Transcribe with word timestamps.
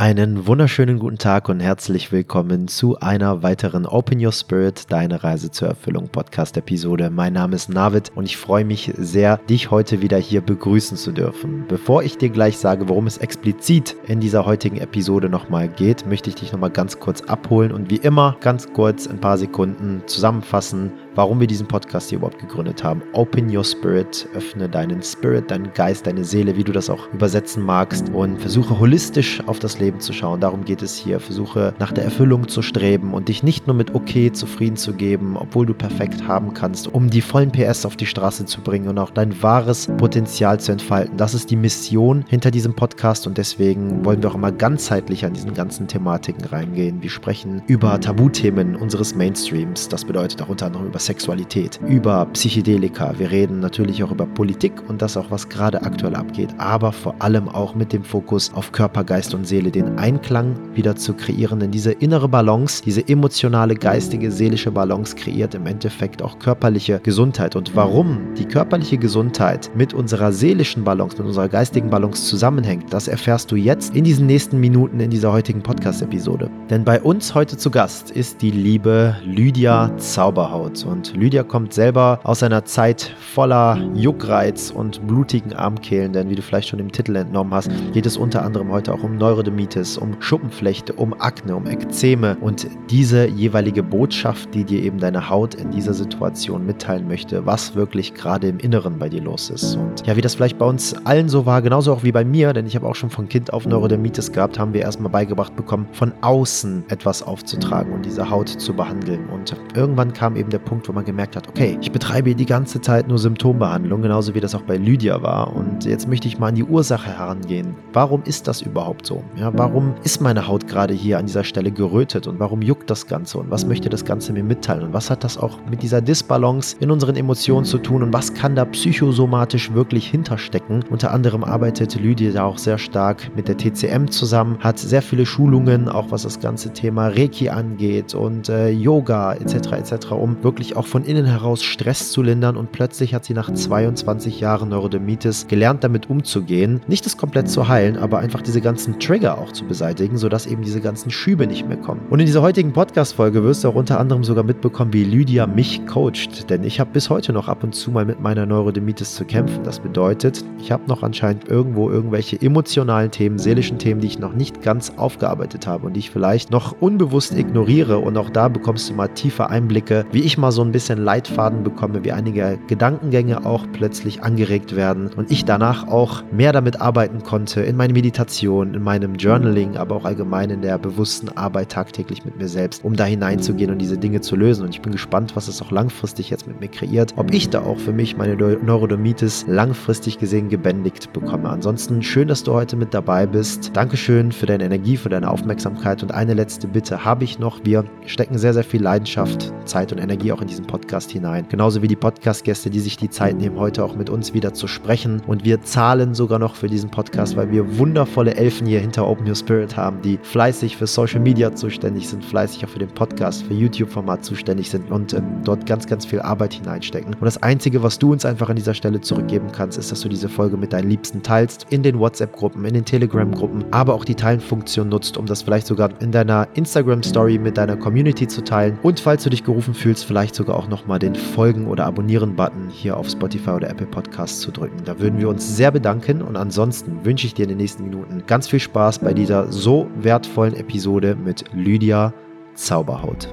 Einen 0.00 0.46
wunderschönen 0.46 0.98
guten 0.98 1.18
Tag 1.18 1.50
und 1.50 1.60
herzlich 1.60 2.10
willkommen 2.10 2.68
zu 2.68 2.98
einer 3.00 3.42
weiteren 3.42 3.84
Open 3.84 4.24
Your 4.24 4.32
Spirit, 4.32 4.90
deine 4.90 5.22
Reise 5.22 5.50
zur 5.50 5.68
Erfüllung 5.68 6.08
Podcast-Episode. 6.08 7.10
Mein 7.10 7.34
Name 7.34 7.54
ist 7.54 7.68
Navid 7.68 8.10
und 8.14 8.24
ich 8.24 8.38
freue 8.38 8.64
mich 8.64 8.90
sehr, 8.96 9.36
dich 9.50 9.70
heute 9.70 10.00
wieder 10.00 10.16
hier 10.16 10.40
begrüßen 10.40 10.96
zu 10.96 11.12
dürfen. 11.12 11.66
Bevor 11.68 12.02
ich 12.02 12.16
dir 12.16 12.30
gleich 12.30 12.56
sage, 12.56 12.88
worum 12.88 13.06
es 13.08 13.18
explizit 13.18 13.94
in 14.06 14.20
dieser 14.20 14.46
heutigen 14.46 14.78
Episode 14.78 15.28
nochmal 15.28 15.68
geht, 15.68 16.06
möchte 16.06 16.30
ich 16.30 16.36
dich 16.36 16.50
nochmal 16.50 16.70
ganz 16.70 16.98
kurz 16.98 17.20
abholen 17.20 17.70
und 17.70 17.90
wie 17.90 17.96
immer 17.96 18.38
ganz 18.40 18.72
kurz 18.72 19.06
ein 19.06 19.20
paar 19.20 19.36
Sekunden 19.36 20.02
zusammenfassen, 20.06 20.92
warum 21.14 21.40
wir 21.40 21.46
diesen 21.46 21.66
Podcast 21.66 22.08
hier 22.08 22.18
überhaupt 22.18 22.38
gegründet 22.38 22.84
haben. 22.84 23.02
Open 23.12 23.54
Your 23.54 23.64
Spirit, 23.64 24.28
öffne 24.34 24.68
deinen 24.68 25.02
Spirit, 25.02 25.50
deinen 25.50 25.72
Geist, 25.74 26.06
deine 26.06 26.24
Seele, 26.24 26.56
wie 26.56 26.64
du 26.64 26.72
das 26.72 26.90
auch 26.90 27.12
übersetzen 27.12 27.62
magst 27.62 28.08
und 28.10 28.40
versuche 28.40 28.78
holistisch 28.78 29.42
auf 29.46 29.58
das 29.58 29.78
Leben 29.78 30.00
zu 30.00 30.12
schauen. 30.12 30.40
Darum 30.40 30.64
geht 30.64 30.82
es 30.82 30.96
hier. 30.96 31.20
Versuche 31.20 31.74
nach 31.78 31.92
der 31.92 32.04
Erfüllung 32.04 32.48
zu 32.48 32.62
streben 32.62 33.14
und 33.14 33.28
dich 33.28 33.42
nicht 33.42 33.66
nur 33.66 33.76
mit 33.76 33.94
okay 33.94 34.32
zufrieden 34.32 34.76
zu 34.76 34.94
geben, 34.94 35.36
obwohl 35.36 35.66
du 35.66 35.74
perfekt 35.74 36.26
haben 36.26 36.54
kannst, 36.54 36.88
um 36.88 37.10
die 37.10 37.20
vollen 37.20 37.50
PS 37.50 37.86
auf 37.86 37.96
die 37.96 38.06
Straße 38.06 38.46
zu 38.46 38.60
bringen 38.60 38.88
und 38.88 38.98
auch 38.98 39.10
dein 39.10 39.42
wahres 39.42 39.88
Potenzial 39.98 40.60
zu 40.60 40.72
entfalten. 40.72 41.16
Das 41.16 41.34
ist 41.34 41.50
die 41.50 41.56
Mission 41.56 42.24
hinter 42.28 42.50
diesem 42.50 42.74
Podcast 42.74 43.26
und 43.26 43.38
deswegen 43.38 44.04
wollen 44.04 44.22
wir 44.22 44.30
auch 44.30 44.34
immer 44.34 44.52
ganzheitlich 44.52 45.24
an 45.24 45.32
diesen 45.32 45.54
ganzen 45.54 45.88
Thematiken 45.88 46.44
reingehen. 46.44 47.02
Wir 47.02 47.10
sprechen 47.10 47.62
über 47.66 48.00
Tabuthemen 48.00 48.76
unseres 48.76 49.14
Mainstreams. 49.14 49.88
Das 49.88 50.04
bedeutet 50.04 50.42
auch 50.42 50.48
unter 50.48 50.66
anderem 50.66 50.86
über 50.86 50.98
Sexualität, 51.10 51.80
über 51.88 52.24
Psychedelika. 52.26 53.12
Wir 53.18 53.32
reden 53.32 53.58
natürlich 53.58 54.04
auch 54.04 54.12
über 54.12 54.26
Politik 54.26 54.72
und 54.86 55.02
das 55.02 55.16
auch, 55.16 55.28
was 55.32 55.48
gerade 55.48 55.82
aktuell 55.82 56.14
abgeht, 56.14 56.50
aber 56.58 56.92
vor 56.92 57.16
allem 57.18 57.48
auch 57.48 57.74
mit 57.74 57.92
dem 57.92 58.04
Fokus 58.04 58.52
auf 58.54 58.70
Körper, 58.70 59.02
Geist 59.02 59.34
und 59.34 59.44
Seele, 59.44 59.72
den 59.72 59.98
Einklang 59.98 60.54
wieder 60.72 60.94
zu 60.94 61.14
kreieren. 61.14 61.58
Denn 61.58 61.72
diese 61.72 61.90
innere 61.90 62.28
Balance, 62.28 62.80
diese 62.84 63.08
emotionale, 63.08 63.74
geistige, 63.74 64.30
seelische 64.30 64.70
Balance 64.70 65.16
kreiert 65.16 65.56
im 65.56 65.66
Endeffekt 65.66 66.22
auch 66.22 66.38
körperliche 66.38 67.00
Gesundheit. 67.02 67.56
Und 67.56 67.74
warum 67.74 68.32
die 68.38 68.44
körperliche 68.44 68.96
Gesundheit 68.96 69.68
mit 69.74 69.92
unserer 69.92 70.30
seelischen 70.30 70.84
Balance, 70.84 71.18
mit 71.18 71.26
unserer 71.26 71.48
geistigen 71.48 71.90
Balance 71.90 72.24
zusammenhängt, 72.24 72.92
das 72.92 73.08
erfährst 73.08 73.50
du 73.50 73.56
jetzt 73.56 73.96
in 73.96 74.04
diesen 74.04 74.26
nächsten 74.26 74.60
Minuten 74.60 75.00
in 75.00 75.10
dieser 75.10 75.32
heutigen 75.32 75.60
Podcast-Episode. 75.60 76.48
Denn 76.70 76.84
bei 76.84 77.00
uns 77.00 77.34
heute 77.34 77.56
zu 77.56 77.72
Gast 77.72 78.12
ist 78.12 78.42
die 78.42 78.52
liebe 78.52 79.16
Lydia 79.24 79.90
Zauberhaut. 79.96 80.86
Und 80.90 81.14
Lydia 81.14 81.44
kommt 81.44 81.72
selber 81.72 82.18
aus 82.24 82.42
einer 82.42 82.64
Zeit 82.64 83.14
voller 83.32 83.78
Juckreiz 83.94 84.70
und 84.70 85.06
blutigen 85.06 85.52
Armkehlen, 85.52 86.12
denn 86.12 86.28
wie 86.28 86.34
du 86.34 86.42
vielleicht 86.42 86.68
schon 86.68 86.80
im 86.80 86.90
Titel 86.90 87.14
entnommen 87.14 87.54
hast, 87.54 87.70
geht 87.92 88.06
es 88.06 88.16
unter 88.16 88.42
anderem 88.42 88.70
heute 88.72 88.92
auch 88.92 89.04
um 89.04 89.16
Neurodermitis, 89.16 89.96
um 89.96 90.20
Schuppenflechte, 90.20 90.92
um 90.94 91.14
Akne, 91.20 91.54
um 91.54 91.66
Ekzeme 91.66 92.36
und 92.40 92.66
diese 92.90 93.28
jeweilige 93.28 93.84
Botschaft, 93.84 94.52
die 94.52 94.64
dir 94.64 94.82
eben 94.82 94.98
deine 94.98 95.30
Haut 95.30 95.54
in 95.54 95.70
dieser 95.70 95.94
Situation 95.94 96.66
mitteilen 96.66 97.06
möchte, 97.06 97.46
was 97.46 97.76
wirklich 97.76 98.14
gerade 98.14 98.48
im 98.48 98.58
Inneren 98.58 98.98
bei 98.98 99.08
dir 99.08 99.22
los 99.22 99.48
ist. 99.50 99.76
Und 99.76 100.06
ja, 100.06 100.16
wie 100.16 100.20
das 100.20 100.34
vielleicht 100.34 100.58
bei 100.58 100.66
uns 100.66 100.94
allen 101.06 101.28
so 101.28 101.46
war, 101.46 101.62
genauso 101.62 101.92
auch 101.92 102.02
wie 102.02 102.12
bei 102.12 102.24
mir, 102.24 102.52
denn 102.52 102.66
ich 102.66 102.74
habe 102.74 102.88
auch 102.88 102.96
schon 102.96 103.10
von 103.10 103.28
Kind 103.28 103.52
auf 103.52 103.64
Neurodermitis 103.64 104.32
gehabt, 104.32 104.58
haben 104.58 104.74
wir 104.74 104.80
erstmal 104.80 105.12
beigebracht 105.12 105.54
bekommen, 105.54 105.86
von 105.92 106.12
außen 106.20 106.84
etwas 106.88 107.22
aufzutragen 107.22 107.92
und 107.92 108.04
diese 108.04 108.28
Haut 108.28 108.48
zu 108.48 108.74
behandeln. 108.74 109.28
Und 109.28 109.54
irgendwann 109.74 110.12
kam 110.12 110.34
eben 110.34 110.50
der 110.50 110.58
Punkt, 110.58 110.79
Punkt, 110.80 110.88
wo 110.88 110.92
man 110.92 111.04
gemerkt 111.04 111.36
hat, 111.36 111.46
okay, 111.48 111.76
ich 111.82 111.92
betreibe 111.92 112.34
die 112.34 112.46
ganze 112.46 112.80
Zeit 112.80 113.06
nur 113.06 113.18
Symptombehandlung, 113.18 114.00
genauso 114.00 114.34
wie 114.34 114.40
das 114.40 114.54
auch 114.54 114.62
bei 114.62 114.78
Lydia 114.78 115.22
war. 115.22 115.54
Und 115.54 115.84
jetzt 115.84 116.08
möchte 116.08 116.26
ich 116.26 116.38
mal 116.38 116.48
an 116.48 116.54
die 116.54 116.64
Ursache 116.64 117.10
herangehen. 117.18 117.74
Warum 117.92 118.22
ist 118.24 118.48
das 118.48 118.62
überhaupt 118.62 119.04
so? 119.04 119.22
Ja, 119.36 119.52
warum 119.54 119.94
ist 120.04 120.22
meine 120.22 120.46
Haut 120.46 120.66
gerade 120.66 120.94
hier 120.94 121.18
an 121.18 121.26
dieser 121.26 121.44
Stelle 121.44 121.70
gerötet 121.70 122.26
und 122.26 122.40
warum 122.40 122.62
juckt 122.62 122.88
das 122.88 123.06
Ganze 123.06 123.38
und 123.38 123.50
was 123.50 123.66
möchte 123.66 123.90
das 123.90 124.04
Ganze 124.04 124.32
mir 124.32 124.42
mitteilen 124.42 124.84
und 124.84 124.92
was 124.94 125.10
hat 125.10 125.22
das 125.22 125.36
auch 125.36 125.58
mit 125.70 125.82
dieser 125.82 126.00
Disbalance 126.00 126.76
in 126.80 126.90
unseren 126.90 127.16
Emotionen 127.16 127.66
zu 127.66 127.78
tun 127.78 128.02
und 128.02 128.12
was 128.12 128.32
kann 128.32 128.54
da 128.54 128.64
psychosomatisch 128.64 129.74
wirklich 129.74 130.06
hinterstecken? 130.06 130.84
Unter 130.88 131.12
anderem 131.12 131.44
arbeitet 131.44 131.94
Lydia 132.00 132.32
da 132.32 132.44
auch 132.44 132.58
sehr 132.58 132.78
stark 132.78 133.30
mit 133.36 133.48
der 133.48 133.56
TCM 133.58 134.06
zusammen, 134.08 134.58
hat 134.60 134.78
sehr 134.78 135.02
viele 135.02 135.26
Schulungen, 135.26 135.88
auch 135.88 136.10
was 136.10 136.22
das 136.22 136.40
ganze 136.40 136.72
Thema 136.72 137.08
Reiki 137.08 137.50
angeht 137.50 138.14
und 138.14 138.48
äh, 138.48 138.70
Yoga 138.70 139.34
etc. 139.34 139.72
etc., 139.72 140.12
um 140.12 140.42
wirklich 140.42 140.69
wirklich 140.70 140.76
auch 140.76 140.86
von 140.86 141.04
innen 141.04 141.26
heraus 141.26 141.62
Stress 141.62 142.12
zu 142.12 142.22
lindern 142.22 142.56
und 142.56 142.72
plötzlich 142.72 143.14
hat 143.14 143.24
sie 143.24 143.34
nach 143.34 143.52
22 143.52 144.40
Jahren 144.40 144.68
Neurodermitis 144.68 145.48
gelernt, 145.48 145.82
damit 145.82 146.08
umzugehen. 146.08 146.80
Nicht 146.86 147.06
das 147.06 147.16
komplett 147.16 147.48
zu 147.48 147.68
heilen, 147.68 147.96
aber 147.96 148.20
einfach 148.20 148.42
diese 148.42 148.60
ganzen 148.60 148.98
Trigger 149.00 149.38
auch 149.38 149.52
zu 149.52 149.64
beseitigen, 149.64 150.16
sodass 150.16 150.46
eben 150.46 150.62
diese 150.62 150.80
ganzen 150.80 151.10
Schübe 151.10 151.46
nicht 151.46 151.66
mehr 151.66 151.76
kommen. 151.76 152.02
Und 152.10 152.20
in 152.20 152.26
dieser 152.26 152.42
heutigen 152.42 152.72
Podcast-Folge 152.72 153.42
wirst 153.42 153.64
du 153.64 153.68
auch 153.68 153.74
unter 153.74 153.98
anderem 153.98 154.22
sogar 154.22 154.44
mitbekommen, 154.44 154.92
wie 154.92 155.04
Lydia 155.04 155.46
mich 155.46 155.86
coacht. 155.86 156.48
Denn 156.50 156.62
ich 156.62 156.78
habe 156.78 156.90
bis 156.92 157.10
heute 157.10 157.32
noch 157.32 157.48
ab 157.48 157.64
und 157.64 157.74
zu 157.74 157.90
mal 157.90 158.04
mit 158.04 158.20
meiner 158.20 158.46
Neurodermitis 158.46 159.14
zu 159.14 159.24
kämpfen. 159.24 159.64
Das 159.64 159.80
bedeutet, 159.80 160.44
ich 160.60 160.70
habe 160.70 160.84
noch 160.86 161.02
anscheinend 161.02 161.48
irgendwo 161.48 161.90
irgendwelche 161.90 162.40
emotionalen 162.40 163.10
Themen, 163.10 163.38
seelischen 163.38 163.78
Themen, 163.78 164.00
die 164.00 164.06
ich 164.06 164.18
noch 164.18 164.34
nicht 164.34 164.62
ganz 164.62 164.92
aufgearbeitet 164.96 165.66
habe 165.66 165.86
und 165.86 165.94
die 165.94 166.00
ich 166.00 166.10
vielleicht 166.10 166.50
noch 166.50 166.76
unbewusst 166.80 167.36
ignoriere. 167.36 167.98
Und 167.98 168.16
auch 168.16 168.30
da 168.30 168.48
bekommst 168.48 168.88
du 168.88 168.94
mal 168.94 169.08
tiefe 169.08 169.50
Einblicke, 169.50 170.04
wie 170.12 170.22
ich 170.22 170.38
mal 170.38 170.52
so 170.52 170.59
so 170.60 170.64
ein 170.66 170.72
bisschen 170.72 171.02
Leitfaden 171.02 171.62
bekomme, 171.62 172.04
wie 172.04 172.12
einige 172.12 172.58
Gedankengänge 172.66 173.46
auch 173.46 173.66
plötzlich 173.72 174.22
angeregt 174.22 174.76
werden 174.76 175.08
und 175.16 175.30
ich 175.30 175.46
danach 175.46 175.88
auch 175.88 176.22
mehr 176.32 176.52
damit 176.52 176.82
arbeiten 176.82 177.22
konnte 177.22 177.62
in 177.62 177.76
meiner 177.76 177.94
Meditation, 177.94 178.74
in 178.74 178.82
meinem 178.82 179.14
Journaling, 179.14 179.78
aber 179.78 179.96
auch 179.96 180.04
allgemein 180.04 180.50
in 180.50 180.60
der 180.60 180.76
bewussten 180.76 181.30
Arbeit 181.30 181.70
tagtäglich 181.70 182.26
mit 182.26 182.36
mir 182.36 182.46
selbst, 182.46 182.84
um 182.84 182.94
da 182.94 183.06
hineinzugehen 183.06 183.70
und 183.70 183.78
diese 183.78 183.96
Dinge 183.96 184.20
zu 184.20 184.36
lösen. 184.36 184.64
Und 184.64 184.74
ich 184.74 184.82
bin 184.82 184.92
gespannt, 184.92 185.34
was 185.34 185.48
es 185.48 185.62
auch 185.62 185.70
langfristig 185.70 186.28
jetzt 186.28 186.46
mit 186.46 186.60
mir 186.60 186.68
kreiert, 186.68 187.14
ob 187.16 187.32
ich 187.32 187.48
da 187.48 187.62
auch 187.62 187.78
für 187.78 187.94
mich 187.94 188.18
meine 188.18 188.36
Neurodermitis 188.36 189.46
langfristig 189.48 190.18
gesehen 190.18 190.50
gebändigt 190.50 191.10
bekomme. 191.14 191.48
Ansonsten 191.48 192.02
schön, 192.02 192.28
dass 192.28 192.44
du 192.44 192.52
heute 192.52 192.76
mit 192.76 192.92
dabei 192.92 193.24
bist. 193.24 193.70
Dankeschön 193.72 194.30
für 194.30 194.44
deine 194.44 194.64
Energie, 194.64 194.98
für 194.98 195.08
deine 195.08 195.30
Aufmerksamkeit 195.30 196.02
und 196.02 196.12
eine 196.12 196.34
letzte 196.34 196.68
Bitte 196.68 197.02
habe 197.02 197.24
ich 197.24 197.38
noch. 197.38 197.64
Wir 197.64 197.82
stecken 198.04 198.36
sehr, 198.36 198.52
sehr 198.52 198.64
viel 198.64 198.82
Leidenschaft, 198.82 199.54
Zeit 199.64 199.90
und 199.90 199.98
Energie 199.98 200.32
auch 200.32 200.42
in 200.42 200.49
diesen 200.50 200.66
Podcast 200.66 201.10
hinein. 201.10 201.46
Genauso 201.48 201.80
wie 201.82 201.88
die 201.88 201.96
Podcast-Gäste, 201.96 202.68
die 202.68 202.80
sich 202.80 202.96
die 202.96 203.08
Zeit 203.08 203.36
nehmen, 203.38 203.58
heute 203.58 203.84
auch 203.84 203.96
mit 203.96 204.10
uns 204.10 204.34
wieder 204.34 204.52
zu 204.52 204.66
sprechen. 204.66 205.22
Und 205.26 205.44
wir 205.44 205.62
zahlen 205.62 206.14
sogar 206.14 206.38
noch 206.38 206.56
für 206.56 206.68
diesen 206.68 206.90
Podcast, 206.90 207.36
weil 207.36 207.50
wir 207.50 207.78
wundervolle 207.78 208.34
Elfen 208.34 208.66
hier 208.66 208.80
hinter 208.80 209.06
Open 209.06 209.26
Your 209.26 209.36
Spirit 209.36 209.76
haben, 209.76 210.02
die 210.02 210.18
fleißig 210.22 210.76
für 210.76 210.86
Social 210.86 211.20
Media 211.20 211.54
zuständig 211.54 212.08
sind, 212.08 212.24
fleißig 212.24 212.64
auch 212.64 212.68
für 212.68 212.78
den 212.78 212.90
Podcast, 212.90 213.44
für 213.44 213.54
YouTube-Format 213.54 214.24
zuständig 214.24 214.70
sind 214.70 214.90
und 214.90 215.14
ähm, 215.14 215.24
dort 215.44 215.66
ganz, 215.66 215.86
ganz 215.86 216.04
viel 216.04 216.20
Arbeit 216.20 216.54
hineinstecken. 216.54 217.14
Und 217.14 217.24
das 217.24 217.42
Einzige, 217.42 217.82
was 217.82 217.98
du 217.98 218.12
uns 218.12 218.24
einfach 218.24 218.48
an 218.50 218.56
dieser 218.56 218.74
Stelle 218.74 219.00
zurückgeben 219.00 219.48
kannst, 219.52 219.78
ist, 219.78 219.92
dass 219.92 220.00
du 220.00 220.08
diese 220.08 220.28
Folge 220.28 220.56
mit 220.56 220.72
deinen 220.72 220.90
Liebsten 220.90 221.22
teilst, 221.22 221.66
in 221.70 221.82
den 221.82 221.98
WhatsApp-Gruppen, 221.98 222.64
in 222.64 222.74
den 222.74 222.84
Telegram-Gruppen, 222.84 223.64
aber 223.70 223.94
auch 223.94 224.04
die 224.04 224.14
Teilen-Funktion 224.14 224.88
nutzt, 224.88 225.16
um 225.16 225.26
das 225.26 225.42
vielleicht 225.42 225.66
sogar 225.66 225.90
in 226.00 226.10
deiner 226.10 226.48
Instagram-Story 226.54 227.38
mit 227.38 227.56
deiner 227.56 227.76
Community 227.76 228.26
zu 228.26 228.42
teilen. 228.42 228.78
Und 228.82 229.00
falls 229.00 229.22
du 229.22 229.30
dich 229.30 229.44
gerufen 229.44 229.74
fühlst, 229.74 230.04
vielleicht 230.04 230.34
sogar 230.40 230.56
auch 230.56 230.68
nochmal 230.68 230.98
den 230.98 231.14
Folgen- 231.14 231.66
oder 231.66 231.84
Abonnieren-Button 231.84 232.70
hier 232.70 232.96
auf 232.96 233.10
Spotify 233.10 233.50
oder 233.50 233.68
Apple 233.68 233.86
Podcasts 233.86 234.40
zu 234.40 234.50
drücken. 234.50 234.78
Da 234.86 234.98
würden 234.98 235.18
wir 235.18 235.28
uns 235.28 235.54
sehr 235.56 235.70
bedanken 235.70 236.22
und 236.22 236.36
ansonsten 236.36 237.04
wünsche 237.04 237.26
ich 237.26 237.34
dir 237.34 237.42
in 237.42 237.50
den 237.50 237.58
nächsten 237.58 237.84
Minuten 237.84 238.24
ganz 238.26 238.48
viel 238.48 238.60
Spaß 238.60 239.00
bei 239.00 239.12
dieser 239.12 239.52
so 239.52 239.88
wertvollen 239.96 240.54
Episode 240.54 241.14
mit 241.14 241.44
Lydia 241.52 242.14
Zauberhaut. 242.54 243.28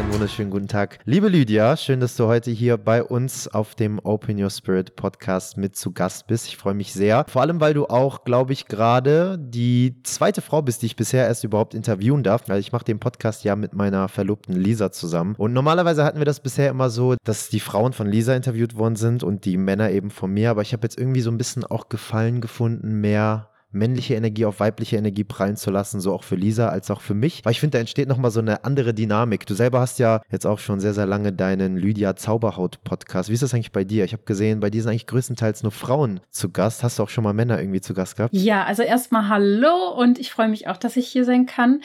Einen 0.00 0.12
wunderschönen 0.14 0.50
guten 0.50 0.66
Tag. 0.66 0.98
Liebe 1.04 1.28
Lydia, 1.28 1.76
schön, 1.76 2.00
dass 2.00 2.16
du 2.16 2.26
heute 2.26 2.50
hier 2.50 2.78
bei 2.78 3.02
uns 3.04 3.48
auf 3.48 3.74
dem 3.74 3.98
Open 3.98 4.42
Your 4.42 4.48
Spirit 4.48 4.96
Podcast 4.96 5.58
mit 5.58 5.76
zu 5.76 5.92
Gast 5.92 6.26
bist. 6.26 6.46
Ich 6.48 6.56
freue 6.56 6.72
mich 6.72 6.94
sehr. 6.94 7.26
Vor 7.28 7.42
allem, 7.42 7.60
weil 7.60 7.74
du 7.74 7.84
auch, 7.84 8.24
glaube 8.24 8.54
ich, 8.54 8.64
gerade 8.66 9.38
die 9.38 10.02
zweite 10.02 10.40
Frau 10.40 10.62
bist, 10.62 10.80
die 10.80 10.86
ich 10.86 10.96
bisher 10.96 11.26
erst 11.26 11.44
überhaupt 11.44 11.74
interviewen 11.74 12.22
darf. 12.22 12.48
Weil 12.48 12.60
ich 12.60 12.72
mache 12.72 12.84
den 12.84 12.98
Podcast 12.98 13.44
ja 13.44 13.56
mit 13.56 13.74
meiner 13.74 14.08
Verlobten 14.08 14.54
Lisa 14.54 14.90
zusammen. 14.90 15.34
Und 15.36 15.52
normalerweise 15.52 16.02
hatten 16.02 16.18
wir 16.18 16.24
das 16.24 16.40
bisher 16.40 16.70
immer 16.70 16.88
so, 16.88 17.16
dass 17.24 17.50
die 17.50 17.60
Frauen 17.60 17.92
von 17.92 18.06
Lisa 18.06 18.34
interviewt 18.34 18.76
worden 18.78 18.96
sind 18.96 19.22
und 19.22 19.44
die 19.44 19.58
Männer 19.58 19.90
eben 19.90 20.10
von 20.10 20.32
mir. 20.32 20.48
Aber 20.50 20.62
ich 20.62 20.72
habe 20.72 20.84
jetzt 20.84 20.98
irgendwie 20.98 21.20
so 21.20 21.30
ein 21.30 21.38
bisschen 21.38 21.64
auch 21.64 21.90
Gefallen 21.90 22.40
gefunden, 22.40 23.02
mehr 23.02 23.49
männliche 23.72 24.14
Energie 24.14 24.44
auf 24.44 24.60
weibliche 24.60 24.96
Energie 24.96 25.24
prallen 25.24 25.56
zu 25.56 25.70
lassen, 25.70 26.00
so 26.00 26.12
auch 26.12 26.24
für 26.24 26.34
Lisa 26.34 26.68
als 26.68 26.90
auch 26.90 27.00
für 27.00 27.14
mich. 27.14 27.44
Weil 27.44 27.52
ich 27.52 27.60
finde, 27.60 27.76
da 27.76 27.80
entsteht 27.80 28.08
nochmal 28.08 28.30
so 28.30 28.40
eine 28.40 28.64
andere 28.64 28.94
Dynamik. 28.94 29.46
Du 29.46 29.54
selber 29.54 29.80
hast 29.80 29.98
ja 29.98 30.22
jetzt 30.30 30.46
auch 30.46 30.58
schon 30.58 30.80
sehr, 30.80 30.94
sehr 30.94 31.06
lange 31.06 31.32
deinen 31.32 31.76
Lydia 31.76 32.16
Zauberhaut-Podcast. 32.16 33.28
Wie 33.28 33.34
ist 33.34 33.42
das 33.42 33.54
eigentlich 33.54 33.72
bei 33.72 33.84
dir? 33.84 34.04
Ich 34.04 34.12
habe 34.12 34.24
gesehen, 34.24 34.60
bei 34.60 34.70
dir 34.70 34.82
sind 34.82 34.90
eigentlich 34.90 35.06
größtenteils 35.06 35.62
nur 35.62 35.72
Frauen 35.72 36.20
zu 36.30 36.50
Gast. 36.50 36.82
Hast 36.82 36.98
du 36.98 37.04
auch 37.04 37.08
schon 37.08 37.24
mal 37.24 37.32
Männer 37.32 37.60
irgendwie 37.60 37.80
zu 37.80 37.94
Gast 37.94 38.16
gehabt? 38.16 38.34
Ja, 38.34 38.64
also 38.64 38.82
erstmal 38.82 39.28
hallo 39.28 39.90
und 39.96 40.18
ich 40.18 40.32
freue 40.32 40.48
mich 40.48 40.68
auch, 40.68 40.76
dass 40.76 40.96
ich 40.96 41.06
hier 41.06 41.24
sein 41.24 41.46
kann. 41.46 41.80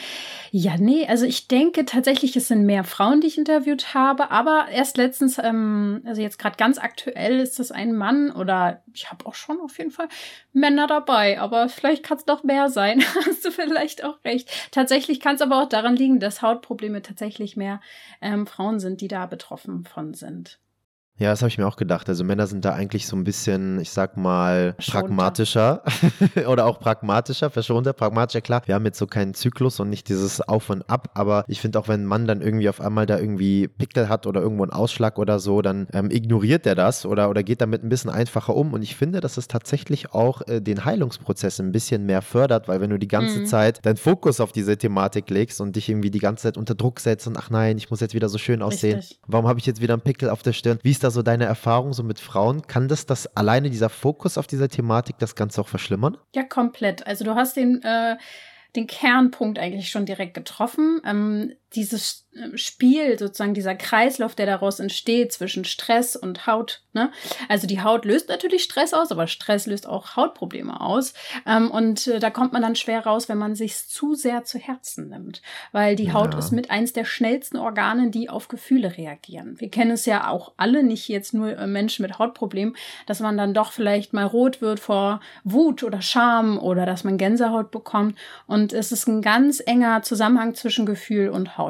Ja, 0.51 0.77
nee, 0.77 1.05
also 1.07 1.25
ich 1.25 1.47
denke 1.47 1.85
tatsächlich, 1.85 2.35
es 2.35 2.47
sind 2.47 2.65
mehr 2.65 2.83
Frauen, 2.83 3.21
die 3.21 3.27
ich 3.27 3.37
interviewt 3.37 3.93
habe, 3.93 4.31
aber 4.31 4.67
erst 4.71 4.97
letztens, 4.97 5.37
ähm, 5.37 6.01
also 6.05 6.21
jetzt 6.21 6.39
gerade 6.39 6.57
ganz 6.57 6.77
aktuell 6.77 7.39
ist 7.39 7.59
das 7.59 7.71
ein 7.71 7.93
Mann 7.93 8.31
oder 8.31 8.81
ich 8.93 9.11
habe 9.11 9.25
auch 9.25 9.35
schon 9.35 9.59
auf 9.61 9.77
jeden 9.77 9.91
Fall 9.91 10.07
Männer 10.53 10.87
dabei, 10.87 11.39
aber 11.39 11.69
vielleicht 11.75 12.03
kann 12.03 12.17
es 12.17 12.25
noch 12.25 12.43
mehr 12.43 12.69
sein. 12.69 13.03
Hast 13.25 13.45
du 13.45 13.51
vielleicht 13.51 14.03
auch 14.03 14.23
recht. 14.23 14.49
Tatsächlich 14.71 15.19
kann 15.19 15.35
es 15.35 15.41
aber 15.41 15.61
auch 15.61 15.69
daran 15.69 15.95
liegen, 15.95 16.19
dass 16.19 16.41
Hautprobleme 16.41 17.01
tatsächlich 17.01 17.55
mehr 17.55 17.81
ähm, 18.21 18.47
Frauen 18.47 18.79
sind, 18.79 19.01
die 19.01 19.07
da 19.07 19.25
betroffen 19.25 19.85
von 19.85 20.13
sind. 20.13 20.59
Ja, 21.17 21.29
das 21.29 21.41
habe 21.41 21.47
ich 21.47 21.57
mir 21.57 21.65
auch 21.65 21.77
gedacht. 21.77 22.09
Also 22.09 22.25
Männer 22.25 22.45
sind 22.45 22.65
da 22.65 22.73
eigentlich 22.73 23.07
so 23.07 23.15
ein 23.15 23.23
bisschen, 23.23 23.79
ich 23.79 23.89
sag 23.91 24.17
mal, 24.17 24.73
pragmatischer 24.73 25.81
oder 26.47 26.65
auch 26.65 26.77
pragmatischer, 26.79 27.49
verschonter, 27.49 27.93
pragmatischer, 27.93 28.41
klar. 28.41 28.61
Wir 28.65 28.75
haben 28.75 28.83
jetzt 28.83 28.99
so 28.99 29.07
keinen 29.07 29.33
Zyklus 29.33 29.79
und 29.79 29.89
nicht 29.89 30.09
dieses 30.09 30.41
Auf 30.41 30.69
und 30.69 30.89
Ab, 30.89 31.11
aber 31.13 31.45
ich 31.47 31.61
finde 31.61 31.79
auch, 31.79 31.87
wenn 31.87 32.01
ein 32.01 32.05
Mann 32.05 32.27
dann 32.27 32.41
irgendwie 32.41 32.67
auf 32.67 32.81
einmal 32.81 33.05
da 33.05 33.17
irgendwie 33.17 33.69
Pickel 33.69 34.09
hat 34.09 34.27
oder 34.27 34.41
irgendwo 34.41 34.63
einen 34.63 34.73
Ausschlag 34.73 35.17
oder 35.17 35.39
so, 35.39 35.61
dann 35.61 35.87
ähm, 35.93 36.11
ignoriert 36.11 36.65
er 36.65 36.75
das 36.75 37.05
oder, 37.05 37.29
oder 37.29 37.43
geht 37.43 37.61
damit 37.61 37.81
ein 37.81 37.89
bisschen 37.89 38.11
einfacher 38.11 38.53
um. 38.53 38.73
Und 38.73 38.81
ich 38.81 38.97
finde, 38.97 39.21
dass 39.21 39.37
es 39.37 39.47
tatsächlich 39.47 40.11
auch 40.11 40.41
äh, 40.47 40.59
den 40.59 40.83
Heilungsprozess 40.83 41.61
ein 41.61 41.71
bisschen 41.71 42.05
mehr 42.05 42.21
fördert, 42.23 42.67
weil 42.67 42.81
wenn 42.81 42.89
du 42.89 42.99
die 42.99 43.07
ganze 43.07 43.39
mhm. 43.39 43.45
Zeit 43.45 43.85
deinen 43.85 43.97
Fokus 43.97 44.41
auf 44.41 44.51
diese 44.51 44.77
Thematik 44.77 45.29
legst 45.29 45.61
und 45.61 45.77
dich 45.77 45.87
irgendwie 45.87 46.11
die 46.11 46.19
ganze 46.19 46.43
Zeit 46.43 46.57
unter 46.57 46.75
Druck 46.75 46.99
setzt 46.99 47.25
und 47.25 47.37
ach 47.37 47.49
nein, 47.49 47.77
ich 47.77 47.89
muss 47.89 48.01
jetzt 48.01 48.13
wieder 48.13 48.27
so 48.27 48.37
schön 48.37 48.61
aussehen. 48.61 48.97
Richtig. 48.97 49.19
Warum 49.27 49.47
habe 49.47 49.59
ich 49.59 49.65
jetzt 49.65 49.79
wieder 49.79 49.93
einen 49.93 50.01
Pickel 50.01 50.29
auf 50.29 50.43
der 50.43 50.51
Stirn? 50.51 50.77
Wie 50.83 50.91
ist 50.91 51.04
da 51.05 51.11
so 51.11 51.21
deine 51.21 51.45
Erfahrung 51.45 51.93
so 51.93 52.03
mit 52.03 52.19
Frauen? 52.19 52.63
Kann 52.67 52.87
das, 52.87 53.05
das 53.05 53.27
alleine 53.37 53.69
dieser 53.69 53.89
Fokus 53.89 54.37
auf 54.37 54.47
dieser 54.47 54.67
Thematik 54.67 55.17
das 55.19 55.35
Ganze 55.35 55.61
auch 55.61 55.67
verschlimmern? 55.67 56.17
Ja, 56.33 56.43
komplett. 56.43 57.07
Also 57.07 57.23
du 57.23 57.35
hast 57.35 57.55
den, 57.55 57.81
äh, 57.83 58.17
den 58.75 58.87
Kernpunkt 58.87 59.59
eigentlich 59.59 59.89
schon 59.89 60.05
direkt 60.05 60.33
getroffen. 60.33 61.01
Ähm, 61.05 61.53
dieses 61.75 62.25
ähm, 62.35 62.57
Spiel, 62.57 63.17
sozusagen 63.17 63.53
dieser 63.53 63.75
Kreislauf, 63.75 64.35
der 64.35 64.45
daraus 64.45 64.79
entsteht 64.79 65.31
zwischen 65.31 65.65
Stress 65.65 66.15
und 66.15 66.47
Haut. 66.47 66.81
Ne? 66.93 67.11
Also 67.49 67.67
die 67.67 67.81
Haut 67.81 68.05
löst 68.05 68.29
natürlich 68.29 68.63
Stress 68.63 68.93
aus, 68.93 69.11
aber 69.11 69.27
Stress 69.27 69.65
löst 69.65 69.87
auch 69.87 70.15
Hautprobleme 70.15 70.79
aus. 70.81 71.13
Ähm, 71.45 71.71
und 71.71 72.07
äh, 72.07 72.19
da 72.19 72.29
kommt 72.29 72.53
man 72.53 72.61
dann 72.61 72.75
schwer 72.75 73.05
raus, 73.05 73.29
wenn 73.29 73.37
man 73.37 73.55
sich 73.55 73.75
zu 73.87 74.15
sehr 74.15 74.43
zu 74.43 74.57
Herzen 74.59 75.09
nimmt. 75.09 75.41
Weil 75.71 75.95
die 75.95 76.13
Haut 76.13 76.33
ja. 76.33 76.39
ist 76.39 76.51
mit 76.51 76.71
eins 76.71 76.93
der 76.93 77.05
schnellsten 77.05 77.57
Organe, 77.57 78.09
die 78.09 78.29
auf 78.29 78.47
Gefühle 78.47 78.97
reagieren. 78.97 79.59
Wir 79.59 79.69
kennen 79.69 79.91
es 79.91 80.05
ja 80.05 80.29
auch 80.29 80.53
alle, 80.57 80.83
nicht 80.83 81.07
jetzt 81.07 81.33
nur 81.33 81.57
äh, 81.57 81.67
Menschen 81.67 82.03
mit 82.03 82.19
Hautproblemen, 82.19 82.75
dass 83.05 83.19
man 83.19 83.37
dann 83.37 83.53
doch 83.53 83.71
vielleicht 83.71 84.13
mal 84.13 84.25
rot 84.25 84.61
wird 84.61 84.79
vor 84.79 85.19
Wut 85.43 85.83
oder 85.83 86.01
Scham 86.01 86.57
oder 86.57 86.85
dass 86.85 87.03
man 87.03 87.17
Gänsehaut 87.17 87.71
bekommt. 87.71 88.17
Und 88.47 88.73
es 88.73 88.91
ist 88.91 89.07
ein 89.07 89.21
ganz 89.21 89.61
enger 89.65 90.01
Zusammenhang 90.01 90.55
zwischen 90.55 90.85
Gefühl 90.85 91.29
und 91.29 91.57
Haut. 91.57 91.64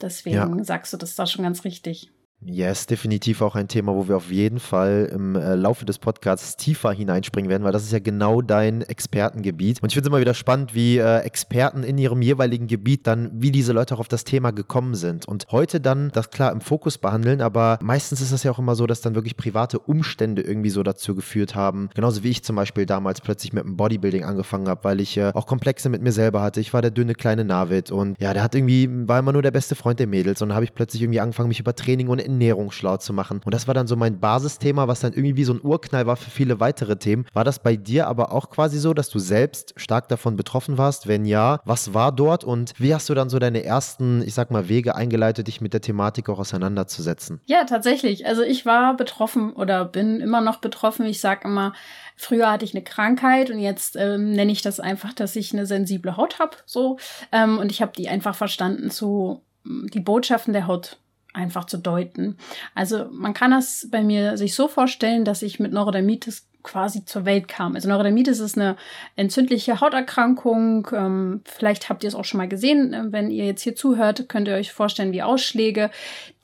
Deswegen 0.00 0.58
ja. 0.58 0.64
sagst 0.64 0.92
du 0.92 0.96
das 0.96 1.14
da 1.14 1.26
schon 1.26 1.44
ganz 1.44 1.64
richtig. 1.64 2.10
Yes, 2.48 2.86
definitiv 2.86 3.42
auch 3.42 3.56
ein 3.56 3.66
Thema, 3.66 3.92
wo 3.96 4.06
wir 4.06 4.16
auf 4.16 4.30
jeden 4.30 4.60
Fall 4.60 5.10
im 5.12 5.34
äh, 5.34 5.56
Laufe 5.56 5.84
des 5.84 5.98
Podcasts 5.98 6.56
tiefer 6.56 6.92
hineinspringen 6.92 7.50
werden, 7.50 7.64
weil 7.64 7.72
das 7.72 7.82
ist 7.82 7.92
ja 7.92 7.98
genau 7.98 8.40
dein 8.40 8.82
Expertengebiet. 8.82 9.82
Und 9.82 9.88
ich 9.88 9.94
finde 9.94 10.06
es 10.06 10.10
immer 10.10 10.20
wieder 10.20 10.32
spannend, 10.32 10.72
wie 10.72 10.98
äh, 10.98 11.22
Experten 11.22 11.82
in 11.82 11.98
ihrem 11.98 12.22
jeweiligen 12.22 12.68
Gebiet 12.68 13.08
dann, 13.08 13.32
wie 13.34 13.50
diese 13.50 13.72
Leute 13.72 13.96
auch 13.96 13.98
auf 13.98 14.06
das 14.06 14.22
Thema 14.22 14.52
gekommen 14.52 14.94
sind. 14.94 15.26
Und 15.26 15.46
heute 15.50 15.80
dann 15.80 16.10
das 16.12 16.30
klar 16.30 16.52
im 16.52 16.60
Fokus 16.60 16.98
behandeln, 16.98 17.40
aber 17.40 17.80
meistens 17.82 18.20
ist 18.20 18.32
das 18.32 18.44
ja 18.44 18.52
auch 18.52 18.60
immer 18.60 18.76
so, 18.76 18.86
dass 18.86 19.00
dann 19.00 19.16
wirklich 19.16 19.36
private 19.36 19.80
Umstände 19.80 20.42
irgendwie 20.42 20.70
so 20.70 20.84
dazu 20.84 21.16
geführt 21.16 21.56
haben. 21.56 21.88
Genauso 21.94 22.22
wie 22.22 22.30
ich 22.30 22.44
zum 22.44 22.54
Beispiel 22.54 22.86
damals 22.86 23.20
plötzlich 23.20 23.54
mit 23.54 23.64
dem 23.64 23.76
Bodybuilding 23.76 24.22
angefangen 24.22 24.68
habe, 24.68 24.84
weil 24.84 25.00
ich 25.00 25.16
äh, 25.16 25.32
auch 25.34 25.46
Komplexe 25.46 25.88
mit 25.88 26.00
mir 26.00 26.12
selber 26.12 26.42
hatte. 26.42 26.60
Ich 26.60 26.72
war 26.72 26.80
der 26.80 26.92
dünne 26.92 27.16
kleine 27.16 27.44
Navid 27.44 27.90
und 27.90 28.14
ja, 28.20 28.32
der 28.32 28.44
hat 28.44 28.54
irgendwie, 28.54 28.88
war 29.08 29.18
immer 29.18 29.32
nur 29.32 29.42
der 29.42 29.50
beste 29.50 29.74
Freund 29.74 29.98
der 29.98 30.06
Mädels 30.06 30.42
und 30.42 30.50
dann 30.50 30.54
habe 30.54 30.64
ich 30.64 30.74
plötzlich 30.74 31.02
irgendwie 31.02 31.18
angefangen, 31.18 31.48
mich 31.48 31.58
über 31.58 31.74
Training 31.74 32.06
und 32.06 32.20
Ernährung 32.36 32.70
schlau 32.70 32.98
zu 32.98 33.12
machen. 33.12 33.40
Und 33.44 33.54
das 33.54 33.66
war 33.66 33.74
dann 33.74 33.86
so 33.86 33.96
mein 33.96 34.20
Basisthema, 34.20 34.88
was 34.88 35.00
dann 35.00 35.14
irgendwie 35.14 35.36
wie 35.36 35.44
so 35.44 35.54
ein 35.54 35.60
Urknall 35.62 36.06
war 36.06 36.16
für 36.16 36.30
viele 36.30 36.60
weitere 36.60 36.96
Themen. 36.96 37.26
War 37.32 37.44
das 37.44 37.58
bei 37.58 37.76
dir 37.76 38.06
aber 38.06 38.30
auch 38.32 38.50
quasi 38.50 38.78
so, 38.78 38.92
dass 38.92 39.08
du 39.08 39.18
selbst 39.18 39.72
stark 39.76 40.08
davon 40.08 40.36
betroffen 40.36 40.76
warst? 40.76 41.06
Wenn 41.06 41.24
ja, 41.24 41.60
was 41.64 41.94
war 41.94 42.12
dort 42.12 42.44
und 42.44 42.74
wie 42.78 42.94
hast 42.94 43.08
du 43.08 43.14
dann 43.14 43.30
so 43.30 43.38
deine 43.38 43.64
ersten, 43.64 44.22
ich 44.22 44.34
sag 44.34 44.50
mal, 44.50 44.68
Wege 44.68 44.94
eingeleitet, 44.94 45.46
dich 45.46 45.60
mit 45.60 45.72
der 45.72 45.80
Thematik 45.80 46.28
auch 46.28 46.38
auseinanderzusetzen? 46.38 47.40
Ja, 47.46 47.64
tatsächlich. 47.64 48.26
Also 48.26 48.42
ich 48.42 48.66
war 48.66 48.96
betroffen 48.96 49.52
oder 49.54 49.84
bin 49.86 50.20
immer 50.20 50.42
noch 50.42 50.58
betroffen. 50.58 51.06
Ich 51.06 51.20
sag 51.20 51.44
immer, 51.44 51.72
Früher 52.18 52.50
hatte 52.50 52.64
ich 52.64 52.74
eine 52.74 52.82
Krankheit 52.82 53.50
und 53.50 53.58
jetzt 53.58 53.94
ähm, 53.94 54.32
nenne 54.32 54.50
ich 54.50 54.62
das 54.62 54.80
einfach, 54.80 55.12
dass 55.12 55.36
ich 55.36 55.52
eine 55.52 55.66
sensible 55.66 56.16
Haut 56.16 56.38
habe. 56.38 56.56
So. 56.64 56.96
Ähm, 57.30 57.58
und 57.58 57.70
ich 57.70 57.82
habe 57.82 57.92
die 57.94 58.08
einfach 58.08 58.34
verstanden 58.34 58.90
zu 58.90 59.42
die 59.66 60.00
Botschaften 60.00 60.52
der 60.52 60.66
Haut 60.66 60.98
einfach 61.36 61.66
zu 61.66 61.76
deuten. 61.76 62.36
Also 62.74 63.06
man 63.12 63.34
kann 63.34 63.50
das 63.50 63.86
bei 63.90 64.02
mir 64.02 64.36
sich 64.36 64.54
so 64.54 64.68
vorstellen, 64.68 65.24
dass 65.24 65.42
ich 65.42 65.60
mit 65.60 65.72
Neurodermitis 65.72 66.48
quasi 66.62 67.04
zur 67.04 67.24
Welt 67.24 67.46
kam. 67.46 67.76
Also 67.76 67.88
Neurodermitis 67.88 68.40
ist 68.40 68.56
eine 68.56 68.76
entzündliche 69.14 69.80
Hauterkrankung. 69.80 70.88
Ähm, 70.92 71.42
vielleicht 71.44 71.88
habt 71.88 72.02
ihr 72.02 72.08
es 72.08 72.14
auch 72.14 72.24
schon 72.24 72.38
mal 72.38 72.48
gesehen. 72.48 73.12
Wenn 73.12 73.30
ihr 73.30 73.44
jetzt 73.44 73.62
hier 73.62 73.76
zuhört, 73.76 74.28
könnt 74.28 74.48
ihr 74.48 74.54
euch 74.54 74.72
vorstellen, 74.72 75.12
wie 75.12 75.22
Ausschläge, 75.22 75.90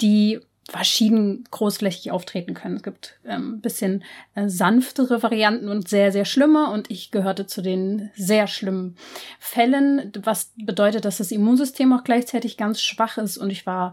die 0.00 0.39
verschieden 0.69 1.44
großflächig 1.50 2.12
auftreten 2.12 2.55
können. 2.55 2.77
Es 2.77 2.83
gibt 2.83 3.19
ein 3.25 3.31
ähm, 3.31 3.61
bisschen 3.61 4.05
äh, 4.35 4.49
sanftere 4.49 5.23
Varianten 5.23 5.69
und 5.69 5.89
sehr, 5.89 6.12
sehr 6.12 6.25
schlimme. 6.25 6.71
Und 6.71 6.91
ich 6.91 7.11
gehörte 7.11 7.47
zu 7.47 7.62
den 7.62 8.11
sehr 8.15 8.47
schlimmen 8.47 8.97
Fällen, 9.41 10.12
was 10.23 10.53
bedeutet, 10.56 11.05
dass 11.05 11.19
das 11.19 11.33
Immunsystem 11.33 11.93
auch 11.93 12.05
gleichzeitig 12.05 12.56
ganz 12.56 12.81
schwach 12.81 13.19
ist. 13.19 13.39
Und 13.39 13.50
ich 13.50 13.67
war 13.67 13.93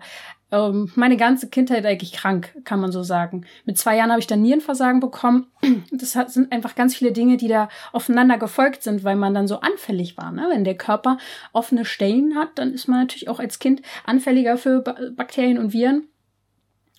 ähm, 0.51 0.91
meine 0.95 1.17
ganze 1.17 1.49
Kindheit 1.49 1.85
eigentlich 1.85 2.13
krank, 2.13 2.55
kann 2.63 2.79
man 2.79 2.91
so 2.91 3.03
sagen. 3.03 3.45
Mit 3.65 3.77
zwei 3.77 3.97
Jahren 3.97 4.09
habe 4.09 4.19
ich 4.19 4.27
dann 4.27 4.41
Nierenversagen 4.41 4.99
bekommen. 4.99 5.47
Das 5.91 6.13
sind 6.33 6.51
einfach 6.51 6.75
ganz 6.75 6.95
viele 6.95 7.11
Dinge, 7.11 7.37
die 7.37 7.47
da 7.47 7.69
aufeinander 7.91 8.37
gefolgt 8.37 8.83
sind, 8.83 9.03
weil 9.03 9.15
man 9.15 9.33
dann 9.33 9.47
so 9.47 9.59
anfällig 9.59 10.17
war. 10.17 10.31
Ne? 10.31 10.47
Wenn 10.51 10.63
der 10.63 10.77
Körper 10.77 11.17
offene 11.51 11.85
Stellen 11.85 12.35
hat, 12.35 12.49
dann 12.55 12.73
ist 12.73 12.87
man 12.87 13.01
natürlich 13.01 13.29
auch 13.29 13.39
als 13.39 13.59
Kind 13.59 13.81
anfälliger 14.05 14.57
für 14.57 14.81
Bakterien 15.15 15.57
und 15.57 15.73
Viren. 15.73 16.07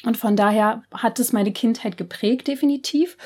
Und 0.05 0.17
von 0.17 0.37
daher 0.37 0.83
hat 0.93 1.19
es 1.19 1.33
meine 1.33 1.53
Kindheit 1.53 1.97
geprägt, 1.97 2.49
definitiv. 2.49 3.17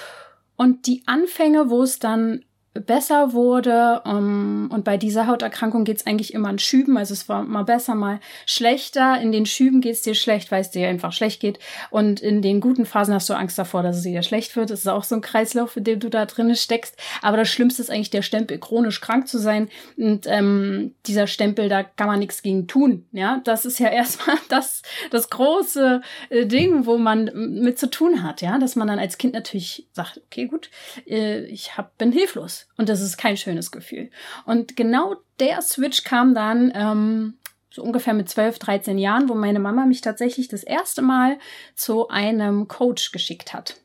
Und 0.57 0.87
die 0.87 1.03
Anfänge, 1.07 1.71
wo 1.71 1.83
es 1.83 1.99
dann 1.99 2.45
besser 2.75 3.33
wurde. 3.33 4.03
Um, 4.05 4.15
ähm, 4.15 4.69
und 4.73 4.85
bei 4.85 4.97
dieser 4.97 5.27
Hauterkrankung 5.27 5.85
geht's 5.85 6.07
eigentlich 6.07 6.35
immer 6.35 6.51
in 6.51 6.59
Schüben. 6.59 6.97
Also 6.97 7.15
es 7.15 7.29
war 7.29 7.45
mal 7.45 7.63
besser, 7.63 7.95
mal 7.95 8.21
schlechter. 8.47 9.21
In 9.21 9.33
den 9.33 9.47
Schüben 9.47 9.81
geht's 9.81 10.03
dir 10.03 10.15
schlecht, 10.15 10.51
weil 10.51 10.61
es 10.61 10.71
dir 10.71 10.89
einfach 10.89 11.13
schlecht 11.13 11.41
geht. 11.41 11.59
Und 11.91 12.21
in 12.21 12.43
den 12.43 12.61
guten 12.61 12.85
Phasen 12.85 13.15
hast 13.15 13.29
du 13.29 13.35
Angst 13.35 13.59
davor, 13.59 13.83
dass 13.83 13.97
es 13.97 14.05
wieder 14.05 14.23
schlecht 14.23 14.57
wird. 14.57 14.71
Das 14.71 14.81
ist 14.81 14.89
auch 14.89 15.05
so 15.05 15.15
ein 15.15 15.21
Kreislauf, 15.21 15.77
in 15.77 15.85
dem 15.85 16.01
du 16.01 16.11
da 16.11 16.27
drin 16.27 16.55
steckst. 16.55 16.97
Aber 17.23 17.37
das 17.37 17.49
Schlimmste 17.49 17.83
ist 17.83 17.91
eigentlich 17.91 18.11
der 18.11 18.23
Stempel, 18.23 18.59
chronisch 18.59 19.01
krank 19.01 19.29
zu 19.29 19.39
sein. 19.39 19.69
Und 19.97 20.27
ähm, 20.27 20.95
dieser 21.07 21.27
Stempel, 21.27 21.69
da 21.69 21.85
kann 21.85 22.09
man 22.09 22.19
nichts 22.19 22.43
gegen 22.43 22.67
tun. 22.67 23.07
Ja, 23.13 23.41
das 23.45 23.65
ist 23.65 23.79
ja 23.79 23.89
erstmal 23.91 24.37
das, 24.49 24.83
das 25.11 25.31
große 25.31 26.01
äh, 26.31 26.47
Ding, 26.47 26.87
wo 26.87 26.99
man 26.99 27.31
mit 27.35 27.79
zu 27.79 27.89
tun 27.89 28.23
hat. 28.23 28.43
Ja, 28.43 28.59
dass 28.59 28.75
man 28.75 28.89
dann 28.89 28.99
als 28.99 29.19
Kind 29.19 29.35
natürlich 29.35 29.87
sagt, 29.93 30.21
okay, 30.27 30.47
gut, 30.47 30.71
äh, 31.07 31.45
ich 31.45 31.77
hab, 31.77 31.97
bin 31.99 32.11
hilflos 32.11 32.64
und 32.77 32.89
das 32.89 33.01
ist 33.01 33.17
kein 33.17 33.37
schönes 33.37 33.71
Gefühl. 33.71 34.11
Und 34.47 34.77
genau 34.77 35.17
der 35.39 35.63
Switch 35.63 36.05
kam 36.05 36.35
dann 36.35 36.73
ähm, 36.75 37.35
so 37.71 37.83
ungefähr 37.83 38.15
mit 38.15 38.29
12, 38.29 38.59
13 38.59 38.99
Jahren, 38.99 39.29
wo 39.29 39.35
meine 39.35 39.59
Mama 39.59 39.85
mich 39.87 40.01
tatsächlich 40.01 40.49
das 40.49 40.63
erste 40.63 41.03
Mal 41.03 41.39
zu 41.75 42.09
einem 42.09 42.69
Coach 42.69 43.11
geschickt 43.13 43.53
hat. 43.53 43.77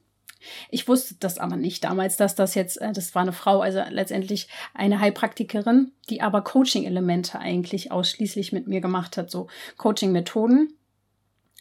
Ich 0.69 0.88
wusste 0.88 1.15
das 1.19 1.38
aber 1.38 1.57
nicht 1.57 1.83
damals, 1.83 2.15
dass 2.17 2.36
das 2.36 2.55
jetzt, 2.55 2.79
äh, 2.81 2.93
das 2.93 3.13
war 3.15 3.24
eine 3.24 3.33
Frau, 3.33 3.62
also 3.62 3.83
letztendlich 3.89 4.48
eine 4.74 5.00
Heilpraktikerin, 5.00 5.91
die 6.09 6.21
aber 6.21 6.41
Coaching-Elemente 6.43 7.39
eigentlich 7.39 7.91
ausschließlich 7.91 8.51
mit 8.51 8.67
mir 8.67 8.81
gemacht 8.81 9.17
hat, 9.17 9.29
so 9.29 9.48
Coaching-Methoden. 9.77 10.74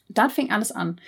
Da 0.09 0.29
fing 0.29 0.53
alles 0.53 0.73
an. 0.73 1.01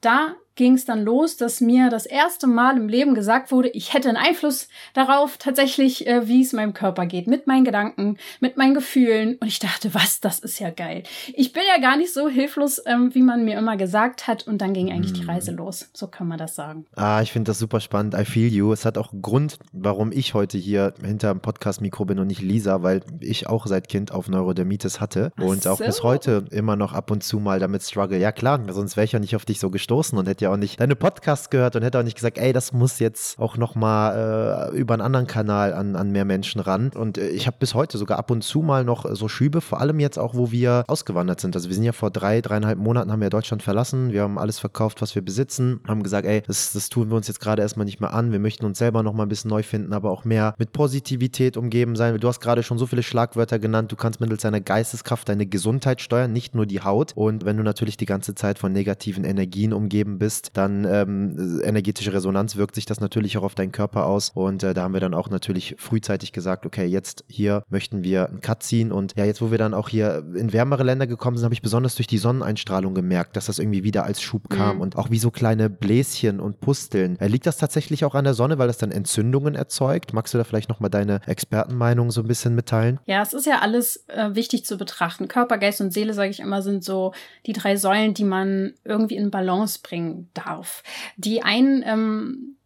Da 0.00 0.34
ging 0.56 0.74
es 0.74 0.84
dann 0.84 1.04
los, 1.04 1.36
dass 1.36 1.60
mir 1.60 1.90
das 1.90 2.06
erste 2.06 2.46
Mal 2.46 2.76
im 2.76 2.88
Leben 2.88 3.14
gesagt 3.14 3.50
wurde, 3.50 3.68
ich 3.68 3.94
hätte 3.94 4.08
einen 4.08 4.16
Einfluss 4.16 4.68
darauf, 4.92 5.36
tatsächlich, 5.38 6.06
äh, 6.06 6.28
wie 6.28 6.42
es 6.42 6.52
meinem 6.52 6.74
Körper 6.74 7.06
geht, 7.06 7.26
mit 7.26 7.46
meinen 7.46 7.64
Gedanken, 7.64 8.18
mit 8.40 8.56
meinen 8.56 8.74
Gefühlen. 8.74 9.36
Und 9.40 9.48
ich 9.48 9.58
dachte, 9.58 9.94
was, 9.94 10.20
das 10.20 10.38
ist 10.38 10.58
ja 10.58 10.70
geil. 10.70 11.02
Ich 11.34 11.52
bin 11.52 11.62
ja 11.74 11.80
gar 11.80 11.96
nicht 11.96 12.12
so 12.12 12.28
hilflos, 12.28 12.80
ähm, 12.86 13.14
wie 13.14 13.22
man 13.22 13.44
mir 13.44 13.58
immer 13.58 13.76
gesagt 13.76 14.26
hat. 14.26 14.46
Und 14.46 14.58
dann 14.58 14.74
ging 14.74 14.90
eigentlich 14.90 15.12
mm. 15.12 15.22
die 15.22 15.26
Reise 15.26 15.52
los. 15.52 15.90
So 15.92 16.06
kann 16.06 16.28
man 16.28 16.38
das 16.38 16.54
sagen. 16.54 16.86
Ah, 16.94 17.20
ich 17.22 17.32
finde 17.32 17.50
das 17.50 17.58
super 17.58 17.80
spannend. 17.80 18.14
I 18.14 18.24
feel 18.24 18.52
you. 18.52 18.72
Es 18.72 18.84
hat 18.84 18.98
auch 18.98 19.12
einen 19.12 19.22
Grund, 19.22 19.58
warum 19.72 20.12
ich 20.12 20.34
heute 20.34 20.58
hier 20.58 20.94
hinter 21.04 21.32
dem 21.32 21.40
Podcast-Mikro 21.40 22.04
bin 22.04 22.18
und 22.18 22.28
nicht 22.28 22.42
Lisa, 22.42 22.82
weil 22.82 23.02
ich 23.20 23.48
auch 23.48 23.66
seit 23.66 23.88
Kind 23.88 24.12
auf 24.12 24.28
Neurodermitis 24.28 25.00
hatte 25.00 25.32
und 25.36 25.66
auch 25.66 25.78
bis 25.78 26.02
heute 26.02 26.44
immer 26.50 26.76
noch 26.76 26.92
ab 26.92 27.10
und 27.10 27.24
zu 27.24 27.40
mal 27.40 27.58
damit 27.58 27.82
struggle. 27.82 28.18
Ja 28.18 28.32
klar, 28.32 28.60
sonst 28.68 28.96
wäre 28.96 29.04
ich 29.04 29.12
ja 29.12 29.18
nicht 29.18 29.36
auf 29.36 29.44
dich 29.44 29.58
so 29.60 29.70
gestoßen 29.70 30.16
und 30.18 30.28
hätte 30.28 30.43
ja 30.44 30.52
auch 30.52 30.56
nicht 30.56 30.80
deine 30.80 30.96
Podcasts 30.96 31.50
gehört 31.50 31.76
und 31.76 31.82
hätte 31.82 31.98
auch 31.98 32.04
nicht 32.04 32.14
gesagt, 32.14 32.38
ey, 32.38 32.52
das 32.52 32.72
muss 32.72 32.98
jetzt 32.98 33.38
auch 33.38 33.56
nochmal 33.56 34.70
äh, 34.72 34.76
über 34.76 34.94
einen 34.94 35.02
anderen 35.02 35.26
Kanal 35.26 35.74
an, 35.74 35.96
an 35.96 36.10
mehr 36.10 36.24
Menschen 36.24 36.60
ran. 36.60 36.90
Und 36.94 37.18
äh, 37.18 37.28
ich 37.28 37.46
habe 37.46 37.56
bis 37.58 37.74
heute 37.74 37.98
sogar 37.98 38.18
ab 38.18 38.30
und 38.30 38.42
zu 38.42 38.62
mal 38.62 38.84
noch 38.84 39.06
so 39.14 39.28
Schübe, 39.28 39.60
vor 39.60 39.80
allem 39.80 40.00
jetzt 40.00 40.18
auch, 40.18 40.34
wo 40.34 40.50
wir 40.50 40.84
ausgewandert 40.86 41.40
sind. 41.40 41.56
Also 41.56 41.68
wir 41.68 41.74
sind 41.74 41.84
ja 41.84 41.92
vor 41.92 42.10
drei, 42.10 42.40
dreieinhalb 42.40 42.78
Monaten 42.78 43.10
haben 43.10 43.20
wir 43.20 43.30
Deutschland 43.30 43.62
verlassen. 43.62 44.12
Wir 44.12 44.22
haben 44.22 44.38
alles 44.38 44.58
verkauft, 44.58 45.02
was 45.02 45.14
wir 45.14 45.22
besitzen, 45.22 45.80
haben 45.88 46.02
gesagt, 46.02 46.26
ey, 46.26 46.42
das, 46.46 46.72
das 46.72 46.88
tun 46.88 47.10
wir 47.10 47.16
uns 47.16 47.28
jetzt 47.28 47.40
gerade 47.40 47.62
erstmal 47.62 47.86
nicht 47.86 48.00
mehr 48.00 48.12
an. 48.12 48.32
Wir 48.32 48.38
möchten 48.38 48.64
uns 48.64 48.78
selber 48.78 49.02
nochmal 49.02 49.26
ein 49.26 49.28
bisschen 49.28 49.50
neu 49.50 49.62
finden, 49.62 49.92
aber 49.92 50.10
auch 50.10 50.24
mehr 50.24 50.54
mit 50.58 50.72
Positivität 50.72 51.56
umgeben 51.56 51.96
sein. 51.96 52.18
Du 52.18 52.28
hast 52.28 52.40
gerade 52.40 52.62
schon 52.62 52.78
so 52.78 52.86
viele 52.86 53.02
Schlagwörter 53.02 53.58
genannt. 53.58 53.90
Du 53.90 53.96
kannst 53.96 54.20
mittels 54.20 54.42
deiner 54.42 54.60
Geisteskraft 54.60 55.28
deine 55.28 55.46
Gesundheit 55.46 56.00
steuern, 56.00 56.32
nicht 56.32 56.54
nur 56.54 56.66
die 56.66 56.80
Haut. 56.80 57.12
Und 57.14 57.44
wenn 57.44 57.56
du 57.56 57.62
natürlich 57.62 57.96
die 57.96 58.06
ganze 58.06 58.34
Zeit 58.34 58.58
von 58.58 58.72
negativen 58.72 59.24
Energien 59.24 59.72
umgeben 59.72 60.18
bist, 60.18 60.33
dann 60.56 60.84
ähm, 60.84 61.60
energetische 61.62 62.12
Resonanz 62.12 62.56
wirkt 62.56 62.74
sich 62.74 62.86
das 62.86 63.00
natürlich 63.00 63.38
auch 63.38 63.42
auf 63.42 63.54
deinen 63.54 63.72
Körper 63.72 64.06
aus. 64.06 64.30
Und 64.34 64.62
äh, 64.62 64.74
da 64.74 64.82
haben 64.82 64.94
wir 64.94 65.00
dann 65.00 65.14
auch 65.14 65.30
natürlich 65.30 65.76
frühzeitig 65.78 66.32
gesagt, 66.32 66.66
okay, 66.66 66.86
jetzt 66.86 67.24
hier 67.28 67.62
möchten 67.68 68.04
wir 68.04 68.28
einen 68.28 68.40
Cut 68.40 68.62
ziehen. 68.62 68.92
Und 68.92 69.16
ja, 69.16 69.24
jetzt, 69.24 69.42
wo 69.42 69.50
wir 69.50 69.58
dann 69.58 69.74
auch 69.74 69.88
hier 69.88 70.24
in 70.34 70.52
wärmere 70.52 70.82
Länder 70.82 71.06
gekommen 71.06 71.36
sind, 71.36 71.44
habe 71.44 71.54
ich 71.54 71.62
besonders 71.62 71.94
durch 71.96 72.06
die 72.06 72.18
Sonneneinstrahlung 72.18 72.94
gemerkt, 72.94 73.36
dass 73.36 73.46
das 73.46 73.58
irgendwie 73.58 73.84
wieder 73.84 74.04
als 74.04 74.22
Schub 74.22 74.48
kam 74.48 74.76
mhm. 74.76 74.82
und 74.82 74.96
auch 74.96 75.10
wie 75.10 75.18
so 75.18 75.30
kleine 75.30 75.70
Bläschen 75.70 76.40
und 76.40 76.60
Pusteln. 76.60 77.18
Äh, 77.20 77.28
liegt 77.28 77.46
das 77.46 77.56
tatsächlich 77.56 78.04
auch 78.04 78.14
an 78.14 78.24
der 78.24 78.34
Sonne, 78.34 78.58
weil 78.58 78.66
das 78.66 78.78
dann 78.78 78.90
Entzündungen 78.90 79.54
erzeugt? 79.54 80.12
Magst 80.12 80.34
du 80.34 80.38
da 80.38 80.44
vielleicht 80.44 80.68
nochmal 80.68 80.90
deine 80.90 81.20
Expertenmeinung 81.26 82.10
so 82.10 82.20
ein 82.20 82.26
bisschen 82.26 82.54
mitteilen? 82.54 83.00
Ja, 83.06 83.22
es 83.22 83.32
ist 83.32 83.46
ja 83.46 83.60
alles 83.60 84.04
äh, 84.08 84.34
wichtig 84.34 84.64
zu 84.64 84.76
betrachten. 84.76 85.28
Körper, 85.28 85.58
Geist 85.58 85.80
und 85.80 85.92
Seele, 85.92 86.14
sage 86.14 86.30
ich 86.30 86.40
immer, 86.40 86.62
sind 86.62 86.84
so 86.84 87.12
die 87.46 87.52
drei 87.52 87.76
Säulen, 87.76 88.14
die 88.14 88.24
man 88.24 88.74
irgendwie 88.84 89.16
in 89.16 89.30
Balance 89.30 89.80
bringen 89.82 90.23
darf. 90.34 90.82
Die 91.16 91.42
einen 91.42 91.82
ähm, 91.84 92.56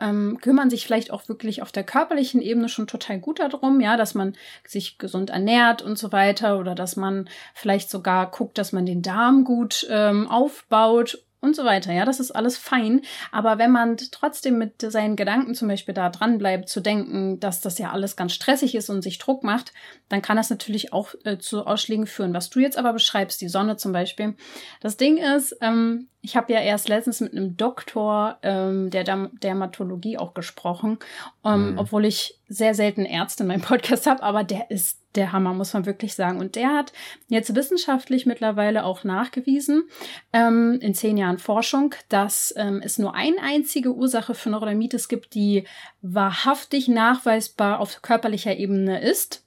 ähm, 0.00 0.38
kümmern 0.40 0.70
sich 0.70 0.84
vielleicht 0.84 1.10
auch 1.10 1.28
wirklich 1.28 1.62
auf 1.62 1.72
der 1.72 1.84
körperlichen 1.84 2.40
Ebene 2.40 2.68
schon 2.68 2.86
total 2.86 3.18
gut 3.18 3.40
darum, 3.40 3.80
ja, 3.80 3.96
dass 3.96 4.14
man 4.14 4.34
sich 4.66 4.98
gesund 4.98 5.30
ernährt 5.30 5.82
und 5.82 5.98
so 5.98 6.12
weiter 6.12 6.58
oder 6.58 6.74
dass 6.74 6.96
man 6.96 7.28
vielleicht 7.54 7.90
sogar 7.90 8.30
guckt, 8.30 8.58
dass 8.58 8.72
man 8.72 8.86
den 8.86 9.02
Darm 9.02 9.44
gut 9.44 9.86
ähm, 9.90 10.28
aufbaut 10.28 11.24
und 11.40 11.54
so 11.54 11.64
weiter. 11.64 11.92
Ja, 11.92 12.04
das 12.04 12.20
ist 12.20 12.32
alles 12.32 12.56
fein. 12.56 13.02
Aber 13.30 13.58
wenn 13.58 13.70
man 13.70 13.96
trotzdem 13.96 14.58
mit 14.58 14.80
seinen 14.80 15.14
Gedanken 15.14 15.54
zum 15.54 15.68
Beispiel 15.68 15.94
da 15.94 16.10
dran 16.10 16.38
bleibt, 16.38 16.68
zu 16.68 16.80
denken, 16.80 17.38
dass 17.38 17.60
das 17.60 17.78
ja 17.78 17.92
alles 17.92 18.16
ganz 18.16 18.32
stressig 18.32 18.74
ist 18.74 18.90
und 18.90 19.02
sich 19.02 19.18
Druck 19.18 19.44
macht, 19.44 19.72
dann 20.08 20.22
kann 20.22 20.36
das 20.36 20.50
natürlich 20.50 20.92
auch 20.92 21.14
äh, 21.24 21.38
zu 21.38 21.64
Ausschlägen 21.64 22.06
führen. 22.06 22.34
Was 22.34 22.50
du 22.50 22.58
jetzt 22.58 22.76
aber 22.76 22.92
beschreibst, 22.92 23.40
die 23.40 23.48
Sonne 23.48 23.76
zum 23.76 23.92
Beispiel. 23.92 24.34
Das 24.80 24.96
Ding 24.96 25.18
ist, 25.18 25.56
ähm, 25.60 26.08
ich 26.20 26.36
habe 26.36 26.52
ja 26.52 26.60
erst 26.60 26.88
letztens 26.88 27.20
mit 27.20 27.32
einem 27.32 27.56
Doktor 27.56 28.38
ähm, 28.42 28.90
der 28.90 29.04
Dermatologie 29.04 30.18
auch 30.18 30.34
gesprochen, 30.34 30.98
ähm, 31.44 31.72
mhm. 31.72 31.78
obwohl 31.78 32.04
ich 32.04 32.38
sehr 32.48 32.74
selten 32.74 33.04
Ärzte 33.04 33.44
in 33.44 33.48
meinem 33.48 33.60
Podcast 33.62 34.06
habe, 34.06 34.22
aber 34.22 34.42
der 34.42 34.70
ist 34.70 35.00
der 35.14 35.32
Hammer, 35.32 35.54
muss 35.54 35.72
man 35.72 35.86
wirklich 35.86 36.14
sagen. 36.14 36.38
Und 36.38 36.56
der 36.56 36.74
hat 36.74 36.92
jetzt 37.28 37.54
wissenschaftlich 37.54 38.26
mittlerweile 38.26 38.84
auch 38.84 39.04
nachgewiesen, 39.04 39.84
ähm, 40.32 40.78
in 40.80 40.94
zehn 40.94 41.16
Jahren 41.16 41.38
Forschung, 41.38 41.94
dass 42.08 42.52
ähm, 42.56 42.82
es 42.84 42.98
nur 42.98 43.14
eine 43.14 43.40
einzige 43.40 43.94
Ursache 43.94 44.34
für 44.34 44.50
Neurodermitis 44.50 45.08
gibt, 45.08 45.34
die 45.34 45.64
wahrhaftig 46.02 46.88
nachweisbar 46.88 47.78
auf 47.80 48.02
körperlicher 48.02 48.56
Ebene 48.56 49.00
ist. 49.00 49.44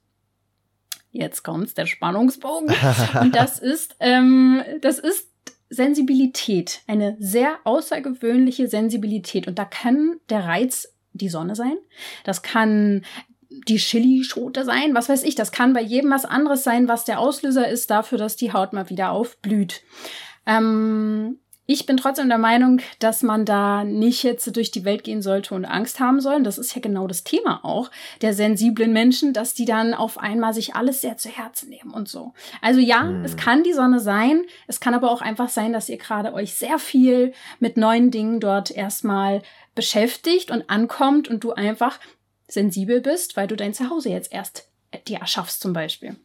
Jetzt 1.12 1.44
kommt's, 1.44 1.74
der 1.74 1.86
Spannungsbogen. 1.86 2.74
Und 3.22 3.36
das 3.36 3.60
ist, 3.60 3.98
ähm, 4.00 4.64
das 4.82 4.98
ist 4.98 5.31
Sensibilität, 5.72 6.82
eine 6.86 7.16
sehr 7.20 7.58
außergewöhnliche 7.64 8.68
Sensibilität. 8.68 9.48
Und 9.48 9.58
da 9.58 9.66
kann 9.66 10.18
der 10.30 10.46
Reiz 10.46 10.94
die 11.14 11.30
Sonne 11.30 11.56
sein. 11.56 11.78
Das 12.26 12.44
kann 12.44 13.04
die 13.50 13.78
Chilischote 13.78 14.66
sein, 14.66 14.94
was 14.94 15.10
weiß 15.10 15.24
ich. 15.24 15.36
Das 15.36 15.52
kann 15.52 15.74
bei 15.74 15.82
jedem 15.82 16.12
was 16.12 16.26
anderes 16.26 16.64
sein, 16.64 16.88
was 16.88 17.06
der 17.06 17.20
Auslöser 17.20 17.68
ist 17.68 17.90
dafür, 17.90 18.18
dass 18.18 18.36
die 18.36 18.54
Haut 18.54 18.74
mal 18.74 18.90
wieder 18.90 19.12
aufblüht. 19.12 19.82
Ähm, 20.46 21.40
ich 21.72 21.86
bin 21.86 21.98
trotzdem 21.98 22.30
der 22.30 22.38
Meinung, 22.38 22.82
dass 23.00 23.24
man 23.24 23.46
da 23.46 23.84
nicht 23.84 24.24
jetzt 24.24 24.56
durch 24.56 24.72
die 24.72 24.84
Welt 24.84 25.04
gehen 25.04 25.22
sollte 25.22 25.56
und 25.56 25.66
Angst 25.66 26.00
haben 26.00 26.20
soll. 26.20 26.44
Das 26.44 26.58
ist 26.58 26.76
ja 26.76 26.82
genau 26.82 27.08
das 27.08 27.24
Thema 27.24 27.64
auch 27.64 27.90
der 28.22 28.34
sensiblen 28.34 28.94
Menschen, 28.94 29.34
dass 29.34 29.54
die 29.54 29.66
dann 29.66 29.94
auf 29.94 30.18
einmal 30.18 30.54
sich 30.54 30.76
alles 30.76 31.02
sehr 31.02 31.18
zu 31.18 31.30
Herzen 31.30 31.70
nehmen 31.70 31.92
und 31.92 32.08
so. 32.08 32.34
Also 32.62 32.80
ja, 32.80 33.04
hm. 33.04 33.24
es 33.24 33.38
kann 33.38 33.64
die 33.64 33.74
Sonne 33.74 34.00
sein. 34.00 34.44
Es 34.68 34.80
kann 34.80 34.94
aber 34.94 35.12
auch 35.12 35.22
einfach 35.22 35.50
sein, 35.50 35.74
dass 35.74 35.90
ihr 35.90 35.98
gerade 35.98 36.34
euch 36.34 36.54
sehr 36.54 36.80
viel 36.80 37.34
mit 37.60 37.78
neuen 37.78 38.12
Dingen 38.12 38.40
dort 38.40 38.72
erstmal 38.72 39.42
beschäftigt 39.76 40.52
und 40.52 40.70
ankommt 40.70 41.28
und 41.28 41.44
du 41.44 41.54
einfach 41.54 42.00
sensibel 42.48 43.02
bist, 43.02 43.38
weil 43.38 43.48
du 43.48 43.56
dein 43.56 43.74
Zuhause 43.74 44.10
jetzt 44.10 44.34
erst 44.34 44.68
dir 45.08 45.20
erschaffst 45.20 45.62
zum 45.62 45.74
Beispiel. 45.74 46.18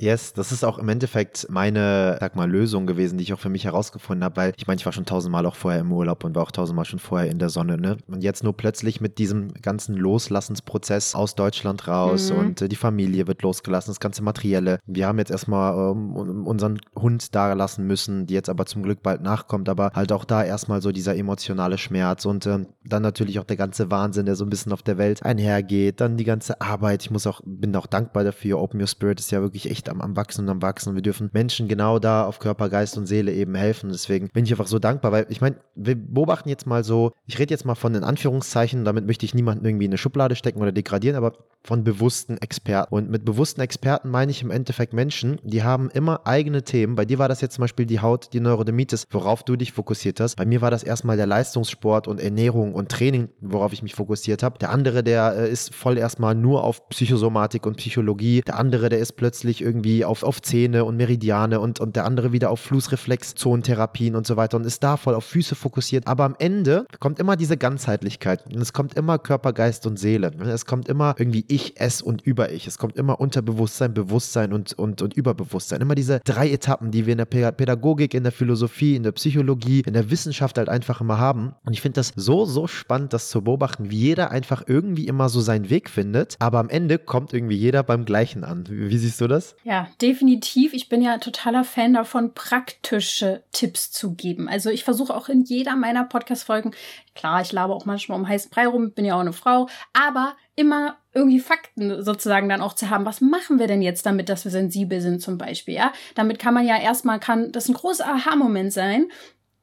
Yes, 0.00 0.32
das 0.32 0.52
ist 0.52 0.64
auch 0.64 0.78
im 0.78 0.88
Endeffekt 0.88 1.48
meine, 1.50 2.18
sag 2.20 2.36
mal, 2.36 2.48
Lösung 2.48 2.86
gewesen, 2.86 3.18
die 3.18 3.24
ich 3.24 3.32
auch 3.32 3.40
für 3.40 3.48
mich 3.48 3.64
herausgefunden 3.64 4.22
habe, 4.22 4.36
weil 4.36 4.52
ich 4.56 4.68
meine, 4.68 4.78
ich 4.78 4.86
war 4.86 4.92
schon 4.92 5.06
tausendmal 5.06 5.44
auch 5.44 5.56
vorher 5.56 5.80
im 5.80 5.92
Urlaub 5.92 6.22
und 6.22 6.36
war 6.36 6.44
auch 6.44 6.52
tausendmal 6.52 6.84
schon 6.84 7.00
vorher 7.00 7.28
in 7.28 7.40
der 7.40 7.48
Sonne, 7.48 7.78
ne? 7.78 7.96
Und 8.06 8.22
jetzt 8.22 8.44
nur 8.44 8.56
plötzlich 8.56 9.00
mit 9.00 9.18
diesem 9.18 9.52
ganzen 9.54 9.96
Loslassensprozess 9.96 11.16
aus 11.16 11.34
Deutschland 11.34 11.88
raus 11.88 12.30
mhm. 12.30 12.38
und 12.38 12.62
äh, 12.62 12.68
die 12.68 12.76
Familie 12.76 13.26
wird 13.26 13.42
losgelassen, 13.42 13.90
das 13.90 13.98
ganze 13.98 14.22
Materielle. 14.22 14.78
Wir 14.86 15.08
haben 15.08 15.18
jetzt 15.18 15.32
erstmal 15.32 15.92
ähm, 15.92 16.14
unseren 16.46 16.78
Hund 16.94 17.34
da 17.34 17.52
lassen 17.54 17.84
müssen, 17.84 18.26
die 18.26 18.34
jetzt 18.34 18.48
aber 18.48 18.66
zum 18.66 18.84
Glück 18.84 19.02
bald 19.02 19.22
nachkommt, 19.22 19.68
aber 19.68 19.90
halt 19.94 20.12
auch 20.12 20.24
da 20.24 20.44
erstmal 20.44 20.80
so 20.80 20.92
dieser 20.92 21.16
emotionale 21.16 21.76
Schmerz 21.76 22.24
und 22.24 22.46
äh, 22.46 22.66
dann 22.84 23.02
natürlich 23.02 23.40
auch 23.40 23.44
der 23.44 23.56
ganze 23.56 23.90
Wahnsinn, 23.90 24.26
der 24.26 24.36
so 24.36 24.44
ein 24.44 24.50
bisschen 24.50 24.72
auf 24.72 24.82
der 24.82 24.96
Welt 24.96 25.24
einhergeht, 25.24 26.00
dann 26.00 26.16
die 26.16 26.24
ganze 26.24 26.60
Arbeit. 26.60 27.02
Ich 27.02 27.10
muss 27.10 27.26
auch, 27.26 27.40
bin 27.44 27.74
auch 27.74 27.86
dankbar 27.86 28.22
dafür. 28.22 28.60
Open 28.60 28.80
Your 28.80 28.86
Spirit 28.86 29.18
ist 29.18 29.32
ja 29.32 29.40
wirklich 29.40 29.68
echt 29.68 29.87
am, 29.88 30.00
am 30.00 30.16
Wachsen 30.16 30.44
und 30.44 30.50
am 30.50 30.62
Wachsen. 30.62 30.90
Und 30.90 30.94
wir 30.94 31.02
dürfen 31.02 31.30
Menschen 31.32 31.68
genau 31.68 31.98
da 31.98 32.24
auf 32.24 32.38
Körper, 32.38 32.68
Geist 32.68 32.96
und 32.98 33.06
Seele 33.06 33.32
eben 33.32 33.54
helfen. 33.54 33.90
Deswegen 33.90 34.28
bin 34.28 34.44
ich 34.44 34.52
einfach 34.52 34.66
so 34.66 34.78
dankbar, 34.78 35.12
weil 35.12 35.26
ich 35.28 35.40
meine, 35.40 35.56
wir 35.74 35.96
beobachten 35.96 36.48
jetzt 36.48 36.66
mal 36.66 36.84
so, 36.84 37.12
ich 37.26 37.38
rede 37.38 37.52
jetzt 37.52 37.64
mal 37.64 37.74
von 37.74 37.92
den 37.92 38.04
Anführungszeichen, 38.04 38.84
damit 38.84 39.06
möchte 39.06 39.24
ich 39.24 39.34
niemanden 39.34 39.64
irgendwie 39.64 39.86
in 39.86 39.90
eine 39.90 39.98
Schublade 39.98 40.36
stecken 40.36 40.60
oder 40.60 40.72
degradieren, 40.72 41.16
aber 41.16 41.32
von 41.64 41.84
bewussten 41.84 42.38
Experten. 42.38 42.94
Und 42.94 43.10
mit 43.10 43.24
bewussten 43.24 43.60
Experten 43.60 44.10
meine 44.10 44.30
ich 44.30 44.42
im 44.42 44.50
Endeffekt 44.50 44.92
Menschen, 44.92 45.38
die 45.42 45.62
haben 45.62 45.90
immer 45.90 46.26
eigene 46.26 46.62
Themen. 46.62 46.94
Bei 46.94 47.04
dir 47.04 47.18
war 47.18 47.28
das 47.28 47.40
jetzt 47.40 47.56
zum 47.56 47.62
Beispiel 47.62 47.84
die 47.84 48.00
Haut, 48.00 48.32
die 48.32 48.40
Neurodermitis, 48.40 49.06
worauf 49.10 49.42
du 49.42 49.56
dich 49.56 49.72
fokussiert 49.72 50.20
hast. 50.20 50.36
Bei 50.36 50.46
mir 50.46 50.60
war 50.60 50.70
das 50.70 50.82
erstmal 50.82 51.16
der 51.16 51.26
Leistungssport 51.26 52.08
und 52.08 52.20
Ernährung 52.20 52.74
und 52.74 52.90
Training, 52.90 53.28
worauf 53.40 53.72
ich 53.72 53.82
mich 53.82 53.94
fokussiert 53.94 54.42
habe. 54.42 54.58
Der 54.58 54.70
andere, 54.70 55.02
der 55.02 55.34
äh, 55.36 55.50
ist 55.50 55.74
voll 55.74 55.98
erstmal 55.98 56.34
nur 56.34 56.64
auf 56.64 56.88
Psychosomatik 56.88 57.66
und 57.66 57.76
Psychologie. 57.76 58.40
Der 58.46 58.58
andere, 58.58 58.88
der 58.88 59.00
ist 59.00 59.12
plötzlich 59.12 59.60
irgendwie 59.60 59.77
auf, 60.04 60.22
auf 60.22 60.42
Zähne 60.42 60.84
und 60.84 60.96
Meridiane 60.96 61.60
und, 61.60 61.80
und 61.80 61.96
der 61.96 62.04
andere 62.04 62.32
wieder 62.32 62.50
auf 62.50 62.60
Flussreflexzonentherapien 62.60 64.14
und 64.14 64.26
so 64.26 64.36
weiter 64.36 64.56
und 64.56 64.64
ist 64.64 64.82
da 64.82 64.96
voll 64.96 65.14
auf 65.14 65.24
Füße 65.24 65.54
fokussiert. 65.54 66.06
Aber 66.06 66.24
am 66.24 66.36
Ende 66.38 66.86
kommt 67.00 67.18
immer 67.18 67.36
diese 67.36 67.56
Ganzheitlichkeit. 67.56 68.44
Und 68.46 68.60
es 68.60 68.72
kommt 68.72 68.94
immer 68.94 69.18
Körper, 69.18 69.52
Geist 69.52 69.86
und 69.86 69.98
Seele. 69.98 70.32
Es 70.46 70.66
kommt 70.66 70.88
immer 70.88 71.14
irgendwie 71.18 71.44
ich, 71.48 71.74
es 71.76 72.02
und 72.02 72.22
über-ich. 72.22 72.66
Es 72.66 72.78
kommt 72.78 72.96
immer 72.96 73.20
Unterbewusstsein, 73.20 73.94
Bewusstsein 73.94 74.52
und, 74.52 74.72
und, 74.74 75.02
und 75.02 75.14
Überbewusstsein. 75.14 75.80
Immer 75.80 75.94
diese 75.94 76.20
drei 76.24 76.50
Etappen, 76.50 76.90
die 76.90 77.06
wir 77.06 77.12
in 77.12 77.18
der 77.18 77.24
Pädagogik, 77.26 78.14
in 78.14 78.22
der 78.22 78.32
Philosophie, 78.32 78.96
in 78.96 79.02
der 79.02 79.12
Psychologie, 79.12 79.82
in 79.86 79.94
der 79.94 80.10
Wissenschaft 80.10 80.58
halt 80.58 80.68
einfach 80.68 81.00
immer 81.00 81.18
haben. 81.18 81.54
Und 81.64 81.72
ich 81.72 81.80
finde 81.80 81.96
das 81.96 82.12
so, 82.16 82.44
so 82.44 82.66
spannend, 82.66 83.12
das 83.12 83.30
zu 83.30 83.42
beobachten, 83.42 83.90
wie 83.90 83.96
jeder 83.96 84.30
einfach 84.30 84.64
irgendwie 84.66 85.06
immer 85.06 85.28
so 85.28 85.40
seinen 85.40 85.70
Weg 85.70 85.90
findet. 85.90 86.36
Aber 86.38 86.58
am 86.58 86.68
Ende 86.68 86.98
kommt 86.98 87.32
irgendwie 87.32 87.56
jeder 87.56 87.82
beim 87.82 88.04
Gleichen 88.04 88.44
an. 88.44 88.64
Wie 88.68 88.98
siehst 88.98 89.20
du 89.20 89.26
das? 89.26 89.56
Ja, 89.68 89.86
definitiv. 90.00 90.72
Ich 90.72 90.88
bin 90.88 91.02
ja 91.02 91.18
totaler 91.18 91.62
Fan 91.62 91.92
davon, 91.92 92.32
praktische 92.32 93.44
Tipps 93.52 93.90
zu 93.90 94.14
geben. 94.14 94.48
Also 94.48 94.70
ich 94.70 94.82
versuche 94.82 95.14
auch 95.14 95.28
in 95.28 95.42
jeder 95.42 95.76
meiner 95.76 96.04
Podcast-Folgen, 96.04 96.74
klar, 97.14 97.42
ich 97.42 97.52
labe 97.52 97.74
auch 97.74 97.84
manchmal 97.84 98.18
um 98.18 98.26
heißen 98.26 98.50
Brei 98.50 98.66
rum, 98.66 98.92
bin 98.92 99.04
ja 99.04 99.14
auch 99.14 99.20
eine 99.20 99.34
Frau, 99.34 99.68
aber 99.92 100.38
immer 100.56 100.96
irgendwie 101.12 101.38
Fakten 101.38 102.02
sozusagen 102.02 102.48
dann 102.48 102.62
auch 102.62 102.72
zu 102.72 102.88
haben. 102.88 103.04
Was 103.04 103.20
machen 103.20 103.58
wir 103.58 103.66
denn 103.66 103.82
jetzt 103.82 104.06
damit, 104.06 104.30
dass 104.30 104.46
wir 104.46 104.50
sensibel 104.50 105.02
sind 105.02 105.20
zum 105.20 105.36
Beispiel? 105.36 105.74
Ja, 105.74 105.92
damit 106.14 106.38
kann 106.38 106.54
man 106.54 106.66
ja 106.66 106.80
erstmal, 106.80 107.20
kann 107.20 107.52
das 107.52 107.68
ein 107.68 107.74
großer 107.74 108.06
Aha-Moment 108.06 108.72
sein, 108.72 109.08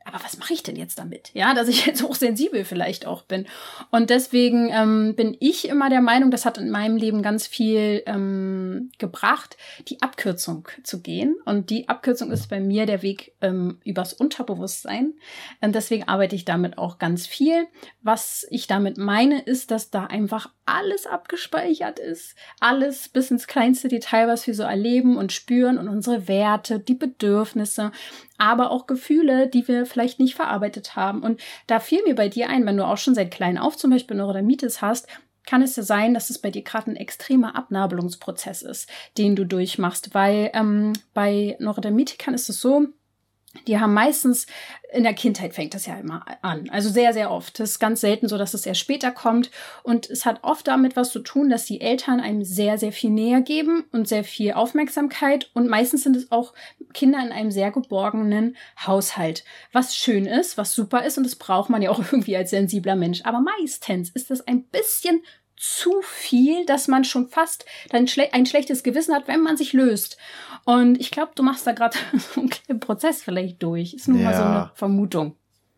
aber 0.06 0.24
was 0.24 0.38
mache 0.38 0.54
ich 0.54 0.62
denn 0.62 0.76
jetzt 0.76 1.00
damit? 1.00 1.32
Ja, 1.34 1.56
dass 1.56 1.68
ich 1.68 1.86
jetzt 1.88 2.04
hochsensibel 2.08 2.64
vielleicht 2.64 3.08
auch 3.08 3.24
bin. 3.24 3.48
Und 3.90 4.12
deswegen 4.12 4.70
ähm, 4.72 5.16
bin 5.16 5.36
ich 5.40 5.68
immer 5.68 5.90
der 5.90 6.02
Meinung, 6.02 6.30
das 6.30 6.46
hat 6.46 6.60
in 6.60 6.70
meinem 6.70 6.96
Leben 6.96 7.24
ganz 7.24 7.48
viel 7.48 8.04
ähm, 8.06 8.92
gebracht, 9.00 9.58
die 9.88 10.04
Abkürzung 10.04 10.68
zu 10.84 11.02
gehen. 11.02 11.36
Und 11.46 11.72
die 11.72 11.90
Abkürzung 11.90 12.32
ist 12.32 12.50
bei 12.50 12.60
mir 12.60 12.86
der 12.86 13.02
Weg 13.02 13.34
ähm, 13.42 13.80
übers 13.84 14.14
Unterbewusstsein. 14.14 15.14
Und 15.60 15.74
deswegen 15.74 16.08
arbeite 16.08 16.36
ich 16.36 16.46
damit 16.46 16.78
auch 16.78 17.00
ganz 17.00 17.26
viel. 17.26 17.68
Was 18.04 18.46
ich 18.52 18.68
damit 18.68 18.98
meine, 18.98 19.42
ist, 19.42 19.72
dass 19.72 19.90
da 19.90 20.06
einfach 20.06 20.52
alles 20.66 21.08
abgespeichert 21.08 21.98
ist. 21.98 22.36
Alles 22.60 23.10
bis 23.10 23.32
ins 23.32 23.48
kleinste 23.48 23.88
Detail, 23.88 24.28
was 24.28 24.46
wir 24.46 24.54
so 24.54 24.64
erleben 24.64 25.18
und 25.18 25.32
spüren 25.32 25.80
und 25.80 25.90
unsere 25.90 26.28
Werte, 26.28 26.80
die 26.80 26.96
Bedürfnisse, 26.96 27.92
aber 28.38 28.72
auch 28.72 28.88
Gefühle, 28.88 29.48
die 29.48 29.68
wir 29.68 29.86
vielleicht 29.86 30.20
nicht 30.20 30.36
verarbeitet 30.36 30.96
haben. 30.96 31.22
Und 31.22 31.42
da 31.68 31.80
fiel 31.80 32.02
mir 32.04 32.16
bei 32.16 32.30
dir 32.30 32.50
ein, 32.50 32.66
wenn 32.66 32.78
du 32.78 32.86
auch 32.86 32.98
schon 32.98 33.16
seit 33.16 33.32
klein 33.32 33.58
auf 33.58 33.78
zum 33.78 33.92
Beispiel 33.92 34.18
Neurodermitis 34.18 34.82
hast, 34.82 35.08
kann 35.46 35.62
es 35.62 35.76
ja 35.76 35.84
sein, 35.84 36.14
dass 36.14 36.30
es 36.30 36.40
bei 36.40 36.50
dir 36.50 36.64
gerade 36.64 36.92
ein 36.92 36.96
extremer 36.96 37.56
Abnabelungsprozess 37.56 38.62
ist, 38.64 38.90
den 39.18 39.36
du 39.36 39.46
durchmachst, 39.46 40.14
weil 40.14 40.50
ähm, 40.54 40.94
bei 41.14 41.56
Neurodermitikern 41.60 42.34
ist 42.34 42.50
es 42.50 42.60
so, 42.60 42.88
die 43.68 43.80
haben 43.80 43.94
meistens, 43.94 44.48
in 44.92 45.04
der 45.04 45.14
Kindheit 45.14 45.54
fängt 45.54 45.74
das 45.74 45.86
ja 45.86 45.98
immer 45.98 46.26
an. 46.42 46.70
Also 46.70 46.90
sehr, 46.90 47.14
sehr 47.14 47.32
oft. 47.32 47.60
Es 47.60 47.72
ist 47.72 47.80
ganz 47.80 48.02
selten 48.02 48.28
so, 48.28 48.38
dass 48.38 48.54
es 48.54 48.66
erst 48.66 48.80
später 48.80 49.12
kommt. 49.12 49.52
Und 49.84 50.10
es 50.10 50.26
hat 50.26 50.44
oft 50.44 50.68
damit 50.68 50.96
was 50.96 51.12
zu 51.12 51.20
tun, 51.20 51.50
dass 51.50 51.66
die 51.66 51.82
Eltern 51.82 52.20
einem 52.20 52.44
sehr, 52.44 52.78
sehr 52.78 52.92
viel 52.92 53.10
näher 53.10 53.42
geben 53.42 53.86
und 53.92 54.08
sehr 54.08 54.24
viel 54.24 54.54
Aufmerksamkeit. 54.54 55.50
Und 55.54 55.68
meistens 55.68 56.04
sind 56.04 56.16
es 56.16 56.32
auch 56.32 56.54
Kinder 56.94 57.20
in 57.24 57.32
einem 57.32 57.52
sehr 57.52 57.72
geborgenen 57.72 58.56
Haushalt. 58.86 59.44
Was 59.72 59.96
schön 59.96 60.26
ist, 60.26 60.58
was 60.58 60.74
super 60.74 61.04
ist. 61.04 61.18
Und 61.18 61.26
das 61.26 61.36
braucht 61.36 61.70
man 61.70 61.82
ja 61.82 61.90
auch 61.90 62.00
irgendwie 62.12 62.38
als 62.38 62.52
sensibler 62.52 62.96
Mensch. 62.96 63.22
Aber 63.24 63.42
meistens 63.42 64.10
ist 64.10 64.30
das 64.30 64.48
ein 64.48 64.64
bisschen 64.64 65.22
zu 65.58 66.02
viel, 66.02 66.66
dass 66.66 66.88
man 66.88 67.04
schon 67.04 67.28
fast 67.28 67.66
dann 67.90 68.08
schle 68.08 68.34
ein 68.34 68.46
schlechtes 68.46 68.84
Gewissen 68.84 69.16
hat, 69.16 69.28
wenn 69.28 69.42
man 69.42 69.58
sich 69.58 69.74
löst. 69.74 70.18
Und 70.66 71.00
ich 71.00 71.12
glaube, 71.12 71.32
du 71.36 71.44
machst 71.44 71.66
da 71.66 71.72
gerade 71.72 71.98
so 72.14 72.42
einen 72.42 72.80
Prozess 72.80 73.24
vielleicht 73.24 73.62
durch. 73.64 73.94
Ist 73.94 74.08
nur 74.08 74.20
ja. 74.20 74.30
mal 74.30 74.36
so 74.36 74.44
eine 74.44 74.72
Vermutung. 74.76 75.36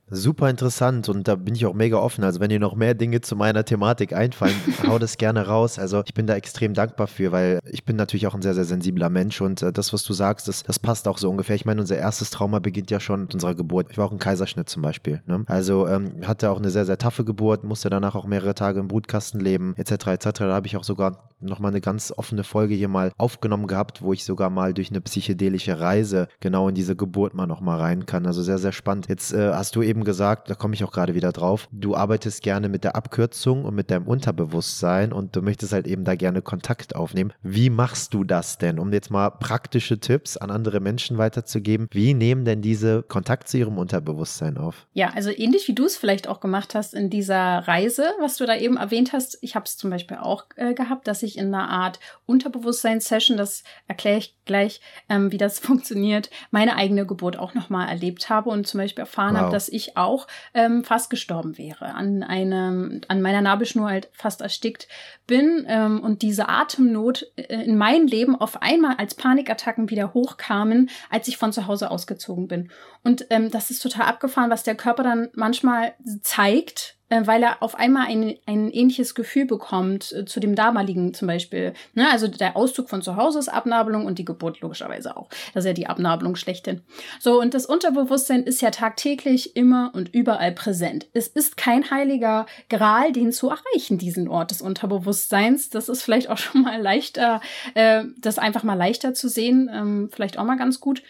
Super 0.10 0.50
interessant 0.50 1.10
und 1.10 1.28
da 1.28 1.36
bin 1.36 1.54
ich 1.54 1.66
auch 1.66 1.74
mega 1.74 1.98
offen. 1.98 2.24
Also 2.24 2.40
wenn 2.40 2.50
dir 2.50 2.60
noch 2.60 2.76
mehr 2.76 2.94
Dinge 2.94 3.20
zu 3.22 3.36
meiner 3.36 3.66
Thematik 3.66 4.14
einfallen, 4.14 4.56
hau 4.88 5.00
das 5.00 5.18
gerne 5.18 5.48
raus. 5.48 5.80
Also 5.80 6.02
ich 6.06 6.14
bin 6.14 6.28
da 6.28 6.36
extrem 6.36 6.74
dankbar 6.74 7.08
für, 7.08 7.32
weil 7.32 7.60
ich 7.70 7.84
bin 7.84 7.98
natürlich 7.98 8.26
auch 8.28 8.34
ein 8.34 8.42
sehr, 8.42 8.54
sehr 8.54 8.64
sensibler 8.64 9.10
Mensch 9.10 9.42
und 9.42 9.62
äh, 9.62 9.74
das, 9.74 9.92
was 9.92 10.04
du 10.04 10.14
sagst, 10.14 10.48
das, 10.48 10.64
das 10.64 10.80
passt 10.80 11.08
auch 11.08 11.18
so 11.18 11.30
ungefähr. 11.30 11.56
Ich 11.56 11.66
meine, 11.66 11.82
unser 11.82 11.98
erstes 11.98 12.30
Trauma 12.30 12.60
beginnt 12.60 12.90
ja 12.90 13.00
schon 13.02 13.22
mit 13.22 13.34
unserer 13.34 13.56
Geburt. 13.56 13.88
Ich 13.92 13.98
war 13.98 14.06
auch 14.06 14.12
ein 14.14 14.20
Kaiserschnitt 14.20 14.70
zum 14.70 14.82
Beispiel. 14.82 15.22
Ne? 15.26 15.44
Also 15.48 15.88
ähm, 15.88 16.12
hatte 16.26 16.52
auch 16.52 16.58
eine 16.58 16.70
sehr, 16.70 16.86
sehr 16.86 16.98
taffe 16.98 17.26
Geburt, 17.26 17.66
musste 17.66 17.90
danach 17.90 18.16
auch 18.16 18.26
mehrere 18.26 18.56
Tage 18.56 18.80
im 18.80 18.88
Brutkasten 18.88 19.42
leben, 19.42 19.74
etc. 19.76 20.08
etc. 20.08 20.30
Da 20.40 20.54
habe 20.54 20.68
ich 20.68 20.78
auch 20.78 20.86
sogar 20.86 21.30
nochmal 21.40 21.72
eine 21.72 21.82
ganz 21.82 22.14
offene 22.16 22.44
Folge 22.44 22.76
hier 22.76 22.88
mal 22.88 23.12
aufgenommen 23.18 23.68
gehabt, 23.68 24.02
wo 24.02 24.14
ich 24.14 24.24
sogar 24.24 24.50
mal 24.50 24.74
durch 24.74 24.90
eine 24.90 25.02
psychedelische 25.02 25.80
Reise 25.80 26.28
genau 26.40 26.70
in 26.70 26.76
diese 26.76 26.96
Geburt 26.96 27.34
mal 27.34 27.48
nochmal 27.48 27.80
rein 27.80 28.06
kann. 28.06 28.26
Also 28.26 28.42
sehr, 28.42 28.58
sehr 28.58 28.72
spannend. 28.72 29.08
Jetzt 29.10 29.34
äh, 29.34 29.52
hast 29.54 29.76
du 29.76 29.82
eben 29.82 30.04
gesagt, 30.04 30.50
da 30.50 30.56
komme 30.56 30.74
ich 30.74 30.84
auch 30.84 30.92
gerade 30.92 31.16
wieder 31.16 31.32
drauf, 31.32 31.68
du 31.72 31.96
arbeitest 31.96 32.42
gerne 32.42 32.70
mit 32.70 32.84
der 32.84 32.96
Abkürzung 32.96 33.66
und 33.66 33.76
mit 33.76 33.92
deinem 33.92 34.08
Unterbewusstsein 34.08 35.14
und 35.14 35.36
du 35.36 35.42
möchtest 35.42 35.74
halt 35.74 35.88
eben 35.88 36.04
da 36.04 36.16
gerne 36.16 36.42
Kontakt 36.42 36.96
aufnehmen. 36.96 37.34
Wie 37.44 37.70
machst 37.70 38.14
du 38.14 38.24
das 38.24 38.58
denn, 38.58 38.80
um 38.80 38.92
jetzt 38.92 39.12
mal 39.12 39.30
praktische 39.30 40.00
Tipps 40.00 40.38
an 40.38 40.52
andere 40.52 40.80
Menschen 40.80 41.18
weiterzugeben? 41.18 41.88
Wie 41.92 42.14
nehmen 42.14 42.46
denn 42.46 42.62
diese 42.62 43.04
Kontakt 43.04 43.48
zu 43.48 43.58
ihrem 43.58 43.78
Unterbewusstsein 43.78 44.58
auf? 44.58 44.88
Ja, 44.94 45.12
also 45.14 45.30
ähnlich 45.30 45.68
wie 45.68 45.76
du 45.76 45.86
es 45.86 45.98
vielleicht 45.98 46.28
auch 46.28 46.40
gemacht 46.40 46.76
hast 46.76 46.94
in 46.94 47.10
dieser 47.10 47.60
Reise, 47.68 48.12
was 48.20 48.38
du 48.38 48.46
da 48.46 48.56
eben 48.56 48.78
erwähnt 48.78 49.14
hast. 49.14 49.38
Ich 49.42 49.56
habe 49.56 49.66
es 49.66 49.78
zum 49.78 49.90
Beispiel 49.90 50.18
auch 50.18 50.46
äh, 50.56 50.74
gehabt, 50.74 51.08
dass 51.08 51.24
ich 51.24 51.27
in 51.36 51.54
einer 51.54 51.70
Art 51.70 52.00
Unterbewusstsein-Session, 52.28 53.38
das 53.38 53.64
erkläre 53.88 54.20
ich 54.20 54.36
gleich, 54.46 54.82
ähm, 55.10 55.32
wie 55.32 55.38
das 55.38 55.60
funktioniert, 55.68 56.30
meine 56.52 56.76
eigene 56.76 57.06
Geburt 57.06 57.38
auch 57.38 57.54
nochmal 57.54 57.90
erlebt 57.90 58.30
habe 58.30 58.50
und 58.50 58.68
zum 58.68 58.80
Beispiel 58.80 59.02
erfahren 59.02 59.34
wow. 59.34 59.42
habe, 59.42 59.52
dass 59.52 59.68
ich 59.68 59.98
auch 59.98 60.28
ähm, 60.54 60.84
fast 60.84 61.10
gestorben 61.10 61.58
wäre, 61.58 61.94
an 61.96 62.24
einem, 62.24 63.02
an 63.08 63.22
meiner 63.22 63.42
Nabelschnur 63.42 63.90
halt 63.90 64.10
fast 64.14 64.42
erstickt 64.42 64.88
bin 65.26 65.66
ähm, 65.68 66.02
und 66.02 66.22
diese 66.22 66.48
Atemnot 66.48 67.26
äh, 67.36 67.64
in 67.64 67.78
mein 67.78 68.08
Leben 68.08 68.36
auf 68.40 68.62
einmal 68.62 68.96
als 68.98 69.16
Panikattacken 69.16 69.90
wieder 69.90 70.14
hochkamen, 70.14 70.90
als 71.10 71.28
ich 71.28 71.38
von 71.38 71.52
zu 71.52 71.68
Hause 71.68 71.92
ausgezogen 71.92 72.48
bin. 72.48 72.72
Und 73.04 73.26
ähm, 73.30 73.52
das 73.52 73.72
ist 73.72 73.82
total 73.82 74.06
abgefahren, 74.06 74.50
was 74.50 74.64
der 74.64 74.76
Körper 74.76 75.04
dann 75.04 75.30
manchmal 75.34 75.94
zeigt, 76.22 76.97
weil 77.10 77.44
er 77.44 77.64
auf 77.64 77.76
einmal 77.76 78.08
ein, 78.08 78.36
ein 78.46 78.70
ähnliches 78.70 79.16
Gefühl 79.16 79.46
bekommt 79.46 80.12
äh, 80.12 80.26
zu 80.26 80.40
dem 80.40 80.56
damaligen 80.56 81.14
zum 81.14 81.28
Beispiel. 81.28 81.74
Ne? 81.94 82.10
Also 82.12 82.28
der 82.28 82.58
Auszug 82.58 82.90
von 82.90 83.02
zu 83.02 83.16
Hause 83.16 83.40
ist 83.40 83.50
Abnabelung 83.50 84.06
und 84.06 84.20
die 84.20 84.26
Geburt 84.26 84.62
logischerweise 84.62 85.16
auch. 85.16 85.30
Das 85.54 85.64
ist 85.64 85.68
ja 85.68 85.74
die 85.74 85.88
Abnabelung 85.88 86.36
schlechthin. 86.36 86.82
So, 87.20 87.40
und 87.40 87.54
das 87.54 87.66
Unterbewusstsein 87.66 88.44
ist 88.44 88.62
ja 88.62 88.72
tagtäglich 88.72 89.56
immer 89.56 89.92
und 89.94 90.14
überall 90.14 90.52
präsent. 90.52 91.08
Es 91.14 91.28
ist 91.28 91.58
kein 91.58 91.90
heiliger 91.90 92.46
Gral, 92.70 93.12
den 93.12 93.32
zu 93.32 93.50
erreichen, 93.50 93.98
diesen 93.98 94.28
Ort 94.28 94.52
des 94.52 94.62
Unterbewusstseins. 94.62 95.70
Das 95.70 95.90
ist 95.90 96.04
vielleicht 96.04 96.30
auch 96.30 96.38
schon 96.38 96.64
mal 96.64 96.82
leichter, 96.82 97.42
äh, 97.74 98.04
das 98.18 98.38
einfach 98.38 98.64
mal 98.64 98.76
leichter 98.76 99.14
zu 99.14 99.30
sehen, 99.30 99.70
ähm, 99.74 100.10
vielleicht 100.12 100.38
auch 100.38 100.44
mal 100.44 100.58
ganz 100.58 100.80
gut, 100.80 101.02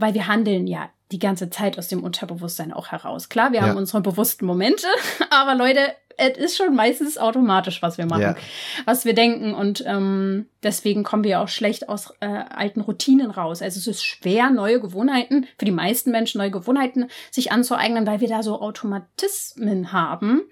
weil 0.00 0.14
wir 0.14 0.26
handeln 0.26 0.66
ja 0.66 0.90
die 1.12 1.18
ganze 1.18 1.50
Zeit 1.50 1.78
aus 1.78 1.88
dem 1.88 2.04
Unterbewusstsein 2.04 2.72
auch 2.72 2.88
heraus. 2.88 3.28
Klar, 3.28 3.52
wir 3.52 3.60
ja. 3.60 3.66
haben 3.66 3.76
unsere 3.76 4.00
bewussten 4.00 4.46
Momente, 4.46 4.86
aber 5.30 5.54
Leute, 5.54 5.80
es 6.20 6.36
ist 6.36 6.56
schon 6.56 6.74
meistens 6.74 7.18
automatisch, 7.18 7.82
was 7.82 7.96
wir 7.96 8.06
machen, 8.06 8.20
ja. 8.20 8.36
was 8.84 9.04
wir 9.04 9.14
denken. 9.14 9.54
Und 9.54 9.82
ähm, 9.86 10.46
deswegen 10.62 11.02
kommen 11.02 11.24
wir 11.24 11.40
auch 11.40 11.48
schlecht 11.48 11.88
aus 11.88 12.12
äh, 12.20 12.26
alten 12.26 12.82
Routinen 12.82 13.30
raus. 13.30 13.62
Also 13.62 13.78
es 13.78 13.86
ist 13.86 14.04
schwer, 14.04 14.50
neue 14.50 14.80
Gewohnheiten, 14.80 15.46
für 15.58 15.64
die 15.64 15.70
meisten 15.70 16.10
Menschen 16.10 16.38
neue 16.38 16.50
Gewohnheiten 16.50 17.08
sich 17.30 17.52
anzueignen, 17.52 18.06
weil 18.06 18.20
wir 18.20 18.28
da 18.28 18.42
so 18.42 18.60
Automatismen 18.60 19.92
haben, 19.92 20.42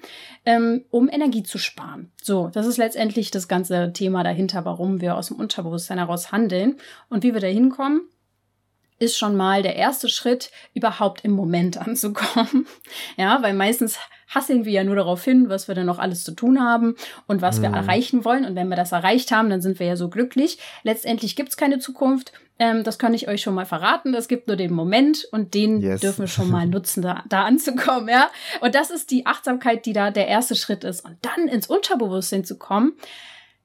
ähm, 0.46 0.84
um 0.90 1.08
Energie 1.10 1.42
zu 1.42 1.58
sparen. 1.58 2.10
So, 2.22 2.48
das 2.52 2.66
ist 2.66 2.78
letztendlich 2.78 3.30
das 3.30 3.46
ganze 3.46 3.92
Thema 3.92 4.24
dahinter, 4.24 4.64
warum 4.64 5.00
wir 5.00 5.16
aus 5.16 5.28
dem 5.28 5.36
Unterbewusstsein 5.36 5.98
heraus 5.98 6.32
handeln 6.32 6.76
und 7.10 7.22
wie 7.24 7.34
wir 7.34 7.40
da 7.40 7.46
hinkommen 7.46 8.02
ist 8.98 9.16
schon 9.16 9.36
mal 9.36 9.62
der 9.62 9.76
erste 9.76 10.08
Schritt, 10.08 10.50
überhaupt 10.74 11.24
im 11.24 11.32
Moment 11.32 11.76
anzukommen. 11.86 12.66
Ja, 13.16 13.42
weil 13.42 13.54
meistens 13.54 13.98
hasseln 14.28 14.64
wir 14.64 14.72
ja 14.72 14.84
nur 14.84 14.96
darauf 14.96 15.24
hin, 15.24 15.48
was 15.48 15.68
wir 15.68 15.74
dann 15.74 15.86
noch 15.86 15.98
alles 15.98 16.22
zu 16.22 16.32
tun 16.32 16.60
haben 16.60 16.96
und 17.26 17.40
was 17.40 17.58
mhm. 17.58 17.62
wir 17.62 17.70
erreichen 17.70 18.24
wollen. 18.24 18.44
Und 18.44 18.56
wenn 18.56 18.68
wir 18.68 18.76
das 18.76 18.92
erreicht 18.92 19.32
haben, 19.32 19.48
dann 19.48 19.62
sind 19.62 19.78
wir 19.78 19.86
ja 19.86 19.96
so 19.96 20.08
glücklich. 20.08 20.58
Letztendlich 20.82 21.34
gibt's 21.34 21.56
keine 21.56 21.78
Zukunft. 21.78 22.32
Ähm, 22.58 22.84
das 22.84 22.98
kann 22.98 23.14
ich 23.14 23.28
euch 23.28 23.40
schon 23.40 23.54
mal 23.54 23.66
verraten. 23.66 24.14
Es 24.14 24.28
gibt 24.28 24.48
nur 24.48 24.56
den 24.56 24.72
Moment 24.72 25.26
und 25.32 25.54
den 25.54 25.80
yes. 25.80 26.00
dürfen 26.00 26.20
wir 26.20 26.28
schon 26.28 26.50
mal 26.50 26.66
nutzen, 26.68 27.02
da, 27.02 27.24
da 27.28 27.44
anzukommen. 27.44 28.08
Ja, 28.08 28.30
und 28.60 28.74
das 28.74 28.90
ist 28.90 29.10
die 29.10 29.26
Achtsamkeit, 29.26 29.86
die 29.86 29.92
da 29.92 30.10
der 30.10 30.28
erste 30.28 30.56
Schritt 30.56 30.84
ist. 30.84 31.04
Und 31.04 31.16
dann 31.22 31.48
ins 31.48 31.68
Unterbewusstsein 31.68 32.44
zu 32.44 32.58
kommen, 32.58 32.92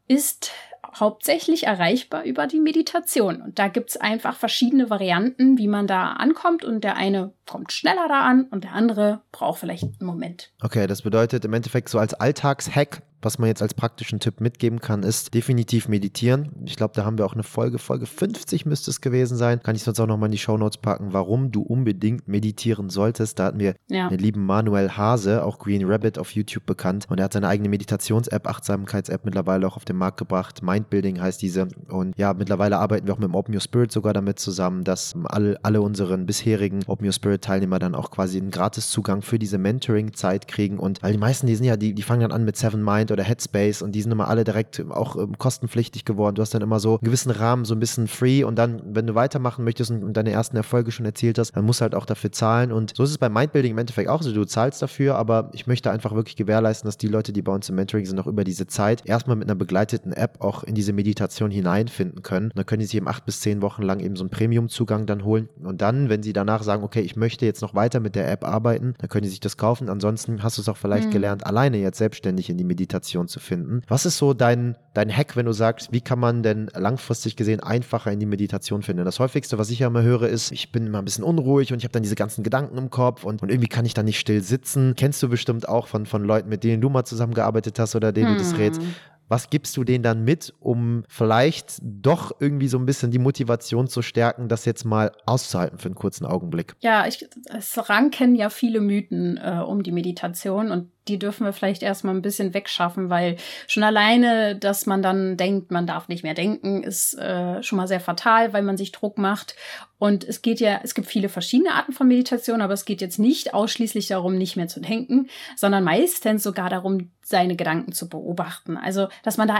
ist 0.07 0.51
hauptsächlich 0.99 1.65
erreichbar 1.65 2.23
über 2.23 2.47
die 2.47 2.59
Meditation. 2.59 3.41
Und 3.41 3.59
da 3.59 3.67
gibt's 3.67 3.97
einfach 3.97 4.35
verschiedene 4.35 4.89
Varianten, 4.89 5.57
wie 5.57 5.67
man 5.67 5.87
da 5.87 6.13
ankommt. 6.13 6.63
Und 6.63 6.83
der 6.83 6.95
eine 6.95 7.33
kommt 7.45 7.71
schneller 7.71 8.07
da 8.07 8.21
an 8.21 8.45
und 8.45 8.63
der 8.63 8.73
andere 8.73 9.21
braucht 9.31 9.59
vielleicht 9.59 9.83
einen 9.83 10.05
Moment. 10.05 10.51
Okay, 10.61 10.87
das 10.87 11.01
bedeutet 11.01 11.45
im 11.45 11.53
Endeffekt 11.53 11.89
so 11.89 11.99
als 11.99 12.13
Alltagshack 12.13 13.01
was 13.23 13.39
man 13.39 13.47
jetzt 13.47 13.61
als 13.61 13.73
praktischen 13.73 14.19
Tipp 14.19 14.41
mitgeben 14.41 14.79
kann, 14.79 15.03
ist 15.03 15.33
definitiv 15.33 15.87
meditieren. 15.87 16.49
Ich 16.65 16.75
glaube, 16.75 16.93
da 16.95 17.05
haben 17.05 17.17
wir 17.17 17.25
auch 17.25 17.33
eine 17.33 17.43
Folge, 17.43 17.77
Folge 17.77 18.05
50 18.05 18.65
müsste 18.65 18.91
es 18.91 19.01
gewesen 19.01 19.37
sein. 19.37 19.61
Kann 19.61 19.75
ich 19.75 19.83
sonst 19.83 19.99
auch 19.99 20.07
nochmal 20.07 20.27
in 20.27 20.33
die 20.33 20.37
Shownotes 20.37 20.77
packen, 20.77 21.13
warum 21.13 21.51
du 21.51 21.61
unbedingt 21.61 22.27
meditieren 22.27 22.89
solltest. 22.89 23.39
Da 23.39 23.45
hatten 23.45 23.59
wir 23.59 23.75
ja. 23.89 24.09
den 24.09 24.19
lieben 24.19 24.45
Manuel 24.45 24.91
Hase, 24.91 25.43
auch 25.43 25.59
Green 25.59 25.85
Rabbit 25.85 26.19
auf 26.19 26.31
YouTube 26.31 26.65
bekannt. 26.65 27.05
Und 27.09 27.19
er 27.19 27.25
hat 27.25 27.33
seine 27.33 27.47
eigene 27.47 27.69
Meditations-App, 27.69 28.47
Achtsamkeits-App 28.47 29.25
mittlerweile 29.25 29.67
auch 29.67 29.77
auf 29.77 29.85
den 29.85 29.95
Markt 29.95 30.17
gebracht. 30.17 30.61
Mindbuilding 30.61 31.21
heißt 31.21 31.41
diese. 31.41 31.67
Und 31.89 32.17
ja, 32.17 32.33
mittlerweile 32.33 32.77
arbeiten 32.77 33.07
wir 33.07 33.13
auch 33.13 33.19
mit 33.19 33.29
dem 33.29 33.35
Open 33.35 33.53
Your 33.53 33.61
Spirit 33.61 33.91
sogar 33.91 34.13
damit 34.13 34.39
zusammen, 34.39 34.83
dass 34.83 35.15
alle, 35.25 35.57
alle 35.63 35.81
unseren 35.81 36.25
bisherigen 36.25 36.81
Open 36.87 37.05
Your 37.05 37.13
Spirit 37.13 37.43
Teilnehmer 37.43 37.79
dann 37.79 37.95
auch 37.95 38.11
quasi 38.11 38.37
einen 38.37 38.51
Gratiszugang 38.51 39.21
für 39.21 39.39
diese 39.39 39.57
Mentoring-Zeit 39.57 40.47
kriegen. 40.47 40.79
Und 40.79 41.01
weil 41.01 41.13
die 41.13 41.17
meisten, 41.17 41.47
die 41.47 41.55
sind 41.55 41.65
ja, 41.65 41.77
die, 41.77 41.93
die 41.93 42.03
fangen 42.03 42.21
dann 42.21 42.31
an 42.31 42.45
mit 42.45 42.57
Seven 42.57 42.83
Mind 42.83 43.11
oder 43.13 43.23
Headspace 43.23 43.81
und 43.81 43.93
die 43.93 44.01
sind 44.01 44.11
immer 44.11 44.27
alle 44.27 44.43
direkt 44.43 44.83
auch 44.89 45.15
ähm, 45.15 45.37
kostenpflichtig 45.37 46.05
geworden. 46.05 46.35
Du 46.35 46.41
hast 46.41 46.53
dann 46.53 46.61
immer 46.61 46.79
so 46.79 46.93
einen 46.97 47.05
gewissen 47.05 47.31
Rahmen, 47.31 47.65
so 47.65 47.75
ein 47.75 47.79
bisschen 47.79 48.07
free 48.07 48.43
und 48.43 48.57
dann, 48.57 48.81
wenn 48.85 49.07
du 49.07 49.15
weitermachen 49.15 49.63
möchtest 49.63 49.91
und, 49.91 50.03
und 50.03 50.17
deine 50.17 50.31
ersten 50.31 50.57
Erfolge 50.57 50.91
schon 50.91 51.05
erzielt 51.05 51.37
hast, 51.37 51.55
dann 51.55 51.65
musst 51.65 51.81
du 51.81 51.83
halt 51.83 51.95
auch 51.95 52.05
dafür 52.05 52.31
zahlen 52.31 52.71
und 52.71 52.93
so 52.95 53.03
ist 53.03 53.11
es 53.11 53.17
bei 53.17 53.29
Mindbuilding 53.29 53.71
im 53.71 53.77
Endeffekt 53.77 54.09
auch 54.09 54.21
so. 54.21 54.33
Du 54.33 54.45
zahlst 54.45 54.81
dafür, 54.81 55.15
aber 55.15 55.49
ich 55.53 55.67
möchte 55.67 55.91
einfach 55.91 56.13
wirklich 56.13 56.35
gewährleisten, 56.35 56.87
dass 56.87 56.97
die 56.97 57.07
Leute, 57.07 57.33
die 57.33 57.41
bei 57.41 57.53
uns 57.53 57.69
im 57.69 57.75
Mentoring 57.75 58.05
sind, 58.05 58.19
auch 58.19 58.27
über 58.27 58.43
diese 58.43 58.67
Zeit 58.67 59.05
erstmal 59.05 59.35
mit 59.35 59.47
einer 59.47 59.55
begleiteten 59.55 60.11
App 60.11 60.41
auch 60.41 60.63
in 60.63 60.75
diese 60.75 60.93
Meditation 60.93 61.51
hineinfinden 61.51 62.23
können. 62.23 62.47
Und 62.47 62.57
dann 62.57 62.65
können 62.65 62.79
die 62.79 62.85
sich 62.85 62.95
eben 62.95 63.07
acht 63.07 63.25
bis 63.25 63.41
zehn 63.41 63.61
Wochen 63.61 63.83
lang 63.83 63.99
eben 63.99 64.15
so 64.15 64.23
einen 64.23 64.31
Premium-Zugang 64.31 65.05
dann 65.05 65.23
holen 65.23 65.49
und 65.63 65.81
dann, 65.81 66.09
wenn 66.09 66.23
sie 66.23 66.33
danach 66.33 66.63
sagen, 66.63 66.83
okay, 66.83 67.01
ich 67.01 67.15
möchte 67.15 67.45
jetzt 67.45 67.61
noch 67.61 67.75
weiter 67.75 67.99
mit 67.99 68.15
der 68.15 68.29
App 68.31 68.43
arbeiten, 68.43 68.95
dann 68.97 69.09
können 69.09 69.23
die 69.23 69.29
sich 69.29 69.39
das 69.39 69.57
kaufen. 69.57 69.89
Ansonsten 69.89 70.43
hast 70.43 70.57
du 70.57 70.61
es 70.61 70.69
auch 70.69 70.77
vielleicht 70.77 71.07
mhm. 71.07 71.11
gelernt, 71.11 71.45
alleine 71.45 71.77
jetzt 71.77 71.97
selbstständig 71.97 72.49
in 72.49 72.57
die 72.57 72.63
Meditation 72.63 73.02
zu 73.03 73.39
finden. 73.39 73.81
Was 73.87 74.05
ist 74.05 74.17
so 74.17 74.33
dein, 74.33 74.77
dein 74.93 75.15
Hack, 75.15 75.35
wenn 75.35 75.45
du 75.45 75.53
sagst, 75.53 75.91
wie 75.91 76.01
kann 76.01 76.19
man 76.19 76.43
denn 76.43 76.69
langfristig 76.73 77.35
gesehen 77.35 77.59
einfacher 77.59 78.11
in 78.11 78.19
die 78.19 78.25
Meditation 78.25 78.81
finden? 78.81 79.05
Das 79.05 79.19
häufigste, 79.19 79.57
was 79.57 79.69
ich 79.69 79.79
ja 79.79 79.87
immer 79.87 80.03
höre, 80.03 80.23
ist, 80.23 80.51
ich 80.51 80.71
bin 80.71 80.87
immer 80.87 80.99
ein 80.99 81.05
bisschen 81.05 81.23
unruhig 81.23 81.71
und 81.71 81.79
ich 81.79 81.83
habe 81.83 81.91
dann 81.91 82.03
diese 82.03 82.15
ganzen 82.15 82.43
Gedanken 82.43 82.77
im 82.77 82.89
Kopf 82.89 83.23
und, 83.23 83.41
und 83.41 83.49
irgendwie 83.49 83.67
kann 83.69 83.85
ich 83.85 83.93
da 83.93 84.03
nicht 84.03 84.19
still 84.19 84.41
sitzen. 84.41 84.95
Kennst 84.95 85.21
du 85.21 85.29
bestimmt 85.29 85.67
auch 85.67 85.87
von, 85.87 86.05
von 86.05 86.23
Leuten, 86.23 86.49
mit 86.49 86.63
denen 86.63 86.81
du 86.81 86.89
mal 86.89 87.05
zusammengearbeitet 87.05 87.79
hast 87.79 87.95
oder 87.95 88.11
denen 88.11 88.29
hm. 88.29 88.37
du 88.37 88.43
das 88.43 88.57
rätst. 88.57 88.81
Hm. 88.81 88.95
Was 89.29 89.49
gibst 89.49 89.75
du 89.77 89.83
denen 89.83 90.03
dann 90.03 90.23
mit, 90.23 90.53
um 90.59 91.05
vielleicht 91.07 91.79
doch 91.81 92.33
irgendwie 92.39 92.67
so 92.67 92.77
ein 92.77 92.85
bisschen 92.85 93.09
die 93.09 93.19
Motivation 93.19 93.87
zu 93.87 94.01
stärken, 94.01 94.47
das 94.47 94.65
jetzt 94.65 94.83
mal 94.83 95.11
auszuhalten 95.25 95.79
für 95.79 95.87
einen 95.87 95.95
kurzen 95.95 96.25
Augenblick? 96.25 96.75
Ja, 96.81 97.07
ich, 97.07 97.25
es 97.45 97.89
ranken 97.89 98.35
ja 98.35 98.49
viele 98.49 98.81
Mythen 98.81 99.37
äh, 99.37 99.63
um 99.65 99.81
die 99.81 99.91
Meditation 99.91 100.71
und 100.71 100.89
die 101.07 101.19
dürfen 101.19 101.45
wir 101.45 101.53
vielleicht 101.53 101.83
erstmal 101.83 102.15
ein 102.15 102.21
bisschen 102.21 102.53
wegschaffen, 102.53 103.09
weil 103.09 103.37
schon 103.67 103.83
alleine, 103.83 104.55
dass 104.55 104.85
man 104.85 105.01
dann 105.01 105.37
denkt, 105.37 105.71
man 105.71 105.87
darf 105.87 106.07
nicht 106.07 106.23
mehr 106.23 106.33
denken, 106.33 106.83
ist 106.83 107.13
äh, 107.15 107.61
schon 107.61 107.77
mal 107.77 107.87
sehr 107.87 107.99
fatal, 107.99 108.53
weil 108.53 108.63
man 108.63 108.77
sich 108.77 108.91
Druck 108.91 109.17
macht. 109.17 109.55
Und 109.99 110.23
es 110.23 110.41
geht 110.41 110.59
ja, 110.59 110.79
es 110.83 110.95
gibt 110.95 111.07
viele 111.07 111.29
verschiedene 111.29 111.73
Arten 111.73 111.93
von 111.93 112.07
Meditation, 112.07 112.61
aber 112.61 112.73
es 112.73 112.85
geht 112.85 113.01
jetzt 113.01 113.19
nicht 113.19 113.53
ausschließlich 113.53 114.07
darum, 114.07 114.37
nicht 114.37 114.55
mehr 114.55 114.67
zu 114.67 114.79
denken, 114.79 115.29
sondern 115.55 115.83
meistens 115.83 116.43
sogar 116.43 116.69
darum, 116.69 117.11
seine 117.21 117.55
Gedanken 117.55 117.93
zu 117.93 118.09
beobachten. 118.09 118.77
Also, 118.77 119.07
dass 119.23 119.37
man 119.37 119.47
da 119.47 119.57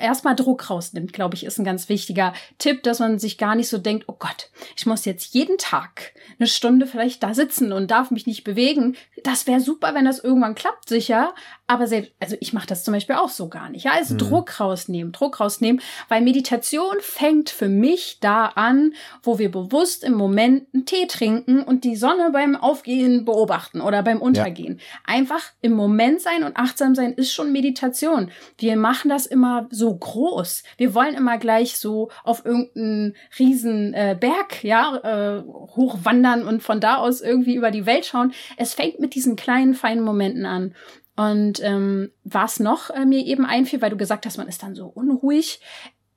erstmal 0.00 0.36
Druck 0.36 0.70
rausnimmt, 0.70 1.12
glaube 1.12 1.34
ich, 1.34 1.44
ist 1.44 1.58
ein 1.58 1.64
ganz 1.64 1.88
wichtiger 1.88 2.32
Tipp, 2.58 2.82
dass 2.82 2.98
man 2.98 3.18
sich 3.18 3.38
gar 3.38 3.54
nicht 3.54 3.68
so 3.68 3.78
denkt, 3.78 4.04
oh 4.08 4.16
Gott, 4.18 4.50
ich 4.76 4.86
muss 4.86 5.04
jetzt 5.04 5.34
jeden 5.34 5.58
Tag 5.58 6.12
eine 6.38 6.46
Stunde 6.46 6.86
vielleicht 6.86 7.22
da 7.22 7.34
sitzen 7.34 7.72
und 7.72 7.90
darf 7.90 8.10
mich 8.10 8.26
nicht 8.26 8.44
bewegen. 8.44 8.96
Das 9.22 9.46
wäre 9.46 9.60
super, 9.60 9.94
wenn 9.94 10.04
das 10.04 10.18
irgendwann 10.18 10.54
klappt, 10.54 10.88
sicher. 10.88 11.34
Aber 11.66 11.86
selbst, 11.86 12.12
also 12.20 12.36
ich 12.40 12.52
mache 12.52 12.66
das 12.66 12.84
zum 12.84 12.92
Beispiel 12.92 13.16
auch 13.16 13.30
so 13.30 13.48
gar 13.48 13.70
nicht. 13.70 13.84
Ja, 13.84 13.92
also 13.92 14.14
mhm. 14.14 14.18
Druck 14.18 14.60
rausnehmen, 14.60 15.12
Druck 15.12 15.40
rausnehmen, 15.40 15.80
weil 16.08 16.20
Meditation 16.20 16.96
fängt 17.00 17.48
für 17.48 17.70
mich 17.70 18.18
da 18.20 18.46
an, 18.46 18.92
wo 19.22 19.38
wir 19.38 19.50
bewusst 19.50 20.04
im 20.04 20.12
Moment 20.12 20.66
einen 20.74 20.84
Tee 20.84 21.06
trinken 21.06 21.62
und 21.62 21.84
die 21.84 21.96
Sonne 21.96 22.30
beim 22.32 22.54
Aufgehen 22.54 23.24
beobachten 23.24 23.80
oder 23.80 24.02
beim 24.02 24.20
Untergehen. 24.20 24.76
Ja. 24.76 25.14
Einfach 25.14 25.42
im 25.62 25.72
Moment 25.72 26.20
sein 26.20 26.44
und 26.44 26.58
achtsam 26.58 26.94
sein 26.94 27.14
ist 27.14 27.32
schon 27.32 27.50
Meditation. 27.50 28.30
Wir 28.58 28.76
machen 28.76 29.08
das 29.08 29.24
immer 29.24 29.66
so 29.70 29.94
groß. 29.94 30.64
Wir 30.76 30.94
wollen 30.94 31.14
immer 31.14 31.38
gleich 31.38 31.78
so 31.78 32.10
auf 32.24 32.44
irgendeinen 32.44 33.16
riesen 33.38 33.94
äh, 33.94 34.14
Berg, 34.20 34.62
ja, 34.64 34.96
äh, 35.38 35.42
hochwandern 35.48 36.46
und 36.46 36.62
von 36.62 36.80
da 36.80 36.96
aus 36.96 37.22
irgendwie 37.22 37.54
über 37.54 37.70
die 37.70 37.86
Welt 37.86 38.04
schauen. 38.04 38.34
Es 38.58 38.74
fängt 38.74 39.00
mit 39.00 39.14
diesen 39.14 39.34
kleinen, 39.34 39.72
feinen 39.72 40.04
Momenten 40.04 40.44
an. 40.44 40.74
Und 41.16 41.62
ähm, 41.62 42.10
was 42.24 42.58
noch 42.58 42.90
äh, 42.90 43.04
mir 43.06 43.24
eben 43.24 43.44
einfiel, 43.44 43.80
weil 43.80 43.90
du 43.90 43.96
gesagt 43.96 44.26
hast, 44.26 44.36
man 44.36 44.48
ist 44.48 44.62
dann 44.62 44.74
so 44.74 44.86
unruhig. 44.86 45.60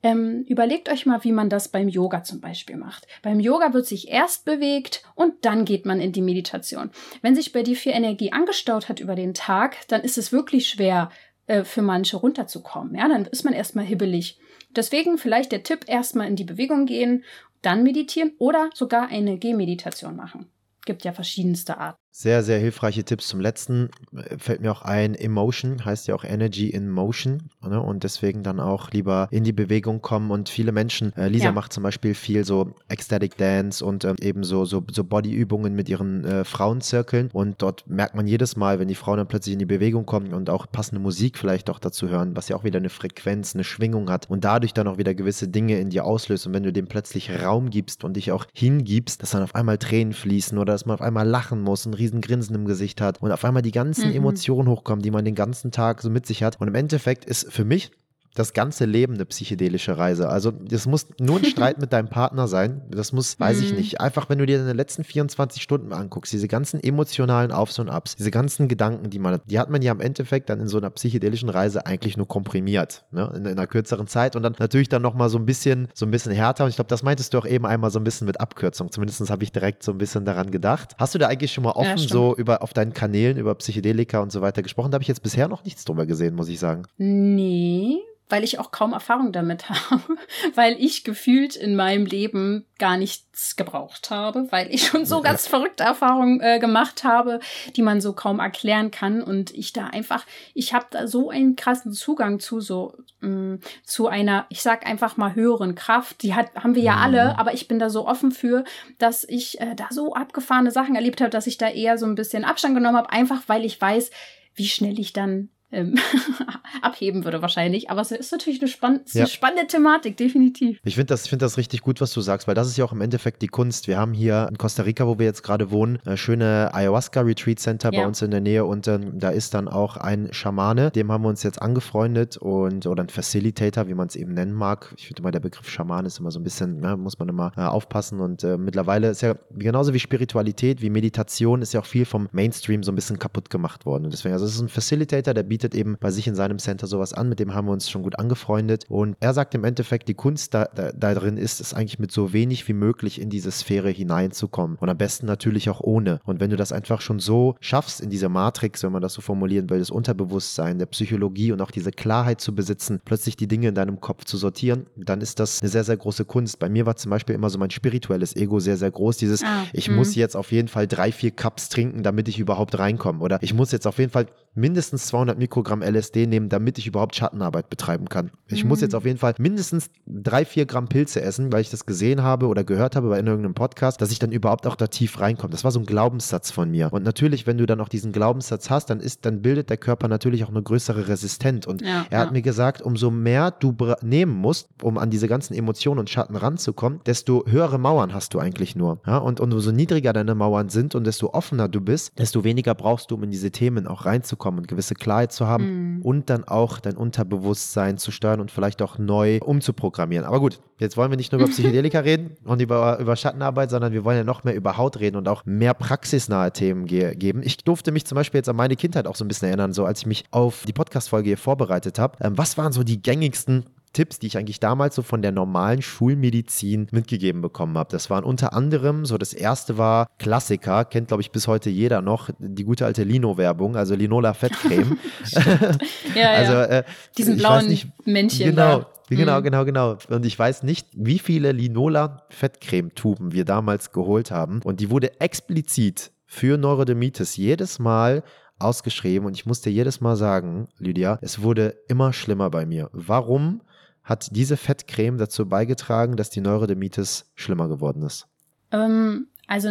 Ähm, 0.02 0.44
überlegt 0.48 0.88
euch 0.88 1.06
mal, 1.06 1.24
wie 1.24 1.32
man 1.32 1.48
das 1.48 1.68
beim 1.68 1.88
Yoga 1.88 2.22
zum 2.22 2.40
Beispiel 2.40 2.76
macht. 2.76 3.06
Beim 3.22 3.40
Yoga 3.40 3.72
wird 3.74 3.86
sich 3.86 4.08
erst 4.08 4.44
bewegt 4.44 5.02
und 5.16 5.44
dann 5.44 5.64
geht 5.64 5.86
man 5.86 6.00
in 6.00 6.12
die 6.12 6.22
Meditation. 6.22 6.90
Wenn 7.20 7.34
sich 7.34 7.52
bei 7.52 7.64
dir 7.64 7.74
viel 7.74 7.92
Energie 7.92 8.30
angestaut 8.30 8.88
hat 8.88 9.00
über 9.00 9.16
den 9.16 9.34
Tag, 9.34 9.76
dann 9.88 10.02
ist 10.02 10.16
es 10.16 10.30
wirklich 10.30 10.68
schwer 10.68 11.10
äh, 11.46 11.64
für 11.64 11.82
manche 11.82 12.16
runterzukommen. 12.16 12.94
Ja, 12.94 13.08
dann 13.08 13.24
ist 13.26 13.44
man 13.44 13.54
erstmal 13.54 13.84
hibbelig. 13.84 14.38
Deswegen 14.70 15.18
vielleicht 15.18 15.50
der 15.50 15.64
Tipp, 15.64 15.84
erstmal 15.88 16.28
in 16.28 16.36
die 16.36 16.44
Bewegung 16.44 16.86
gehen, 16.86 17.24
dann 17.62 17.82
meditieren 17.82 18.32
oder 18.38 18.70
sogar 18.74 19.08
eine 19.08 19.38
Gehmeditation 19.38 20.14
machen. 20.14 20.48
Gibt 20.84 21.04
ja 21.04 21.12
verschiedenste 21.12 21.78
Arten. 21.78 21.98
Sehr, 22.20 22.42
sehr 22.42 22.58
hilfreiche 22.58 23.04
Tipps 23.04 23.28
zum 23.28 23.38
letzten. 23.38 23.90
Fällt 24.38 24.60
mir 24.60 24.72
auch 24.72 24.82
ein, 24.82 25.14
Emotion 25.14 25.84
heißt 25.84 26.08
ja 26.08 26.16
auch 26.16 26.24
Energy 26.24 26.68
in 26.68 26.90
Motion. 26.90 27.44
Ne? 27.62 27.80
Und 27.80 28.02
deswegen 28.02 28.42
dann 28.42 28.58
auch 28.58 28.90
lieber 28.90 29.28
in 29.30 29.44
die 29.44 29.52
Bewegung 29.52 30.02
kommen. 30.02 30.32
Und 30.32 30.48
viele 30.48 30.72
Menschen, 30.72 31.14
äh, 31.14 31.28
Lisa 31.28 31.44
ja. 31.44 31.52
macht 31.52 31.72
zum 31.72 31.84
Beispiel 31.84 32.14
viel 32.14 32.44
so 32.44 32.72
Ecstatic 32.88 33.36
Dance 33.36 33.84
und 33.84 34.04
ähm, 34.04 34.16
eben 34.20 34.42
so, 34.42 34.64
so, 34.64 34.82
so 34.90 35.04
Bodyübungen 35.04 35.76
mit 35.76 35.88
ihren 35.88 36.24
äh, 36.24 36.44
Frauenzirkeln. 36.44 37.30
Und 37.32 37.62
dort 37.62 37.88
merkt 37.88 38.16
man 38.16 38.26
jedes 38.26 38.56
Mal, 38.56 38.80
wenn 38.80 38.88
die 38.88 38.96
Frauen 38.96 39.18
dann 39.18 39.28
plötzlich 39.28 39.52
in 39.52 39.60
die 39.60 39.64
Bewegung 39.64 40.04
kommen 40.04 40.34
und 40.34 40.50
auch 40.50 40.66
passende 40.72 41.00
Musik 41.00 41.38
vielleicht 41.38 41.70
auch 41.70 41.78
dazu 41.78 42.08
hören, 42.08 42.34
was 42.34 42.48
ja 42.48 42.56
auch 42.56 42.64
wieder 42.64 42.80
eine 42.80 42.90
Frequenz, 42.90 43.54
eine 43.54 43.62
Schwingung 43.62 44.10
hat 44.10 44.28
und 44.28 44.42
dadurch 44.42 44.74
dann 44.74 44.88
auch 44.88 44.98
wieder 44.98 45.14
gewisse 45.14 45.46
Dinge 45.46 45.78
in 45.78 45.90
dir 45.90 46.04
auslöst. 46.04 46.48
Und 46.48 46.52
wenn 46.52 46.64
du 46.64 46.72
dem 46.72 46.88
plötzlich 46.88 47.30
Raum 47.44 47.70
gibst 47.70 48.02
und 48.02 48.16
dich 48.16 48.32
auch 48.32 48.44
hingibst, 48.52 49.22
dass 49.22 49.30
dann 49.30 49.44
auf 49.44 49.54
einmal 49.54 49.78
Tränen 49.78 50.14
fließen 50.14 50.58
oder 50.58 50.72
dass 50.72 50.84
man 50.84 50.94
auf 50.94 51.00
einmal 51.00 51.24
lachen 51.24 51.62
muss, 51.62 51.86
ein 51.86 51.94
riesen 51.94 52.07
riesen 52.08 52.20
Grinsen 52.20 52.54
im 52.54 52.64
Gesicht 52.64 53.00
hat 53.00 53.22
und 53.22 53.32
auf 53.32 53.44
einmal 53.44 53.62
die 53.62 53.72
ganzen 53.72 54.10
mhm. 54.10 54.16
Emotionen 54.16 54.68
hochkommen, 54.68 55.02
die 55.02 55.10
man 55.10 55.24
den 55.24 55.34
ganzen 55.34 55.70
Tag 55.70 56.02
so 56.02 56.10
mit 56.10 56.26
sich 56.26 56.42
hat. 56.42 56.60
Und 56.60 56.68
im 56.68 56.74
Endeffekt 56.74 57.24
ist 57.24 57.52
für 57.52 57.64
mich 57.64 57.90
das 58.34 58.52
ganze 58.52 58.84
Leben 58.84 59.14
eine 59.14 59.24
psychedelische 59.24 59.98
Reise. 59.98 60.28
Also 60.28 60.50
das 60.50 60.86
muss 60.86 61.06
nur 61.18 61.38
ein 61.38 61.44
Streit 61.44 61.78
mit 61.80 61.92
deinem 61.92 62.08
Partner 62.08 62.48
sein. 62.48 62.82
Das 62.90 63.12
muss, 63.12 63.38
weiß 63.38 63.60
ich 63.60 63.72
mhm. 63.72 63.78
nicht. 63.78 64.00
Einfach, 64.00 64.28
wenn 64.28 64.38
du 64.38 64.46
dir 64.46 64.58
deine 64.58 64.72
letzten 64.72 65.04
24 65.04 65.62
Stunden 65.62 65.92
anguckst, 65.92 66.32
diese 66.32 66.48
ganzen 66.48 66.82
emotionalen 66.82 67.52
Aufs 67.52 67.78
und 67.78 67.88
Abs, 67.88 68.16
diese 68.16 68.30
ganzen 68.30 68.68
Gedanken, 68.68 69.10
die 69.10 69.18
man 69.18 69.34
hat, 69.34 69.42
die 69.46 69.58
hat 69.58 69.70
man 69.70 69.82
ja 69.82 69.92
im 69.92 70.00
Endeffekt 70.00 70.50
dann 70.50 70.60
in 70.60 70.68
so 70.68 70.78
einer 70.78 70.90
psychedelischen 70.90 71.48
Reise 71.48 71.86
eigentlich 71.86 72.16
nur 72.16 72.28
komprimiert, 72.28 73.04
ne? 73.10 73.32
in, 73.34 73.44
in 73.44 73.58
einer 73.58 73.66
kürzeren 73.66 74.06
Zeit 74.06 74.36
und 74.36 74.42
dann 74.42 74.54
natürlich 74.58 74.88
dann 74.88 75.02
nochmal 75.02 75.28
so 75.28 75.38
ein 75.38 75.46
bisschen, 75.46 75.88
so 75.94 76.06
ein 76.06 76.10
bisschen 76.10 76.32
härter. 76.32 76.64
Und 76.64 76.70
ich 76.70 76.76
glaube, 76.76 76.88
das 76.88 77.02
meintest 77.02 77.34
du 77.34 77.38
auch 77.38 77.46
eben 77.46 77.66
einmal 77.66 77.90
so 77.90 77.98
ein 77.98 78.04
bisschen 78.04 78.26
mit 78.26 78.40
Abkürzung. 78.40 78.90
Zumindest 78.90 79.28
habe 79.30 79.42
ich 79.42 79.52
direkt 79.52 79.82
so 79.82 79.92
ein 79.92 79.98
bisschen 79.98 80.24
daran 80.24 80.50
gedacht. 80.50 80.94
Hast 80.98 81.14
du 81.14 81.18
da 81.18 81.28
eigentlich 81.28 81.52
schon 81.52 81.64
mal 81.64 81.72
offen 81.72 81.98
ja, 81.98 82.08
so 82.08 82.36
über 82.36 82.62
auf 82.62 82.72
deinen 82.72 82.92
Kanälen 82.92 83.36
über 83.36 83.54
Psychedelika 83.54 84.20
und 84.20 84.32
so 84.32 84.40
weiter 84.40 84.62
gesprochen? 84.62 84.90
Da 84.90 84.96
habe 84.96 85.02
ich 85.02 85.08
jetzt 85.08 85.22
bisher 85.22 85.48
noch 85.48 85.64
nichts 85.64 85.84
drüber 85.84 86.06
gesehen, 86.06 86.34
muss 86.34 86.48
ich 86.48 86.58
sagen. 86.58 86.84
Nee, 86.98 87.98
weil 88.28 88.44
ich 88.44 88.58
auch 88.58 88.70
kaum 88.70 88.92
Erfahrung 88.92 89.32
damit 89.32 89.68
habe, 89.90 90.16
weil 90.54 90.76
ich 90.78 91.04
gefühlt 91.04 91.56
in 91.56 91.76
meinem 91.76 92.06
Leben 92.06 92.66
gar 92.78 92.96
nichts 92.96 93.56
gebraucht 93.56 94.10
habe, 94.10 94.46
weil 94.50 94.72
ich 94.72 94.86
schon 94.86 95.04
so 95.04 95.20
ganz 95.22 95.46
verrückte 95.46 95.84
Erfahrungen 95.84 96.40
äh, 96.40 96.58
gemacht 96.58 97.04
habe, 97.04 97.40
die 97.76 97.82
man 97.82 98.00
so 98.00 98.12
kaum 98.12 98.38
erklären 98.38 98.90
kann 98.90 99.22
und 99.22 99.52
ich 99.52 99.72
da 99.72 99.86
einfach, 99.86 100.24
ich 100.54 100.74
habe 100.74 100.86
da 100.90 101.06
so 101.06 101.30
einen 101.30 101.56
krassen 101.56 101.92
Zugang 101.92 102.40
zu 102.40 102.60
so 102.60 102.94
mh, 103.20 103.28
mm, 103.28 103.60
zu 103.84 104.08
einer, 104.08 104.46
ich 104.48 104.62
sag 104.62 104.86
einfach 104.86 105.16
mal 105.16 105.34
höheren 105.34 105.74
Kraft, 105.74 106.22
die 106.22 106.34
hat 106.34 106.54
haben 106.54 106.74
wir 106.74 106.82
ja 106.82 106.96
alle, 106.96 107.32
mhm. 107.32 107.38
aber 107.38 107.54
ich 107.54 107.68
bin 107.68 107.78
da 107.78 107.90
so 107.90 108.06
offen 108.06 108.30
für, 108.30 108.64
dass 108.98 109.24
ich 109.24 109.60
äh, 109.60 109.74
da 109.74 109.88
so 109.90 110.14
abgefahrene 110.14 110.70
Sachen 110.70 110.94
erlebt 110.94 111.20
habe, 111.20 111.30
dass 111.30 111.46
ich 111.46 111.58
da 111.58 111.68
eher 111.68 111.98
so 111.98 112.06
ein 112.06 112.14
bisschen 112.14 112.44
Abstand 112.44 112.74
genommen 112.74 112.96
habe, 112.96 113.10
einfach 113.10 113.42
weil 113.46 113.64
ich 113.64 113.80
weiß, 113.80 114.10
wie 114.54 114.68
schnell 114.68 114.98
ich 114.98 115.12
dann 115.12 115.50
ähm, 115.70 115.96
abheben 116.82 117.24
würde 117.24 117.42
wahrscheinlich. 117.42 117.90
Aber 117.90 118.00
es 118.00 118.10
ist 118.10 118.32
natürlich 118.32 118.60
eine, 118.60 118.68
spann 118.68 119.00
ja. 119.12 119.22
eine 119.22 119.30
spannende 119.30 119.66
Thematik, 119.66 120.16
definitiv. 120.16 120.80
Ich 120.84 120.94
finde 120.94 121.06
das, 121.06 121.28
find 121.28 121.42
das 121.42 121.56
richtig 121.56 121.82
gut, 121.82 122.00
was 122.00 122.12
du 122.12 122.20
sagst, 122.20 122.48
weil 122.48 122.54
das 122.54 122.68
ist 122.68 122.76
ja 122.76 122.84
auch 122.84 122.92
im 122.92 123.00
Endeffekt 123.00 123.42
die 123.42 123.48
Kunst. 123.48 123.88
Wir 123.88 123.98
haben 123.98 124.12
hier 124.12 124.46
in 124.50 124.58
Costa 124.58 124.82
Rica, 124.82 125.06
wo 125.06 125.18
wir 125.18 125.26
jetzt 125.26 125.42
gerade 125.42 125.70
wohnen, 125.70 125.98
ein 126.04 126.16
schöne 126.16 126.70
Ayahuasca 126.72 127.20
Retreat 127.20 127.58
Center 127.58 127.90
ja. 127.92 128.00
bei 128.00 128.06
uns 128.06 128.22
in 128.22 128.30
der 128.30 128.40
Nähe 128.40 128.64
und 128.64 128.88
ähm, 128.88 129.18
da 129.18 129.30
ist 129.30 129.54
dann 129.54 129.68
auch 129.68 129.96
ein 129.96 130.32
Schamane, 130.32 130.90
dem 130.90 131.12
haben 131.12 131.22
wir 131.22 131.28
uns 131.28 131.42
jetzt 131.42 131.60
angefreundet 131.60 132.36
und 132.36 132.86
oder 132.86 133.02
ein 133.02 133.08
Facilitator, 133.08 133.88
wie 133.88 133.94
man 133.94 134.08
es 134.08 134.16
eben 134.16 134.34
nennen 134.34 134.52
mag. 134.52 134.94
Ich 134.96 135.06
finde 135.06 135.20
immer, 135.20 135.30
der 135.30 135.40
Begriff 135.40 135.68
Schaman 135.68 136.06
ist 136.06 136.18
immer 136.18 136.30
so 136.30 136.40
ein 136.40 136.44
bisschen, 136.44 136.80
ne, 136.80 136.96
muss 136.96 137.18
man 137.18 137.28
immer 137.28 137.52
äh, 137.56 137.62
aufpassen 137.62 138.20
und 138.20 138.44
äh, 138.44 138.56
mittlerweile 138.56 139.10
ist 139.10 139.22
ja 139.22 139.34
genauso 139.56 139.94
wie 139.94 139.98
Spiritualität, 139.98 140.82
wie 140.82 140.90
Meditation 140.90 141.62
ist 141.62 141.72
ja 141.72 141.80
auch 141.80 141.86
viel 141.86 142.04
vom 142.04 142.28
Mainstream 142.32 142.82
so 142.82 142.92
ein 142.92 142.94
bisschen 142.94 143.18
kaputt 143.18 143.50
gemacht 143.50 143.86
worden. 143.86 144.04
Und 144.04 144.12
deswegen, 144.12 144.32
also 144.32 144.44
es 144.46 144.54
ist 144.54 144.60
ein 144.60 144.68
Facilitator, 144.68 145.34
der 145.34 145.42
bietet 145.42 145.57
bietet 145.58 145.74
eben 145.74 145.96
bei 145.98 146.12
sich 146.12 146.28
in 146.28 146.36
seinem 146.36 146.60
Center 146.60 146.86
sowas 146.86 147.12
an, 147.12 147.28
mit 147.28 147.40
dem 147.40 147.52
haben 147.52 147.66
wir 147.66 147.72
uns 147.72 147.90
schon 147.90 148.04
gut 148.04 148.16
angefreundet. 148.16 148.84
Und 148.88 149.16
er 149.18 149.34
sagt 149.34 149.56
im 149.56 149.64
Endeffekt, 149.64 150.06
die 150.06 150.14
Kunst 150.14 150.54
da, 150.54 150.66
da, 150.72 150.92
da 150.92 151.14
drin 151.14 151.36
ist, 151.36 151.60
es 151.60 151.74
eigentlich 151.74 151.98
mit 151.98 152.12
so 152.12 152.32
wenig 152.32 152.68
wie 152.68 152.74
möglich 152.74 153.20
in 153.20 153.28
diese 153.28 153.50
Sphäre 153.50 153.90
hineinzukommen. 153.90 154.76
Und 154.80 154.88
am 154.88 154.96
besten 154.96 155.26
natürlich 155.26 155.68
auch 155.68 155.80
ohne. 155.80 156.20
Und 156.24 156.38
wenn 156.38 156.50
du 156.50 156.56
das 156.56 156.70
einfach 156.70 157.00
schon 157.00 157.18
so 157.18 157.56
schaffst, 157.58 158.00
in 158.00 158.08
dieser 158.08 158.28
Matrix, 158.28 158.84
wenn 158.84 158.92
man 158.92 159.02
das 159.02 159.14
so 159.14 159.20
formulieren 159.20 159.68
will, 159.68 159.80
das 159.80 159.90
Unterbewusstsein, 159.90 160.78
der 160.78 160.86
Psychologie 160.86 161.50
und 161.50 161.60
auch 161.60 161.72
diese 161.72 161.90
Klarheit 161.90 162.40
zu 162.40 162.54
besitzen, 162.54 163.00
plötzlich 163.04 163.36
die 163.36 163.48
Dinge 163.48 163.66
in 163.66 163.74
deinem 163.74 164.00
Kopf 164.00 164.24
zu 164.24 164.36
sortieren, 164.36 164.86
dann 164.94 165.20
ist 165.20 165.40
das 165.40 165.60
eine 165.60 165.70
sehr, 165.70 165.82
sehr 165.82 165.96
große 165.96 166.24
Kunst. 166.24 166.60
Bei 166.60 166.68
mir 166.68 166.86
war 166.86 166.94
zum 166.94 167.10
Beispiel 167.10 167.34
immer 167.34 167.50
so 167.50 167.58
mein 167.58 167.70
spirituelles 167.70 168.36
Ego 168.36 168.60
sehr, 168.60 168.76
sehr 168.76 168.92
groß. 168.92 169.16
Dieses, 169.16 169.42
ah, 169.42 169.64
ich 169.72 169.88
mh. 169.88 169.96
muss 169.96 170.14
jetzt 170.14 170.36
auf 170.36 170.52
jeden 170.52 170.68
Fall 170.68 170.86
drei, 170.86 171.10
vier 171.10 171.32
Cups 171.32 171.68
trinken, 171.68 172.04
damit 172.04 172.28
ich 172.28 172.38
überhaupt 172.38 172.78
reinkomme. 172.78 173.18
Oder 173.24 173.42
ich 173.42 173.54
muss 173.54 173.72
jetzt 173.72 173.88
auf 173.88 173.98
jeden 173.98 174.12
Fall 174.12 174.26
mindestens 174.54 175.06
200 175.06 175.38
Mikro 175.38 175.47
Mikrogramm 175.48 175.82
LSD 175.82 176.26
nehmen, 176.26 176.50
damit 176.50 176.76
ich 176.78 176.86
überhaupt 176.86 177.16
Schattenarbeit 177.16 177.70
betreiben 177.70 178.08
kann. 178.10 178.30
Ich 178.48 178.62
Mhm. 178.62 178.68
muss 178.68 178.80
jetzt 178.82 178.94
auf 178.94 179.06
jeden 179.06 179.18
Fall 179.18 179.34
mindestens 179.38 179.88
drei, 180.06 180.44
vier 180.44 180.66
Gramm 180.66 180.88
Pilze 180.88 181.22
essen, 181.22 181.50
weil 181.52 181.62
ich 181.62 181.70
das 181.70 181.86
gesehen 181.86 182.22
habe 182.22 182.46
oder 182.48 182.64
gehört 182.64 182.96
habe 182.96 183.08
bei 183.08 183.16
irgendeinem 183.16 183.54
Podcast, 183.54 184.00
dass 184.02 184.10
ich 184.10 184.18
dann 184.18 184.30
überhaupt 184.30 184.66
auch 184.66 184.76
da 184.76 184.86
tief 184.88 185.20
reinkomme. 185.20 185.50
Das 185.52 185.64
war 185.64 185.70
so 185.70 185.80
ein 185.80 185.86
Glaubenssatz 185.86 186.50
von 186.50 186.70
mir. 186.70 186.92
Und 186.92 187.02
natürlich, 187.02 187.46
wenn 187.46 187.56
du 187.56 187.64
dann 187.66 187.80
auch 187.80 187.88
diesen 187.88 188.12
Glaubenssatz 188.12 188.68
hast, 188.68 188.90
dann 188.90 189.00
ist, 189.00 189.24
dann 189.24 189.40
bildet 189.40 189.70
der 189.70 189.78
Körper 189.78 190.06
natürlich 190.08 190.44
auch 190.44 190.50
eine 190.50 190.62
größere 190.62 191.08
Resistenz. 191.08 191.66
Und 191.66 191.80
Ja, 191.82 192.04
er 192.10 192.18
hat 192.20 192.26
ja. 192.28 192.32
mir 192.32 192.42
gesagt, 192.42 192.82
umso 192.82 193.10
mehr 193.10 193.50
du 193.50 193.74
nehmen 194.02 194.34
musst, 194.36 194.68
um 194.82 194.98
an 194.98 195.08
diese 195.10 195.28
ganzen 195.28 195.54
Emotionen 195.54 196.00
und 196.00 196.10
Schatten 196.10 196.36
ranzukommen, 196.36 197.00
desto 197.06 197.44
höhere 197.46 197.78
Mauern 197.78 198.12
hast 198.12 198.34
du 198.34 198.38
eigentlich 198.38 198.76
nur. 198.76 199.00
Ja? 199.06 199.16
Und, 199.18 199.40
und 199.40 199.52
umso 199.54 199.72
niedriger 199.72 200.12
deine 200.12 200.34
Mauern 200.34 200.68
sind 200.68 200.94
und 200.94 201.06
desto 201.06 201.32
offener 201.32 201.68
du 201.68 201.80
bist, 201.80 202.18
desto 202.18 202.44
weniger 202.44 202.74
brauchst 202.74 203.10
du, 203.10 203.14
um 203.14 203.22
in 203.22 203.30
diese 203.30 203.50
Themen 203.50 203.86
auch 203.86 204.04
reinzukommen 204.04 204.60
und 204.60 204.68
gewisse 204.68 204.94
Klarheit 204.94 205.32
zu 205.38 205.46
haben 205.46 205.96
Mhm. 205.96 206.02
und 206.02 206.30
dann 206.30 206.44
auch 206.44 206.78
dein 206.80 206.96
Unterbewusstsein 206.96 207.96
zu 207.98 208.10
steuern 208.10 208.40
und 208.40 208.50
vielleicht 208.50 208.82
auch 208.82 208.98
neu 208.98 209.38
umzuprogrammieren. 209.40 210.26
Aber 210.26 210.40
gut, 210.40 210.60
jetzt 210.78 210.96
wollen 210.96 211.10
wir 211.10 211.16
nicht 211.16 211.32
nur 211.32 211.40
über 211.40 211.50
Psychedelika 211.82 212.00
reden 212.00 212.36
und 212.44 212.60
über, 212.60 212.98
über 212.98 213.16
Schattenarbeit, 213.16 213.70
sondern 213.70 213.92
wir 213.92 214.04
wollen 214.04 214.18
ja 214.18 214.24
noch 214.24 214.44
mehr 214.44 214.54
über 214.54 214.76
Haut 214.76 215.00
reden 215.00 215.16
und 215.16 215.28
auch 215.28 215.44
mehr 215.46 215.74
praxisnahe 215.74 216.52
Themen 216.52 216.86
ge 216.86 217.14
geben. 217.14 217.40
Ich 217.42 217.58
durfte 217.58 217.92
mich 217.92 218.04
zum 218.04 218.16
Beispiel 218.16 218.38
jetzt 218.38 218.48
an 218.48 218.56
meine 218.56 218.76
Kindheit 218.76 219.06
auch 219.06 219.16
so 219.16 219.24
ein 219.24 219.28
bisschen 219.28 219.48
erinnern, 219.48 219.72
so 219.72 219.84
als 219.84 220.00
ich 220.00 220.06
mich 220.06 220.24
auf 220.30 220.64
die 220.66 220.72
Podcast-Folge 220.72 221.28
hier 221.28 221.38
vorbereitet 221.38 221.98
habe. 221.98 222.18
Ähm, 222.20 222.36
was 222.36 222.58
waren 222.58 222.72
so 222.72 222.82
die 222.84 223.00
gängigsten 223.00 223.64
Tipps, 223.92 224.18
die 224.18 224.26
ich 224.28 224.36
eigentlich 224.38 224.60
damals 224.60 224.94
so 224.94 225.02
von 225.02 225.22
der 225.22 225.32
normalen 225.32 225.82
Schulmedizin 225.82 226.88
mitgegeben 226.90 227.40
bekommen 227.42 227.76
habe. 227.78 227.90
Das 227.90 228.10
waren 228.10 228.24
unter 228.24 228.52
anderem, 228.52 229.04
so 229.06 229.18
das 229.18 229.32
erste 229.32 229.78
war 229.78 230.08
Klassiker, 230.18 230.84
kennt 230.84 231.08
glaube 231.08 231.20
ich 231.22 231.30
bis 231.30 231.46
heute 231.48 231.70
jeder 231.70 232.02
noch, 232.02 232.30
die 232.38 232.64
gute 232.64 232.86
alte 232.86 233.02
Lino-Werbung, 233.04 233.76
also 233.76 233.94
Linola 233.94 234.34
Fettcreme. 234.34 234.98
Ja, 236.14 236.30
also 236.32 236.52
ja. 236.52 236.64
äh, 236.64 236.84
Diesen 237.16 237.36
blauen 237.36 237.68
nicht, 237.68 237.88
Männchen 238.06 238.50
Genau, 238.50 238.78
da. 238.80 238.86
genau, 239.08 239.40
Mhm. 239.40 239.44
genau, 239.44 239.64
genau. 239.64 239.96
Und 240.08 240.26
ich 240.26 240.38
weiß 240.38 240.62
nicht, 240.64 240.88
wie 240.94 241.18
viele 241.18 241.52
Linola 241.52 242.22
Fettcremetuben 242.30 243.32
wir 243.32 243.44
damals 243.44 243.92
geholt 243.92 244.30
haben. 244.30 244.60
Und 244.64 244.80
die 244.80 244.90
wurde 244.90 245.20
explizit 245.20 246.10
für 246.26 246.58
Neurodermitis 246.58 247.36
jedes 247.36 247.78
Mal 247.78 248.22
ausgeschrieben. 248.58 249.26
Und 249.26 249.34
ich 249.34 249.46
musste 249.46 249.70
jedes 249.70 250.00
Mal 250.00 250.16
sagen, 250.16 250.68
Lydia, 250.78 251.18
es 251.22 251.40
wurde 251.42 251.76
immer 251.88 252.12
schlimmer 252.12 252.50
bei 252.50 252.66
mir. 252.66 252.90
Warum 252.92 253.60
hat 254.08 254.34
diese 254.34 254.56
Fettcreme 254.56 255.18
dazu 255.18 255.46
beigetragen, 255.46 256.16
dass 256.16 256.30
die 256.30 256.40
Neurodermitis 256.40 257.30
schlimmer 257.34 257.68
geworden 257.68 258.02
ist? 258.02 258.26
Ähm, 258.72 259.28
also 259.46 259.68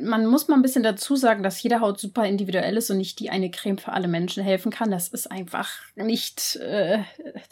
man 0.00 0.26
muss 0.26 0.48
mal 0.48 0.56
ein 0.56 0.62
bisschen 0.62 0.82
dazu 0.82 1.16
sagen, 1.16 1.42
dass 1.42 1.62
jede 1.62 1.80
Haut 1.80 1.98
super 1.98 2.24
individuell 2.24 2.76
ist 2.76 2.90
und 2.90 2.98
nicht 2.98 3.18
die 3.18 3.30
eine 3.30 3.50
Creme 3.50 3.78
für 3.78 3.92
alle 3.92 4.08
Menschen 4.08 4.44
helfen 4.44 4.70
kann. 4.70 4.90
Das 4.90 5.08
ist 5.08 5.30
einfach 5.30 5.70
nicht, 5.96 6.56
äh, 6.56 7.00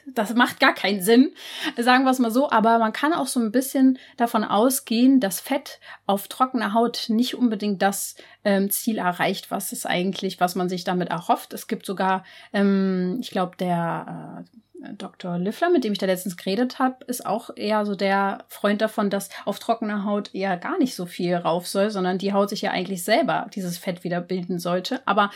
das 0.06 0.34
macht 0.34 0.60
gar 0.60 0.74
keinen 0.74 1.02
Sinn, 1.02 1.32
sagen 1.76 2.04
wir 2.04 2.10
es 2.10 2.18
mal 2.18 2.30
so. 2.30 2.50
Aber 2.50 2.78
man 2.78 2.92
kann 2.92 3.12
auch 3.12 3.26
so 3.26 3.40
ein 3.40 3.50
bisschen 3.50 3.98
davon 4.16 4.44
ausgehen, 4.44 5.20
dass 5.20 5.40
Fett 5.40 5.80
auf 6.06 6.28
trockener 6.28 6.74
Haut 6.74 7.06
nicht 7.08 7.34
unbedingt 7.34 7.82
das 7.82 8.14
ähm, 8.44 8.70
Ziel 8.70 8.98
erreicht, 8.98 9.50
was 9.50 9.72
es 9.72 9.86
eigentlich, 9.86 10.40
was 10.40 10.54
man 10.54 10.68
sich 10.68 10.84
damit 10.84 11.08
erhofft. 11.08 11.52
Es 11.54 11.66
gibt 11.66 11.86
sogar, 11.86 12.24
ähm, 12.52 13.18
ich 13.20 13.30
glaube, 13.30 13.56
der 13.56 14.44
äh, 14.44 14.58
Dr. 14.96 15.38
Liffler, 15.38 15.70
mit 15.70 15.82
dem 15.82 15.92
ich 15.92 15.98
da 15.98 16.06
letztens 16.06 16.36
geredet 16.36 16.78
habe, 16.78 17.04
ist 17.06 17.26
auch 17.26 17.50
eher 17.56 17.84
so 17.84 17.96
der 17.96 18.44
Freund 18.48 18.80
davon, 18.80 19.10
dass 19.10 19.28
auf 19.44 19.58
trockener 19.58 20.04
Haut 20.04 20.34
eher 20.34 20.56
gar 20.56 20.78
nicht 20.78 20.94
so 20.94 21.04
viel 21.04 21.34
rauf 21.34 21.66
soll, 21.66 21.90
sondern 21.90 22.18
die 22.18 22.32
Haut 22.32 22.50
sich 22.50 22.62
ja 22.62 22.70
eigentlich 22.70 23.02
selber 23.02 23.50
dieses 23.54 23.76
Fett 23.76 24.04
wieder 24.04 24.20
bilden 24.20 24.58
sollte. 24.60 25.02
Aber 25.04 25.30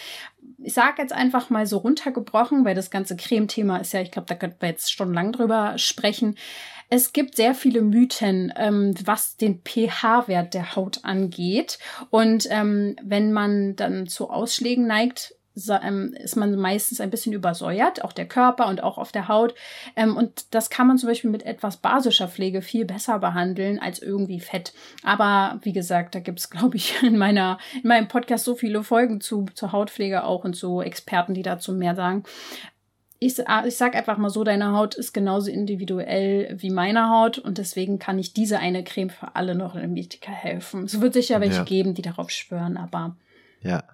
ich 0.58 0.74
sage 0.74 1.02
jetzt 1.02 1.12
einfach 1.12 1.50
mal 1.50 1.66
so 1.66 1.78
runtergebrochen, 1.78 2.64
weil 2.64 2.76
das 2.76 2.90
ganze 2.90 3.16
Creme-Thema 3.16 3.78
ist 3.78 3.92
ja, 3.92 4.00
ich 4.00 4.12
glaube, 4.12 4.28
da 4.28 4.36
könnten 4.36 4.60
wir 4.60 4.68
jetzt 4.68 4.92
stundenlang 4.92 5.32
drüber 5.32 5.76
sprechen. 5.76 6.36
Es 6.88 7.12
gibt 7.12 7.36
sehr 7.36 7.54
viele 7.54 7.80
Mythen, 7.82 8.52
ähm, 8.56 8.94
was 9.04 9.36
den 9.36 9.62
pH-Wert 9.64 10.54
der 10.54 10.76
Haut 10.76 11.00
angeht. 11.04 11.78
Und 12.10 12.46
ähm, 12.50 12.96
wenn 13.02 13.32
man 13.32 13.74
dann 13.76 14.06
zu 14.06 14.30
Ausschlägen 14.30 14.86
neigt, 14.86 15.34
ist 15.54 16.36
man 16.36 16.56
meistens 16.56 17.00
ein 17.00 17.10
bisschen 17.10 17.32
übersäuert, 17.32 18.02
auch 18.04 18.12
der 18.12 18.26
Körper 18.26 18.68
und 18.68 18.82
auch 18.82 18.96
auf 18.98 19.12
der 19.12 19.28
Haut. 19.28 19.54
Ähm, 19.96 20.16
und 20.16 20.54
das 20.54 20.70
kann 20.70 20.86
man 20.86 20.98
zum 20.98 21.08
Beispiel 21.08 21.30
mit 21.30 21.44
etwas 21.44 21.76
basischer 21.76 22.28
Pflege 22.28 22.62
viel 22.62 22.84
besser 22.84 23.18
behandeln 23.18 23.78
als 23.78 24.00
irgendwie 24.00 24.40
Fett. 24.40 24.72
Aber 25.02 25.58
wie 25.62 25.72
gesagt, 25.72 26.14
da 26.14 26.20
gibt 26.20 26.38
es, 26.40 26.48
glaube 26.50 26.76
ich, 26.76 27.02
in, 27.02 27.18
meiner, 27.18 27.58
in 27.82 27.88
meinem 27.88 28.08
Podcast 28.08 28.44
so 28.44 28.54
viele 28.54 28.82
Folgen 28.82 29.20
zu, 29.20 29.46
zur 29.54 29.72
Hautpflege 29.72 30.24
auch 30.24 30.44
und 30.44 30.54
zu 30.54 30.80
Experten, 30.80 31.34
die 31.34 31.42
dazu 31.42 31.72
mehr 31.72 31.94
sagen. 31.94 32.24
Ich, 33.18 33.38
ich 33.38 33.76
sag 33.76 33.94
einfach 33.94 34.18
mal 34.18 34.30
so, 34.30 34.42
deine 34.42 34.72
Haut 34.72 34.96
ist 34.96 35.12
genauso 35.12 35.48
individuell 35.50 36.56
wie 36.58 36.70
meine 36.70 37.08
Haut 37.08 37.38
und 37.38 37.58
deswegen 37.58 38.00
kann 38.00 38.18
ich 38.18 38.32
diese 38.32 38.58
eine 38.58 38.82
Creme 38.82 39.10
für 39.10 39.36
alle 39.36 39.54
noch 39.54 39.76
in 39.76 39.92
Medica 39.92 40.32
helfen. 40.32 40.86
Es 40.86 41.00
wird 41.00 41.14
sicher 41.14 41.40
welche 41.40 41.58
Ja. 41.58 41.62
geben, 41.64 41.94
die 41.94 42.02
darauf 42.02 42.30
schwören, 42.30 42.76
aber 42.76 43.14
Ja. 43.60 43.84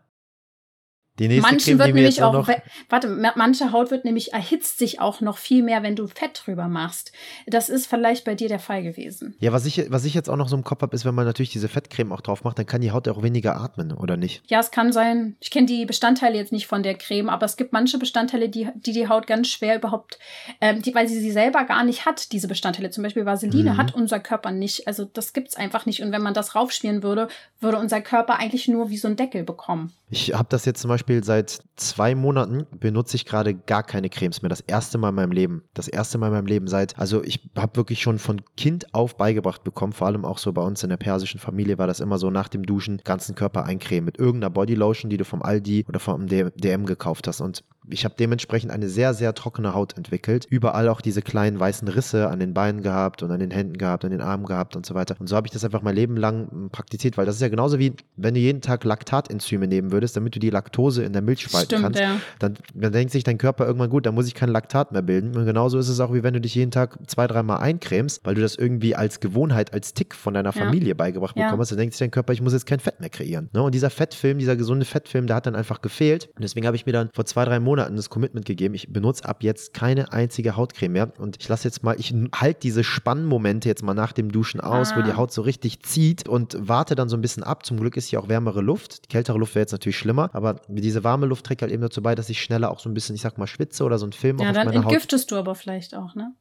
Die 1.18 1.28
nächste 1.28 1.42
Manchen 1.50 1.64
Creme, 1.64 1.78
wird 1.78 1.88
die 1.88 1.92
nämlich 1.92 2.22
auch 2.22 2.48
warte, 2.88 3.08
ma- 3.08 3.32
manche 3.36 3.72
Haut 3.72 3.90
wird 3.90 4.04
nämlich, 4.04 4.32
erhitzt 4.32 4.78
sich 4.78 5.00
auch 5.00 5.20
noch 5.20 5.38
viel 5.38 5.62
mehr, 5.62 5.82
wenn 5.82 5.96
du 5.96 6.06
Fett 6.06 6.42
drüber 6.44 6.68
machst. 6.68 7.12
Das 7.46 7.68
ist 7.68 7.86
vielleicht 7.86 8.24
bei 8.24 8.34
dir 8.34 8.48
der 8.48 8.58
Fall 8.60 8.82
gewesen. 8.82 9.34
Ja, 9.40 9.52
was 9.52 9.66
ich, 9.66 9.90
was 9.90 10.04
ich 10.04 10.14
jetzt 10.14 10.28
auch 10.30 10.36
noch 10.36 10.48
so 10.48 10.56
im 10.56 10.64
Kopf 10.64 10.82
habe, 10.82 10.94
ist, 10.94 11.04
wenn 11.04 11.14
man 11.14 11.26
natürlich 11.26 11.50
diese 11.50 11.68
Fettcreme 11.68 12.12
auch 12.12 12.20
drauf 12.20 12.44
macht, 12.44 12.58
dann 12.58 12.66
kann 12.66 12.80
die 12.80 12.92
Haut 12.92 13.08
auch 13.08 13.22
weniger 13.22 13.56
atmen, 13.60 13.92
oder 13.92 14.16
nicht? 14.16 14.42
Ja, 14.46 14.60
es 14.60 14.70
kann 14.70 14.92
sein. 14.92 15.36
Ich 15.40 15.50
kenne 15.50 15.66
die 15.66 15.84
Bestandteile 15.86 16.36
jetzt 16.36 16.52
nicht 16.52 16.66
von 16.66 16.82
der 16.82 16.94
Creme, 16.94 17.28
aber 17.28 17.46
es 17.46 17.56
gibt 17.56 17.72
manche 17.72 17.98
Bestandteile, 17.98 18.48
die 18.48 18.68
die, 18.74 18.92
die 18.92 19.08
Haut 19.08 19.26
ganz 19.26 19.48
schwer 19.48 19.76
überhaupt, 19.76 20.18
ähm, 20.60 20.82
die, 20.82 20.94
weil 20.94 21.08
sie 21.08 21.18
sie 21.20 21.30
selber 21.30 21.64
gar 21.64 21.84
nicht 21.84 22.06
hat, 22.06 22.32
diese 22.32 22.48
Bestandteile. 22.48 22.90
Zum 22.90 23.02
Beispiel 23.02 23.24
Vaseline 23.26 23.72
Mhm. 23.72 23.76
hat 23.76 23.94
unser 23.94 24.20
Körper 24.20 24.50
nicht. 24.50 24.86
Also 24.86 25.04
das 25.04 25.32
gibt's 25.32 25.56
einfach 25.56 25.86
nicht. 25.86 26.02
Und 26.02 26.12
wenn 26.12 26.22
man 26.22 26.34
das 26.34 26.54
raufschmieren 26.54 27.02
würde, 27.02 27.28
würde 27.60 27.78
unser 27.78 28.00
Körper 28.00 28.38
eigentlich 28.38 28.68
nur 28.68 28.90
wie 28.90 28.96
so 28.98 29.08
ein 29.08 29.16
Deckel 29.16 29.42
bekommen. 29.44 29.92
Ich 30.10 30.32
habe 30.34 30.46
das 30.48 30.64
jetzt 30.64 30.80
zum 30.80 30.88
Beispiel 30.88 31.07
seit 31.22 31.60
zwei 31.76 32.14
Monaten, 32.14 32.66
benutze 32.78 33.16
ich 33.16 33.24
gerade 33.24 33.54
gar 33.54 33.82
keine 33.82 34.08
Cremes 34.10 34.42
mehr. 34.42 34.48
Das 34.48 34.60
erste 34.60 34.98
Mal 34.98 35.10
in 35.10 35.14
meinem 35.14 35.32
Leben. 35.32 35.62
Das 35.74 35.88
erste 35.88 36.18
Mal 36.18 36.28
in 36.28 36.32
meinem 36.34 36.46
Leben 36.46 36.68
seit, 36.68 36.98
also 36.98 37.22
ich 37.22 37.50
habe 37.56 37.76
wirklich 37.76 38.00
schon 38.00 38.18
von 38.18 38.40
Kind 38.56 38.94
auf 38.94 39.16
beigebracht 39.16 39.64
bekommen, 39.64 39.92
vor 39.92 40.06
allem 40.06 40.24
auch 40.24 40.38
so 40.38 40.52
bei 40.52 40.62
uns 40.62 40.82
in 40.82 40.90
der 40.90 40.96
persischen 40.96 41.40
Familie 41.40 41.78
war 41.78 41.86
das 41.86 42.00
immer 42.00 42.18
so 42.18 42.30
nach 42.30 42.48
dem 42.48 42.64
Duschen 42.64 43.00
ganzen 43.04 43.34
Körper 43.34 43.64
eincremen 43.64 44.04
mit 44.04 44.18
irgendeiner 44.18 44.50
Bodylotion, 44.50 45.10
die 45.10 45.16
du 45.16 45.24
vom 45.24 45.42
Aldi 45.42 45.84
oder 45.88 46.00
vom 46.00 46.26
DM 46.26 46.86
gekauft 46.86 47.26
hast. 47.26 47.40
Und 47.40 47.64
ich 47.90 48.04
habe 48.04 48.14
dementsprechend 48.18 48.70
eine 48.70 48.88
sehr, 48.88 49.14
sehr 49.14 49.34
trockene 49.34 49.74
Haut 49.74 49.96
entwickelt. 49.96 50.46
Überall 50.50 50.88
auch 50.88 51.00
diese 51.00 51.22
kleinen 51.22 51.58
weißen 51.58 51.88
Risse 51.88 52.28
an 52.28 52.38
den 52.40 52.54
Beinen 52.54 52.82
gehabt 52.82 53.22
und 53.22 53.30
an 53.30 53.40
den 53.40 53.50
Händen 53.50 53.78
gehabt, 53.78 54.04
an 54.04 54.10
den 54.10 54.20
Armen 54.20 54.44
gehabt 54.46 54.76
und 54.76 54.84
so 54.86 54.94
weiter. 54.94 55.16
Und 55.18 55.28
so 55.28 55.36
habe 55.36 55.46
ich 55.46 55.52
das 55.52 55.64
einfach 55.64 55.82
mein 55.82 55.94
Leben 55.94 56.16
lang 56.16 56.48
m, 56.50 56.70
praktiziert, 56.70 57.16
weil 57.16 57.26
das 57.26 57.36
ist 57.36 57.40
ja 57.40 57.48
genauso 57.48 57.78
wie, 57.78 57.94
wenn 58.16 58.34
du 58.34 58.40
jeden 58.40 58.60
Tag 58.60 58.84
Laktatenzyme 58.84 59.66
nehmen 59.66 59.90
würdest, 59.92 60.16
damit 60.16 60.34
du 60.34 60.38
die 60.38 60.50
Laktose 60.50 61.02
in 61.04 61.12
der 61.12 61.22
Milch 61.22 61.40
spalten 61.42 61.66
Stimmt, 61.66 61.82
kannst. 61.82 62.00
ja. 62.00 62.20
Dann, 62.38 62.54
dann 62.74 62.92
denkt 62.92 63.12
sich 63.12 63.24
dein 63.24 63.38
Körper 63.38 63.66
irgendwann, 63.66 63.90
gut, 63.90 64.06
dann 64.06 64.14
muss 64.14 64.26
ich 64.26 64.34
kein 64.34 64.48
Laktat 64.50 64.92
mehr 64.92 65.02
bilden. 65.02 65.36
Und 65.36 65.46
genauso 65.46 65.78
ist 65.78 65.88
es 65.88 66.00
auch, 66.00 66.12
wie 66.12 66.22
wenn 66.22 66.34
du 66.34 66.40
dich 66.40 66.54
jeden 66.54 66.70
Tag 66.70 66.98
zwei, 67.06 67.26
dreimal 67.26 67.58
eincremst, 67.58 68.20
weil 68.24 68.34
du 68.34 68.40
das 68.42 68.54
irgendwie 68.56 68.94
als 68.94 69.20
Gewohnheit, 69.20 69.72
als 69.72 69.94
Tick 69.94 70.14
von 70.14 70.34
deiner 70.34 70.52
Ja. 70.54 70.64
Familie 70.64 70.94
beigebracht 70.94 71.36
Ja. 71.36 71.44
bekommen 71.46 71.60
hast. 71.62 71.70
Dann 71.70 71.78
denkt 71.78 71.94
sich 71.94 72.00
dein 72.00 72.10
Körper, 72.10 72.32
ich 72.32 72.42
muss 72.42 72.52
jetzt 72.52 72.66
kein 72.66 72.80
Fett 72.80 73.00
mehr 73.00 73.10
kreieren. 73.10 73.48
Ne? 73.52 73.62
Und 73.62 73.74
dieser 73.74 73.90
Fettfilm, 73.90 74.38
dieser 74.38 74.56
gesunde 74.56 74.84
Fettfilm, 74.84 75.26
der 75.26 75.36
hat 75.36 75.46
dann 75.46 75.54
einfach 75.56 75.80
gefehlt. 75.80 76.28
Und 76.36 76.42
deswegen 76.42 76.66
habe 76.66 76.76
ich 76.76 76.84
mir 76.84 76.92
dann 76.92 77.08
vor 77.14 77.24
zwei, 77.24 77.44
drei 77.44 77.60
Monaten 77.60 77.77
das 77.86 78.10
Commitment 78.10 78.46
gegeben, 78.46 78.74
ich 78.74 78.92
benutze 78.92 79.24
ab 79.24 79.42
jetzt 79.42 79.74
keine 79.74 80.12
einzige 80.12 80.56
Hautcreme 80.56 80.92
mehr. 80.92 81.12
Und 81.18 81.36
ich 81.40 81.48
lasse 81.48 81.66
jetzt 81.68 81.82
mal, 81.82 81.96
ich 81.98 82.14
halte 82.34 82.60
diese 82.60 82.84
Spannmomente 82.84 83.68
jetzt 83.68 83.82
mal 83.82 83.94
nach 83.94 84.12
dem 84.12 84.30
Duschen 84.32 84.60
aus, 84.60 84.94
wo 84.96 85.00
Ah. 85.00 85.02
die 85.02 85.14
Haut 85.14 85.32
so 85.32 85.42
richtig 85.42 85.82
zieht 85.82 86.28
und 86.28 86.56
warte 86.60 86.94
dann 86.94 87.08
so 87.08 87.16
ein 87.16 87.20
bisschen 87.20 87.42
ab. 87.42 87.64
Zum 87.66 87.78
Glück 87.80 87.96
ist 87.96 88.08
hier 88.08 88.20
auch 88.20 88.28
wärmere 88.28 88.60
Luft. 88.60 89.04
Die 89.04 89.08
kältere 89.08 89.38
Luft 89.38 89.54
wäre 89.54 89.62
jetzt 89.62 89.72
natürlich 89.72 89.98
schlimmer, 89.98 90.30
aber 90.32 90.56
diese 90.68 91.04
warme 91.04 91.26
Luft 91.26 91.46
trägt 91.46 91.62
halt 91.62 91.72
eben 91.72 91.82
dazu 91.82 92.02
bei, 92.02 92.14
dass 92.14 92.28
ich 92.28 92.42
schneller 92.42 92.70
auch 92.70 92.80
so 92.80 92.88
ein 92.88 92.94
bisschen, 92.94 93.14
ich 93.14 93.22
sag 93.22 93.38
mal, 93.38 93.46
schwitze 93.46 93.84
oder 93.84 93.98
so 93.98 94.06
ein 94.06 94.12
Film 94.12 94.38
Ja, 94.38 94.48
auf 94.50 94.54
dann 94.54 94.66
meiner 94.66 94.78
Haut. 94.84 94.92
entgiftest 94.92 95.30
du 95.30 95.36
aber 95.36 95.54
vielleicht 95.54 95.94
auch, 95.94 96.14
ne? 96.14 96.32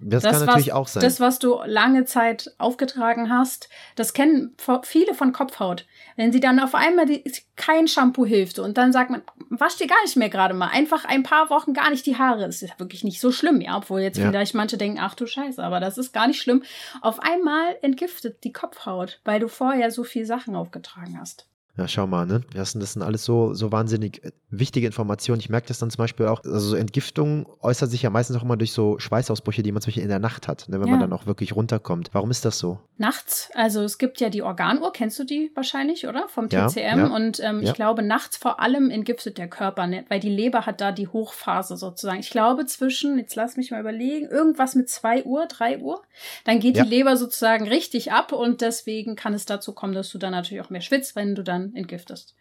Das, 0.00 0.22
kann 0.22 0.44
natürlich 0.44 0.68
was, 0.68 0.74
auch 0.74 0.88
sein. 0.88 1.02
Das, 1.02 1.20
was 1.20 1.38
du 1.38 1.60
lange 1.64 2.04
Zeit 2.04 2.54
aufgetragen 2.58 3.30
hast, 3.30 3.68
das 3.94 4.12
kennen 4.12 4.56
viele 4.82 5.14
von 5.14 5.32
Kopfhaut. 5.32 5.86
Wenn 6.16 6.32
sie 6.32 6.40
dann 6.40 6.60
auf 6.60 6.74
einmal 6.74 7.06
die, 7.06 7.24
kein 7.56 7.88
Shampoo 7.88 8.24
hilft 8.24 8.58
und 8.58 8.78
dann 8.78 8.92
sagt 8.92 9.10
man, 9.10 9.22
wasch 9.50 9.76
dir 9.76 9.86
gar 9.86 10.02
nicht 10.04 10.16
mehr 10.16 10.28
gerade 10.28 10.54
mal. 10.54 10.68
Einfach 10.68 11.04
ein 11.04 11.22
paar 11.22 11.50
Wochen 11.50 11.72
gar 11.74 11.90
nicht 11.90 12.06
die 12.06 12.16
Haare. 12.16 12.46
Das 12.46 12.62
ist 12.62 12.68
ja 12.68 12.78
wirklich 12.78 13.04
nicht 13.04 13.20
so 13.20 13.32
schlimm, 13.32 13.60
ja. 13.60 13.76
Obwohl 13.76 14.00
jetzt 14.00 14.18
Ja. 14.18 14.28
vielleicht 14.28 14.54
manche 14.54 14.76
denken, 14.76 14.98
ach 15.00 15.14
du 15.14 15.26
Scheiße, 15.26 15.62
aber 15.62 15.80
das 15.80 15.98
ist 15.98 16.12
gar 16.12 16.26
nicht 16.26 16.40
schlimm. 16.40 16.62
Auf 17.00 17.20
einmal 17.20 17.76
entgiftet 17.82 18.44
die 18.44 18.52
Kopfhaut, 18.52 19.20
weil 19.24 19.40
du 19.40 19.48
vorher 19.48 19.90
so 19.90 20.04
viel 20.04 20.26
Sachen 20.26 20.56
aufgetragen 20.56 21.18
hast. 21.20 21.46
Ja, 21.76 21.86
schau 21.88 22.06
mal, 22.06 22.24
ne? 22.24 22.40
Das 22.54 22.72
sind, 22.72 22.80
das 22.80 22.94
sind 22.94 23.02
alles 23.02 23.24
so, 23.24 23.52
so 23.52 23.70
wahnsinnig 23.70 24.24
äh, 24.24 24.32
wichtige 24.48 24.86
Informationen. 24.86 25.40
Ich 25.40 25.50
merke 25.50 25.68
das 25.68 25.78
dann 25.78 25.90
zum 25.90 25.98
Beispiel 25.98 26.26
auch, 26.26 26.42
also 26.44 26.74
Entgiftung 26.74 27.46
äußert 27.60 27.90
sich 27.90 28.02
ja 28.02 28.08
meistens 28.08 28.36
auch 28.36 28.42
immer 28.42 28.56
durch 28.56 28.72
so 28.72 28.98
Schweißausbrüche, 28.98 29.62
die 29.62 29.72
man 29.72 29.82
zum 29.82 29.88
Beispiel 29.88 30.02
in 30.02 30.08
der 30.08 30.18
Nacht 30.18 30.48
hat, 30.48 30.68
ne, 30.68 30.80
wenn 30.80 30.86
ja. 30.86 30.92
man 30.92 31.00
dann 31.00 31.12
auch 31.12 31.26
wirklich 31.26 31.54
runterkommt. 31.54 32.10
Warum 32.12 32.30
ist 32.30 32.46
das 32.46 32.58
so? 32.58 32.78
Nachts, 32.96 33.50
also 33.54 33.82
es 33.82 33.98
gibt 33.98 34.20
ja 34.20 34.30
die 34.30 34.42
Organuhr, 34.42 34.90
kennst 34.92 35.18
du 35.18 35.24
die 35.24 35.50
wahrscheinlich, 35.54 36.06
oder? 36.06 36.28
Vom 36.28 36.48
TCM. 36.48 36.78
Ja, 36.78 36.96
ja, 36.96 37.06
und 37.08 37.40
ähm, 37.40 37.60
ich 37.62 37.74
glaube, 37.74 38.02
nachts 38.02 38.38
vor 38.38 38.60
allem 38.60 38.90
entgiftet 38.90 39.36
der 39.36 39.48
Körper, 39.48 39.86
ne? 39.86 40.06
weil 40.08 40.20
die 40.20 40.30
Leber 40.30 40.64
hat 40.64 40.80
da 40.80 40.92
die 40.92 41.08
Hochphase 41.08 41.76
sozusagen. 41.76 42.20
Ich 42.20 42.30
glaube 42.30 42.64
zwischen, 42.64 43.18
jetzt 43.18 43.34
lass 43.34 43.58
mich 43.58 43.70
mal 43.70 43.80
überlegen, 43.80 44.28
irgendwas 44.28 44.74
mit 44.74 44.88
2 44.88 45.24
Uhr, 45.24 45.46
3 45.46 45.80
Uhr. 45.80 46.02
Dann 46.44 46.60
geht 46.60 46.76
die 46.76 46.80
Leber 46.80 47.18
sozusagen 47.18 47.68
richtig 47.68 48.12
ab 48.12 48.32
und 48.32 48.62
deswegen 48.62 49.14
kann 49.14 49.34
es 49.34 49.44
dazu 49.44 49.72
kommen, 49.72 49.92
dass 49.92 50.10
du 50.10 50.16
dann 50.16 50.32
natürlich 50.32 50.64
auch 50.64 50.70
mehr 50.70 50.80
schwitzt, 50.80 51.16
wenn 51.16 51.34
du 51.34 51.42
dann 51.42 51.65
entgiftest. 51.74 52.34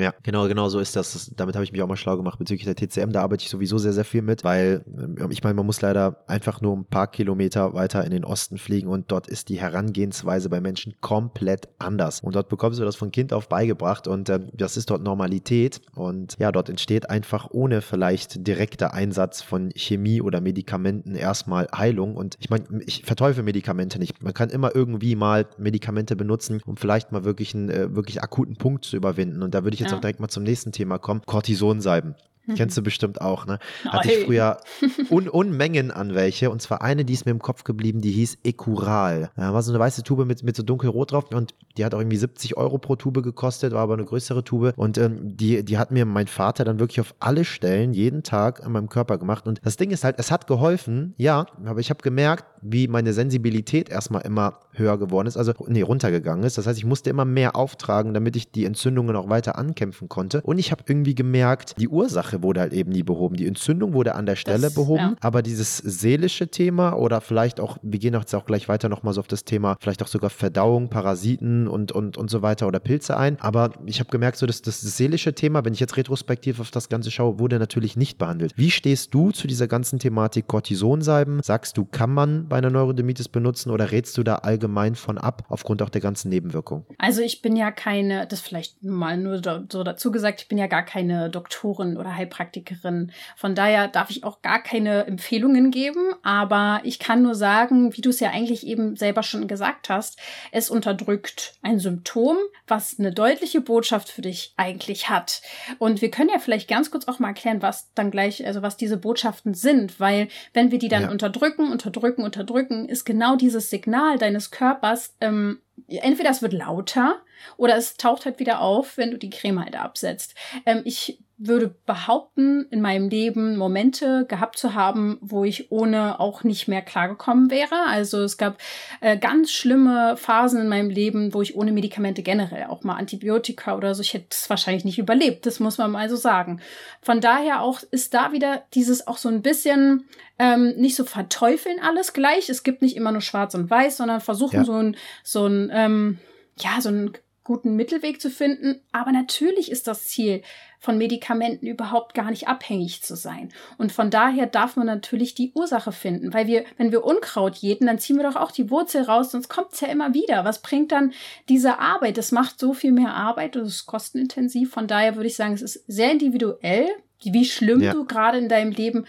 Ja, 0.00 0.14
genau, 0.22 0.48
genau 0.48 0.68
so 0.68 0.80
ist 0.80 0.96
das. 0.96 1.30
damit 1.36 1.54
habe 1.54 1.64
ich 1.64 1.72
mich 1.72 1.82
auch 1.82 1.88
mal 1.88 1.96
schlau 1.96 2.16
gemacht 2.16 2.38
bezüglich 2.38 2.64
der 2.64 2.74
TCM. 2.74 3.12
Da 3.12 3.22
arbeite 3.22 3.42
ich 3.42 3.50
sowieso 3.50 3.78
sehr, 3.78 3.92
sehr 3.92 4.04
viel 4.04 4.22
mit, 4.22 4.44
weil 4.44 4.84
ähm, 4.86 5.30
ich 5.30 5.42
meine, 5.42 5.54
man 5.54 5.66
muss 5.66 5.80
leider 5.80 6.24
einfach 6.26 6.60
nur 6.60 6.76
ein 6.76 6.84
paar 6.84 7.06
Kilometer 7.06 7.74
weiter 7.74 8.04
in 8.04 8.10
den 8.10 8.24
Osten 8.24 8.58
fliegen 8.58 8.88
und 8.88 9.12
dort 9.12 9.26
ist 9.28 9.48
die 9.48 9.60
Herangehensweise 9.60 10.48
bei 10.48 10.60
Menschen 10.60 10.94
komplett 11.00 11.68
anders. 11.78 12.20
Und 12.20 12.34
dort 12.34 12.48
bekommst 12.48 12.80
du 12.80 12.84
das 12.84 12.96
von 12.96 13.10
Kind 13.10 13.32
auf 13.32 13.48
beigebracht 13.48 14.08
und 14.08 14.28
äh, 14.28 14.40
das 14.52 14.76
ist 14.76 14.90
dort 14.90 15.02
Normalität. 15.02 15.80
Und 15.94 16.36
ja, 16.38 16.52
dort 16.52 16.68
entsteht 16.68 17.10
einfach 17.10 17.48
ohne 17.50 17.82
vielleicht 17.82 18.46
direkter 18.46 18.94
Einsatz 18.94 19.42
von 19.42 19.70
Chemie 19.76 20.22
oder 20.22 20.40
Medikamenten 20.40 21.14
erstmal 21.14 21.68
Heilung. 21.74 22.16
Und 22.16 22.36
ich 22.40 22.50
meine, 22.50 22.64
ich 22.86 23.04
verteufel 23.04 23.42
Medikamente 23.42 23.98
nicht. 23.98 24.22
Man 24.22 24.34
kann 24.34 24.50
immer 24.50 24.74
irgendwie 24.74 25.16
mal 25.16 25.46
Medikamente 25.58 26.16
benutzen, 26.16 26.60
um 26.66 26.76
vielleicht 26.76 27.12
mal 27.12 27.24
wirklich 27.24 27.54
einen 27.54 27.70
äh, 27.70 27.94
wirklich 27.94 28.22
akuten 28.22 28.56
Punkt 28.56 28.84
zu 28.84 28.96
überwinden. 28.96 29.42
Und 29.42 29.54
da 29.54 29.64
würde 29.64 29.74
ich 29.74 29.80
jetzt 29.80 29.89
ja. 29.90 29.96
auch 29.96 30.00
direkt 30.00 30.20
mal 30.20 30.28
zum 30.28 30.42
nächsten 30.42 30.72
Thema 30.72 30.98
kommen. 30.98 31.22
Cortisonsalben. 31.26 32.14
Mhm. 32.50 32.54
Kennst 32.54 32.76
du 32.76 32.82
bestimmt 32.82 33.20
auch, 33.20 33.46
ne? 33.46 33.58
Hatte 33.84 34.10
ich 34.10 34.24
früher 34.26 34.58
Un 35.10 35.28
Unmengen 35.28 35.90
an 35.90 36.14
welche. 36.14 36.50
Und 36.50 36.62
zwar 36.62 36.82
eine, 36.82 37.04
die 37.04 37.12
ist 37.12 37.24
mir 37.24 37.32
im 37.32 37.40
Kopf 37.40 37.64
geblieben, 37.64 38.00
die 38.00 38.10
hieß 38.12 38.38
Ecural. 38.44 39.30
Da 39.36 39.52
war 39.52 39.62
so 39.62 39.72
eine 39.72 39.78
weiße 39.78 40.02
Tube 40.02 40.26
mit, 40.26 40.42
mit 40.42 40.56
so 40.56 40.62
dunkelrot 40.62 41.12
drauf 41.12 41.24
und 41.32 41.54
die 41.76 41.84
hat 41.84 41.94
auch 41.94 41.98
irgendwie 41.98 42.16
70 42.16 42.56
Euro 42.56 42.78
pro 42.78 42.96
Tube 42.96 43.22
gekostet, 43.22 43.72
war 43.72 43.82
aber 43.82 43.94
eine 43.94 44.04
größere 44.04 44.44
Tube. 44.44 44.72
Und 44.76 44.98
ähm, 44.98 45.36
die, 45.36 45.64
die 45.64 45.78
hat 45.78 45.90
mir 45.90 46.04
mein 46.04 46.26
Vater 46.26 46.64
dann 46.64 46.78
wirklich 46.78 47.00
auf 47.00 47.14
alle 47.20 47.44
Stellen 47.44 47.92
jeden 47.92 48.22
Tag 48.22 48.64
an 48.64 48.72
meinem 48.72 48.88
Körper 48.88 49.18
gemacht. 49.18 49.46
Und 49.46 49.60
das 49.64 49.76
Ding 49.76 49.90
ist 49.90 50.04
halt, 50.04 50.16
es 50.18 50.30
hat 50.30 50.46
geholfen, 50.46 51.14
ja, 51.16 51.46
aber 51.64 51.80
ich 51.80 51.90
habe 51.90 52.02
gemerkt, 52.02 52.44
wie 52.62 52.88
meine 52.88 53.12
Sensibilität 53.12 53.88
erstmal 53.88 54.22
immer 54.22 54.60
höher 54.72 54.98
geworden 54.98 55.26
ist, 55.26 55.36
also 55.36 55.52
nee, 55.66 55.82
runtergegangen 55.82 56.44
ist. 56.44 56.58
Das 56.58 56.66
heißt, 56.66 56.78
ich 56.78 56.84
musste 56.84 57.10
immer 57.10 57.24
mehr 57.24 57.56
auftragen, 57.56 58.14
damit 58.14 58.36
ich 58.36 58.50
die 58.50 58.64
Entzündungen 58.64 59.16
auch 59.16 59.28
weiter 59.28 59.56
ankämpfen 59.56 60.08
konnte. 60.08 60.40
Und 60.42 60.58
ich 60.58 60.70
habe 60.72 60.84
irgendwie 60.86 61.14
gemerkt, 61.14 61.74
die 61.78 61.88
Ursache 61.88 62.39
wurde 62.42 62.60
halt 62.60 62.72
eben 62.72 62.90
nie 62.90 63.02
behoben. 63.02 63.36
Die 63.36 63.46
Entzündung 63.46 63.92
wurde 63.92 64.14
an 64.14 64.26
der 64.26 64.36
Stelle 64.36 64.62
das, 64.62 64.74
behoben, 64.74 65.00
ja. 65.00 65.16
aber 65.20 65.42
dieses 65.42 65.78
seelische 65.78 66.48
Thema 66.48 66.94
oder 66.94 67.20
vielleicht 67.20 67.60
auch, 67.60 67.78
wir 67.82 67.98
gehen 67.98 68.14
jetzt 68.14 68.34
auch 68.34 68.46
gleich 68.46 68.68
weiter 68.68 68.88
nochmal 68.88 69.14
so 69.14 69.20
auf 69.20 69.28
das 69.28 69.44
Thema, 69.44 69.76
vielleicht 69.80 70.02
auch 70.02 70.08
sogar 70.08 70.30
Verdauung, 70.30 70.88
Parasiten 70.88 71.68
und, 71.68 71.92
und, 71.92 72.16
und 72.16 72.30
so 72.30 72.42
weiter 72.42 72.66
oder 72.66 72.80
Pilze 72.80 73.16
ein. 73.16 73.38
Aber 73.40 73.72
ich 73.86 74.00
habe 74.00 74.10
gemerkt, 74.10 74.38
so 74.38 74.46
dass 74.46 74.62
das 74.62 74.80
seelische 74.80 75.34
Thema, 75.34 75.64
wenn 75.64 75.72
ich 75.72 75.80
jetzt 75.80 75.96
retrospektiv 75.96 76.60
auf 76.60 76.70
das 76.70 76.88
Ganze 76.88 77.10
schaue, 77.10 77.38
wurde 77.38 77.58
natürlich 77.58 77.96
nicht 77.96 78.18
behandelt. 78.18 78.52
Wie 78.56 78.70
stehst 78.70 79.14
du 79.14 79.30
zu 79.30 79.46
dieser 79.46 79.68
ganzen 79.68 79.98
Thematik 79.98 80.46
Cortisonsalben? 80.46 81.42
Sagst 81.42 81.76
du, 81.76 81.84
kann 81.84 82.10
man 82.10 82.48
bei 82.48 82.58
einer 82.58 82.70
Neurodermitis 82.70 83.28
benutzen 83.28 83.70
oder 83.70 83.92
rätst 83.92 84.16
du 84.18 84.22
da 84.22 84.36
allgemein 84.36 84.94
von 84.94 85.18
ab, 85.18 85.44
aufgrund 85.48 85.82
auch 85.82 85.88
der 85.88 86.00
ganzen 86.00 86.28
Nebenwirkungen? 86.28 86.84
Also 86.98 87.22
ich 87.22 87.42
bin 87.42 87.56
ja 87.56 87.70
keine, 87.70 88.26
das 88.26 88.40
vielleicht 88.40 88.82
mal 88.82 89.16
nur 89.16 89.40
so 89.70 89.84
dazu 89.84 90.10
gesagt, 90.10 90.42
ich 90.42 90.48
bin 90.48 90.58
ja 90.58 90.66
gar 90.66 90.82
keine 90.82 91.30
Doktorin 91.30 91.96
oder 91.96 92.10
Heilpraktikerin. 92.30 93.12
Von 93.36 93.54
daher 93.54 93.88
darf 93.88 94.10
ich 94.10 94.24
auch 94.24 94.42
gar 94.42 94.62
keine 94.62 95.06
Empfehlungen 95.06 95.70
geben, 95.70 96.14
aber 96.22 96.80
ich 96.84 96.98
kann 96.98 97.22
nur 97.22 97.34
sagen, 97.34 97.96
wie 97.96 98.00
du 98.00 98.10
es 98.10 98.20
ja 98.20 98.30
eigentlich 98.30 98.66
eben 98.66 98.96
selber 98.96 99.22
schon 99.22 99.48
gesagt 99.48 99.88
hast, 99.88 100.18
es 100.52 100.70
unterdrückt 100.70 101.54
ein 101.62 101.78
Symptom, 101.78 102.36
was 102.66 102.98
eine 102.98 103.12
deutliche 103.12 103.60
Botschaft 103.60 104.08
für 104.08 104.22
dich 104.22 104.54
eigentlich 104.56 105.10
hat. 105.10 105.42
Und 105.78 106.00
wir 106.00 106.10
können 106.10 106.30
ja 106.30 106.38
vielleicht 106.38 106.68
ganz 106.68 106.90
kurz 106.90 107.08
auch 107.08 107.18
mal 107.18 107.28
erklären, 107.28 107.62
was 107.62 107.92
dann 107.94 108.10
gleich, 108.10 108.46
also 108.46 108.62
was 108.62 108.76
diese 108.76 108.96
Botschaften 108.96 109.54
sind, 109.54 110.00
weil 110.00 110.28
wenn 110.52 110.70
wir 110.70 110.78
die 110.78 110.88
dann 110.88 111.02
ja. 111.02 111.10
unterdrücken, 111.10 111.70
unterdrücken, 111.70 112.22
unterdrücken, 112.22 112.88
ist 112.88 113.04
genau 113.04 113.36
dieses 113.36 113.70
Signal 113.70 114.18
deines 114.18 114.50
Körpers, 114.50 115.14
ähm, 115.20 115.60
entweder 115.88 116.30
es 116.30 116.42
wird 116.42 116.52
lauter 116.52 117.20
oder 117.56 117.76
es 117.76 117.96
taucht 117.96 118.24
halt 118.24 118.38
wieder 118.38 118.60
auf, 118.60 118.96
wenn 118.96 119.10
du 119.10 119.18
die 119.18 119.30
Creme 119.30 119.64
halt 119.64 119.76
absetzt. 119.76 120.34
Ähm, 120.66 120.82
ich 120.84 121.18
würde 121.42 121.74
behaupten, 121.86 122.66
in 122.70 122.82
meinem 122.82 123.08
Leben 123.08 123.56
Momente 123.56 124.26
gehabt 124.28 124.58
zu 124.58 124.74
haben, 124.74 125.16
wo 125.22 125.42
ich 125.44 125.72
ohne 125.72 126.20
auch 126.20 126.44
nicht 126.44 126.68
mehr 126.68 126.82
klargekommen 126.82 127.50
wäre. 127.50 127.86
Also 127.86 128.22
es 128.22 128.36
gab 128.36 128.58
äh, 129.00 129.16
ganz 129.16 129.50
schlimme 129.50 130.18
Phasen 130.18 130.60
in 130.60 130.68
meinem 130.68 130.90
Leben, 130.90 131.32
wo 131.32 131.40
ich 131.40 131.56
ohne 131.56 131.72
Medikamente 131.72 132.22
generell, 132.22 132.64
auch 132.64 132.84
mal 132.84 132.96
Antibiotika 132.96 133.74
oder 133.74 133.94
so, 133.94 134.02
ich 134.02 134.12
hätte 134.12 134.26
es 134.32 134.50
wahrscheinlich 134.50 134.84
nicht 134.84 134.98
überlebt. 134.98 135.46
Das 135.46 135.60
muss 135.60 135.78
man 135.78 135.90
mal 135.90 136.10
so 136.10 136.16
sagen. 136.16 136.60
Von 137.00 137.22
daher 137.22 137.62
auch 137.62 137.80
ist 137.90 138.12
da 138.12 138.32
wieder 138.32 138.64
dieses 138.74 139.06
auch 139.06 139.16
so 139.16 139.30
ein 139.30 139.40
bisschen 139.40 140.04
ähm, 140.38 140.74
nicht 140.76 140.94
so 140.94 141.04
verteufeln 141.04 141.80
alles 141.80 142.12
gleich. 142.12 142.50
Es 142.50 142.62
gibt 142.62 142.82
nicht 142.82 142.96
immer 142.96 143.12
nur 143.12 143.22
Schwarz 143.22 143.54
und 143.54 143.70
Weiß, 143.70 143.96
sondern 143.96 144.20
versuchen 144.20 144.56
ja. 144.56 144.64
so 144.64 144.74
ein 144.74 144.96
so 145.24 145.46
ein 145.46 145.70
ähm, 145.72 146.18
ja 146.58 146.82
so 146.82 146.90
ein 146.90 147.12
guten 147.44 147.76
Mittelweg 147.76 148.20
zu 148.20 148.30
finden. 148.30 148.80
Aber 148.92 149.12
natürlich 149.12 149.70
ist 149.70 149.86
das 149.86 150.04
Ziel, 150.04 150.42
von 150.80 150.96
Medikamenten 150.96 151.66
überhaupt 151.66 152.14
gar 152.14 152.30
nicht 152.30 152.48
abhängig 152.48 153.02
zu 153.02 153.14
sein. 153.14 153.50
Und 153.76 153.92
von 153.92 154.10
daher 154.10 154.46
darf 154.46 154.76
man 154.76 154.86
natürlich 154.86 155.34
die 155.34 155.52
Ursache 155.54 155.92
finden, 155.92 156.32
weil 156.32 156.46
wir, 156.46 156.64
wenn 156.78 156.90
wir 156.90 157.04
Unkraut 157.04 157.56
jäten, 157.56 157.86
dann 157.86 157.98
ziehen 157.98 158.16
wir 158.16 158.22
doch 158.22 158.36
auch 158.36 158.50
die 158.50 158.70
Wurzel 158.70 159.02
raus, 159.02 159.30
sonst 159.30 159.50
kommt 159.50 159.74
es 159.74 159.80
ja 159.80 159.88
immer 159.88 160.14
wieder. 160.14 160.44
Was 160.46 160.62
bringt 160.62 160.90
dann 160.90 161.12
diese 161.50 161.78
Arbeit? 161.78 162.16
Das 162.16 162.32
macht 162.32 162.58
so 162.58 162.72
viel 162.72 162.92
mehr 162.92 163.14
Arbeit 163.14 163.56
und 163.56 163.64
es 163.64 163.76
ist 163.76 163.86
kostenintensiv. 163.86 164.70
Von 164.72 164.86
daher 164.86 165.16
würde 165.16 165.28
ich 165.28 165.36
sagen, 165.36 165.52
es 165.52 165.62
ist 165.62 165.84
sehr 165.86 166.12
individuell, 166.12 166.88
wie 167.22 167.44
schlimm 167.44 167.82
ja. 167.82 167.92
du 167.92 168.06
gerade 168.06 168.38
in 168.38 168.48
deinem 168.48 168.72
Leben 168.72 169.04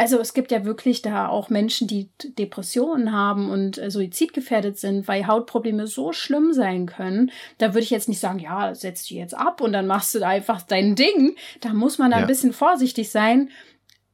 also 0.00 0.18
es 0.18 0.32
gibt 0.32 0.50
ja 0.50 0.64
wirklich 0.64 1.02
da 1.02 1.28
auch 1.28 1.50
Menschen, 1.50 1.86
die 1.86 2.08
Depressionen 2.38 3.12
haben 3.12 3.50
und 3.50 3.76
äh, 3.76 3.90
suizidgefährdet 3.90 4.78
sind, 4.78 5.06
weil 5.06 5.26
Hautprobleme 5.26 5.86
so 5.86 6.14
schlimm 6.14 6.54
sein 6.54 6.86
können. 6.86 7.30
Da 7.58 7.74
würde 7.74 7.82
ich 7.82 7.90
jetzt 7.90 8.08
nicht 8.08 8.18
sagen, 8.18 8.38
ja, 8.38 8.74
setz 8.74 9.02
die 9.02 9.16
jetzt 9.16 9.36
ab 9.36 9.60
und 9.60 9.74
dann 9.74 9.86
machst 9.86 10.14
du 10.14 10.26
einfach 10.26 10.62
dein 10.62 10.94
Ding. 10.94 11.36
Da 11.60 11.74
muss 11.74 11.98
man 11.98 12.12
da 12.12 12.16
ja. 12.16 12.22
ein 12.22 12.28
bisschen 12.28 12.54
vorsichtig 12.54 13.10
sein, 13.10 13.50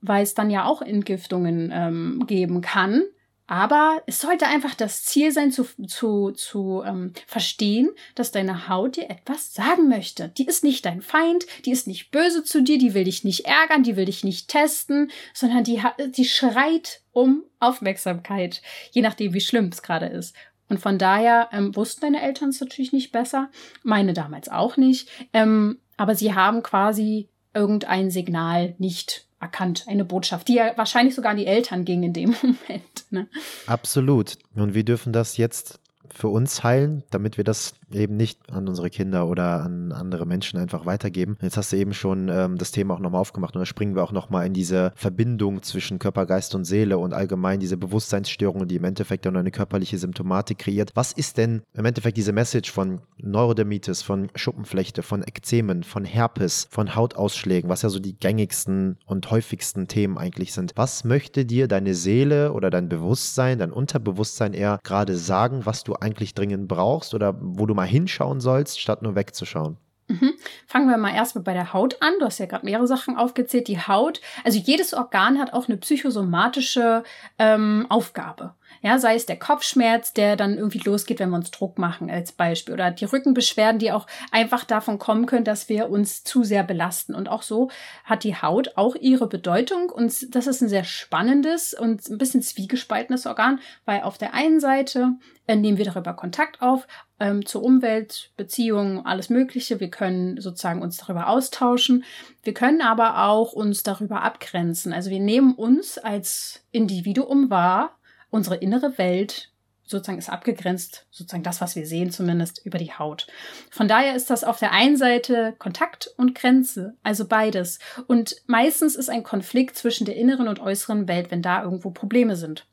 weil 0.00 0.24
es 0.24 0.34
dann 0.34 0.50
ja 0.50 0.64
auch 0.64 0.82
Entgiftungen 0.82 1.70
ähm, 1.72 2.24
geben 2.26 2.62
kann. 2.62 3.04
Aber 3.46 4.02
es 4.06 4.20
sollte 4.20 4.46
einfach 4.46 4.74
das 4.74 5.04
Ziel 5.04 5.30
sein, 5.30 5.52
zu, 5.52 5.64
zu, 5.86 6.32
zu 6.32 6.82
ähm, 6.84 7.12
verstehen, 7.26 7.90
dass 8.16 8.32
deine 8.32 8.68
Haut 8.68 8.96
dir 8.96 9.08
etwas 9.08 9.54
sagen 9.54 9.88
möchte. 9.88 10.30
Die 10.30 10.46
ist 10.46 10.64
nicht 10.64 10.84
dein 10.84 11.00
Feind, 11.00 11.46
die 11.64 11.70
ist 11.70 11.86
nicht 11.86 12.10
böse 12.10 12.42
zu 12.42 12.62
dir, 12.62 12.78
die 12.78 12.94
will 12.94 13.04
dich 13.04 13.22
nicht 13.22 13.46
ärgern, 13.46 13.84
die 13.84 13.96
will 13.96 14.06
dich 14.06 14.24
nicht 14.24 14.48
testen, 14.48 15.12
sondern 15.32 15.62
die, 15.62 15.80
die 16.08 16.24
schreit 16.24 17.02
um 17.12 17.44
Aufmerksamkeit, 17.60 18.62
je 18.90 19.02
nachdem, 19.02 19.32
wie 19.32 19.40
schlimm 19.40 19.68
es 19.68 19.82
gerade 19.82 20.06
ist. 20.06 20.34
Und 20.68 20.80
von 20.80 20.98
daher 20.98 21.48
ähm, 21.52 21.76
wussten 21.76 22.00
deine 22.00 22.22
Eltern 22.22 22.48
es 22.48 22.60
natürlich 22.60 22.92
nicht 22.92 23.12
besser, 23.12 23.50
meine 23.84 24.12
damals 24.12 24.48
auch 24.48 24.76
nicht, 24.76 25.08
ähm, 25.32 25.78
aber 25.96 26.16
sie 26.16 26.34
haben 26.34 26.64
quasi 26.64 27.28
irgendein 27.54 28.10
Signal 28.10 28.74
nicht 28.78 29.25
erkannt, 29.40 29.84
eine 29.86 30.04
Botschaft, 30.04 30.48
die 30.48 30.54
ja 30.54 30.72
wahrscheinlich 30.76 31.14
sogar 31.14 31.32
an 31.32 31.36
die 31.36 31.46
Eltern 31.46 31.84
ging 31.84 32.02
in 32.02 32.12
dem 32.12 32.34
Moment. 32.42 33.04
Ne? 33.10 33.28
Absolut. 33.66 34.38
Und 34.54 34.74
wir 34.74 34.84
dürfen 34.84 35.12
das 35.12 35.36
jetzt 35.36 35.78
für 36.10 36.28
uns 36.28 36.62
heilen, 36.62 37.02
damit 37.10 37.36
wir 37.36 37.44
das 37.44 37.74
eben 37.90 38.16
nicht 38.16 38.50
an 38.50 38.68
unsere 38.68 38.90
Kinder 38.90 39.26
oder 39.26 39.62
an 39.62 39.92
andere 39.92 40.26
Menschen 40.26 40.58
einfach 40.58 40.86
weitergeben. 40.86 41.36
Jetzt 41.40 41.56
hast 41.56 41.72
du 41.72 41.76
eben 41.76 41.94
schon 41.94 42.28
ähm, 42.28 42.58
das 42.58 42.72
Thema 42.72 42.94
auch 42.94 43.00
nochmal 43.00 43.20
aufgemacht 43.20 43.54
und 43.54 43.60
da 43.60 43.66
springen 43.66 43.94
wir 43.94 44.02
auch 44.02 44.12
nochmal 44.12 44.46
in 44.46 44.52
diese 44.52 44.92
Verbindung 44.96 45.62
zwischen 45.62 45.98
Körper, 45.98 46.26
Geist 46.26 46.54
und 46.54 46.64
Seele 46.64 46.98
und 46.98 47.12
allgemein 47.12 47.60
diese 47.60 47.76
Bewusstseinsstörungen, 47.76 48.68
die 48.68 48.76
im 48.76 48.84
Endeffekt 48.84 49.26
dann 49.26 49.36
eine 49.36 49.50
körperliche 49.50 49.98
Symptomatik 49.98 50.58
kreiert. 50.58 50.90
Was 50.94 51.12
ist 51.12 51.38
denn 51.38 51.62
im 51.74 51.84
Endeffekt 51.84 52.16
diese 52.16 52.32
Message 52.32 52.72
von 52.72 53.00
Neurodermitis, 53.18 54.02
von 54.02 54.28
Schuppenflechte, 54.34 55.02
von 55.02 55.22
Ekzemen, 55.22 55.82
von 55.84 56.04
Herpes, 56.04 56.66
von 56.70 56.94
Hautausschlägen, 56.94 57.70
was 57.70 57.82
ja 57.82 57.88
so 57.88 58.00
die 58.00 58.18
gängigsten 58.18 58.98
und 59.06 59.30
häufigsten 59.30 59.86
Themen 59.86 60.18
eigentlich 60.18 60.52
sind? 60.52 60.72
Was 60.74 61.04
möchte 61.04 61.44
dir 61.44 61.68
deine 61.68 61.94
Seele 61.94 62.52
oder 62.52 62.70
dein 62.70 62.88
Bewusstsein, 62.88 63.58
dein 63.58 63.72
Unterbewusstsein 63.72 64.54
eher 64.54 64.80
gerade 64.82 65.16
sagen, 65.16 65.60
was 65.64 65.84
du 65.84 65.94
eigentlich 65.94 66.34
dringend 66.34 66.68
brauchst 66.68 67.14
oder 67.14 67.36
wo 67.40 67.66
du 67.66 67.75
mal 67.76 67.86
hinschauen 67.86 68.40
sollst, 68.40 68.80
statt 68.80 69.02
nur 69.02 69.14
wegzuschauen? 69.14 69.76
Mhm. 70.08 70.34
Fangen 70.66 70.88
wir 70.88 70.96
mal 70.98 71.14
erstmal 71.14 71.42
bei 71.42 71.52
der 71.52 71.72
Haut 71.72 72.00
an. 72.00 72.14
Du 72.20 72.26
hast 72.26 72.38
ja 72.38 72.46
gerade 72.46 72.64
mehrere 72.64 72.86
Sachen 72.86 73.16
aufgezählt. 73.16 73.66
Die 73.66 73.80
Haut, 73.80 74.20
also 74.44 74.58
jedes 74.58 74.94
Organ 74.94 75.38
hat 75.38 75.52
auch 75.52 75.68
eine 75.68 75.76
psychosomatische 75.78 77.02
ähm, 77.38 77.86
Aufgabe. 77.88 78.54
Ja, 78.82 78.98
sei 78.98 79.14
es 79.14 79.26
der 79.26 79.38
Kopfschmerz, 79.38 80.12
der 80.12 80.36
dann 80.36 80.56
irgendwie 80.56 80.78
losgeht, 80.78 81.18
wenn 81.18 81.30
wir 81.30 81.36
uns 81.36 81.50
Druck 81.50 81.78
machen, 81.78 82.10
als 82.10 82.32
Beispiel. 82.32 82.74
Oder 82.74 82.90
die 82.90 83.04
Rückenbeschwerden, 83.04 83.78
die 83.78 83.92
auch 83.92 84.06
einfach 84.30 84.64
davon 84.64 84.98
kommen 84.98 85.26
können, 85.26 85.44
dass 85.44 85.68
wir 85.68 85.90
uns 85.90 86.24
zu 86.24 86.44
sehr 86.44 86.62
belasten. 86.62 87.14
Und 87.14 87.28
auch 87.28 87.42
so 87.42 87.70
hat 88.04 88.24
die 88.24 88.36
Haut 88.36 88.76
auch 88.76 88.94
ihre 88.94 89.28
Bedeutung. 89.28 89.90
Und 89.90 90.34
das 90.34 90.46
ist 90.46 90.60
ein 90.62 90.68
sehr 90.68 90.84
spannendes 90.84 91.74
und 91.74 92.08
ein 92.08 92.18
bisschen 92.18 92.42
zwiegespaltenes 92.42 93.26
Organ, 93.26 93.60
weil 93.84 94.02
auf 94.02 94.18
der 94.18 94.34
einen 94.34 94.60
Seite 94.60 95.12
äh, 95.46 95.56
nehmen 95.56 95.78
wir 95.78 95.84
darüber 95.84 96.14
Kontakt 96.14 96.60
auf 96.60 96.86
ähm, 97.20 97.46
zur 97.46 97.62
Umwelt, 97.62 98.30
Beziehungen, 98.36 99.04
alles 99.04 99.30
Mögliche. 99.30 99.80
Wir 99.80 99.90
können 99.90 100.40
sozusagen 100.40 100.82
uns 100.82 100.98
darüber 100.98 101.28
austauschen. 101.28 102.04
Wir 102.42 102.54
können 102.54 102.82
aber 102.82 103.26
auch 103.26 103.52
uns 103.52 103.82
darüber 103.82 104.22
abgrenzen. 104.22 104.92
Also 104.92 105.10
wir 105.10 105.20
nehmen 105.20 105.54
uns 105.54 105.98
als 105.98 106.62
Individuum 106.72 107.50
wahr 107.50 107.96
unsere 108.36 108.56
innere 108.56 108.98
Welt 108.98 109.50
sozusagen 109.86 110.18
ist 110.18 110.30
abgegrenzt, 110.30 111.06
sozusagen 111.10 111.44
das, 111.44 111.60
was 111.60 111.76
wir 111.76 111.86
sehen, 111.86 112.10
zumindest 112.10 112.64
über 112.64 112.78
die 112.78 112.92
Haut. 112.92 113.26
Von 113.70 113.86
daher 113.88 114.16
ist 114.16 114.30
das 114.30 114.42
auf 114.44 114.58
der 114.58 114.72
einen 114.72 114.96
Seite 114.96 115.54
Kontakt 115.58 116.10
und 116.16 116.34
Grenze, 116.34 116.96
also 117.02 117.26
beides. 117.26 117.78
Und 118.08 118.36
meistens 118.46 118.96
ist 118.96 119.08
ein 119.08 119.22
Konflikt 119.22 119.76
zwischen 119.76 120.04
der 120.04 120.16
inneren 120.16 120.48
und 120.48 120.60
äußeren 120.60 121.06
Welt, 121.08 121.30
wenn 121.30 121.42
da 121.42 121.62
irgendwo 121.62 121.90
Probleme 121.90 122.36
sind. 122.36 122.66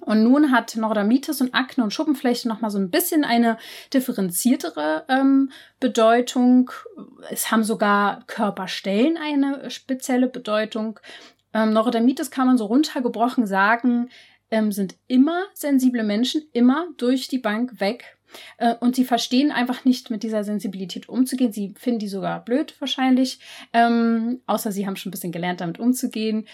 Und 0.00 0.22
nun 0.22 0.52
hat 0.52 0.76
Neurodermitis 0.76 1.40
und 1.40 1.54
Akne 1.54 1.82
und 1.82 1.92
Schuppenflechte 1.92 2.48
nochmal 2.48 2.70
so 2.70 2.78
ein 2.78 2.90
bisschen 2.90 3.24
eine 3.24 3.56
differenziertere 3.94 5.04
ähm, 5.08 5.50
Bedeutung. 5.80 6.70
Es 7.30 7.50
haben 7.50 7.64
sogar 7.64 8.22
Körperstellen 8.26 9.16
eine 9.16 9.70
spezielle 9.70 10.28
Bedeutung. 10.28 11.00
Ähm, 11.54 11.72
Neurodermitis 11.72 12.30
kann 12.30 12.46
man 12.46 12.58
so 12.58 12.66
runtergebrochen 12.66 13.46
sagen, 13.46 14.10
ähm, 14.50 14.72
sind 14.72 14.96
immer 15.06 15.44
sensible 15.54 16.04
Menschen, 16.04 16.42
immer 16.52 16.88
durch 16.96 17.28
die 17.28 17.38
Bank 17.38 17.80
weg. 17.80 18.16
Äh, 18.58 18.74
und 18.76 18.96
sie 18.96 19.04
verstehen 19.04 19.50
einfach 19.50 19.84
nicht, 19.84 20.10
mit 20.10 20.22
dieser 20.22 20.44
Sensibilität 20.44 21.08
umzugehen. 21.08 21.52
Sie 21.52 21.74
finden 21.78 22.00
die 22.00 22.08
sogar 22.08 22.44
blöd 22.44 22.74
wahrscheinlich, 22.80 23.38
ähm, 23.72 24.40
außer 24.46 24.72
sie 24.72 24.86
haben 24.86 24.96
schon 24.96 25.10
ein 25.10 25.12
bisschen 25.12 25.32
gelernt, 25.32 25.60
damit 25.60 25.78
umzugehen. 25.78 26.46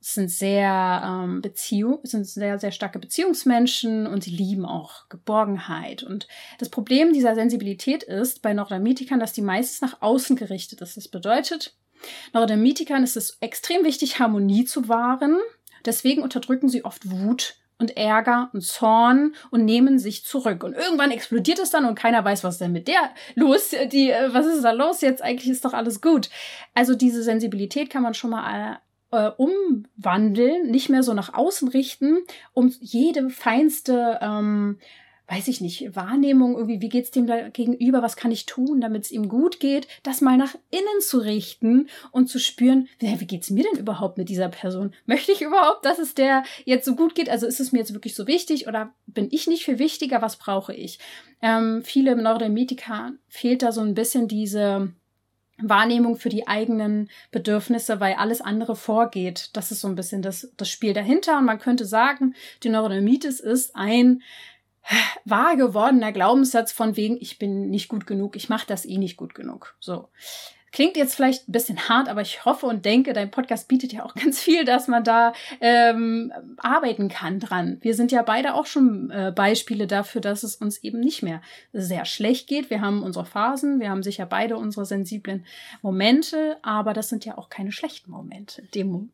Es 0.00 0.14
sind 0.14 0.30
sehr 0.30 1.02
ähm, 1.02 1.40
Beziehung, 1.40 2.00
sind 2.02 2.26
sehr, 2.26 2.58
sehr 2.58 2.72
starke 2.72 2.98
Beziehungsmenschen 2.98 4.06
und 4.06 4.22
sie 4.22 4.32
lieben 4.32 4.66
auch 4.66 5.08
Geborgenheit. 5.08 6.02
Und 6.02 6.28
das 6.58 6.68
Problem 6.68 7.14
dieser 7.14 7.34
Sensibilität 7.34 8.02
ist 8.02 8.42
bei 8.42 8.52
Neurodermitikern, 8.52 9.18
dass 9.18 9.32
die 9.32 9.40
meistens 9.40 9.80
nach 9.80 10.02
außen 10.02 10.36
gerichtet 10.36 10.82
ist. 10.82 10.98
Das 10.98 11.08
bedeutet, 11.08 11.74
Neurodermitikern 12.34 13.02
ist 13.02 13.16
es 13.16 13.38
extrem 13.40 13.82
wichtig, 13.84 14.18
Harmonie 14.18 14.66
zu 14.66 14.90
wahren 14.90 15.38
Deswegen 15.84 16.22
unterdrücken 16.22 16.68
sie 16.68 16.84
oft 16.84 17.10
Wut 17.10 17.56
und 17.78 17.96
Ärger 17.96 18.50
und 18.52 18.62
Zorn 18.62 19.34
und 19.50 19.64
nehmen 19.64 19.98
sich 19.98 20.24
zurück. 20.24 20.62
Und 20.62 20.74
irgendwann 20.74 21.10
explodiert 21.10 21.58
es 21.58 21.70
dann 21.70 21.84
und 21.84 21.96
keiner 21.96 22.24
weiß, 22.24 22.44
was 22.44 22.58
denn 22.58 22.72
mit 22.72 22.88
der 22.88 23.10
los, 23.34 23.74
die, 23.92 24.10
äh, 24.10 24.32
was 24.32 24.46
ist 24.46 24.62
da 24.62 24.72
los 24.72 25.00
jetzt? 25.00 25.22
Eigentlich 25.22 25.50
ist 25.50 25.64
doch 25.64 25.74
alles 25.74 26.00
gut. 26.00 26.30
Also 26.72 26.94
diese 26.94 27.22
Sensibilität 27.22 27.90
kann 27.90 28.02
man 28.02 28.14
schon 28.14 28.30
mal 28.30 28.78
äh, 29.10 29.30
umwandeln, 29.36 30.70
nicht 30.70 30.88
mehr 30.88 31.02
so 31.02 31.14
nach 31.14 31.34
außen 31.34 31.68
richten, 31.68 32.18
um 32.52 32.72
jede 32.80 33.30
feinste 33.30 34.18
ähm, 34.20 34.78
weiß 35.26 35.48
ich 35.48 35.60
nicht, 35.60 35.96
Wahrnehmung, 35.96 36.54
irgendwie, 36.54 36.82
wie 36.82 36.88
geht's 36.88 37.10
dem 37.10 37.26
da 37.26 37.48
gegenüber, 37.48 38.02
was 38.02 38.16
kann 38.16 38.30
ich 38.30 38.44
tun, 38.44 38.80
damit 38.80 39.04
es 39.04 39.10
ihm 39.10 39.28
gut 39.28 39.58
geht, 39.58 39.88
das 40.02 40.20
mal 40.20 40.36
nach 40.36 40.54
innen 40.70 41.00
zu 41.00 41.18
richten 41.18 41.88
und 42.10 42.28
zu 42.28 42.38
spüren, 42.38 42.88
wie, 42.98 43.16
geht's 43.24 43.50
mir 43.50 43.64
denn 43.64 43.80
überhaupt 43.80 44.18
mit 44.18 44.28
dieser 44.28 44.48
Person? 44.48 44.92
Möchte 45.06 45.32
ich 45.32 45.40
überhaupt, 45.40 45.86
dass 45.86 45.98
es 45.98 46.14
der 46.14 46.44
jetzt 46.66 46.84
so 46.84 46.94
gut 46.94 47.14
geht? 47.14 47.30
Also 47.30 47.46
ist 47.46 47.60
es 47.60 47.72
mir 47.72 47.78
jetzt 47.78 47.94
wirklich 47.94 48.14
so 48.14 48.26
wichtig 48.26 48.68
oder 48.68 48.92
bin 49.06 49.28
ich 49.30 49.46
nicht 49.46 49.64
viel 49.64 49.78
wichtiger? 49.78 50.20
Was 50.20 50.36
brauche 50.36 50.74
ich? 50.74 50.98
Ähm, 51.40 51.82
viele 51.82 52.16
Neurodermitiker 52.16 53.12
fehlt 53.28 53.62
da 53.62 53.72
so 53.72 53.80
ein 53.80 53.94
bisschen 53.94 54.28
diese 54.28 54.92
Wahrnehmung 55.58 56.16
für 56.16 56.28
die 56.28 56.48
eigenen 56.48 57.08
Bedürfnisse, 57.30 58.00
weil 58.00 58.14
alles 58.14 58.40
andere 58.40 58.74
vorgeht. 58.76 59.50
Das 59.52 59.70
ist 59.70 59.80
so 59.80 59.88
ein 59.88 59.94
bisschen 59.94 60.20
das, 60.20 60.52
das 60.56 60.68
Spiel 60.68 60.92
dahinter. 60.92 61.38
Und 61.38 61.44
man 61.44 61.58
könnte 61.58 61.84
sagen, 61.84 62.34
die 62.62 62.68
Neurodermitis 62.68 63.40
ist 63.40 63.76
ein 63.76 64.22
wahr 65.24 65.56
gewordener 65.56 66.12
Glaubenssatz 66.12 66.72
von 66.72 66.96
wegen, 66.96 67.16
ich 67.20 67.38
bin 67.38 67.70
nicht 67.70 67.88
gut 67.88 68.06
genug, 68.06 68.36
ich 68.36 68.48
mache 68.48 68.66
das 68.66 68.84
eh 68.84 68.98
nicht 68.98 69.16
gut 69.16 69.34
genug. 69.34 69.76
So. 69.80 70.08
Klingt 70.74 70.96
jetzt 70.96 71.14
vielleicht 71.14 71.48
ein 71.48 71.52
bisschen 71.52 71.88
hart, 71.88 72.08
aber 72.08 72.20
ich 72.20 72.44
hoffe 72.44 72.66
und 72.66 72.84
denke, 72.84 73.12
dein 73.12 73.30
Podcast 73.30 73.68
bietet 73.68 73.92
ja 73.92 74.04
auch 74.04 74.14
ganz 74.16 74.40
viel, 74.42 74.64
dass 74.64 74.88
man 74.88 75.04
da 75.04 75.32
ähm, 75.60 76.32
arbeiten 76.56 77.08
kann 77.08 77.38
dran. 77.38 77.78
Wir 77.80 77.94
sind 77.94 78.10
ja 78.10 78.22
beide 78.22 78.54
auch 78.54 78.66
schon 78.66 79.08
äh, 79.12 79.32
Beispiele 79.32 79.86
dafür, 79.86 80.20
dass 80.20 80.42
es 80.42 80.56
uns 80.56 80.82
eben 80.82 80.98
nicht 80.98 81.22
mehr 81.22 81.42
sehr 81.72 82.04
schlecht 82.04 82.48
geht. 82.48 82.70
Wir 82.70 82.80
haben 82.80 83.04
unsere 83.04 83.24
Phasen, 83.24 83.78
wir 83.78 83.88
haben 83.88 84.02
sicher 84.02 84.26
beide 84.26 84.56
unsere 84.56 84.84
sensiblen 84.84 85.46
Momente, 85.80 86.56
aber 86.62 86.92
das 86.92 87.08
sind 87.08 87.24
ja 87.24 87.38
auch 87.38 87.50
keine 87.50 87.70
schlechten 87.70 88.10
Momente 88.10 88.62
dem 88.74 89.10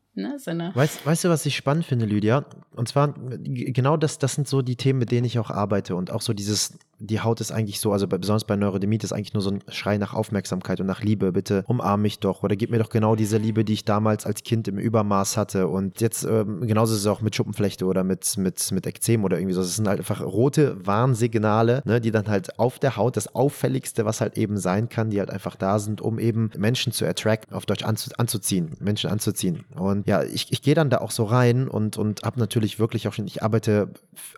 ne. 0.53 0.71
Weißt, 0.73 1.05
weißt 1.05 1.23
du, 1.23 1.29
was 1.29 1.45
ich 1.45 1.55
spannend 1.55 1.85
finde, 1.85 2.05
Lydia? 2.05 2.45
Und 2.75 2.87
zwar, 2.89 3.13
genau 3.13 3.95
das, 3.95 4.17
das 4.17 4.35
sind 4.35 4.47
so 4.47 4.61
die 4.61 4.75
Themen, 4.75 4.99
mit 4.99 5.11
denen 5.11 5.25
ich 5.25 5.39
auch 5.39 5.49
arbeite. 5.49 5.95
Und 5.95 6.11
auch 6.11 6.21
so 6.21 6.33
dieses, 6.33 6.77
die 6.99 7.19
Haut 7.21 7.41
ist 7.41 7.51
eigentlich 7.51 7.79
so, 7.79 7.91
also 7.91 8.07
bei, 8.07 8.17
besonders 8.17 8.45
bei 8.45 8.55
Neurodermitis 8.55 9.11
ist 9.11 9.13
eigentlich 9.13 9.33
nur 9.33 9.41
so 9.41 9.51
ein 9.51 9.63
Schrei 9.69 9.97
nach 9.97 10.13
Aufmerksamkeit 10.13 10.79
und 10.79 10.87
nach 10.87 11.01
Liebe. 11.01 11.31
Bitte 11.31 11.63
umarm 11.67 12.01
mich 12.01 12.19
doch 12.19 12.43
oder 12.43 12.55
gib 12.55 12.71
mir 12.71 12.79
doch 12.79 12.89
genau 12.89 13.15
diese 13.15 13.37
Liebe, 13.37 13.63
die 13.63 13.73
ich 13.73 13.85
damals 13.85 14.25
als 14.25 14.43
Kind 14.43 14.67
im 14.67 14.77
Übermaß 14.77 15.37
hatte. 15.37 15.67
Und 15.67 16.01
jetzt, 16.01 16.23
ähm, 16.23 16.67
genauso 16.67 16.93
ist 16.93 17.01
es 17.01 17.07
auch 17.07 17.21
mit 17.21 17.35
Schuppenflechte 17.35 17.85
oder 17.85 18.03
mit, 18.03 18.37
mit, 18.37 18.71
mit 18.71 18.85
Ekzem 18.85 19.23
oder 19.23 19.37
irgendwie 19.37 19.53
so. 19.53 19.61
Das 19.61 19.75
sind 19.75 19.87
halt 19.87 19.99
einfach 19.99 20.21
rote 20.21 20.85
Warnsignale, 20.85 21.81
ne, 21.85 22.01
die 22.01 22.11
dann 22.11 22.27
halt 22.27 22.59
auf 22.59 22.79
der 22.79 22.97
Haut 22.97 23.17
das 23.17 23.33
Auffälligste, 23.33 24.05
was 24.05 24.21
halt 24.21 24.37
eben 24.37 24.57
sein 24.57 24.89
kann, 24.89 25.09
die 25.09 25.19
halt 25.19 25.29
einfach 25.29 25.55
da 25.55 25.79
sind, 25.79 26.01
um 26.01 26.19
eben 26.19 26.51
Menschen 26.57 26.91
zu 26.91 27.05
attract, 27.05 27.51
auf 27.53 27.65
Deutsch 27.65 27.83
anzu, 27.83 28.11
anzuziehen, 28.17 28.71
Menschen 28.79 29.09
anzuziehen. 29.09 29.63
Und 29.75 30.00
ja, 30.05 30.23
ich, 30.23 30.51
ich 30.51 30.61
gehe 30.61 30.75
dann 30.75 30.89
da 30.89 30.99
auch 30.99 31.11
so 31.11 31.23
rein 31.23 31.67
und, 31.67 31.97
und 31.97 32.23
habe 32.23 32.39
natürlich 32.39 32.79
wirklich 32.79 33.07
auch 33.07 33.13
schon, 33.13 33.27
ich 33.27 33.43
arbeite 33.43 33.89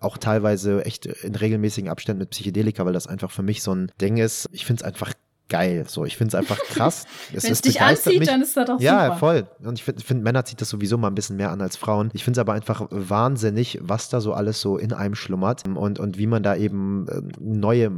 auch 0.01 0.17
teilweise 0.17 0.85
echt 0.85 1.05
in 1.05 1.35
regelmäßigen 1.35 1.89
Abständen 1.89 2.19
mit 2.19 2.29
Psychedelika, 2.31 2.85
weil 2.85 2.93
das 2.93 3.07
einfach 3.07 3.31
für 3.31 3.43
mich 3.43 3.63
so 3.63 3.73
ein 3.73 3.91
Ding 3.99 4.17
ist. 4.17 4.47
Ich 4.51 4.65
finde 4.65 4.81
es 4.81 4.87
einfach 4.87 5.13
geil. 5.49 5.85
So, 5.87 6.05
ich 6.05 6.17
finde 6.17 6.29
es 6.35 6.35
einfach 6.35 6.57
krass. 6.59 7.05
Wenn 7.31 7.51
es 7.51 7.61
dich 7.61 7.81
anzieht, 7.81 8.19
mich. 8.19 8.27
dann 8.27 8.41
ist 8.41 8.57
das 8.57 8.65
doch 8.65 8.79
ja, 8.79 8.91
super. 8.91 9.07
Ja, 9.07 9.15
voll. 9.15 9.47
Und 9.63 9.79
ich 9.79 9.83
finde, 9.83 10.03
find, 10.03 10.23
Männer 10.23 10.45
zieht 10.45 10.61
das 10.61 10.69
sowieso 10.69 10.97
mal 10.97 11.07
ein 11.07 11.15
bisschen 11.15 11.37
mehr 11.37 11.51
an 11.51 11.61
als 11.61 11.77
Frauen. 11.77 12.09
Ich 12.13 12.23
finde 12.23 12.39
es 12.39 12.41
aber 12.41 12.53
einfach 12.53 12.87
wahnsinnig, 12.89 13.79
was 13.81 14.09
da 14.09 14.21
so 14.21 14.33
alles 14.33 14.61
so 14.61 14.77
in 14.77 14.93
einem 14.93 15.15
schlummert 15.15 15.63
und, 15.67 15.99
und 15.99 16.17
wie 16.17 16.27
man 16.27 16.43
da 16.43 16.55
eben 16.55 17.05
ähm, 17.11 17.31
neue 17.39 17.91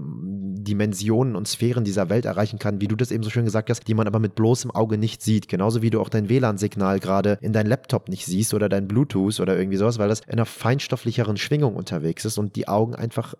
Dimensionen 0.65 1.35
und 1.35 1.47
Sphären 1.47 1.83
dieser 1.83 2.09
Welt 2.09 2.25
erreichen 2.25 2.59
kann, 2.59 2.81
wie 2.81 2.87
du 2.87 2.95
das 2.95 3.11
eben 3.11 3.23
so 3.23 3.29
schön 3.29 3.45
gesagt 3.45 3.69
hast, 3.69 3.87
die 3.87 3.93
man 3.93 4.07
aber 4.07 4.19
mit 4.19 4.35
bloßem 4.35 4.71
Auge 4.71 4.97
nicht 4.97 5.21
sieht. 5.21 5.47
Genauso 5.47 5.81
wie 5.81 5.89
du 5.89 6.01
auch 6.01 6.09
dein 6.09 6.27
WLAN-Signal 6.27 6.99
gerade 6.99 7.37
in 7.41 7.53
dein 7.53 7.67
Laptop 7.67 8.09
nicht 8.09 8.25
siehst 8.25 8.53
oder 8.53 8.67
dein 8.67 8.87
Bluetooth 8.87 9.39
oder 9.39 9.57
irgendwie 9.57 9.77
sowas, 9.77 9.99
weil 9.99 10.09
das 10.09 10.21
in 10.21 10.33
einer 10.33 10.45
feinstofflicheren 10.45 11.37
Schwingung 11.37 11.75
unterwegs 11.75 12.25
ist 12.25 12.37
und 12.37 12.55
die 12.55 12.67
Augen 12.67 12.95
einfach 12.95 13.35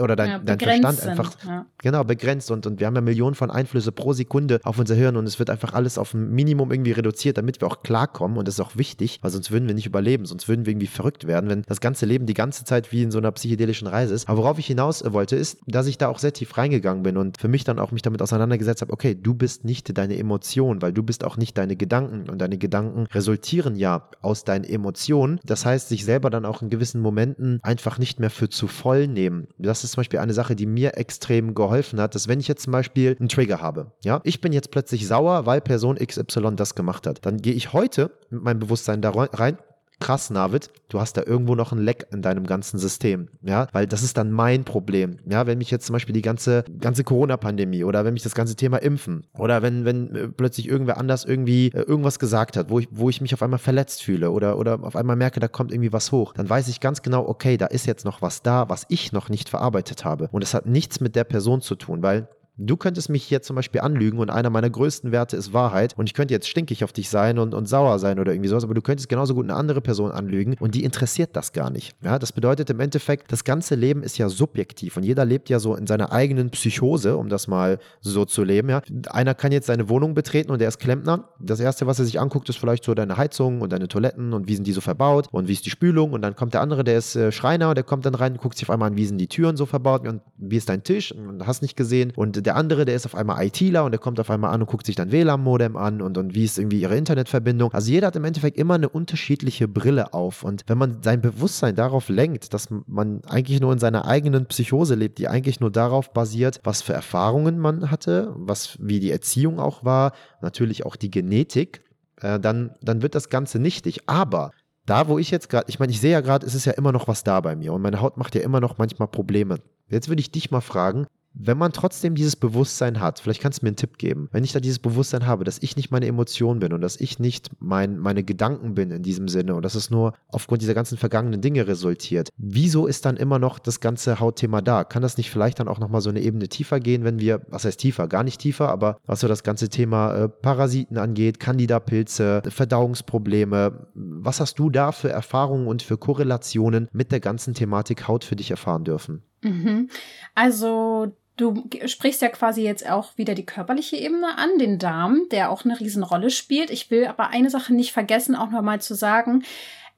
oder 0.00 0.16
dein, 0.16 0.28
ja, 0.28 0.38
dein 0.38 0.58
Verstand 0.58 1.06
einfach 1.06 1.32
ja. 1.44 1.66
genau 1.78 2.04
begrenzt 2.04 2.50
und, 2.50 2.66
und 2.66 2.80
wir 2.80 2.86
haben 2.86 2.94
ja 2.94 3.00
Millionen 3.00 3.34
von 3.34 3.50
Einflüsse 3.50 3.92
pro 3.92 4.12
Sekunde 4.12 4.60
auf 4.64 4.78
unser 4.78 4.94
Hirn 4.94 5.16
und 5.16 5.26
es 5.26 5.38
wird 5.38 5.50
einfach 5.50 5.74
alles 5.74 5.98
auf 5.98 6.14
ein 6.14 6.30
Minimum 6.30 6.70
irgendwie 6.70 6.92
reduziert, 6.92 7.38
damit 7.38 7.60
wir 7.60 7.68
auch 7.68 7.82
klarkommen 7.82 8.38
und 8.38 8.48
das 8.48 8.54
ist 8.54 8.60
auch 8.60 8.76
wichtig, 8.76 9.18
weil 9.22 9.30
sonst 9.30 9.50
würden 9.50 9.68
wir 9.68 9.74
nicht 9.74 9.86
überleben, 9.86 10.26
sonst 10.26 10.48
würden 10.48 10.66
wir 10.66 10.72
irgendwie 10.72 10.86
verrückt 10.86 11.26
werden, 11.26 11.48
wenn 11.50 11.62
das 11.62 11.80
ganze 11.80 12.06
Leben 12.06 12.26
die 12.26 12.34
ganze 12.34 12.64
Zeit 12.64 12.92
wie 12.92 13.02
in 13.02 13.10
so 13.10 13.18
einer 13.18 13.32
psychedelischen 13.32 13.88
Reise 13.88 14.14
ist. 14.14 14.28
Aber 14.28 14.38
worauf 14.38 14.58
ich 14.58 14.66
hinaus 14.66 15.02
wollte, 15.04 15.36
ist, 15.36 15.58
dass 15.66 15.86
ich 15.86 15.98
da 15.98 16.08
auch 16.08 16.18
sehr 16.18 16.32
tief 16.32 16.56
reingegangen 16.56 17.02
bin 17.02 17.16
und 17.16 17.38
für 17.38 17.48
mich 17.48 17.64
dann 17.64 17.78
auch 17.78 17.92
mich 17.92 18.02
damit 18.02 18.22
auseinandergesetzt 18.22 18.82
habe, 18.82 18.92
okay, 18.92 19.14
du 19.14 19.34
bist 19.34 19.64
nicht 19.64 19.96
deine 19.96 20.16
Emotion, 20.18 20.82
weil 20.82 20.92
du 20.92 21.02
bist 21.02 21.24
auch 21.24 21.36
nicht 21.36 21.56
deine 21.58 21.76
Gedanken 21.76 22.28
und 22.30 22.38
deine 22.38 22.58
Gedanken 22.58 23.06
resultieren 23.12 23.76
ja 23.76 24.08
aus 24.22 24.44
deinen 24.44 24.64
Emotionen. 24.64 25.40
Das 25.44 25.64
heißt, 25.64 25.88
sich 25.88 26.04
selber 26.04 26.30
dann 26.30 26.44
auch 26.44 26.62
in 26.62 26.70
gewissen 26.70 27.00
Momenten 27.00 27.60
einfach 27.62 27.98
nicht 27.98 28.20
mehr 28.20 28.30
für 28.30 28.48
zu 28.48 28.66
voll 28.66 29.06
nehmen. 29.06 29.48
Das 29.58 29.84
ist 29.84 29.85
ist 29.86 29.92
zum 29.92 30.00
Beispiel 30.00 30.20
eine 30.20 30.34
Sache, 30.34 30.56
die 30.56 30.66
mir 30.66 30.96
extrem 30.96 31.54
geholfen 31.54 32.00
hat, 32.00 32.14
dass 32.14 32.28
wenn 32.28 32.40
ich 32.40 32.48
jetzt 32.48 32.64
zum 32.64 32.72
Beispiel 32.72 33.16
einen 33.18 33.28
Trigger 33.28 33.60
habe, 33.60 33.92
ja, 34.04 34.20
ich 34.24 34.40
bin 34.40 34.52
jetzt 34.52 34.70
plötzlich 34.70 35.06
sauer, 35.06 35.46
weil 35.46 35.60
Person 35.60 35.96
XY 35.96 36.56
das 36.56 36.74
gemacht 36.74 37.06
hat, 37.06 37.24
dann 37.24 37.38
gehe 37.38 37.54
ich 37.54 37.72
heute 37.72 38.10
mit 38.30 38.42
meinem 38.42 38.58
Bewusstsein 38.58 39.00
da 39.00 39.10
rein 39.10 39.58
krass, 40.00 40.30
Navid, 40.30 40.70
du 40.88 41.00
hast 41.00 41.16
da 41.16 41.22
irgendwo 41.24 41.54
noch 41.54 41.72
ein 41.72 41.78
Leck 41.78 42.06
in 42.12 42.22
deinem 42.22 42.46
ganzen 42.46 42.78
System, 42.78 43.28
ja, 43.42 43.66
weil 43.72 43.86
das 43.86 44.02
ist 44.02 44.16
dann 44.16 44.30
mein 44.30 44.64
Problem, 44.64 45.18
ja, 45.26 45.46
wenn 45.46 45.58
mich 45.58 45.70
jetzt 45.70 45.86
zum 45.86 45.94
Beispiel 45.94 46.12
die 46.12 46.22
ganze, 46.22 46.64
ganze 46.80 47.02
Corona-Pandemie 47.02 47.84
oder 47.84 48.04
wenn 48.04 48.12
mich 48.12 48.22
das 48.22 48.34
ganze 48.34 48.56
Thema 48.56 48.78
Impfen 48.78 49.26
oder 49.38 49.62
wenn, 49.62 49.84
wenn 49.84 50.14
äh, 50.14 50.28
plötzlich 50.28 50.68
irgendwer 50.68 50.98
anders 50.98 51.24
irgendwie 51.24 51.68
äh, 51.68 51.82
irgendwas 51.82 52.18
gesagt 52.18 52.56
hat, 52.56 52.70
wo 52.70 52.78
ich, 52.78 52.88
wo 52.90 53.08
ich 53.08 53.20
mich 53.20 53.32
auf 53.32 53.42
einmal 53.42 53.58
verletzt 53.58 54.02
fühle 54.02 54.30
oder, 54.30 54.58
oder 54.58 54.82
auf 54.82 54.96
einmal 54.96 55.16
merke, 55.16 55.40
da 55.40 55.48
kommt 55.48 55.72
irgendwie 55.72 55.92
was 55.92 56.12
hoch, 56.12 56.34
dann 56.34 56.48
weiß 56.48 56.68
ich 56.68 56.80
ganz 56.80 57.02
genau, 57.02 57.26
okay, 57.26 57.56
da 57.56 57.66
ist 57.66 57.86
jetzt 57.86 58.04
noch 58.04 58.20
was 58.22 58.42
da, 58.42 58.68
was 58.68 58.84
ich 58.88 59.12
noch 59.12 59.28
nicht 59.28 59.48
verarbeitet 59.48 60.04
habe. 60.04 60.28
Und 60.30 60.42
es 60.42 60.54
hat 60.54 60.66
nichts 60.66 61.00
mit 61.00 61.16
der 61.16 61.24
Person 61.24 61.62
zu 61.62 61.74
tun, 61.74 62.02
weil 62.02 62.28
Du 62.58 62.78
könntest 62.78 63.10
mich 63.10 63.28
jetzt 63.28 63.46
zum 63.46 63.54
Beispiel 63.54 63.82
anlügen 63.82 64.18
und 64.18 64.30
einer 64.30 64.48
meiner 64.48 64.70
größten 64.70 65.12
Werte 65.12 65.36
ist 65.36 65.52
Wahrheit 65.52 65.92
und 65.98 66.06
ich 66.06 66.14
könnte 66.14 66.32
jetzt 66.32 66.48
stinkig 66.48 66.84
auf 66.84 66.92
dich 66.92 67.10
sein 67.10 67.38
und, 67.38 67.52
und 67.52 67.68
sauer 67.68 67.98
sein 67.98 68.18
oder 68.18 68.32
irgendwie 68.32 68.48
sowas, 68.48 68.64
aber 68.64 68.72
du 68.72 68.80
könntest 68.80 69.10
genauso 69.10 69.34
gut 69.34 69.44
eine 69.44 69.54
andere 69.54 69.82
Person 69.82 70.10
anlügen 70.10 70.56
und 70.58 70.74
die 70.74 70.82
interessiert 70.82 71.36
das 71.36 71.52
gar 71.52 71.68
nicht. 71.68 71.94
Ja, 72.02 72.18
das 72.18 72.32
bedeutet 72.32 72.70
im 72.70 72.80
Endeffekt, 72.80 73.30
das 73.30 73.44
ganze 73.44 73.74
Leben 73.74 74.02
ist 74.02 74.16
ja 74.16 74.30
subjektiv 74.30 74.96
und 74.96 75.02
jeder 75.02 75.26
lebt 75.26 75.50
ja 75.50 75.58
so 75.58 75.74
in 75.74 75.86
seiner 75.86 76.12
eigenen 76.12 76.48
Psychose, 76.48 77.18
um 77.18 77.28
das 77.28 77.46
mal 77.46 77.78
so 78.00 78.24
zu 78.24 78.42
leben. 78.42 78.70
Ja. 78.70 78.80
Einer 79.10 79.34
kann 79.34 79.52
jetzt 79.52 79.66
seine 79.66 79.90
Wohnung 79.90 80.14
betreten 80.14 80.50
und 80.50 80.58
der 80.58 80.68
ist 80.68 80.78
Klempner. 80.78 81.28
Das 81.38 81.60
erste, 81.60 81.86
was 81.86 81.98
er 81.98 82.06
sich 82.06 82.18
anguckt, 82.18 82.48
ist 82.48 82.56
vielleicht 82.56 82.84
so 82.84 82.94
deine 82.94 83.18
Heizung 83.18 83.60
und 83.60 83.70
deine 83.70 83.88
Toiletten 83.88 84.32
und 84.32 84.48
wie 84.48 84.54
sind 84.54 84.66
die 84.66 84.72
so 84.72 84.80
verbaut 84.80 85.28
und 85.30 85.46
wie 85.46 85.52
ist 85.52 85.66
die 85.66 85.70
Spülung 85.70 86.14
und 86.14 86.22
dann 86.22 86.34
kommt 86.34 86.54
der 86.54 86.62
andere, 86.62 86.84
der 86.84 86.96
ist 86.96 87.16
äh, 87.16 87.32
Schreiner, 87.32 87.74
der 87.74 87.84
kommt 87.84 88.06
dann 88.06 88.14
rein, 88.14 88.32
und 88.32 88.40
guckt 88.40 88.56
sich 88.56 88.66
auf 88.66 88.72
einmal 88.72 88.90
an, 88.90 88.96
wie 88.96 89.04
sind 89.04 89.18
die 89.18 89.28
Türen 89.28 89.58
so 89.58 89.66
verbaut 89.66 90.08
und 90.08 90.22
wie 90.38 90.56
ist 90.56 90.70
dein 90.70 90.82
Tisch 90.82 91.12
und 91.12 91.46
hast 91.46 91.60
nicht 91.60 91.76
gesehen 91.76 92.14
und 92.16 92.45
der 92.46 92.56
andere, 92.56 92.84
der 92.84 92.94
ist 92.94 93.06
auf 93.06 93.14
einmal 93.14 93.44
ITler 93.44 93.84
und 93.84 93.90
der 93.90 93.98
kommt 93.98 94.20
auf 94.20 94.30
einmal 94.30 94.54
an 94.54 94.62
und 94.62 94.68
guckt 94.68 94.86
sich 94.86 94.96
dein 94.96 95.12
WLAN-Modem 95.12 95.76
an 95.76 96.00
und, 96.00 96.16
und 96.16 96.34
wie 96.34 96.44
ist 96.44 96.58
irgendwie 96.58 96.80
ihre 96.80 96.96
Internetverbindung. 96.96 97.72
Also 97.72 97.90
jeder 97.90 98.06
hat 98.06 98.16
im 98.16 98.24
Endeffekt 98.24 98.56
immer 98.56 98.74
eine 98.74 98.88
unterschiedliche 98.88 99.68
Brille 99.68 100.14
auf 100.14 100.44
und 100.44 100.62
wenn 100.66 100.78
man 100.78 101.02
sein 101.02 101.20
Bewusstsein 101.20 101.74
darauf 101.74 102.08
lenkt, 102.08 102.54
dass 102.54 102.68
man 102.86 103.22
eigentlich 103.26 103.60
nur 103.60 103.72
in 103.72 103.78
seiner 103.78 104.06
eigenen 104.06 104.46
Psychose 104.46 104.94
lebt, 104.94 105.18
die 105.18 105.28
eigentlich 105.28 105.60
nur 105.60 105.70
darauf 105.70 106.12
basiert, 106.12 106.60
was 106.64 106.82
für 106.82 106.92
Erfahrungen 106.92 107.58
man 107.58 107.90
hatte, 107.90 108.32
was 108.36 108.78
wie 108.80 109.00
die 109.00 109.10
Erziehung 109.10 109.58
auch 109.58 109.84
war, 109.84 110.12
natürlich 110.40 110.86
auch 110.86 110.96
die 110.96 111.10
Genetik, 111.10 111.82
äh, 112.20 112.38
dann, 112.38 112.74
dann 112.80 113.02
wird 113.02 113.14
das 113.14 113.28
Ganze 113.28 113.58
nichtig. 113.58 114.08
Aber 114.08 114.52
da, 114.86 115.08
wo 115.08 115.18
ich 115.18 115.30
jetzt 115.30 115.48
gerade, 115.50 115.66
ich 115.68 115.78
meine, 115.78 115.90
ich 115.90 116.00
sehe 116.00 116.12
ja 116.12 116.20
gerade, 116.20 116.46
es 116.46 116.54
ist 116.54 116.64
ja 116.64 116.72
immer 116.72 116.92
noch 116.92 117.08
was 117.08 117.24
da 117.24 117.40
bei 117.40 117.56
mir 117.56 117.72
und 117.72 117.82
meine 117.82 118.00
Haut 118.00 118.16
macht 118.16 118.34
ja 118.34 118.40
immer 118.40 118.60
noch 118.60 118.78
manchmal 118.78 119.08
Probleme. 119.08 119.58
Jetzt 119.88 120.08
würde 120.08 120.20
ich 120.20 120.30
dich 120.30 120.50
mal 120.50 120.60
fragen, 120.60 121.06
wenn 121.38 121.58
man 121.58 121.72
trotzdem 121.72 122.14
dieses 122.14 122.34
Bewusstsein 122.34 123.00
hat, 123.00 123.20
vielleicht 123.20 123.42
kannst 123.42 123.60
du 123.60 123.66
mir 123.66 123.68
einen 123.68 123.76
Tipp 123.76 123.98
geben, 123.98 124.28
wenn 124.32 124.44
ich 124.44 124.52
da 124.52 124.60
dieses 124.60 124.78
Bewusstsein 124.78 125.26
habe, 125.26 125.44
dass 125.44 125.58
ich 125.62 125.76
nicht 125.76 125.90
meine 125.90 126.06
Emotion 126.06 126.60
bin 126.60 126.72
und 126.72 126.80
dass 126.80 126.96
ich 126.96 127.18
nicht 127.18 127.50
mein, 127.60 127.98
meine 127.98 128.24
Gedanken 128.24 128.74
bin 128.74 128.90
in 128.90 129.02
diesem 129.02 129.28
Sinne 129.28 129.54
und 129.54 129.62
dass 129.62 129.74
es 129.74 129.90
nur 129.90 130.14
aufgrund 130.28 130.62
dieser 130.62 130.74
ganzen 130.74 130.96
vergangenen 130.96 131.42
Dinge 131.42 131.66
resultiert, 131.66 132.30
wieso 132.38 132.86
ist 132.86 133.04
dann 133.04 133.16
immer 133.16 133.38
noch 133.38 133.58
das 133.58 133.80
ganze 133.80 134.18
Hautthema 134.18 134.62
da? 134.62 134.84
Kann 134.84 135.02
das 135.02 135.18
nicht 135.18 135.30
vielleicht 135.30 135.60
dann 135.60 135.68
auch 135.68 135.78
nochmal 135.78 136.00
so 136.00 136.08
eine 136.08 136.20
Ebene 136.20 136.48
tiefer 136.48 136.80
gehen, 136.80 137.04
wenn 137.04 137.18
wir, 137.18 137.42
was 137.48 137.64
heißt 137.64 137.80
tiefer, 137.80 138.08
gar 138.08 138.24
nicht 138.24 138.40
tiefer, 138.40 138.70
aber 138.70 138.98
was 139.04 139.20
so 139.20 139.28
das 139.28 139.42
ganze 139.42 139.68
Thema 139.68 140.14
äh, 140.14 140.28
Parasiten 140.28 140.96
angeht, 140.96 141.38
Candida-Pilze, 141.38 142.42
Verdauungsprobleme, 142.48 143.88
was 143.94 144.40
hast 144.40 144.58
du 144.58 144.70
da 144.70 144.92
für 144.92 145.10
Erfahrungen 145.10 145.66
und 145.66 145.82
für 145.82 145.98
Korrelationen 145.98 146.88
mit 146.92 147.12
der 147.12 147.20
ganzen 147.20 147.52
Thematik 147.52 148.08
Haut 148.08 148.24
für 148.24 148.36
dich 148.36 148.50
erfahren 148.50 148.84
dürfen? 148.84 149.22
Mhm. 149.42 149.90
Also 150.34 151.12
Du 151.36 151.68
sprichst 151.84 152.22
ja 152.22 152.28
quasi 152.28 152.62
jetzt 152.62 152.88
auch 152.88 153.16
wieder 153.18 153.34
die 153.34 153.44
körperliche 153.44 153.96
Ebene 153.96 154.38
an, 154.38 154.58
den 154.58 154.78
Darm, 154.78 155.28
der 155.30 155.50
auch 155.50 155.64
eine 155.64 155.78
Riesenrolle 155.78 156.30
spielt. 156.30 156.70
Ich 156.70 156.90
will 156.90 157.06
aber 157.06 157.28
eine 157.28 157.50
Sache 157.50 157.74
nicht 157.74 157.92
vergessen, 157.92 158.34
auch 158.34 158.50
nochmal 158.50 158.80
zu 158.80 158.94
sagen, 158.94 159.44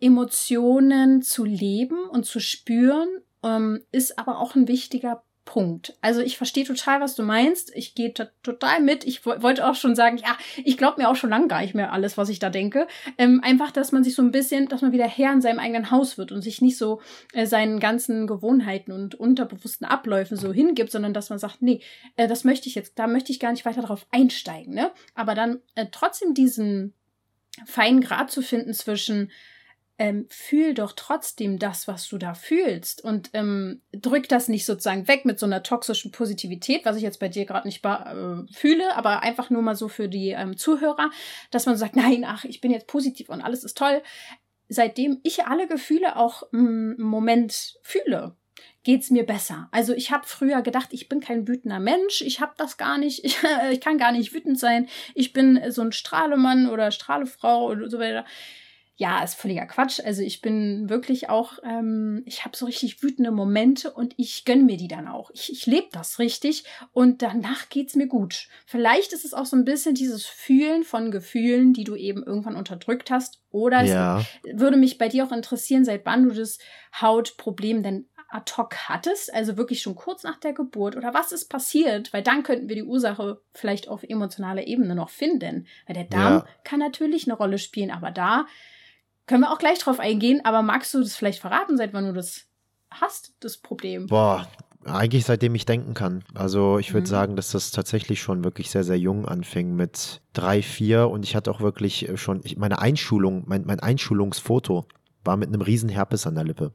Emotionen 0.01 1.23
zu 1.23 1.45
leben 1.45 2.09
und 2.09 2.25
zu 2.25 2.41
spüren, 2.41 3.09
ähm, 3.45 3.85
ist 3.93 4.19
aber 4.19 4.39
auch 4.39 4.55
ein 4.55 4.69
wichtiger 4.69 5.23
Punkt. 5.49 5.97
Also 6.03 6.21
ich 6.21 6.37
verstehe 6.37 6.65
total, 6.65 7.01
was 7.01 7.15
du 7.15 7.23
meinst. 7.23 7.75
Ich 7.75 7.95
gehe 7.95 8.13
total 8.13 8.83
mit. 8.83 9.05
Ich 9.05 9.25
wollte 9.25 9.67
auch 9.67 9.77
schon 9.77 9.95
sagen, 9.95 10.19
ja, 10.19 10.37
ich 10.63 10.77
glaube 10.77 11.01
mir 11.01 11.09
auch 11.09 11.17
schon 11.17 11.31
lange 11.31 11.49
gar 11.49 11.63
nicht 11.63 11.75
mehr 11.75 11.91
alles, 11.91 12.19
was 12.19 12.29
ich 12.29 12.39
da 12.39 12.51
denke. 12.51 12.87
Ähm, 13.17 13.41
einfach, 13.43 13.71
dass 13.71 13.91
man 13.91 14.05
sich 14.05 14.15
so 14.15 14.21
ein 14.21 14.31
bisschen, 14.31 14.69
dass 14.69 14.83
man 14.83 14.93
wieder 14.93 15.09
Herr 15.09 15.33
in 15.33 15.41
seinem 15.41 15.59
eigenen 15.59 15.91
Haus 15.91 16.19
wird 16.19 16.33
und 16.33 16.43
sich 16.43 16.61
nicht 16.61 16.77
so 16.77 17.01
äh, 17.33 17.47
seinen 17.47 17.81
ganzen 17.81 18.27
Gewohnheiten 18.27 18.93
und 18.93 19.15
unterbewussten 19.15 19.87
Abläufen 19.87 20.37
so 20.37 20.53
hingibt, 20.53 20.93
sondern 20.93 21.15
dass 21.15 21.31
man 21.31 21.39
sagt, 21.39 21.63
nee, 21.63 21.81
äh, 22.17 22.29
das 22.29 22.45
möchte 22.45 22.69
ich 22.69 22.75
jetzt, 22.75 22.99
da 22.99 23.07
möchte 23.07 23.33
ich 23.33 23.41
gar 23.41 23.53
nicht 23.53 23.65
weiter 23.65 23.81
drauf 23.81 24.07
einsteigen. 24.11 24.75
Ne? 24.75 24.91
Aber 25.15 25.35
dann 25.35 25.61
äh, 25.77 25.87
trotzdem 25.91 26.35
diesen 26.35 26.93
feinen 27.65 28.03
Grad 28.03 28.31
zu 28.31 28.43
finden 28.43 28.75
zwischen 28.75 29.31
ähm, 29.99 30.27
fühl 30.31 30.75
doch 30.75 30.93
trotzdem 30.93 31.59
das, 31.59 31.89
was 31.89 32.09
du 32.09 32.19
da 32.19 32.35
fühlst 32.35 33.03
und 33.03 33.31
ähm, 33.33 33.83
drück 33.93 34.29
das 34.29 34.49
nicht 34.49 34.65
sozusagen 34.65 35.09
weg 35.09 35.25
mit 35.25 35.41
so 35.41 35.47
einer 35.47 35.65
toxischen 35.65 36.13
Positivität, 36.13 36.85
was 36.85 36.97
ich 36.97 37.03
jetzt 37.03 37.19
bei 37.19 37.29
dir 37.29 37.45
gerade 37.45 37.67
nicht 37.67 37.85
äh, 37.85 38.45
fühle, 38.53 38.97
aber 38.97 39.23
einfach 39.23 39.51
nur 39.51 39.63
mal 39.63 39.75
so 39.75 39.89
für 39.89 40.09
die 40.09 40.31
ähm, 40.31 40.57
Zuhörer, 40.57 41.11
dass 41.51 41.67
man 41.67 41.77
sagt, 41.77 41.97
nein, 41.97 42.25
ach, 42.25 42.45
ich 42.45 42.61
bin 42.61 42.71
jetzt 42.71 42.87
positiv 42.87 43.29
und 43.29 43.43
alles 43.43 43.65
ist 43.65 43.77
toll. 43.77 44.03
Seitdem 44.69 45.19
ich 45.25 45.47
alle 45.47 45.67
Gefühle 45.67 46.17
auch 46.17 46.45
im 46.53 46.97
Moment 46.99 47.79
fühle, 47.83 48.37
geht's 48.85 49.11
mir 49.11 49.27
besser. 49.27 49.69
Also 49.73 49.95
ich 49.95 50.13
habe 50.13 50.27
früher 50.27 50.63
gedacht, 50.63 50.91
ich 50.93 51.09
bin 51.09 51.21
kein 51.21 51.49
wütender 51.49 51.81
Mensch, 51.81 52.21
ich 52.21 52.41
habe 52.41 52.53
das 52.57 52.77
gar 52.77 52.99
nicht, 52.99 53.25
ich, 53.25 53.39
ich 53.73 53.81
kann 53.81 53.99
gar 53.99 54.13
nicht 54.13 54.33
wütend 54.33 54.61
sein, 54.61 54.89
ich 55.15 55.33
bin 55.33 55.61
so 55.71 55.83
ein 55.83 55.91
Strahlemann 55.91 56.69
oder 56.69 56.93
Strahlefrau 56.93 57.67
und 57.67 57.91
so 57.91 57.99
weiter 57.99 58.25
ja, 59.01 59.23
ist 59.23 59.37
völliger 59.37 59.67
Quatsch. 59.67 60.01
Also 60.05 60.23
ich 60.23 60.43
bin 60.43 60.91
wirklich 60.91 61.31
auch, 61.31 61.61
ähm, 61.63 62.23
ich 62.27 62.45
habe 62.45 62.57
so 62.57 62.67
richtig 62.67 63.01
wütende 63.01 63.31
Momente 63.31 63.93
und 63.93 64.13
ich 64.17 64.45
gönne 64.45 64.65
mir 64.65 64.77
die 64.77 64.89
dann 64.89 65.07
auch. 65.07 65.31
Ich, 65.33 65.53
ich 65.53 65.67
lebe 65.67 65.87
das 65.93 66.19
richtig 66.19 66.65
und 66.93 67.23
danach 67.23 67.69
geht's 67.69 67.95
mir 67.95 68.09
gut. 68.09 68.49
Vielleicht 68.67 69.13
ist 69.13 69.25
es 69.25 69.35
auch 69.35 69.47
so 69.47 69.55
ein 69.55 69.65
bisschen 69.65 69.95
dieses 69.95 70.27
Fühlen 70.27 70.83
von 70.83 71.13
Gefühlen, 71.13 71.73
die 71.73 71.85
du 71.85 71.95
eben 71.95 72.25
irgendwann 72.25 72.57
unterdrückt 72.57 73.13
hast. 73.13 73.41
Oder 73.51 73.85
ja. 73.85 74.19
es 74.19 74.59
würde 74.59 74.77
mich 74.77 74.99
bei 74.99 75.09
dir 75.09 75.25
auch 75.25 75.33
interessieren, 75.33 75.85
seit 75.85 76.05
wann 76.05 76.29
du 76.29 76.35
das 76.35 76.59
Hautproblem 77.01 77.85
denn 77.85 78.09
ad 78.31 78.53
hoc 78.57 78.75
hattest, 78.89 79.33
also 79.33 79.57
wirklich 79.57 79.81
schon 79.81 79.95
kurz 79.95 80.25
nach 80.25 80.41
der 80.41 80.53
Geburt 80.53 80.97
oder 80.97 81.15
was 81.15 81.31
ist 81.31 81.49
passiert, 81.49 82.13
weil 82.13 82.23
dann 82.23 82.43
könnten 82.43 82.69
wir 82.69 82.77
die 82.77 82.83
Ursache 82.83 83.41
vielleicht 83.55 83.89
auf 83.89 84.03
emotionaler 84.03 84.67
Ebene 84.67 84.95
noch 84.95 85.09
finden, 85.09 85.67
weil 85.87 85.95
der 85.95 86.05
Darm 86.05 86.35
ja. 86.35 86.47
kann 86.65 86.81
natürlich 86.81 87.27
eine 87.27 87.39
Rolle 87.39 87.59
spielen, 87.59 87.91
aber 87.91 88.11
da 88.11 88.45
können 89.29 89.43
wir 89.43 89.53
auch 89.53 89.59
gleich 89.59 89.79
drauf 89.79 90.01
eingehen, 90.01 90.41
aber 90.45 90.63
magst 90.63 90.93
du 90.95 91.01
das 91.01 91.15
vielleicht 91.15 91.41
verraten, 91.41 91.77
seit 91.77 91.93
wann 91.93 92.07
du 92.07 92.13
das 92.13 92.47
hast, 92.91 93.35
das 93.41 93.59
Problem? 93.59 94.07
Boah, 94.07 94.49
eigentlich 94.85 95.25
seitdem 95.25 95.55
ich 95.55 95.67
denken 95.67 95.95
kann. 95.95 96.25
Also 96.35 96.79
ich 96.79 96.93
würde 96.93 97.07
mhm. 97.07 97.11
sagen, 97.11 97.37
dass 97.37 97.53
das 97.53 97.71
tatsächlich 97.71 98.21
schon 98.21 98.45
wirklich 98.45 98.71
sehr, 98.71 98.85
sehr 98.85 98.99
jung 98.99 99.27
anfing 99.27 99.77
mit 99.77 100.23
drei, 100.33 100.63
vier 100.63 101.09
und 101.09 101.25
ich 101.25 101.37
hatte 101.37 101.51
auch 101.51 101.61
wirklich 101.61 102.11
schon, 102.17 102.41
ich, 102.45 102.57
meine 102.57 102.81
Einschulung, 102.81 103.45
mein, 103.47 103.65
mein 103.67 103.81
Einschulungsfoto 103.81 104.87
war 105.25 105.37
mit 105.37 105.49
einem 105.49 105.61
riesen 105.61 105.89
Herpes 105.89 106.27
an 106.27 106.35
der 106.35 106.45
Lippe. 106.45 106.73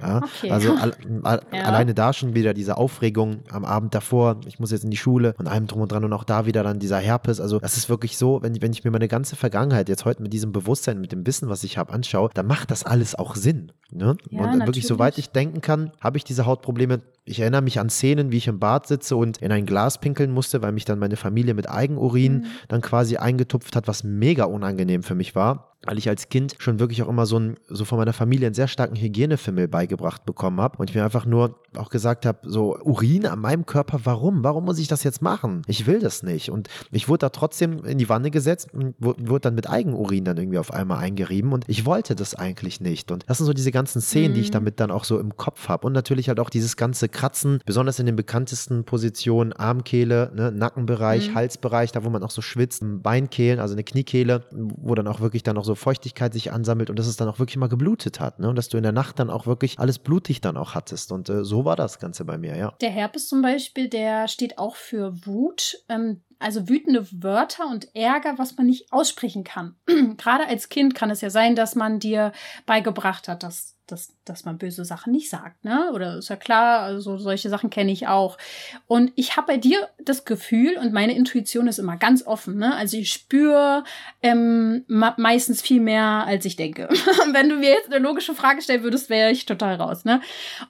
Ja? 0.00 0.18
Okay. 0.18 0.50
Also 0.50 0.72
al 0.80 0.94
al 1.22 1.42
ja. 1.52 1.62
alleine 1.64 1.94
da 1.94 2.12
schon 2.12 2.34
wieder 2.34 2.54
diese 2.54 2.76
Aufregung 2.76 3.40
am 3.50 3.64
Abend 3.64 3.94
davor, 3.94 4.40
ich 4.46 4.58
muss 4.58 4.70
jetzt 4.70 4.84
in 4.84 4.90
die 4.90 4.96
Schule 4.96 5.34
und 5.38 5.48
allem 5.48 5.66
drum 5.66 5.82
und 5.82 5.92
dran 5.92 6.04
und 6.04 6.12
auch 6.12 6.24
da 6.24 6.46
wieder 6.46 6.62
dann 6.62 6.78
dieser 6.78 6.98
Herpes. 6.98 7.40
Also 7.40 7.58
das 7.58 7.76
ist 7.76 7.88
wirklich 7.88 8.16
so, 8.16 8.42
wenn, 8.42 8.60
wenn 8.62 8.72
ich 8.72 8.84
mir 8.84 8.90
meine 8.90 9.08
ganze 9.08 9.36
Vergangenheit 9.36 9.88
jetzt 9.88 10.04
heute 10.04 10.22
mit 10.22 10.32
diesem 10.32 10.52
Bewusstsein, 10.52 11.00
mit 11.00 11.12
dem 11.12 11.26
Wissen, 11.26 11.48
was 11.48 11.64
ich 11.64 11.78
habe, 11.78 11.92
anschaue, 11.92 12.30
dann 12.34 12.46
macht 12.46 12.70
das 12.70 12.84
alles 12.84 13.14
auch 13.14 13.36
Sinn. 13.36 13.72
Ne? 13.90 14.16
Ja, 14.30 14.40
und 14.40 14.44
natürlich. 14.44 14.66
wirklich, 14.66 14.86
soweit 14.86 15.18
ich 15.18 15.30
denken 15.30 15.60
kann, 15.60 15.92
habe 16.00 16.18
ich 16.18 16.24
diese 16.24 16.46
Hautprobleme. 16.46 17.00
Ich 17.24 17.40
erinnere 17.40 17.62
mich 17.62 17.80
an 17.80 17.90
Szenen, 17.90 18.30
wie 18.30 18.36
ich 18.36 18.46
im 18.46 18.58
Bad 18.58 18.86
sitze 18.86 19.16
und 19.16 19.38
in 19.38 19.52
ein 19.52 19.66
Glas 19.66 19.98
pinkeln 19.98 20.30
musste, 20.30 20.62
weil 20.62 20.72
mich 20.72 20.84
dann 20.84 20.98
meine 20.98 21.16
Familie 21.16 21.54
mit 21.54 21.68
Eigenurin 21.68 22.38
mhm. 22.38 22.46
dann 22.68 22.80
quasi 22.80 23.16
eingetupft 23.16 23.76
hat, 23.76 23.88
was 23.88 24.04
mega 24.04 24.44
unangenehm 24.44 25.02
für 25.02 25.14
mich 25.14 25.34
war 25.34 25.77
weil 25.84 25.98
ich 25.98 26.08
als 26.08 26.28
Kind 26.28 26.56
schon 26.58 26.80
wirklich 26.80 27.02
auch 27.02 27.08
immer 27.08 27.24
so, 27.24 27.38
ein, 27.38 27.56
so 27.68 27.84
von 27.84 27.98
meiner 27.98 28.12
Familie 28.12 28.46
einen 28.46 28.54
sehr 28.54 28.68
starken 28.68 28.96
Hygienefimmel 28.96 29.68
beigebracht 29.68 30.24
bekommen 30.26 30.60
habe 30.60 30.78
und 30.78 30.90
ich 30.90 30.96
mir 30.96 31.04
einfach 31.04 31.24
nur 31.24 31.60
auch 31.76 31.90
gesagt 31.90 32.26
habe, 32.26 32.38
so 32.42 32.76
Urin 32.82 33.26
an 33.26 33.38
meinem 33.38 33.64
Körper, 33.64 34.00
warum? 34.04 34.42
Warum 34.42 34.64
muss 34.64 34.78
ich 34.78 34.88
das 34.88 35.04
jetzt 35.04 35.22
machen? 35.22 35.62
Ich 35.66 35.86
will 35.86 36.00
das 36.00 36.22
nicht. 36.22 36.50
Und 36.50 36.68
ich 36.90 37.08
wurde 37.08 37.18
da 37.18 37.28
trotzdem 37.28 37.84
in 37.84 37.98
die 37.98 38.08
Wanne 38.08 38.30
gesetzt 38.30 38.72
und 38.72 38.94
wurde 38.98 39.40
dann 39.40 39.54
mit 39.54 39.68
Eigenurin 39.68 40.24
dann 40.24 40.36
irgendwie 40.36 40.58
auf 40.58 40.72
einmal 40.72 40.98
eingerieben 40.98 41.52
und 41.52 41.64
ich 41.68 41.86
wollte 41.86 42.16
das 42.16 42.34
eigentlich 42.34 42.80
nicht. 42.80 43.12
Und 43.12 43.24
das 43.28 43.38
sind 43.38 43.46
so 43.46 43.52
diese 43.52 43.70
ganzen 43.70 44.00
Szenen, 44.00 44.32
mhm. 44.32 44.34
die 44.34 44.40
ich 44.40 44.48
mhm. 44.48 44.54
damit 44.54 44.80
dann 44.80 44.90
auch 44.90 45.04
so 45.04 45.18
im 45.20 45.36
Kopf 45.36 45.68
habe. 45.68 45.86
Und 45.86 45.92
natürlich 45.92 46.28
halt 46.28 46.40
auch 46.40 46.50
dieses 46.50 46.76
ganze 46.76 47.08
Kratzen, 47.08 47.60
besonders 47.64 48.00
in 48.00 48.06
den 48.06 48.16
bekanntesten 48.16 48.84
Positionen, 48.84 49.52
Armkehle, 49.52 50.32
ne, 50.34 50.50
Nackenbereich, 50.50 51.30
mhm. 51.30 51.34
Halsbereich, 51.36 51.92
da 51.92 52.04
wo 52.04 52.10
man 52.10 52.22
auch 52.24 52.30
so 52.30 52.42
schwitzt, 52.42 52.82
Beinkehlen, 52.82 53.60
also 53.60 53.74
eine 53.74 53.84
Kniekehle, 53.84 54.44
wo 54.50 54.94
dann 54.94 55.06
auch 55.06 55.20
wirklich 55.20 55.42
dann 55.44 55.54
noch 55.54 55.67
so 55.68 55.74
Feuchtigkeit 55.74 56.32
sich 56.32 56.50
ansammelt 56.50 56.90
und 56.90 56.98
dass 56.98 57.06
es 57.06 57.16
dann 57.16 57.28
auch 57.28 57.38
wirklich 57.38 57.56
mal 57.56 57.68
geblutet 57.68 58.18
hat. 58.18 58.40
Ne? 58.40 58.48
Und 58.48 58.56
dass 58.56 58.68
du 58.68 58.76
in 58.76 58.82
der 58.82 58.92
Nacht 58.92 59.18
dann 59.18 59.30
auch 59.30 59.46
wirklich 59.46 59.78
alles 59.78 59.98
blutig 59.98 60.40
dann 60.40 60.56
auch 60.56 60.74
hattest. 60.74 61.12
Und 61.12 61.28
äh, 61.28 61.44
so 61.44 61.64
war 61.64 61.76
das 61.76 62.00
Ganze 62.00 62.24
bei 62.24 62.38
mir, 62.38 62.56
ja. 62.56 62.74
Der 62.80 62.90
Herpes 62.90 63.28
zum 63.28 63.42
Beispiel, 63.42 63.88
der 63.88 64.26
steht 64.26 64.58
auch 64.58 64.74
für 64.74 65.24
Wut. 65.26 65.84
Ähm, 65.88 66.22
also 66.40 66.68
wütende 66.68 67.06
Wörter 67.12 67.66
und 67.66 67.94
Ärger, 67.94 68.38
was 68.38 68.56
man 68.56 68.66
nicht 68.66 68.92
aussprechen 68.92 69.44
kann. 69.44 69.76
Gerade 70.16 70.46
als 70.46 70.68
Kind 70.68 70.94
kann 70.94 71.10
es 71.10 71.20
ja 71.20 71.30
sein, 71.30 71.56
dass 71.56 71.74
man 71.74 71.98
dir 71.98 72.32
beigebracht 72.64 73.28
hat, 73.28 73.42
dass 73.42 73.77
dass, 73.90 74.14
dass 74.24 74.44
man 74.44 74.58
böse 74.58 74.84
Sachen 74.84 75.12
nicht 75.12 75.30
sagt, 75.30 75.64
ne? 75.64 75.90
Oder 75.92 76.18
ist 76.18 76.28
ja 76.28 76.36
klar, 76.36 76.82
also 76.82 77.16
solche 77.18 77.48
Sachen 77.48 77.70
kenne 77.70 77.90
ich 77.90 78.06
auch. 78.06 78.38
Und 78.86 79.12
ich 79.16 79.36
habe 79.36 79.48
bei 79.48 79.56
dir 79.56 79.88
das 79.98 80.24
Gefühl 80.24 80.76
und 80.78 80.92
meine 80.92 81.16
Intuition 81.16 81.66
ist 81.66 81.78
immer 81.78 81.96
ganz 81.96 82.26
offen, 82.26 82.58
ne? 82.58 82.74
Also 82.74 82.96
ich 82.96 83.12
spüre 83.12 83.84
ähm, 84.22 84.84
meistens 84.86 85.62
viel 85.62 85.80
mehr, 85.80 86.24
als 86.26 86.44
ich 86.44 86.56
denke. 86.56 86.88
Wenn 87.32 87.48
du 87.48 87.56
mir 87.56 87.70
jetzt 87.70 87.92
eine 87.92 87.98
logische 87.98 88.34
Frage 88.34 88.62
stellen 88.62 88.82
würdest, 88.82 89.10
wäre 89.10 89.30
ich 89.30 89.46
total 89.46 89.76
raus, 89.76 90.04
ne? 90.04 90.20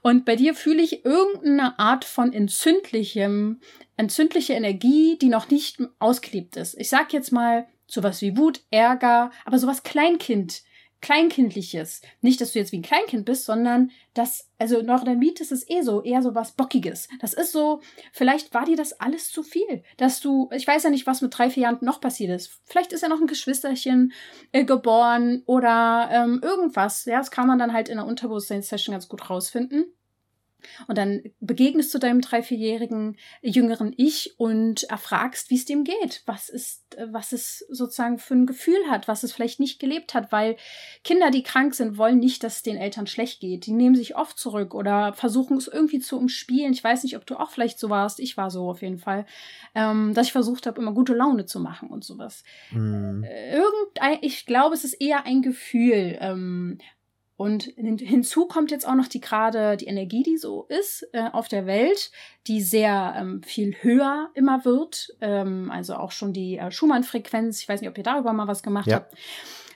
Und 0.02 0.24
bei 0.24 0.36
dir 0.36 0.54
fühle 0.54 0.82
ich 0.82 1.04
irgendeine 1.04 1.78
Art 1.78 2.04
von 2.04 2.32
entzündlichem 2.32 3.60
entzündliche 3.98 4.54
Energie, 4.54 5.18
die 5.20 5.28
noch 5.28 5.50
nicht 5.50 5.82
ausgelebt 5.98 6.56
ist. 6.56 6.78
Ich 6.78 6.88
sag 6.88 7.12
jetzt 7.12 7.32
mal 7.32 7.66
sowas 7.86 8.22
wie 8.22 8.36
Wut, 8.36 8.60
Ärger, 8.70 9.30
aber 9.44 9.58
sowas 9.58 9.82
Kleinkind, 9.82 10.62
Kleinkindliches. 11.00 12.02
Nicht, 12.20 12.40
dass 12.40 12.52
du 12.52 12.58
jetzt 12.58 12.72
wie 12.72 12.78
ein 12.78 12.82
Kleinkind 12.82 13.24
bist, 13.24 13.44
sondern 13.44 13.90
das, 14.14 14.50
also 14.58 14.82
Neurodermitis 14.82 15.52
ist 15.52 15.70
eh 15.70 15.82
so, 15.82 16.02
eher 16.02 16.22
so 16.22 16.34
was 16.34 16.52
Bockiges. 16.52 17.08
Das 17.20 17.34
ist 17.34 17.52
so, 17.52 17.80
vielleicht 18.12 18.52
war 18.52 18.64
dir 18.64 18.76
das 18.76 18.94
alles 19.00 19.30
zu 19.30 19.42
viel, 19.42 19.82
dass 19.96 20.20
du, 20.20 20.48
ich 20.52 20.66
weiß 20.66 20.82
ja 20.82 20.90
nicht, 20.90 21.06
was 21.06 21.22
mit 21.22 21.36
drei, 21.36 21.50
vier 21.50 21.64
Jahren 21.64 21.78
noch 21.82 22.00
passiert 22.00 22.30
ist. 22.30 22.60
Vielleicht 22.64 22.92
ist 22.92 23.02
ja 23.02 23.08
noch 23.08 23.20
ein 23.20 23.28
Geschwisterchen 23.28 24.12
äh, 24.52 24.64
geboren 24.64 25.42
oder 25.46 26.08
ähm, 26.10 26.40
irgendwas. 26.42 27.04
Ja, 27.04 27.18
das 27.18 27.30
kann 27.30 27.46
man 27.46 27.58
dann 27.58 27.72
halt 27.72 27.88
in 27.88 27.96
der 27.96 28.06
Unterbewusstseinssession 28.06 28.92
ganz 28.92 29.08
gut 29.08 29.30
rausfinden. 29.30 29.86
Und 30.86 30.98
dann 30.98 31.22
begegnest 31.40 31.94
du 31.94 31.98
deinem 31.98 32.20
drei, 32.20 32.42
vierjährigen 32.42 33.16
jüngeren 33.42 33.94
Ich 33.96 34.34
und 34.38 34.84
erfragst, 34.84 35.50
wie 35.50 35.56
es 35.56 35.64
dem 35.64 35.84
geht, 35.84 36.22
was 36.26 36.48
ist, 36.48 36.84
was 37.10 37.32
es 37.32 37.64
sozusagen 37.68 38.18
für 38.18 38.34
ein 38.34 38.46
Gefühl 38.46 38.78
hat, 38.90 39.08
was 39.08 39.22
es 39.22 39.32
vielleicht 39.32 39.60
nicht 39.60 39.78
gelebt 39.78 40.14
hat, 40.14 40.32
weil 40.32 40.56
Kinder, 41.04 41.30
die 41.30 41.42
krank 41.42 41.74
sind, 41.74 41.96
wollen 41.98 42.18
nicht, 42.18 42.42
dass 42.42 42.56
es 42.56 42.62
den 42.62 42.76
Eltern 42.76 43.06
schlecht 43.06 43.40
geht. 43.40 43.66
Die 43.66 43.72
nehmen 43.72 43.94
sich 43.94 44.16
oft 44.16 44.38
zurück 44.38 44.74
oder 44.74 45.12
versuchen 45.12 45.56
es 45.56 45.68
irgendwie 45.68 46.00
zu 46.00 46.18
umspielen. 46.18 46.72
Ich 46.72 46.82
weiß 46.82 47.04
nicht, 47.04 47.16
ob 47.16 47.26
du 47.26 47.36
auch 47.36 47.50
vielleicht 47.50 47.78
so 47.78 47.88
warst. 47.88 48.20
Ich 48.20 48.36
war 48.36 48.50
so 48.50 48.68
auf 48.68 48.82
jeden 48.82 48.98
Fall, 48.98 49.26
ähm, 49.74 50.14
dass 50.14 50.26
ich 50.26 50.32
versucht 50.32 50.66
habe, 50.66 50.80
immer 50.80 50.92
gute 50.92 51.14
Laune 51.14 51.46
zu 51.46 51.60
machen 51.60 51.88
und 51.90 52.04
sowas. 52.04 52.42
Mhm. 52.70 53.24
Irgendein, 53.24 54.18
ich 54.22 54.46
glaube, 54.46 54.74
es 54.74 54.84
ist 54.84 54.94
eher 54.94 55.24
ein 55.26 55.42
Gefühl, 55.42 56.18
ähm, 56.20 56.78
und 57.38 57.62
hinzu 57.76 58.46
kommt 58.46 58.72
jetzt 58.72 58.84
auch 58.84 58.96
noch 58.96 59.06
die 59.06 59.20
gerade 59.20 59.76
die 59.76 59.86
Energie, 59.86 60.24
die 60.24 60.36
so 60.36 60.64
ist 60.64 61.08
äh, 61.12 61.30
auf 61.32 61.46
der 61.46 61.66
Welt, 61.66 62.10
die 62.48 62.60
sehr 62.60 63.14
ähm, 63.16 63.44
viel 63.44 63.76
höher 63.80 64.30
immer 64.34 64.64
wird. 64.64 65.16
Ähm, 65.20 65.70
also 65.70 65.94
auch 65.94 66.10
schon 66.10 66.32
die 66.32 66.58
äh, 66.58 66.72
Schumann-Frequenz. 66.72 67.62
Ich 67.62 67.68
weiß 67.68 67.80
nicht, 67.80 67.88
ob 67.88 67.96
ihr 67.96 68.02
darüber 68.02 68.32
mal 68.32 68.48
was 68.48 68.64
gemacht 68.64 68.88
ja. 68.88 68.96
habt. 68.96 69.14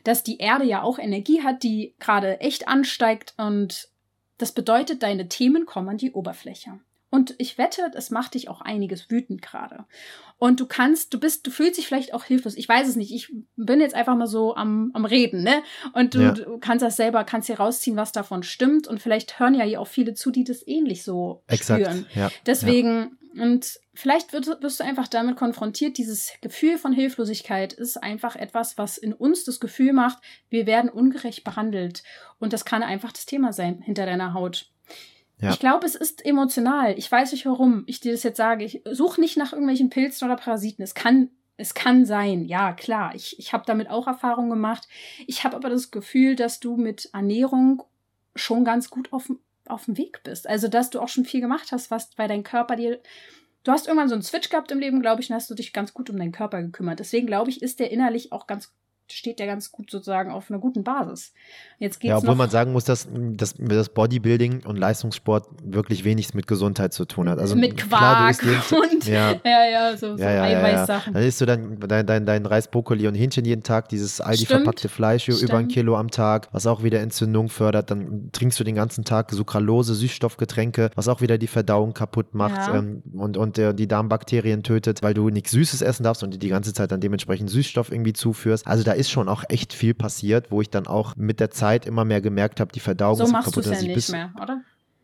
Dass 0.02 0.24
die 0.24 0.38
Erde 0.38 0.64
ja 0.64 0.82
auch 0.82 0.98
Energie 0.98 1.44
hat, 1.44 1.62
die 1.62 1.94
gerade 2.00 2.40
echt 2.40 2.66
ansteigt. 2.66 3.34
Und 3.36 3.90
das 4.38 4.50
bedeutet, 4.50 5.04
deine 5.04 5.28
Themen 5.28 5.64
kommen 5.64 5.90
an 5.90 5.98
die 5.98 6.10
Oberfläche. 6.10 6.80
Und 7.12 7.34
ich 7.36 7.58
wette, 7.58 7.90
das 7.92 8.08
macht 8.08 8.32
dich 8.32 8.48
auch 8.48 8.62
einiges 8.62 9.10
wütend 9.10 9.42
gerade. 9.42 9.84
Und 10.38 10.60
du 10.60 10.66
kannst, 10.66 11.12
du 11.12 11.20
bist, 11.20 11.46
du 11.46 11.50
fühlst 11.50 11.76
dich 11.76 11.86
vielleicht 11.86 12.14
auch 12.14 12.24
hilflos. 12.24 12.56
Ich 12.56 12.66
weiß 12.66 12.88
es 12.88 12.96
nicht. 12.96 13.12
Ich 13.12 13.30
bin 13.54 13.82
jetzt 13.82 13.94
einfach 13.94 14.16
mal 14.16 14.26
so 14.26 14.56
am, 14.56 14.90
am 14.94 15.04
Reden, 15.04 15.42
ne? 15.42 15.62
Und 15.92 16.14
du, 16.14 16.22
ja. 16.22 16.32
du 16.32 16.56
kannst 16.58 16.82
das 16.82 16.96
selber, 16.96 17.22
kannst 17.24 17.48
hier 17.48 17.58
rausziehen, 17.58 17.98
was 17.98 18.12
davon 18.12 18.42
stimmt. 18.42 18.88
Und 18.88 19.02
vielleicht 19.02 19.38
hören 19.38 19.54
ja 19.54 19.62
hier 19.62 19.82
auch 19.82 19.88
viele 19.88 20.14
zu, 20.14 20.30
die 20.30 20.42
das 20.42 20.66
ähnlich 20.66 21.04
so 21.04 21.44
Exakt. 21.48 21.84
spüren. 21.84 22.06
Ja. 22.14 22.30
Deswegen, 22.46 23.18
ja. 23.34 23.44
und 23.44 23.78
vielleicht 23.92 24.32
wirst, 24.32 24.48
wirst 24.62 24.80
du 24.80 24.84
einfach 24.84 25.06
damit 25.06 25.36
konfrontiert, 25.36 25.98
dieses 25.98 26.32
Gefühl 26.40 26.78
von 26.78 26.94
Hilflosigkeit 26.94 27.74
ist 27.74 28.02
einfach 28.02 28.36
etwas, 28.36 28.78
was 28.78 28.96
in 28.96 29.12
uns 29.12 29.44
das 29.44 29.60
Gefühl 29.60 29.92
macht, 29.92 30.16
wir 30.48 30.64
werden 30.64 30.88
ungerecht 30.88 31.44
behandelt. 31.44 32.04
Und 32.38 32.54
das 32.54 32.64
kann 32.64 32.82
einfach 32.82 33.12
das 33.12 33.26
Thema 33.26 33.52
sein 33.52 33.82
hinter 33.82 34.06
deiner 34.06 34.32
Haut. 34.32 34.71
Ja. 35.42 35.50
Ich 35.50 35.58
glaube, 35.58 35.84
es 35.84 35.96
ist 35.96 36.24
emotional. 36.24 36.96
Ich 36.96 37.10
weiß 37.10 37.32
nicht 37.32 37.46
warum 37.46 37.82
ich 37.86 37.98
dir 37.98 38.12
das 38.12 38.22
jetzt 38.22 38.36
sage. 38.36 38.64
Ich 38.64 38.82
suche 38.88 39.20
nicht 39.20 39.36
nach 39.36 39.52
irgendwelchen 39.52 39.90
Pilzen 39.90 40.24
oder 40.24 40.36
Parasiten. 40.36 40.84
Es 40.84 40.94
kann, 40.94 41.30
es 41.56 41.74
kann 41.74 42.06
sein, 42.06 42.44
ja, 42.44 42.72
klar. 42.72 43.12
Ich, 43.16 43.36
ich 43.40 43.52
habe 43.52 43.64
damit 43.66 43.90
auch 43.90 44.06
Erfahrungen 44.06 44.50
gemacht. 44.50 44.86
Ich 45.26 45.42
habe 45.42 45.56
aber 45.56 45.68
das 45.68 45.90
Gefühl, 45.90 46.36
dass 46.36 46.60
du 46.60 46.76
mit 46.76 47.10
Ernährung 47.12 47.82
schon 48.36 48.64
ganz 48.64 48.88
gut 48.88 49.12
auf, 49.12 49.32
auf 49.66 49.86
dem 49.86 49.98
Weg 49.98 50.22
bist. 50.22 50.48
Also, 50.48 50.68
dass 50.68 50.90
du 50.90 51.00
auch 51.00 51.08
schon 51.08 51.24
viel 51.24 51.40
gemacht 51.40 51.72
hast, 51.72 51.90
was 51.90 52.10
bei 52.14 52.28
deinem 52.28 52.44
Körper 52.44 52.76
dir. 52.76 53.00
Du 53.64 53.72
hast 53.72 53.88
irgendwann 53.88 54.08
so 54.08 54.14
einen 54.14 54.22
Switch 54.22 54.48
gehabt 54.48 54.70
im 54.70 54.78
Leben, 54.78 55.02
glaube 55.02 55.22
ich, 55.22 55.30
und 55.30 55.34
hast 55.34 55.50
du 55.50 55.54
dich 55.56 55.72
ganz 55.72 55.92
gut 55.92 56.08
um 56.08 56.18
deinen 56.18 56.32
Körper 56.32 56.62
gekümmert. 56.62 57.00
Deswegen 57.00 57.26
glaube 57.26 57.50
ich, 57.50 57.62
ist 57.62 57.80
der 57.80 57.90
innerlich 57.90 58.30
auch 58.30 58.46
ganz 58.46 58.72
steht 59.12 59.40
ja 59.40 59.46
ganz 59.46 59.70
gut 59.70 59.90
sozusagen 59.90 60.30
auf 60.30 60.50
einer 60.50 60.58
guten 60.58 60.84
Basis. 60.84 61.32
Jetzt 61.78 62.00
geht's 62.00 62.10
ja, 62.10 62.18
obwohl 62.18 62.34
man 62.34 62.50
sagen 62.50 62.72
muss, 62.72 62.84
dass, 62.84 63.08
dass 63.12 63.54
das 63.58 63.88
Bodybuilding 63.88 64.64
und 64.64 64.76
Leistungssport 64.76 65.48
wirklich 65.64 66.04
wenig 66.04 66.32
mit 66.34 66.46
Gesundheit 66.46 66.92
zu 66.92 67.04
tun 67.04 67.28
hat. 67.28 67.38
Also 67.38 67.56
mit 67.56 67.76
Quark 67.76 68.38
klar, 68.38 68.62
und 68.72 69.06
ja, 69.06 69.32
ja, 69.44 69.64
ja, 69.70 69.96
so, 69.96 70.16
so 70.16 70.22
ja, 70.22 70.32
ja, 70.32 70.42
Eiweißsachen. 70.44 71.14
Dann 71.14 71.22
isst 71.22 71.40
du 71.40 71.46
dann 71.46 71.78
dein, 71.80 72.06
dein, 72.06 72.26
dein 72.26 72.46
Reis, 72.46 72.68
Brokkoli 72.68 73.06
und 73.08 73.14
Hähnchen 73.14 73.44
jeden 73.44 73.62
Tag, 73.62 73.88
dieses 73.88 74.20
Aldi 74.20 74.44
Stimmt. 74.44 74.62
verpackte 74.62 74.88
Fleisch 74.88 75.24
Stimmt. 75.24 75.42
über 75.42 75.58
ein 75.58 75.68
Kilo 75.68 75.96
am 75.96 76.10
Tag, 76.10 76.48
was 76.52 76.66
auch 76.66 76.82
wieder 76.82 77.00
Entzündung 77.00 77.48
fördert. 77.48 77.90
Dann 77.90 78.30
trinkst 78.32 78.58
du 78.60 78.64
den 78.64 78.74
ganzen 78.74 79.04
Tag 79.04 79.30
Sucralose, 79.32 79.94
Süßstoffgetränke, 79.94 80.90
was 80.94 81.08
auch 81.08 81.20
wieder 81.20 81.38
die 81.38 81.46
Verdauung 81.46 81.94
kaputt 81.94 82.34
macht 82.34 82.56
ja. 82.56 82.76
ähm, 82.76 83.02
und, 83.14 83.36
und 83.36 83.58
äh, 83.58 83.74
die 83.74 83.88
Darmbakterien 83.88 84.62
tötet, 84.62 85.02
weil 85.02 85.14
du 85.14 85.30
nichts 85.30 85.50
Süßes 85.50 85.82
essen 85.82 86.04
darfst 86.04 86.22
und 86.22 86.42
die 86.42 86.48
ganze 86.48 86.72
Zeit 86.72 86.92
dann 86.92 87.00
dementsprechend 87.00 87.50
Süßstoff 87.50 87.90
irgendwie 87.90 88.12
zuführst. 88.12 88.66
Also 88.66 88.84
da 88.84 88.92
ist 88.92 89.01
schon 89.10 89.28
auch 89.28 89.44
echt 89.48 89.72
viel 89.72 89.94
passiert, 89.94 90.50
wo 90.50 90.60
ich 90.60 90.70
dann 90.70 90.86
auch 90.86 91.16
mit 91.16 91.40
der 91.40 91.50
Zeit 91.50 91.86
immer 91.86 92.04
mehr 92.04 92.20
gemerkt 92.20 92.60
habe, 92.60 92.72
die 92.72 92.80
Verdauung 92.80 93.16
so 93.16 93.24
ist 93.24 93.32
machst 93.32 93.46
kaputt. 93.46 93.64
So 93.64 93.70
machst 93.70 93.82
du 93.82 93.86
es 93.86 93.88
ja 93.88 93.96
nicht 93.96 94.12
mehr, 94.12 94.32
oder? 94.42 94.62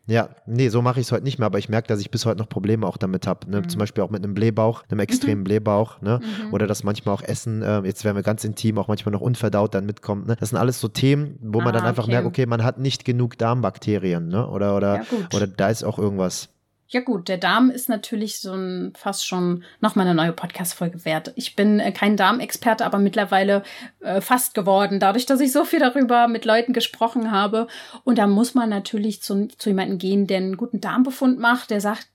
Ja, 0.09 0.29
nee, 0.47 0.69
so 0.69 0.81
mache 0.81 0.99
ich 0.99 1.05
es 1.05 1.11
heute 1.11 1.23
nicht 1.23 1.37
mehr, 1.37 1.45
aber 1.45 1.59
ich 1.59 1.69
merke, 1.69 1.87
dass 1.87 1.99
ich 1.99 2.09
bis 2.09 2.25
heute 2.25 2.39
noch 2.39 2.49
Probleme 2.49 2.87
auch 2.87 2.97
damit 2.97 3.27
habe. 3.27 3.49
Ne? 3.49 3.61
Mhm. 3.61 3.69
Zum 3.69 3.77
Beispiel 3.77 4.03
auch 4.03 4.09
mit 4.09 4.23
einem 4.23 4.33
Blähbauch, 4.33 4.83
einem 4.89 5.01
extremen 5.01 5.41
mhm. 5.41 5.43
Blähbauch. 5.43 6.01
Ne? 6.01 6.19
Mhm. 6.19 6.51
Oder 6.51 6.65
dass 6.65 6.83
manchmal 6.83 7.13
auch 7.13 7.21
Essen, 7.21 7.61
äh, 7.61 7.81
jetzt 7.81 8.03
werden 8.03 8.15
wir 8.15 8.23
ganz 8.23 8.43
intim, 8.43 8.79
auch 8.79 8.87
manchmal 8.87 9.13
noch 9.13 9.21
unverdaut 9.21 9.75
dann 9.75 9.85
mitkommt. 9.85 10.27
Ne? 10.27 10.35
Das 10.39 10.49
sind 10.49 10.57
alles 10.57 10.79
so 10.79 10.87
Themen, 10.87 11.37
wo 11.41 11.59
ah, 11.59 11.65
man 11.65 11.73
dann 11.73 11.83
einfach 11.85 12.05
okay. 12.05 12.13
merkt, 12.13 12.27
okay, 12.27 12.47
man 12.47 12.63
hat 12.63 12.79
nicht 12.79 13.05
genug 13.05 13.37
Darmbakterien. 13.37 14.29
Ne? 14.29 14.47
Oder, 14.47 14.75
oder, 14.75 14.95
ja, 14.95 15.03
oder 15.35 15.45
da 15.45 15.69
ist 15.69 15.83
auch 15.83 15.99
irgendwas. 15.99 16.49
Ja 16.91 17.01
gut, 17.01 17.27
der 17.27 17.37
Darm 17.37 17.69
ist 17.69 17.87
natürlich 17.87 18.39
so 18.39 18.51
ein 18.51 18.93
fast 18.97 19.27
schon 19.27 19.63
nochmal 19.79 20.07
eine 20.07 20.15
neue 20.15 20.33
Podcast-Folge 20.33 21.05
wert. 21.05 21.31
Ich 21.35 21.55
bin 21.55 21.79
äh, 21.79 21.91
kein 21.91 22.17
Darmexperte, 22.17 22.83
aber 22.83 22.97
mittlerweile 22.97 23.61
äh, 23.99 24.21
fast 24.21 24.55
geworden, 24.55 24.99
dadurch, 24.99 25.27
dass 25.27 25.39
ich 25.39 25.51
so 25.51 25.65
viel 25.65 25.77
darüber 25.77 26.27
mit 26.27 26.45
Leuten 26.45 26.73
gesprochen 26.73 27.31
habe. 27.31 27.67
Und 28.05 28.17
da 28.17 28.25
muss 28.25 28.55
man 28.55 28.69
natürlich 28.69 29.21
zu, 29.21 29.49
zu 29.49 29.69
jemandem 29.69 29.99
gehen, 29.99 30.25
der 30.25 30.37
einen 30.37 30.57
guten 30.57 30.81
Darmbefund 30.81 31.37
macht, 31.37 31.69
der 31.69 31.79
sagt, 31.79 32.07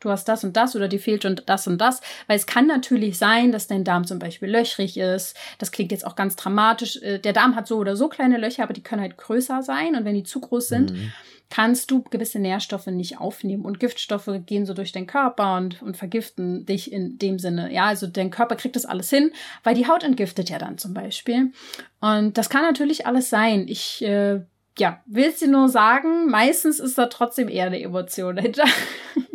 du 0.00 0.08
hast 0.08 0.24
das 0.24 0.44
und 0.44 0.56
das 0.56 0.74
oder 0.74 0.88
dir 0.88 0.98
fehlt 0.98 1.24
schon 1.24 1.38
das 1.44 1.66
und 1.66 1.76
das. 1.76 2.00
Weil 2.26 2.38
es 2.38 2.46
kann 2.46 2.66
natürlich 2.66 3.18
sein, 3.18 3.52
dass 3.52 3.66
dein 3.66 3.84
Darm 3.84 4.06
zum 4.06 4.18
Beispiel 4.18 4.48
löchrig 4.48 4.96
ist. 4.96 5.36
Das 5.58 5.72
klingt 5.72 5.92
jetzt 5.92 6.06
auch 6.06 6.16
ganz 6.16 6.36
dramatisch. 6.36 6.96
Äh, 7.02 7.18
der 7.18 7.34
Darm 7.34 7.54
hat 7.54 7.66
so 7.66 7.76
oder 7.76 7.96
so 7.96 8.08
kleine 8.08 8.38
Löcher, 8.38 8.62
aber 8.62 8.72
die 8.72 8.82
können 8.82 9.02
halt 9.02 9.18
größer 9.18 9.62
sein. 9.62 9.94
Und 9.94 10.06
wenn 10.06 10.14
die 10.14 10.24
zu 10.24 10.40
groß 10.40 10.68
sind, 10.68 10.92
mhm 10.92 11.12
kannst 11.52 11.90
du 11.90 12.00
gewisse 12.00 12.38
Nährstoffe 12.38 12.86
nicht 12.86 13.20
aufnehmen 13.20 13.66
und 13.66 13.78
Giftstoffe 13.78 14.30
gehen 14.46 14.64
so 14.64 14.72
durch 14.72 14.90
den 14.90 15.06
Körper 15.06 15.58
und, 15.58 15.82
und 15.82 15.98
vergiften 15.98 16.64
dich 16.64 16.90
in 16.90 17.18
dem 17.18 17.38
Sinne. 17.38 17.70
Ja, 17.70 17.84
also 17.84 18.06
dein 18.06 18.30
Körper 18.30 18.56
kriegt 18.56 18.74
das 18.74 18.86
alles 18.86 19.10
hin, 19.10 19.32
weil 19.62 19.74
die 19.74 19.86
Haut 19.86 20.02
entgiftet 20.02 20.48
ja 20.48 20.58
dann 20.58 20.78
zum 20.78 20.94
Beispiel. 20.94 21.52
Und 22.00 22.38
das 22.38 22.48
kann 22.48 22.62
natürlich 22.62 23.06
alles 23.06 23.28
sein. 23.28 23.68
Ich 23.68 24.02
äh, 24.02 24.40
ja, 24.78 25.00
willst 25.06 25.42
du 25.42 25.50
nur 25.50 25.68
sagen, 25.68 26.30
meistens 26.30 26.80
ist 26.80 26.98
da 26.98 27.06
trotzdem 27.06 27.48
eher 27.48 27.66
eine 27.66 27.80
Emotion 27.80 28.36
dahinter. 28.36 28.64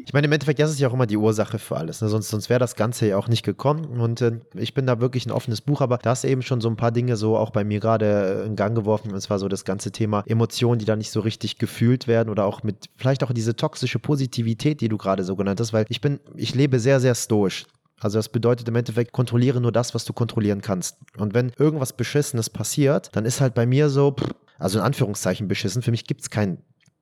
Ich 0.07 0.13
meine, 0.13 0.25
im 0.27 0.31
Endeffekt, 0.31 0.59
das 0.59 0.71
ist 0.71 0.79
ja 0.79 0.88
auch 0.88 0.93
immer 0.93 1.05
die 1.05 1.17
Ursache 1.17 1.59
für 1.59 1.75
alles. 1.75 2.01
Ne? 2.01 2.07
Sonst, 2.07 2.29
sonst 2.29 2.49
wäre 2.49 2.61
das 2.61 2.77
Ganze 2.77 3.07
ja 3.07 3.17
auch 3.17 3.27
nicht 3.27 3.43
gekommen. 3.43 3.99
Und 3.99 4.21
äh, 4.21 4.39
ich 4.53 4.73
bin 4.73 4.88
da 4.88 5.01
wirklich 5.01 5.25
ein 5.25 5.31
offenes 5.31 5.59
Buch, 5.59 5.81
aber 5.81 5.97
da 5.97 6.11
hast 6.11 6.23
eben 6.23 6.41
schon 6.43 6.61
so 6.61 6.69
ein 6.69 6.77
paar 6.77 6.93
Dinge 6.93 7.17
so 7.17 7.35
auch 7.35 7.49
bei 7.49 7.65
mir 7.65 7.81
gerade 7.81 8.45
in 8.47 8.55
Gang 8.55 8.73
geworfen. 8.73 9.11
Und 9.11 9.19
zwar 9.19 9.38
so 9.38 9.49
das 9.49 9.65
ganze 9.65 9.91
Thema 9.91 10.23
Emotionen, 10.25 10.79
die 10.79 10.85
da 10.85 10.95
nicht 10.95 11.11
so 11.11 11.19
richtig 11.19 11.57
gefühlt 11.57 12.07
werden 12.07 12.29
oder 12.29 12.45
auch 12.45 12.63
mit 12.63 12.85
vielleicht 12.95 13.21
auch 13.21 13.33
diese 13.33 13.57
toxische 13.57 13.99
Positivität, 13.99 14.79
die 14.79 14.88
du 14.88 14.97
gerade 14.97 15.25
so 15.25 15.35
genannt 15.35 15.59
hast, 15.59 15.73
weil 15.73 15.85
ich 15.89 15.99
bin, 15.99 16.21
ich 16.38 16.55
lebe 16.55 16.79
sehr, 16.79 17.01
sehr 17.01 17.13
stoisch. 17.13 17.65
Also 17.99 18.19
das 18.19 18.29
bedeutet 18.29 18.67
im 18.67 18.75
Endeffekt, 18.75 19.11
kontrolliere 19.11 19.59
nur 19.59 19.71
das, 19.71 19.95
was 19.95 20.05
du 20.05 20.13
kontrollieren 20.13 20.61
kannst. 20.61 20.97
Und 21.17 21.33
wenn 21.33 21.51
irgendwas 21.57 21.93
Beschissenes 21.93 22.49
passiert, 22.49 23.15
dann 23.15 23.25
ist 23.25 23.41
halt 23.41 23.53
bei 23.53 23.65
mir 23.65 23.89
so, 23.89 24.15
also 24.59 24.79
in 24.79 24.85
Anführungszeichen 24.85 25.47
beschissen, 25.47 25.81
für 25.81 25.91
mich 25.91 26.05
gibt 26.05 26.21
es 26.21 26.29
kein 26.29 26.59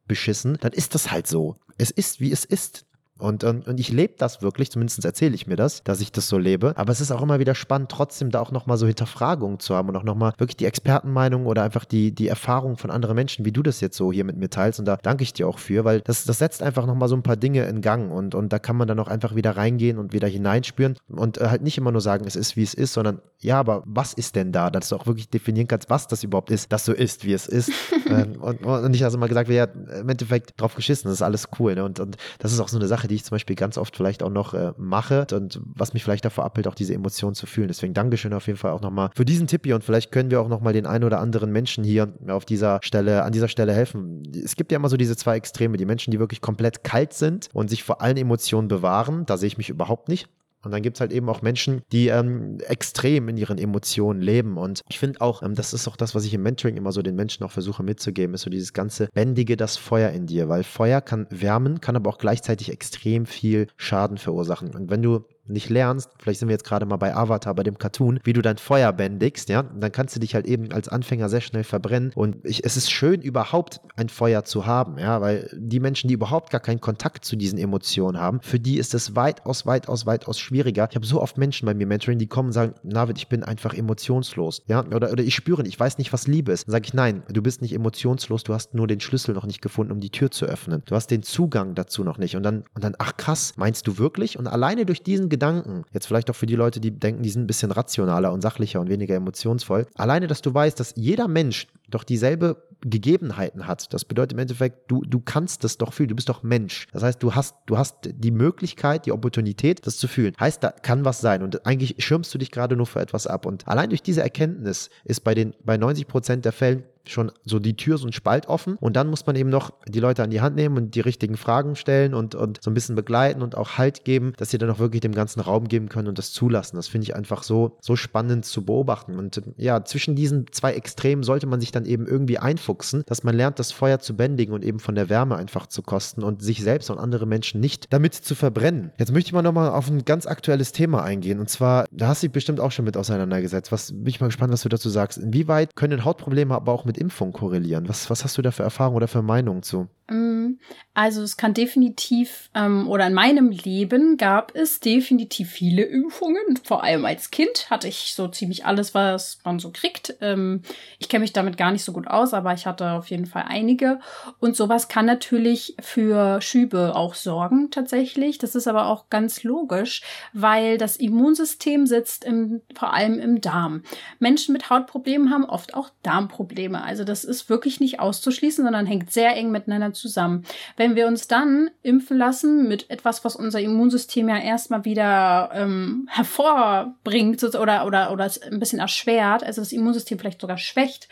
beschissen, 0.07 0.57
dann 0.61 0.71
ist 0.71 0.95
das 0.95 1.11
halt 1.11 1.27
so. 1.27 1.57
Es 1.77 1.91
ist, 1.91 2.19
wie 2.19 2.31
es 2.31 2.45
ist. 2.45 2.85
Und, 3.17 3.45
und, 3.45 3.67
und 3.67 3.79
ich 3.79 3.91
lebe 3.91 4.15
das 4.17 4.41
wirklich, 4.41 4.71
zumindest 4.71 5.05
erzähle 5.05 5.35
ich 5.35 5.47
mir 5.47 5.55
das, 5.55 5.83
dass 5.83 6.01
ich 6.01 6.11
das 6.11 6.27
so 6.27 6.37
lebe. 6.37 6.73
Aber 6.75 6.91
es 6.91 6.99
ist 6.99 7.11
auch 7.11 7.21
immer 7.21 7.39
wieder 7.39 7.55
spannend, 7.55 7.89
trotzdem 7.89 8.29
da 8.29 8.41
auch 8.41 8.51
nochmal 8.51 8.77
so 8.77 8.87
Hinterfragungen 8.87 9.59
zu 9.59 9.73
haben 9.73 9.87
und 9.89 9.95
auch 9.95 10.03
nochmal 10.03 10.33
wirklich 10.37 10.57
die 10.57 10.65
Expertenmeinung 10.65 11.45
oder 11.45 11.63
einfach 11.63 11.85
die, 11.85 12.13
die 12.13 12.27
Erfahrung 12.27 12.77
von 12.77 12.91
anderen 12.91 13.15
Menschen, 13.15 13.45
wie 13.45 13.53
du 13.53 13.63
das 13.63 13.79
jetzt 13.79 13.95
so 13.95 14.11
hier 14.11 14.25
mit 14.25 14.35
mir 14.35 14.49
teilst. 14.49 14.79
Und 14.79 14.85
da 14.85 14.97
danke 14.97 15.23
ich 15.23 15.31
dir 15.31 15.47
auch 15.47 15.59
für, 15.59 15.85
weil 15.85 16.01
das, 16.01 16.25
das 16.25 16.39
setzt 16.39 16.61
einfach 16.61 16.85
nochmal 16.85 17.07
so 17.07 17.15
ein 17.15 17.23
paar 17.23 17.37
Dinge 17.37 17.65
in 17.65 17.81
Gang 17.81 18.11
und, 18.11 18.35
und 18.35 18.51
da 18.51 18.59
kann 18.59 18.75
man 18.75 18.87
dann 18.87 18.99
auch 18.99 19.07
einfach 19.07 19.35
wieder 19.35 19.55
reingehen 19.55 19.97
und 19.97 20.11
wieder 20.11 20.27
hineinspüren 20.27 20.97
und 21.07 21.37
äh, 21.37 21.47
halt 21.47 21.61
nicht 21.61 21.77
immer 21.77 21.91
nur 21.91 22.01
sagen, 22.01 22.25
es 22.27 22.35
ist, 22.35 22.57
wie 22.57 22.63
es 22.63 22.73
ist, 22.73 22.93
sondern 22.93 23.21
ja, 23.39 23.59
aber 23.59 23.83
was 23.85 24.13
ist 24.13 24.35
denn 24.35 24.51
da, 24.51 24.69
dass 24.69 24.89
du 24.89 24.95
auch 24.95 25.05
wirklich 25.05 25.29
definieren 25.29 25.67
kannst, 25.67 25.89
was 25.89 26.07
das 26.07 26.23
überhaupt 26.23 26.51
ist, 26.51 26.71
dass 26.71 26.83
so 26.83 26.93
ist, 26.93 27.25
wie 27.25 27.33
es 27.33 27.47
ist. 27.47 27.71
ähm, 28.09 28.41
und, 28.41 28.65
und 28.65 28.91
nicht, 28.91 29.03
also 29.03 29.17
mal 29.17 29.27
gesagt 29.27 29.49
ja, 29.49 29.65
im 29.65 30.09
Endeffekt 30.09 30.59
drauf 30.59 30.75
geschissen, 30.75 31.09
das 31.09 31.19
ist 31.19 31.21
alles 31.21 31.47
cool. 31.59 31.75
Ne? 31.75 31.85
Und, 31.85 31.99
und 31.99 32.17
das 32.39 32.51
ist 32.51 32.59
auch 32.59 32.67
so 32.67 32.77
eine 32.77 32.87
Sache, 32.87 33.04
Sache, 33.05 33.07
die 33.07 33.15
ich 33.15 33.23
zum 33.23 33.35
Beispiel 33.35 33.55
ganz 33.55 33.77
oft 33.77 33.95
vielleicht 33.95 34.23
auch 34.23 34.29
noch 34.29 34.53
äh, 34.53 34.73
mache 34.77 35.27
und 35.33 35.59
was 35.63 35.93
mich 35.93 36.03
vielleicht 36.03 36.25
davor 36.25 36.45
abhält, 36.45 36.67
auch 36.67 36.75
diese 36.75 36.93
Emotionen 36.93 37.35
zu 37.35 37.45
fühlen. 37.45 37.67
Deswegen 37.67 37.93
Dankeschön 37.93 38.33
auf 38.33 38.47
jeden 38.47 38.57
Fall 38.57 38.71
auch 38.71 38.81
nochmal 38.81 39.09
für 39.15 39.25
diesen 39.25 39.47
Tipp 39.47 39.61
hier 39.65 39.75
und 39.75 39.83
vielleicht 39.83 40.11
können 40.11 40.31
wir 40.31 40.41
auch 40.41 40.47
nochmal 40.47 40.73
den 40.73 40.85
einen 40.85 41.03
oder 41.03 41.19
anderen 41.19 41.51
Menschen 41.51 41.83
hier 41.83 42.13
auf 42.27 42.45
dieser 42.45 42.79
Stelle, 42.81 43.23
an 43.23 43.31
dieser 43.31 43.47
Stelle 43.47 43.73
helfen. 43.73 44.23
Es 44.43 44.55
gibt 44.55 44.71
ja 44.71 44.77
immer 44.77 44.89
so 44.89 44.97
diese 44.97 45.15
zwei 45.15 45.35
Extreme, 45.37 45.77
die 45.77 45.85
Menschen, 45.85 46.11
die 46.11 46.19
wirklich 46.19 46.41
komplett 46.41 46.83
kalt 46.83 47.13
sind 47.13 47.49
und 47.53 47.69
sich 47.69 47.83
vor 47.83 48.01
allen 48.01 48.17
Emotionen 48.17 48.67
bewahren. 48.67 49.25
Da 49.25 49.37
sehe 49.37 49.47
ich 49.47 49.57
mich 49.57 49.69
überhaupt 49.69 50.09
nicht. 50.09 50.27
Und 50.65 50.71
dann 50.71 50.81
gibt 50.81 50.97
es 50.97 51.01
halt 51.01 51.13
eben 51.13 51.29
auch 51.29 51.41
Menschen, 51.41 51.81
die 51.91 52.07
ähm, 52.07 52.57
extrem 52.67 53.29
in 53.29 53.37
ihren 53.37 53.57
Emotionen 53.57 54.21
leben. 54.21 54.57
Und 54.57 54.81
ich 54.89 54.99
finde 54.99 55.21
auch, 55.21 55.43
ähm, 55.43 55.55
das 55.55 55.73
ist 55.73 55.87
auch 55.87 55.95
das, 55.95 56.15
was 56.15 56.25
ich 56.25 56.33
im 56.33 56.43
Mentoring 56.43 56.75
immer 56.75 56.91
so 56.91 57.01
den 57.01 57.15
Menschen 57.15 57.43
auch 57.45 57.51
versuche 57.51 57.83
mitzugeben, 57.83 58.33
ist 58.33 58.41
so 58.41 58.49
dieses 58.49 58.73
ganze 58.73 59.07
Bändige, 59.13 59.57
das 59.57 59.77
Feuer 59.77 60.09
in 60.09 60.25
dir. 60.25 60.49
Weil 60.49 60.63
Feuer 60.63 61.01
kann 61.01 61.27
wärmen, 61.29 61.81
kann 61.81 61.95
aber 61.95 62.09
auch 62.09 62.17
gleichzeitig 62.17 62.71
extrem 62.71 63.25
viel 63.25 63.67
Schaden 63.77 64.17
verursachen. 64.17 64.75
Und 64.75 64.89
wenn 64.89 65.01
du 65.01 65.25
nicht 65.47 65.69
lernst, 65.69 66.09
vielleicht 66.19 66.39
sind 66.39 66.47
wir 66.47 66.53
jetzt 66.53 66.65
gerade 66.65 66.85
mal 66.85 66.97
bei 66.97 67.15
Avatar, 67.15 67.53
bei 67.55 67.63
dem 67.63 67.77
Cartoon, 67.77 68.19
wie 68.23 68.33
du 68.33 68.41
dein 68.41 68.57
Feuer 68.57 68.93
bändigst, 68.93 69.49
ja, 69.49 69.63
dann 69.63 69.91
kannst 69.91 70.15
du 70.15 70.19
dich 70.19 70.35
halt 70.35 70.45
eben 70.45 70.71
als 70.71 70.87
Anfänger 70.87 71.29
sehr 71.29 71.41
schnell 71.41 71.63
verbrennen. 71.63 72.11
Und 72.15 72.37
ich, 72.43 72.63
es 72.63 72.77
ist 72.77 72.91
schön, 72.91 73.21
überhaupt 73.21 73.81
ein 73.95 74.09
Feuer 74.09 74.43
zu 74.43 74.65
haben, 74.65 74.97
ja, 74.97 75.19
weil 75.21 75.49
die 75.53 75.79
Menschen, 75.79 76.07
die 76.07 76.13
überhaupt 76.13 76.51
gar 76.51 76.61
keinen 76.61 76.81
Kontakt 76.81 77.25
zu 77.25 77.35
diesen 77.35 77.59
Emotionen 77.59 78.19
haben, 78.19 78.39
für 78.41 78.59
die 78.59 78.77
ist 78.77 78.93
es 78.93 79.15
weitaus, 79.15 79.65
weitaus, 79.65 80.05
weitaus 80.05 80.39
schwieriger. 80.39 80.87
Ich 80.89 80.95
habe 80.95 81.05
so 81.05 81.21
oft 81.21 81.37
Menschen 81.37 81.65
bei 81.65 81.73
mir 81.73 81.87
Mentoring, 81.87 82.19
die 82.19 82.27
kommen 82.27 82.49
und 82.49 82.53
sagen, 82.53 82.75
Navid, 82.83 83.17
ich 83.17 83.27
bin 83.27 83.43
einfach 83.43 83.73
emotionslos, 83.73 84.63
ja, 84.67 84.85
oder, 84.85 85.11
oder 85.11 85.23
ich 85.23 85.35
spüre 85.35 85.55
ich 85.67 85.79
weiß 85.79 85.97
nicht, 85.97 86.11
was 86.13 86.27
Liebe 86.27 86.51
ist. 86.51 86.67
Dann 86.67 86.71
sage 86.71 86.85
ich, 86.85 86.93
nein, 86.93 87.23
du 87.29 87.41
bist 87.41 87.61
nicht 87.61 87.73
emotionslos, 87.73 88.43
du 88.43 88.53
hast 88.53 88.73
nur 88.73 88.87
den 88.87 88.99
Schlüssel 88.99 89.33
noch 89.33 89.45
nicht 89.45 89.61
gefunden, 89.61 89.91
um 89.91 89.99
die 89.99 90.09
Tür 90.09 90.31
zu 90.31 90.45
öffnen. 90.45 90.83
Du 90.85 90.95
hast 90.95 91.07
den 91.07 91.23
Zugang 91.23 91.75
dazu 91.75 92.03
noch 92.03 92.17
nicht. 92.17 92.35
Und 92.35 92.43
dann, 92.43 92.63
und 92.73 92.83
dann, 92.83 92.95
ach 92.99 93.17
krass, 93.17 93.53
meinst 93.57 93.87
du 93.87 93.97
wirklich? 93.97 94.37
Und 94.37 94.47
alleine 94.47 94.85
durch 94.85 95.03
diesen 95.03 95.29
Gedanken, 95.35 95.83
jetzt 95.91 96.07
vielleicht 96.07 96.29
auch 96.29 96.35
für 96.35 96.45
die 96.45 96.55
Leute, 96.55 96.79
die 96.79 96.91
denken, 96.91 97.21
die 97.21 97.29
sind 97.29 97.43
ein 97.43 97.47
bisschen 97.47 97.71
rationaler 97.71 98.31
und 98.31 98.41
sachlicher 98.41 98.79
und 98.79 98.89
weniger 98.89 99.15
emotionsvoll, 99.15 99.85
alleine, 99.95 100.27
dass 100.27 100.41
du 100.41 100.53
weißt, 100.53 100.79
dass 100.79 100.93
jeder 100.95 101.27
Mensch 101.27 101.67
doch 101.89 102.05
dieselbe 102.05 102.63
Gegebenheiten 102.85 103.67
hat. 103.67 103.93
Das 103.93 104.05
bedeutet 104.05 104.33
im 104.33 104.39
Endeffekt, 104.39 104.89
du, 104.89 105.01
du 105.01 105.19
kannst 105.19 105.63
das 105.63 105.77
doch 105.77 105.91
fühlen, 105.91 106.09
du 106.09 106.15
bist 106.15 106.29
doch 106.29 106.43
Mensch. 106.43 106.87
Das 106.93 107.03
heißt, 107.03 107.21
du 107.21 107.33
hast, 107.35 107.55
du 107.65 107.77
hast 107.77 107.95
die 108.03 108.31
Möglichkeit, 108.31 109.05
die 109.05 109.11
Opportunität, 109.11 109.85
das 109.85 109.97
zu 109.97 110.07
fühlen. 110.07 110.33
Heißt, 110.39 110.63
da 110.63 110.69
kann 110.71 111.03
was 111.03 111.19
sein 111.19 111.41
und 111.43 111.65
eigentlich 111.65 111.95
schirmst 111.99 112.33
du 112.33 112.37
dich 112.37 112.51
gerade 112.51 112.75
nur 112.75 112.85
für 112.85 113.01
etwas 113.01 113.27
ab. 113.27 113.45
Und 113.45 113.67
allein 113.67 113.89
durch 113.89 114.03
diese 114.03 114.21
Erkenntnis 114.21 114.89
ist 115.03 115.23
bei 115.23 115.33
den, 115.33 115.55
bei 115.63 115.77
90 115.77 116.07
Prozent 116.07 116.45
der 116.45 116.51
Fällen 116.51 116.83
schon 117.09 117.31
so 117.43 117.59
die 117.59 117.75
Tür, 117.75 117.97
so 117.97 118.07
ein 118.07 118.13
Spalt 118.13 118.47
offen. 118.47 118.75
Und 118.75 118.95
dann 118.95 119.07
muss 119.07 119.25
man 119.25 119.35
eben 119.35 119.49
noch 119.49 119.71
die 119.87 119.99
Leute 119.99 120.23
an 120.23 120.29
die 120.29 120.41
Hand 120.41 120.55
nehmen 120.55 120.77
und 120.77 120.95
die 120.95 121.01
richtigen 121.01 121.37
Fragen 121.37 121.75
stellen 121.75 122.13
und, 122.13 122.35
und 122.35 122.59
so 122.61 122.71
ein 122.71 122.73
bisschen 122.73 122.95
begleiten 122.95 123.41
und 123.41 123.55
auch 123.55 123.77
Halt 123.77 124.05
geben, 124.05 124.33
dass 124.37 124.49
sie 124.49 124.57
dann 124.57 124.69
auch 124.69 124.79
wirklich 124.79 125.01
dem 125.01 125.13
ganzen 125.13 125.39
Raum 125.39 125.67
geben 125.67 125.89
können 125.89 126.07
und 126.07 126.17
das 126.17 126.31
zulassen. 126.31 126.75
Das 126.75 126.87
finde 126.87 127.03
ich 127.03 127.15
einfach 127.15 127.43
so, 127.43 127.77
so 127.81 127.95
spannend 127.95 128.45
zu 128.45 128.65
beobachten. 128.65 129.17
Und 129.17 129.41
ja, 129.57 129.83
zwischen 129.83 130.15
diesen 130.15 130.51
zwei 130.51 130.73
Extremen 130.73 131.23
sollte 131.23 131.47
man 131.47 131.59
sich 131.59 131.71
dann 131.71 131.85
eben 131.85 132.07
irgendwie 132.07 132.37
einfuchsen, 132.37 132.74
dass 133.05 133.23
man 133.23 133.35
lernt, 133.35 133.59
das 133.59 133.71
Feuer 133.71 133.99
zu 133.99 134.15
bändigen 134.15 134.53
und 134.53 134.63
eben 134.63 134.79
von 134.79 134.95
der 134.95 135.09
Wärme 135.09 135.35
einfach 135.35 135.67
zu 135.67 135.83
kosten 135.83 136.23
und 136.23 136.41
sich 136.41 136.63
selbst 136.63 136.89
und 136.89 136.97
andere 136.97 137.27
Menschen 137.27 137.61
nicht 137.61 137.93
damit 137.93 138.15
zu 138.15 138.33
verbrennen. 138.33 138.91
Jetzt 138.97 139.11
möchte 139.11 139.29
ich 139.29 139.33
mal 139.33 139.43
nochmal 139.43 139.69
auf 139.69 139.89
ein 139.89 140.05
ganz 140.05 140.25
aktuelles 140.25 140.71
Thema 140.71 141.03
eingehen. 141.03 141.39
Und 141.39 141.49
zwar, 141.49 141.85
da 141.91 142.07
hast 142.07 142.23
du 142.23 142.27
dich 142.27 142.33
bestimmt 142.33 142.59
auch 142.59 142.71
schon 142.71 142.85
mit 142.85 142.97
auseinandergesetzt. 142.97 143.71
Was 143.71 143.91
bin 143.91 144.07
ich 144.07 144.19
mal 144.19 144.27
gespannt, 144.27 144.51
was 144.51 144.61
du 144.61 144.69
dazu 144.69 144.89
sagst. 144.89 145.19
Inwieweit 145.19 145.75
können 145.75 146.03
Hautprobleme 146.03 146.55
aber 146.55 146.71
auch 146.71 146.85
mit 146.85 146.95
mit 146.95 147.01
Impfung 147.01 147.33
korrelieren. 147.33 147.87
Was, 147.89 148.09
was 148.09 148.23
hast 148.23 148.37
du 148.37 148.41
da 148.41 148.51
für 148.51 148.63
Erfahrungen 148.63 148.97
oder 148.97 149.07
für 149.07 149.21
Meinungen 149.21 149.63
zu? 149.63 149.87
Mm, 150.07 150.59
also 150.93 151.23
es 151.23 151.35
kann 151.35 151.55
definitiv, 151.55 152.49
ähm, 152.53 152.87
oder 152.87 153.07
in 153.07 153.13
meinem 153.13 153.49
Leben 153.49 154.17
gab 154.17 154.55
es 154.55 154.79
definitiv 154.79 155.49
viele 155.49 155.81
Impfungen. 155.81 156.59
Vor 156.63 156.83
allem 156.83 157.05
als 157.05 157.31
Kind 157.31 157.69
hatte 157.71 157.87
ich 157.87 158.13
so 158.13 158.27
ziemlich 158.27 158.65
alles, 158.65 158.93
was 158.93 159.39
man 159.43 159.57
so 159.59 159.71
kriegt. 159.71 160.15
Ähm, 160.21 160.61
ich 160.99 161.09
kenne 161.09 161.23
mich 161.23 161.33
damit 161.33 161.57
gar 161.57 161.71
nicht 161.71 161.83
so 161.83 161.91
gut 161.91 162.07
aus, 162.07 162.35
aber 162.35 162.53
ich 162.53 162.67
hatte 162.67 162.91
auf 162.91 163.09
jeden 163.09 163.25
Fall 163.25 163.45
einige. 163.47 163.99
Und 164.39 164.55
sowas 164.55 164.87
kann 164.87 165.07
natürlich 165.07 165.75
für 165.81 166.39
Schübe 166.39 166.95
auch 166.95 167.15
sorgen 167.15 167.71
tatsächlich. 167.71 168.37
Das 168.37 168.53
ist 168.53 168.67
aber 168.67 168.85
auch 168.87 169.09
ganz 169.09 169.43
logisch, 169.43 170.03
weil 170.33 170.77
das 170.77 170.97
Immunsystem 170.97 171.87
sitzt 171.87 172.25
im, 172.25 172.61
vor 172.75 172.93
allem 172.93 173.19
im 173.19 173.41
Darm. 173.41 173.81
Menschen 174.19 174.53
mit 174.53 174.69
Hautproblemen 174.69 175.31
haben 175.31 175.45
oft 175.45 175.73
auch 175.73 175.89
Darmprobleme. 176.03 176.83
Also 176.83 177.03
das 177.03 177.23
ist 177.23 177.49
wirklich 177.49 177.79
nicht 177.79 177.99
auszuschließen, 177.99 178.63
sondern 178.63 178.85
hängt 178.85 179.11
sehr 179.11 179.35
eng 179.35 179.49
miteinander 179.49 179.94
zusammen. 179.95 180.45
Wenn 180.77 180.95
wir 180.95 181.07
uns 181.07 181.27
dann 181.27 181.71
impfen 181.81 182.17
lassen 182.17 182.67
mit 182.67 182.89
etwas, 182.89 183.23
was 183.25 183.35
unser 183.35 183.59
Immunsystem 183.59 184.29
ja 184.29 184.37
erstmal 184.37 184.85
wieder 184.85 185.49
ähm, 185.53 186.07
hervorbringt 186.11 187.43
oder, 187.43 187.85
oder, 187.85 188.11
oder 188.11 188.25
es 188.25 188.41
ein 188.41 188.59
bisschen 188.59 188.79
erschwert, 188.79 189.43
also 189.43 189.61
das 189.61 189.71
Immunsystem 189.71 190.19
vielleicht 190.19 190.41
sogar 190.41 190.57
schwächt, 190.57 191.09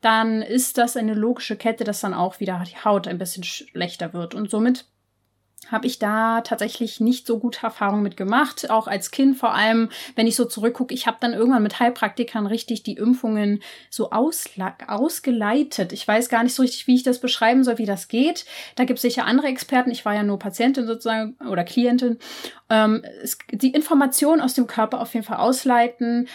dann 0.00 0.42
ist 0.42 0.76
das 0.76 0.96
eine 0.96 1.14
logische 1.14 1.56
Kette, 1.56 1.84
dass 1.84 2.00
dann 2.00 2.14
auch 2.14 2.40
wieder 2.40 2.62
die 2.66 2.84
Haut 2.84 3.08
ein 3.08 3.18
bisschen 3.18 3.44
schlechter 3.44 4.12
wird. 4.12 4.34
Und 4.34 4.50
somit 4.50 4.86
habe 5.70 5.86
ich 5.86 5.98
da 5.98 6.40
tatsächlich 6.42 7.00
nicht 7.00 7.26
so 7.26 7.38
gute 7.38 7.62
Erfahrungen 7.62 8.02
mit 8.02 8.16
gemacht. 8.16 8.70
Auch 8.70 8.86
als 8.86 9.10
Kind 9.10 9.36
vor 9.36 9.54
allem, 9.54 9.90
wenn 10.16 10.26
ich 10.26 10.36
so 10.36 10.44
zurückgucke, 10.44 10.94
ich 10.94 11.06
habe 11.06 11.18
dann 11.20 11.32
irgendwann 11.32 11.62
mit 11.62 11.80
Heilpraktikern 11.80 12.46
richtig 12.46 12.82
die 12.82 12.94
Impfungen 12.94 13.62
so 13.90 14.10
ausgeleitet. 14.10 15.92
Ich 15.92 16.06
weiß 16.06 16.28
gar 16.28 16.42
nicht 16.42 16.54
so 16.54 16.62
richtig, 16.62 16.86
wie 16.86 16.94
ich 16.94 17.02
das 17.02 17.20
beschreiben 17.20 17.64
soll, 17.64 17.78
wie 17.78 17.86
das 17.86 18.08
geht. 18.08 18.44
Da 18.76 18.84
gibt 18.84 18.98
es 18.98 19.02
sicher 19.02 19.24
andere 19.24 19.48
Experten. 19.48 19.90
Ich 19.90 20.04
war 20.04 20.14
ja 20.14 20.22
nur 20.22 20.38
Patientin 20.38 20.86
sozusagen 20.86 21.36
oder 21.48 21.64
Klientin. 21.64 22.18
Ähm, 22.70 23.04
es, 23.22 23.38
die 23.50 23.70
Informationen 23.70 24.40
aus 24.40 24.54
dem 24.54 24.66
Körper 24.66 25.00
auf 25.00 25.14
jeden 25.14 25.26
Fall 25.26 25.38
ausleiten. 25.38 26.28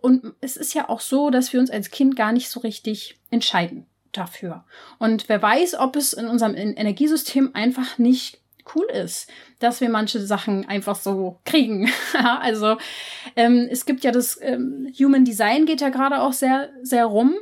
Und 0.00 0.32
es 0.40 0.56
ist 0.56 0.74
ja 0.74 0.88
auch 0.88 1.00
so, 1.00 1.30
dass 1.30 1.52
wir 1.52 1.60
uns 1.60 1.70
als 1.70 1.90
Kind 1.90 2.16
gar 2.16 2.32
nicht 2.32 2.48
so 2.48 2.60
richtig 2.60 3.18
entscheiden 3.30 3.86
dafür. 4.12 4.64
Und 4.98 5.28
wer 5.28 5.40
weiß, 5.40 5.74
ob 5.78 5.96
es 5.96 6.12
in 6.12 6.26
unserem 6.26 6.54
Energiesystem 6.54 7.50
einfach 7.54 7.98
nicht 7.98 8.41
cool 8.74 8.86
ist, 8.86 9.30
dass 9.58 9.80
wir 9.80 9.88
manche 9.88 10.20
Sachen 10.20 10.68
einfach 10.68 10.96
so 10.96 11.38
kriegen. 11.44 11.90
also 12.40 12.76
ähm, 13.36 13.68
es 13.70 13.86
gibt 13.86 14.04
ja 14.04 14.10
das 14.10 14.38
ähm, 14.40 14.92
Human 14.98 15.24
Design 15.24 15.66
geht 15.66 15.80
ja 15.80 15.88
gerade 15.88 16.20
auch 16.20 16.32
sehr, 16.32 16.70
sehr 16.82 17.06
rum. 17.06 17.34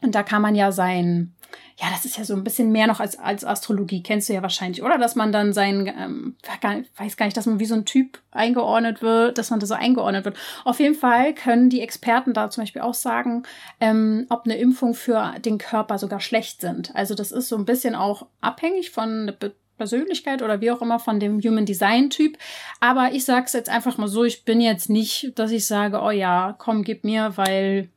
Und 0.00 0.14
da 0.14 0.22
kann 0.22 0.42
man 0.42 0.54
ja 0.54 0.70
sein, 0.70 1.34
ja, 1.76 1.88
das 1.90 2.04
ist 2.04 2.18
ja 2.18 2.24
so 2.24 2.34
ein 2.34 2.44
bisschen 2.44 2.70
mehr 2.70 2.86
noch 2.86 3.00
als, 3.00 3.18
als 3.18 3.44
Astrologie, 3.44 4.02
kennst 4.02 4.28
du 4.28 4.32
ja 4.32 4.42
wahrscheinlich, 4.42 4.82
oder? 4.82 4.98
Dass 4.98 5.16
man 5.16 5.32
dann 5.32 5.52
sein, 5.52 5.92
ähm, 5.98 6.36
weiß 6.96 7.16
gar 7.16 7.24
nicht, 7.24 7.36
dass 7.36 7.46
man 7.46 7.58
wie 7.58 7.64
so 7.64 7.74
ein 7.74 7.84
Typ 7.84 8.20
eingeordnet 8.30 9.02
wird, 9.02 9.38
dass 9.38 9.50
man 9.50 9.60
da 9.60 9.66
so 9.66 9.74
eingeordnet 9.74 10.24
wird. 10.24 10.36
Auf 10.64 10.78
jeden 10.78 10.94
Fall 10.94 11.34
können 11.34 11.70
die 11.70 11.80
Experten 11.80 12.32
da 12.32 12.50
zum 12.50 12.62
Beispiel 12.62 12.82
auch 12.82 12.94
sagen, 12.94 13.42
ähm, 13.80 14.26
ob 14.28 14.44
eine 14.44 14.56
Impfung 14.56 14.94
für 14.94 15.34
den 15.44 15.58
Körper 15.58 15.98
sogar 15.98 16.20
schlecht 16.20 16.60
sind. 16.60 16.94
Also 16.94 17.14
das 17.14 17.32
ist 17.32 17.48
so 17.48 17.56
ein 17.56 17.64
bisschen 17.64 17.94
auch 17.94 18.26
abhängig 18.40 18.90
von 18.90 19.32
Persönlichkeit 19.76 20.42
oder 20.42 20.60
wie 20.60 20.70
auch 20.70 20.82
immer 20.82 20.98
von 20.98 21.20
dem 21.20 21.40
Human 21.40 21.66
Design 21.66 22.10
Typ. 22.10 22.38
Aber 22.80 23.12
ich 23.12 23.24
sag's 23.24 23.52
jetzt 23.52 23.68
einfach 23.68 23.98
mal 23.98 24.08
so, 24.08 24.24
ich 24.24 24.44
bin 24.44 24.60
jetzt 24.60 24.90
nicht, 24.90 25.32
dass 25.36 25.50
ich 25.50 25.66
sage, 25.66 26.00
oh 26.00 26.10
ja, 26.10 26.54
komm, 26.58 26.84
gib 26.84 27.04
mir, 27.04 27.32
weil, 27.36 27.88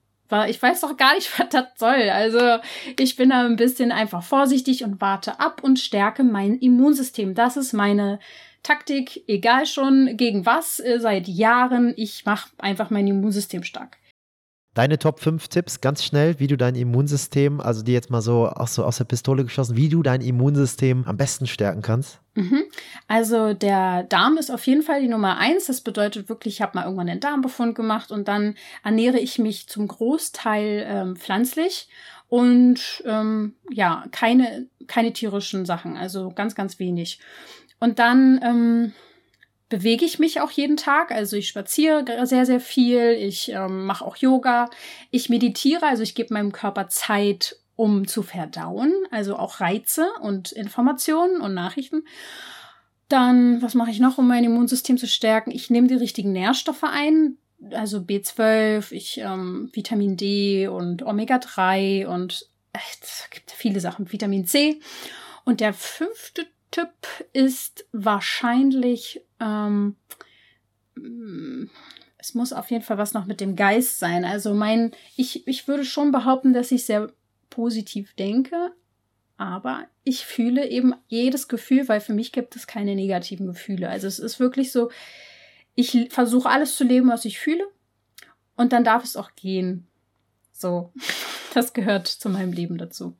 ich 0.47 0.61
weiß 0.61 0.81
doch 0.81 0.97
gar 0.97 1.15
nicht, 1.15 1.31
was 1.39 1.49
das 1.49 1.65
soll. 1.77 2.09
Also 2.09 2.59
ich 2.99 3.15
bin 3.15 3.29
da 3.29 3.45
ein 3.45 3.55
bisschen 3.55 3.91
einfach 3.91 4.23
vorsichtig 4.23 4.83
und 4.83 5.01
warte 5.01 5.39
ab 5.39 5.63
und 5.63 5.79
stärke 5.79 6.23
mein 6.23 6.57
Immunsystem. 6.59 7.35
Das 7.35 7.57
ist 7.57 7.73
meine 7.73 8.19
Taktik, 8.63 9.23
egal 9.27 9.65
schon 9.65 10.17
gegen 10.17 10.45
was, 10.45 10.79
äh, 10.79 10.99
seit 10.99 11.27
Jahren. 11.27 11.93
Ich 11.95 12.25
mache 12.25 12.49
einfach 12.57 12.89
mein 12.89 13.07
Immunsystem 13.07 13.63
stark. 13.63 13.97
Deine 14.77 14.99
Top 14.99 15.19
5 15.19 15.47
Tipps 15.47 15.81
ganz 15.81 16.03
schnell, 16.03 16.39
wie 16.39 16.45
du 16.45 16.55
dein 16.55 16.75
Immunsystem, 16.75 17.59
also 17.59 17.81
die 17.81 17.93
jetzt 17.93 18.11
mal 18.11 18.21
so, 18.21 18.47
auch 18.47 18.67
so 18.67 18.83
aus 18.83 18.97
der 18.97 19.05
Pistole 19.05 19.43
geschossen, 19.43 19.75
wie 19.75 19.89
du 19.89 20.03
dein 20.03 20.21
Immunsystem 20.21 21.03
am 21.07 21.17
besten 21.17 21.47
stärken 21.47 21.81
kannst? 21.81 22.19
Mhm. 22.35 22.61
Also 23.07 23.55
der 23.55 24.03
Darm 24.03 24.37
ist 24.37 24.51
auf 24.51 24.67
jeden 24.67 24.83
Fall 24.83 25.01
die 25.01 25.07
Nummer 25.07 25.39
eins. 25.39 25.65
Das 25.65 25.81
bedeutet 25.81 26.29
wirklich, 26.29 26.53
ich 26.53 26.61
habe 26.61 26.73
mal 26.75 26.83
irgendwann 26.83 27.09
einen 27.09 27.19
Darmbefund 27.19 27.73
gemacht 27.73 28.11
und 28.11 28.27
dann 28.27 28.53
ernähre 28.83 29.17
ich 29.17 29.39
mich 29.39 29.67
zum 29.67 29.87
Großteil 29.87 30.85
ähm, 30.87 31.15
pflanzlich 31.15 31.89
und 32.29 33.01
ähm, 33.07 33.55
ja, 33.71 34.05
keine, 34.11 34.67
keine 34.85 35.11
tierischen 35.11 35.65
Sachen, 35.65 35.97
also 35.97 36.29
ganz, 36.29 36.53
ganz 36.53 36.77
wenig. 36.77 37.19
Und 37.79 37.97
dann 37.97 38.39
ähm, 38.43 38.93
bewege 39.69 40.05
ich 40.05 40.19
mich 40.19 40.41
auch 40.41 40.51
jeden 40.51 40.77
Tag. 40.77 41.11
Also 41.11 41.35
ich 41.35 41.47
spaziere 41.47 42.25
sehr, 42.25 42.45
sehr 42.45 42.59
viel. 42.59 43.11
Ich 43.11 43.49
ähm, 43.49 43.85
mache 43.85 44.05
auch 44.05 44.15
Yoga. 44.15 44.69
Ich 45.11 45.29
meditiere, 45.29 45.85
also 45.85 46.03
ich 46.03 46.15
gebe 46.15 46.33
meinem 46.33 46.51
Körper 46.51 46.87
Zeit, 46.87 47.57
um 47.75 48.07
zu 48.07 48.23
verdauen. 48.23 48.93
Also 49.11 49.35
auch 49.35 49.59
Reize 49.59 50.07
und 50.21 50.51
Informationen 50.51 51.41
und 51.41 51.53
Nachrichten. 51.53 52.03
Dann, 53.09 53.61
was 53.61 53.73
mache 53.73 53.91
ich 53.91 53.99
noch, 53.99 54.17
um 54.17 54.27
mein 54.27 54.43
Immunsystem 54.43 54.97
zu 54.97 55.07
stärken? 55.07 55.51
Ich 55.51 55.69
nehme 55.69 55.87
die 55.87 55.95
richtigen 55.95 56.31
Nährstoffe 56.31 56.83
ein. 56.83 57.37
Also 57.71 57.99
B12, 57.99 58.91
ich 58.91 59.17
ähm, 59.17 59.69
Vitamin 59.73 60.15
D 60.15 60.67
und 60.67 61.03
Omega-3 61.03 62.05
und 62.05 62.47
es 62.73 63.29
gibt 63.31 63.51
viele 63.51 63.79
Sachen, 63.79 64.11
Vitamin 64.11 64.45
C. 64.45 64.79
Und 65.43 65.61
der 65.61 65.73
fünfte 65.73 66.45
Typ 66.71 66.91
ist 67.33 67.85
wahrscheinlich, 67.91 69.21
ähm, 69.39 69.95
es 72.17 72.33
muss 72.33 72.53
auf 72.53 72.71
jeden 72.71 72.83
Fall 72.83 72.97
was 72.97 73.13
noch 73.13 73.25
mit 73.25 73.39
dem 73.39 73.55
Geist 73.55 73.99
sein. 73.99 74.25
Also 74.25 74.53
mein, 74.53 74.91
ich, 75.15 75.47
ich 75.47 75.67
würde 75.67 75.85
schon 75.85 76.11
behaupten, 76.11 76.53
dass 76.53 76.71
ich 76.71 76.85
sehr 76.85 77.11
positiv 77.49 78.13
denke, 78.15 78.73
aber 79.37 79.85
ich 80.03 80.25
fühle 80.25 80.67
eben 80.67 80.93
jedes 81.07 81.47
Gefühl, 81.47 81.87
weil 81.87 82.01
für 82.01 82.13
mich 82.13 82.31
gibt 82.31 82.55
es 82.55 82.67
keine 82.67 82.95
negativen 82.95 83.47
Gefühle. 83.47 83.89
Also 83.89 84.07
es 84.07 84.19
ist 84.19 84.39
wirklich 84.39 84.71
so, 84.71 84.89
ich 85.75 86.07
versuche 86.09 86.49
alles 86.49 86.75
zu 86.75 86.83
leben, 86.83 87.09
was 87.09 87.23
ich 87.25 87.39
fühle 87.39 87.65
und 88.55 88.73
dann 88.73 88.83
darf 88.83 89.03
es 89.03 89.15
auch 89.15 89.31
gehen. 89.35 89.87
So, 90.51 90.91
das 91.53 91.73
gehört 91.73 92.07
zu 92.07 92.29
meinem 92.29 92.51
Leben 92.51 92.77
dazu. 92.77 93.15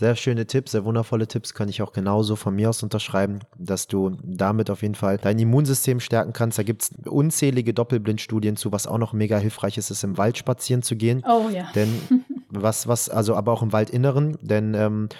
Sehr 0.00 0.16
schöne 0.16 0.46
Tipps, 0.46 0.72
sehr 0.72 0.86
wundervolle 0.86 1.28
Tipps, 1.28 1.52
kann 1.52 1.68
ich 1.68 1.82
auch 1.82 1.92
genauso 1.92 2.34
von 2.34 2.56
mir 2.56 2.70
aus 2.70 2.82
unterschreiben, 2.82 3.40
dass 3.58 3.86
du 3.86 4.16
damit 4.24 4.70
auf 4.70 4.80
jeden 4.80 4.94
Fall 4.94 5.18
dein 5.18 5.38
Immunsystem 5.38 6.00
stärken 6.00 6.32
kannst. 6.32 6.58
Da 6.58 6.62
gibt 6.62 6.84
es 6.84 6.90
unzählige 7.04 7.74
Doppelblindstudien 7.74 8.56
zu, 8.56 8.72
was 8.72 8.86
auch 8.86 8.96
noch 8.96 9.12
mega 9.12 9.36
hilfreich 9.36 9.76
ist, 9.76 9.90
ist 9.90 10.02
im 10.02 10.16
Wald 10.16 10.38
spazieren 10.38 10.80
zu 10.80 10.96
gehen. 10.96 11.22
Oh 11.28 11.50
ja. 11.50 11.68
Denn 11.74 12.00
was, 12.48 12.88
was, 12.88 13.10
also 13.10 13.36
aber 13.36 13.52
auch 13.52 13.60
im 13.60 13.74
Waldinneren, 13.74 14.38
denn 14.40 14.72
ähm, 14.72 15.10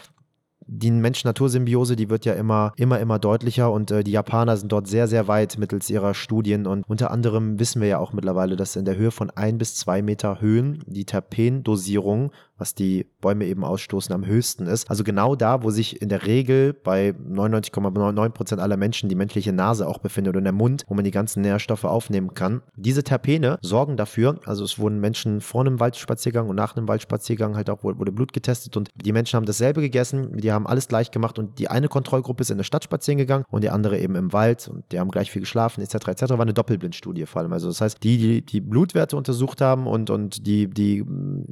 die 0.73 0.93
Mensch-Natur-Symbiose, 0.93 1.97
die 1.97 2.11
wird 2.11 2.25
ja 2.25 2.35
immer, 2.35 2.73
immer, 2.77 3.01
immer 3.01 3.19
deutlicher 3.19 3.73
und 3.73 3.91
äh, 3.91 4.05
die 4.05 4.13
Japaner 4.13 4.57
sind 4.57 4.71
dort 4.71 4.87
sehr, 4.87 5.09
sehr 5.09 5.27
weit 5.27 5.59
mittels 5.59 5.91
ihrer 5.91 6.15
Studien 6.15 6.67
und 6.67 6.85
unter 6.89 7.11
anderem 7.11 7.59
wissen 7.59 7.83
wir 7.83 7.89
ja 7.89 7.99
auch 7.99 8.13
mittlerweile, 8.13 8.55
dass 8.55 8.77
in 8.77 8.85
der 8.85 8.97
Höhe 8.97 9.11
von 9.11 9.31
ein 9.31 9.59
bis 9.59 9.75
zwei 9.75 10.01
Meter 10.01 10.41
Höhen 10.41 10.85
die 10.87 11.05
Terpendosierung 11.05 12.31
was 12.61 12.75
die 12.75 13.07
Bäume 13.21 13.47
eben 13.47 13.65
ausstoßen, 13.65 14.15
am 14.15 14.27
höchsten 14.27 14.67
ist. 14.67 14.89
Also 14.91 15.03
genau 15.03 15.35
da, 15.35 15.63
wo 15.63 15.71
sich 15.71 16.01
in 16.01 16.09
der 16.09 16.27
Regel 16.27 16.75
bei 16.75 17.11
99,99 17.11 18.29
Prozent 18.31 18.61
aller 18.61 18.77
Menschen 18.77 19.09
die 19.09 19.15
menschliche 19.15 19.53
Nase 19.53 19.89
auch 19.89 19.99
befindet 19.99 20.37
und 20.37 20.45
der 20.45 20.53
Mund, 20.53 20.85
wo 20.87 20.95
man 20.95 21.05
die 21.05 21.11
ganzen 21.11 21.41
Nährstoffe 21.41 21.85
aufnehmen 21.85 22.35
kann. 22.35 22.63
Diese 22.77 23.03
Terpene 23.03 23.59
sorgen 23.63 23.97
dafür, 23.97 24.39
also 24.45 24.65
es 24.65 24.79
wurden 24.79 25.01
Menschen 25.01 25.41
vor 25.41 25.63
einem 25.63 25.81
Waldspaziergang 25.81 26.49
und 26.49 26.57
nach 26.57 26.77
einem 26.77 26.87
Waldspaziergang 26.87 27.57
halt 27.57 27.71
auch 27.71 27.83
wurde 27.83 28.13
Blut 28.13 28.33
getestet 28.33 28.77
und 28.77 28.91
die 28.95 29.13
Menschen 29.13 29.37
haben 29.37 29.47
dasselbe 29.47 29.81
gegessen, 29.81 30.37
die 30.37 30.53
haben 30.53 30.60
alles 30.67 30.89
gleich 30.89 31.11
gemacht 31.11 31.39
und 31.39 31.59
die 31.59 31.69
eine 31.69 31.89
Kontrollgruppe 31.89 32.43
ist 32.43 32.51
in 32.51 32.59
der 32.59 32.65
Stadt 32.65 32.85
spazieren 32.85 33.19
gegangen 33.19 33.45
und 33.51 33.65
die 33.65 33.71
andere 33.71 33.99
eben 33.99 34.15
im 34.15 34.33
Wald 34.33 34.69
und 34.69 34.85
die 34.93 35.01
haben 35.01 35.11
gleich 35.11 35.31
viel 35.31 35.41
geschlafen 35.41 35.83
etc. 35.83 36.09
etc. 36.09 36.23
War 36.31 36.41
eine 36.41 36.55
Doppelblindstudie 36.55 37.27
vor 37.27 37.43
allem. 37.43 37.53
Also 37.53 37.69
das 37.69 37.81
heißt, 37.81 38.03
die, 38.03 38.43
die 38.43 38.61
die 38.61 38.61
Blutwerte 38.61 39.17
untersucht 39.17 39.61
haben 39.61 39.87
und, 39.87 40.11
und 40.11 40.47
die, 40.47 40.69
die 40.69 41.05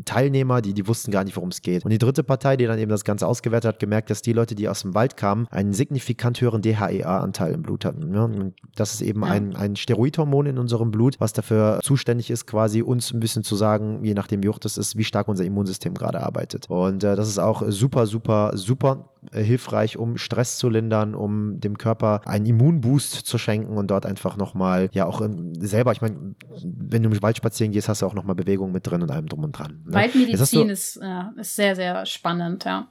Teilnehmer, 0.04 0.60
die, 0.60 0.74
die 0.74 0.86
wussten, 0.86 1.10
gar 1.10 1.24
nicht, 1.24 1.36
worum 1.36 1.50
es 1.50 1.62
geht. 1.62 1.84
Und 1.84 1.90
die 1.90 1.98
dritte 1.98 2.22
Partei, 2.22 2.56
die 2.56 2.66
dann 2.66 2.78
eben 2.78 2.90
das 2.90 3.04
Ganze 3.04 3.26
ausgewertet 3.26 3.68
hat, 3.74 3.80
gemerkt, 3.80 4.10
dass 4.10 4.22
die 4.22 4.32
Leute, 4.32 4.54
die 4.54 4.68
aus 4.68 4.82
dem 4.82 4.94
Wald 4.94 5.16
kamen, 5.16 5.46
einen 5.50 5.72
signifikant 5.72 6.40
höheren 6.40 6.62
DHEA-Anteil 6.62 7.54
im 7.54 7.62
Blut 7.62 7.84
hatten. 7.84 8.12
Ja? 8.14 8.24
Und 8.24 8.54
das 8.76 8.94
ist 8.94 9.00
eben 9.00 9.22
ja. 9.22 9.28
ein, 9.28 9.56
ein 9.56 9.76
Steroidhormon 9.76 10.46
in 10.46 10.58
unserem 10.58 10.90
Blut, 10.90 11.20
was 11.20 11.32
dafür 11.32 11.80
zuständig 11.82 12.30
ist, 12.30 12.46
quasi 12.46 12.82
uns 12.82 13.12
ein 13.12 13.20
bisschen 13.20 13.42
zu 13.42 13.56
sagen, 13.56 14.04
je 14.04 14.14
nachdem 14.14 14.42
wie 14.42 14.48
hoch 14.48 14.58
das 14.58 14.78
ist, 14.78 14.96
wie 14.96 15.04
stark 15.04 15.28
unser 15.28 15.44
Immunsystem 15.44 15.94
gerade 15.94 16.20
arbeitet. 16.22 16.66
Und 16.68 17.04
äh, 17.04 17.16
das 17.16 17.28
ist 17.28 17.38
auch 17.38 17.62
super, 17.68 18.06
super, 18.06 18.52
super 18.54 18.87
äh, 19.32 19.42
hilfreich, 19.42 19.96
um 19.96 20.16
Stress 20.16 20.58
zu 20.58 20.68
lindern, 20.68 21.14
um 21.14 21.60
dem 21.60 21.78
Körper 21.78 22.20
einen 22.24 22.46
Immunboost 22.46 23.26
zu 23.26 23.38
schenken 23.38 23.76
und 23.76 23.90
dort 23.90 24.06
einfach 24.06 24.36
nochmal, 24.36 24.88
ja 24.92 25.06
auch 25.06 25.20
ähm, 25.20 25.54
selber, 25.54 25.92
ich 25.92 26.00
meine, 26.00 26.34
wenn 26.62 27.02
du 27.02 27.10
im 27.10 27.22
Wald 27.22 27.36
spazieren 27.36 27.72
gehst, 27.72 27.88
hast 27.88 28.02
du 28.02 28.06
auch 28.06 28.14
nochmal 28.14 28.36
Bewegung 28.36 28.72
mit 28.72 28.86
drin 28.86 29.02
und 29.02 29.10
allem 29.10 29.26
drum 29.26 29.44
und 29.44 29.52
dran. 29.52 29.82
Ne? 29.86 29.94
Waldmedizin 29.94 30.70
ist, 30.70 30.96
äh, 30.96 31.40
ist 31.40 31.56
sehr, 31.56 31.74
sehr 31.76 32.06
spannend, 32.06 32.64
ja. 32.64 32.88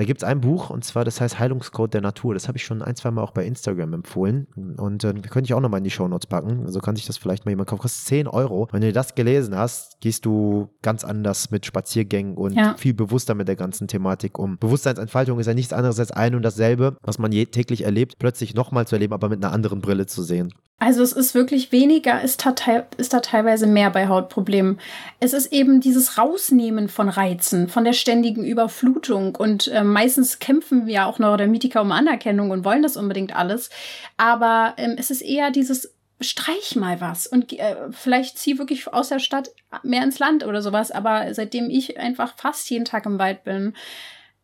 Da 0.00 0.04
gibt 0.06 0.22
es 0.22 0.24
ein 0.26 0.40
Buch 0.40 0.70
und 0.70 0.82
zwar, 0.82 1.04
das 1.04 1.20
heißt 1.20 1.38
Heilungscode 1.38 1.92
der 1.92 2.00
Natur. 2.00 2.32
Das 2.32 2.48
habe 2.48 2.56
ich 2.56 2.64
schon 2.64 2.80
ein, 2.80 2.96
zwei 2.96 3.10
Mal 3.10 3.20
auch 3.20 3.32
bei 3.32 3.44
Instagram 3.44 3.92
empfohlen. 3.92 4.46
Und 4.78 5.04
äh, 5.04 5.12
könnte 5.12 5.42
ich 5.42 5.52
auch 5.52 5.60
nochmal 5.60 5.76
in 5.76 5.84
die 5.84 5.90
Shownotes 5.90 6.26
packen. 6.26 6.64
Also 6.64 6.80
kann 6.80 6.96
sich 6.96 7.04
das 7.04 7.18
vielleicht 7.18 7.44
mal 7.44 7.50
jemand 7.50 7.68
kaufen. 7.68 7.82
Kostet 7.82 8.06
10 8.06 8.26
Euro. 8.26 8.66
Wenn 8.72 8.80
du 8.80 8.94
das 8.94 9.14
gelesen 9.14 9.54
hast, 9.54 10.00
gehst 10.00 10.24
du 10.24 10.70
ganz 10.80 11.04
anders 11.04 11.50
mit 11.50 11.66
Spaziergängen 11.66 12.38
und 12.38 12.54
ja. 12.54 12.76
viel 12.78 12.94
bewusster 12.94 13.34
mit 13.34 13.46
der 13.46 13.56
ganzen 13.56 13.88
Thematik 13.88 14.38
um. 14.38 14.56
Bewusstseinsentfaltung 14.56 15.38
ist 15.38 15.48
ja 15.48 15.52
nichts 15.52 15.74
anderes 15.74 16.00
als 16.00 16.12
ein 16.12 16.34
und 16.34 16.40
dasselbe, 16.40 16.96
was 17.02 17.18
man 17.18 17.30
täglich 17.30 17.84
erlebt, 17.84 18.18
plötzlich 18.18 18.54
nochmal 18.54 18.86
zu 18.86 18.94
erleben, 18.94 19.12
aber 19.12 19.28
mit 19.28 19.44
einer 19.44 19.52
anderen 19.52 19.82
Brille 19.82 20.06
zu 20.06 20.22
sehen. 20.22 20.54
Also 20.82 21.02
es 21.02 21.12
ist 21.12 21.34
wirklich 21.34 21.72
weniger, 21.72 22.22
ist 22.22 22.46
da, 22.46 22.54
ist 22.96 23.12
da 23.12 23.20
teilweise 23.20 23.66
mehr 23.66 23.90
bei 23.90 24.08
Hautproblemen. 24.08 24.80
Es 25.20 25.34
ist 25.34 25.52
eben 25.52 25.82
dieses 25.82 26.16
Rausnehmen 26.16 26.88
von 26.88 27.10
Reizen, 27.10 27.68
von 27.68 27.84
der 27.84 27.92
ständigen 27.92 28.44
Überflutung. 28.44 29.36
Und 29.36 29.68
äh, 29.68 29.84
meistens 29.92 30.38
kämpfen 30.38 30.86
wir 30.86 31.06
auch 31.06 31.18
Neurodermitiker 31.18 31.82
um 31.82 31.92
Anerkennung 31.92 32.50
und 32.50 32.64
wollen 32.64 32.82
das 32.82 32.96
unbedingt 32.96 33.34
alles. 33.34 33.70
Aber 34.16 34.74
ähm, 34.76 34.96
es 34.98 35.10
ist 35.10 35.22
eher 35.22 35.50
dieses 35.50 35.94
streich 36.20 36.76
mal 36.76 37.00
was 37.00 37.26
und 37.26 37.52
äh, 37.58 37.76
vielleicht 37.90 38.38
zieh 38.38 38.58
wirklich 38.58 38.92
aus 38.92 39.08
der 39.08 39.20
Stadt 39.20 39.50
mehr 39.82 40.02
ins 40.02 40.18
Land 40.18 40.44
oder 40.44 40.62
sowas. 40.62 40.90
Aber 40.90 41.32
seitdem 41.34 41.70
ich 41.70 41.98
einfach 41.98 42.36
fast 42.36 42.68
jeden 42.70 42.84
Tag 42.84 43.06
im 43.06 43.18
Wald 43.18 43.44
bin, 43.44 43.74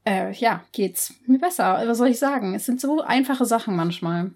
äh, 0.07 0.33
ja, 0.33 0.65
geht's 0.73 1.15
mir 1.27 1.39
besser. 1.39 1.83
Was 1.87 1.99
soll 1.99 2.09
ich 2.09 2.19
sagen? 2.19 2.55
Es 2.55 2.65
sind 2.65 2.81
so 2.81 3.03
einfache 3.03 3.45
Sachen 3.45 3.77
manchmal. 3.77 4.31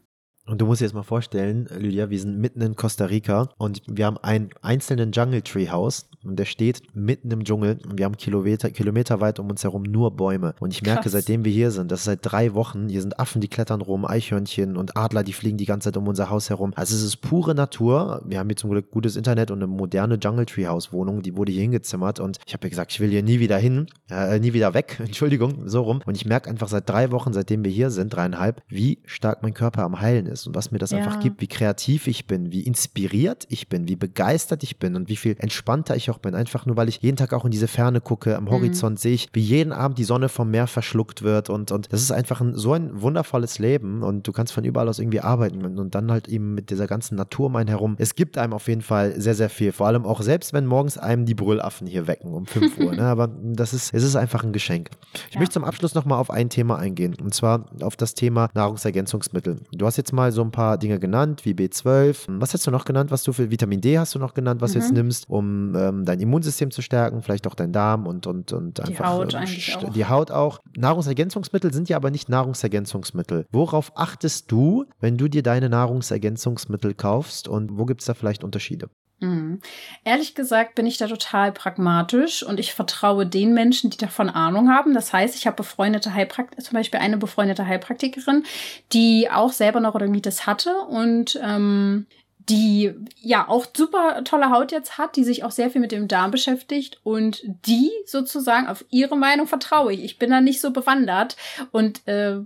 Und 0.46 0.60
du 0.60 0.66
musst 0.66 0.80
dir 0.80 0.86
jetzt 0.86 0.94
mal 0.94 1.02
vorstellen, 1.02 1.68
Lydia, 1.78 2.10
wir 2.10 2.18
sind 2.18 2.38
mitten 2.38 2.60
in 2.60 2.74
Costa 2.74 3.04
Rica 3.04 3.50
und 3.56 3.82
wir 3.86 4.06
haben 4.06 4.18
einen 4.18 4.50
einzelnen 4.62 5.12
Jungle 5.12 5.42
Tree 5.42 5.68
House 5.68 6.08
und 6.24 6.38
der 6.38 6.44
steht 6.44 6.82
mitten 6.94 7.30
im 7.30 7.44
Dschungel 7.44 7.78
und 7.88 7.98
wir 7.98 8.04
haben 8.04 8.16
Kilometer, 8.16 8.70
kilometerweit 8.70 9.38
um 9.38 9.48
uns 9.48 9.62
herum 9.62 9.82
nur 9.82 10.16
Bäume. 10.16 10.54
Und 10.60 10.72
ich 10.72 10.82
merke, 10.82 11.02
Krass. 11.02 11.12
seitdem 11.12 11.44
wir 11.44 11.52
hier 11.52 11.70
sind, 11.70 11.90
das 11.92 12.00
ist 12.00 12.04
seit 12.06 12.18
drei 12.22 12.54
Wochen, 12.54 12.88
hier 12.88 13.00
sind 13.00 13.20
Affen, 13.20 13.40
die 13.40 13.48
klettern 13.48 13.80
rum, 13.80 14.04
Eichhörnchen 14.04 14.76
und 14.76 14.96
Adler, 14.96 15.22
die 15.22 15.32
fliegen 15.32 15.56
die 15.56 15.66
ganze 15.66 15.86
Zeit 15.86 15.96
um 15.96 16.08
unser 16.08 16.30
Haus 16.30 16.50
herum. 16.50 16.72
Also 16.74 16.96
es 16.96 17.02
ist 17.02 17.18
pure 17.18 17.54
Natur. 17.54 18.22
Wir 18.26 18.38
haben 18.38 18.48
hier 18.48 18.56
zum 18.56 18.70
Glück 18.70 18.90
gutes 18.90 19.16
Internet 19.16 19.50
und 19.50 19.58
eine 19.58 19.66
moderne 19.66 20.18
Jungle 20.20 20.46
Tree 20.46 20.66
House 20.66 20.92
Wohnung, 20.92 21.22
die 21.22 21.36
wurde 21.36 21.52
hier 21.52 21.62
hingezimmert 21.62 22.18
und 22.18 22.38
ich 22.46 22.52
habe 22.54 22.66
ja 22.66 22.70
gesagt, 22.70 22.92
ich 22.92 23.00
will 23.00 23.10
hier 23.10 23.22
nie 23.22 23.40
wieder 23.40 23.58
hin, 23.58 23.86
äh, 24.10 24.38
nie 24.40 24.52
wieder 24.52 24.74
weg, 24.74 24.96
Entschuldigung, 25.04 25.68
so 25.68 25.82
rum. 25.82 26.00
Und 26.06 26.16
ich 26.16 26.26
merke 26.26 26.50
einfach 26.50 26.68
seit 26.68 26.88
drei 26.88 27.12
Wochen, 27.12 27.32
seitdem 27.32 27.64
wir 27.64 27.70
hier 27.70 27.90
sind, 27.90 28.14
dreieinhalb, 28.14 28.62
wie 28.68 28.98
stark 29.06 29.42
mein 29.42 29.54
Körper 29.54 29.84
am 29.84 30.00
Heilen 30.00 30.26
ist 30.30 30.46
und 30.46 30.54
was 30.54 30.70
mir 30.70 30.78
das 30.78 30.90
ja. 30.90 30.98
einfach 30.98 31.20
gibt, 31.20 31.40
wie 31.40 31.46
kreativ 31.46 32.06
ich 32.06 32.26
bin, 32.26 32.52
wie 32.52 32.62
inspiriert 32.62 33.46
ich 33.48 33.68
bin, 33.68 33.88
wie 33.88 33.96
begeistert 33.96 34.62
ich 34.62 34.78
bin 34.78 34.96
und 34.96 35.08
wie 35.08 35.16
viel 35.16 35.36
entspannter 35.38 35.96
ich 35.96 36.10
auch 36.10 36.18
bin. 36.18 36.34
Einfach 36.34 36.66
nur, 36.66 36.76
weil 36.76 36.88
ich 36.88 37.02
jeden 37.02 37.16
Tag 37.16 37.32
auch 37.32 37.44
in 37.44 37.50
diese 37.50 37.68
Ferne 37.68 38.00
gucke, 38.00 38.36
am 38.36 38.50
Horizont 38.50 38.94
mhm. 38.94 39.00
sehe 39.00 39.14
ich, 39.14 39.28
wie 39.32 39.40
jeden 39.40 39.72
Abend 39.72 39.98
die 39.98 40.04
Sonne 40.04 40.28
vom 40.28 40.50
Meer 40.50 40.66
verschluckt 40.66 41.22
wird 41.22 41.50
und, 41.50 41.72
und 41.72 41.92
das 41.92 42.00
ist 42.00 42.12
einfach 42.12 42.40
ein, 42.40 42.54
so 42.54 42.72
ein 42.72 43.02
wundervolles 43.02 43.58
Leben 43.58 44.02
und 44.02 44.26
du 44.26 44.32
kannst 44.32 44.52
von 44.52 44.64
überall 44.64 44.88
aus 44.88 44.98
irgendwie 44.98 45.20
arbeiten 45.20 45.78
und 45.78 45.94
dann 45.94 46.10
halt 46.10 46.28
eben 46.28 46.54
mit 46.54 46.70
dieser 46.70 46.86
ganzen 46.86 47.16
Natur 47.16 47.46
um 47.46 47.56
einen 47.56 47.68
herum. 47.68 47.96
Es 47.98 48.14
gibt 48.14 48.38
einem 48.38 48.52
auf 48.52 48.68
jeden 48.68 48.82
Fall 48.82 49.20
sehr, 49.20 49.34
sehr 49.34 49.50
viel. 49.50 49.72
Vor 49.72 49.86
allem 49.86 50.04
auch 50.04 50.22
selbst, 50.22 50.52
wenn 50.52 50.66
morgens 50.66 50.98
einem 50.98 51.26
die 51.26 51.34
Brüllaffen 51.34 51.86
hier 51.86 52.06
wecken 52.06 52.32
um 52.32 52.46
5 52.46 52.78
Uhr. 52.78 52.94
Ne? 52.94 53.02
Aber 53.06 53.28
das 53.28 53.72
ist, 53.72 53.92
es 53.94 54.02
ist 54.02 54.16
einfach 54.16 54.44
ein 54.44 54.52
Geschenk. 54.52 54.90
Ich 55.28 55.34
ja. 55.34 55.40
möchte 55.40 55.54
zum 55.54 55.64
Abschluss 55.64 55.94
nochmal 55.94 56.18
auf 56.18 56.30
ein 56.30 56.48
Thema 56.50 56.78
eingehen 56.78 57.16
und 57.20 57.34
zwar 57.34 57.66
auf 57.80 57.96
das 57.96 58.14
Thema 58.14 58.48
Nahrungsergänzungsmittel. 58.54 59.60
Du 59.72 59.86
hast 59.86 59.96
jetzt 59.96 60.12
mal 60.12 60.19
mal 60.20 60.32
so 60.32 60.42
ein 60.42 60.50
paar 60.50 60.78
Dinge 60.78 60.98
genannt, 60.98 61.44
wie 61.44 61.52
B12. 61.52 62.26
Was 62.40 62.52
hast 62.54 62.66
du 62.66 62.70
noch 62.70 62.84
genannt, 62.84 63.10
was 63.10 63.22
du 63.22 63.32
für 63.32 63.50
Vitamin 63.50 63.80
D 63.80 63.98
hast 63.98 64.14
du 64.14 64.18
noch 64.18 64.34
genannt, 64.34 64.60
was 64.60 64.70
mhm. 64.70 64.74
du 64.74 64.78
jetzt 64.80 64.90
mhm. 64.90 64.96
nimmst, 64.96 65.28
um 65.28 65.74
ähm, 65.74 66.04
dein 66.04 66.20
Immunsystem 66.20 66.70
zu 66.70 66.82
stärken, 66.82 67.22
vielleicht 67.22 67.46
auch 67.46 67.54
dein 67.54 67.72
Darm 67.72 68.06
und, 68.06 68.26
und, 68.26 68.52
und 68.52 68.78
die 68.78 68.82
einfach 68.82 69.06
Haut 69.06 69.34
ähm, 69.34 69.92
die 69.94 70.06
Haut 70.06 70.30
auch. 70.30 70.60
Nahrungsergänzungsmittel 70.76 71.72
sind 71.72 71.88
ja 71.88 71.96
aber 71.96 72.10
nicht 72.10 72.28
Nahrungsergänzungsmittel. 72.28 73.46
Worauf 73.50 73.92
achtest 73.96 74.50
du, 74.52 74.84
wenn 75.00 75.16
du 75.16 75.28
dir 75.28 75.42
deine 75.42 75.68
Nahrungsergänzungsmittel 75.68 76.94
kaufst 76.94 77.48
und 77.48 77.78
wo 77.78 77.86
gibt 77.86 78.02
es 78.02 78.06
da 78.06 78.14
vielleicht 78.14 78.44
Unterschiede? 78.44 78.88
Mhm. 79.20 79.60
Ehrlich 80.02 80.34
gesagt 80.34 80.74
bin 80.74 80.86
ich 80.86 80.96
da 80.96 81.06
total 81.06 81.52
pragmatisch 81.52 82.42
und 82.42 82.58
ich 82.58 82.72
vertraue 82.72 83.26
den 83.26 83.52
Menschen, 83.52 83.90
die 83.90 83.98
davon 83.98 84.30
Ahnung 84.30 84.70
haben. 84.70 84.94
Das 84.94 85.12
heißt, 85.12 85.36
ich 85.36 85.46
habe 85.46 85.56
befreundete 85.56 86.14
Heilpraktikerin, 86.14 86.64
zum 86.64 86.74
Beispiel 86.74 87.00
eine 87.00 87.18
befreundete 87.18 87.66
Heilpraktikerin, 87.66 88.44
die 88.92 89.30
auch 89.30 89.52
selber 89.52 89.80
Neurodermitis 89.80 90.46
hatte 90.46 90.74
und 90.88 91.38
ähm, 91.42 92.06
die 92.38 92.94
ja 93.20 93.46
auch 93.46 93.66
super 93.76 94.24
tolle 94.24 94.50
Haut 94.50 94.72
jetzt 94.72 94.96
hat, 94.96 95.16
die 95.16 95.24
sich 95.24 95.44
auch 95.44 95.50
sehr 95.50 95.70
viel 95.70 95.80
mit 95.80 95.92
dem 95.92 96.08
Darm 96.08 96.30
beschäftigt 96.30 96.98
und 97.04 97.42
die 97.44 97.90
sozusagen 98.06 98.66
auf 98.66 98.84
ihre 98.90 99.16
Meinung 99.16 99.46
vertraue 99.46 99.92
ich. 99.92 100.02
Ich 100.02 100.18
bin 100.18 100.30
da 100.30 100.40
nicht 100.40 100.60
so 100.60 100.70
bewandert 100.70 101.36
und 101.70 102.06
äh, 102.08 102.38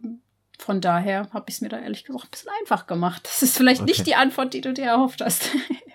von 0.59 0.81
daher 0.81 1.29
habe 1.33 1.47
ich 1.49 1.57
es 1.57 1.61
mir 1.61 1.68
da 1.68 1.79
ehrlich 1.79 2.05
gesagt 2.05 2.25
ein 2.25 2.31
bisschen 2.31 2.51
einfach 2.61 2.87
gemacht. 2.87 3.22
Das 3.25 3.43
ist 3.43 3.57
vielleicht 3.57 3.83
okay. 3.83 3.91
nicht 3.91 4.07
die 4.07 4.14
Antwort, 4.14 4.55
die 4.55 4.61
du 4.61 4.72
dir 4.72 4.87
erhofft 4.87 5.20
hast. 5.20 5.51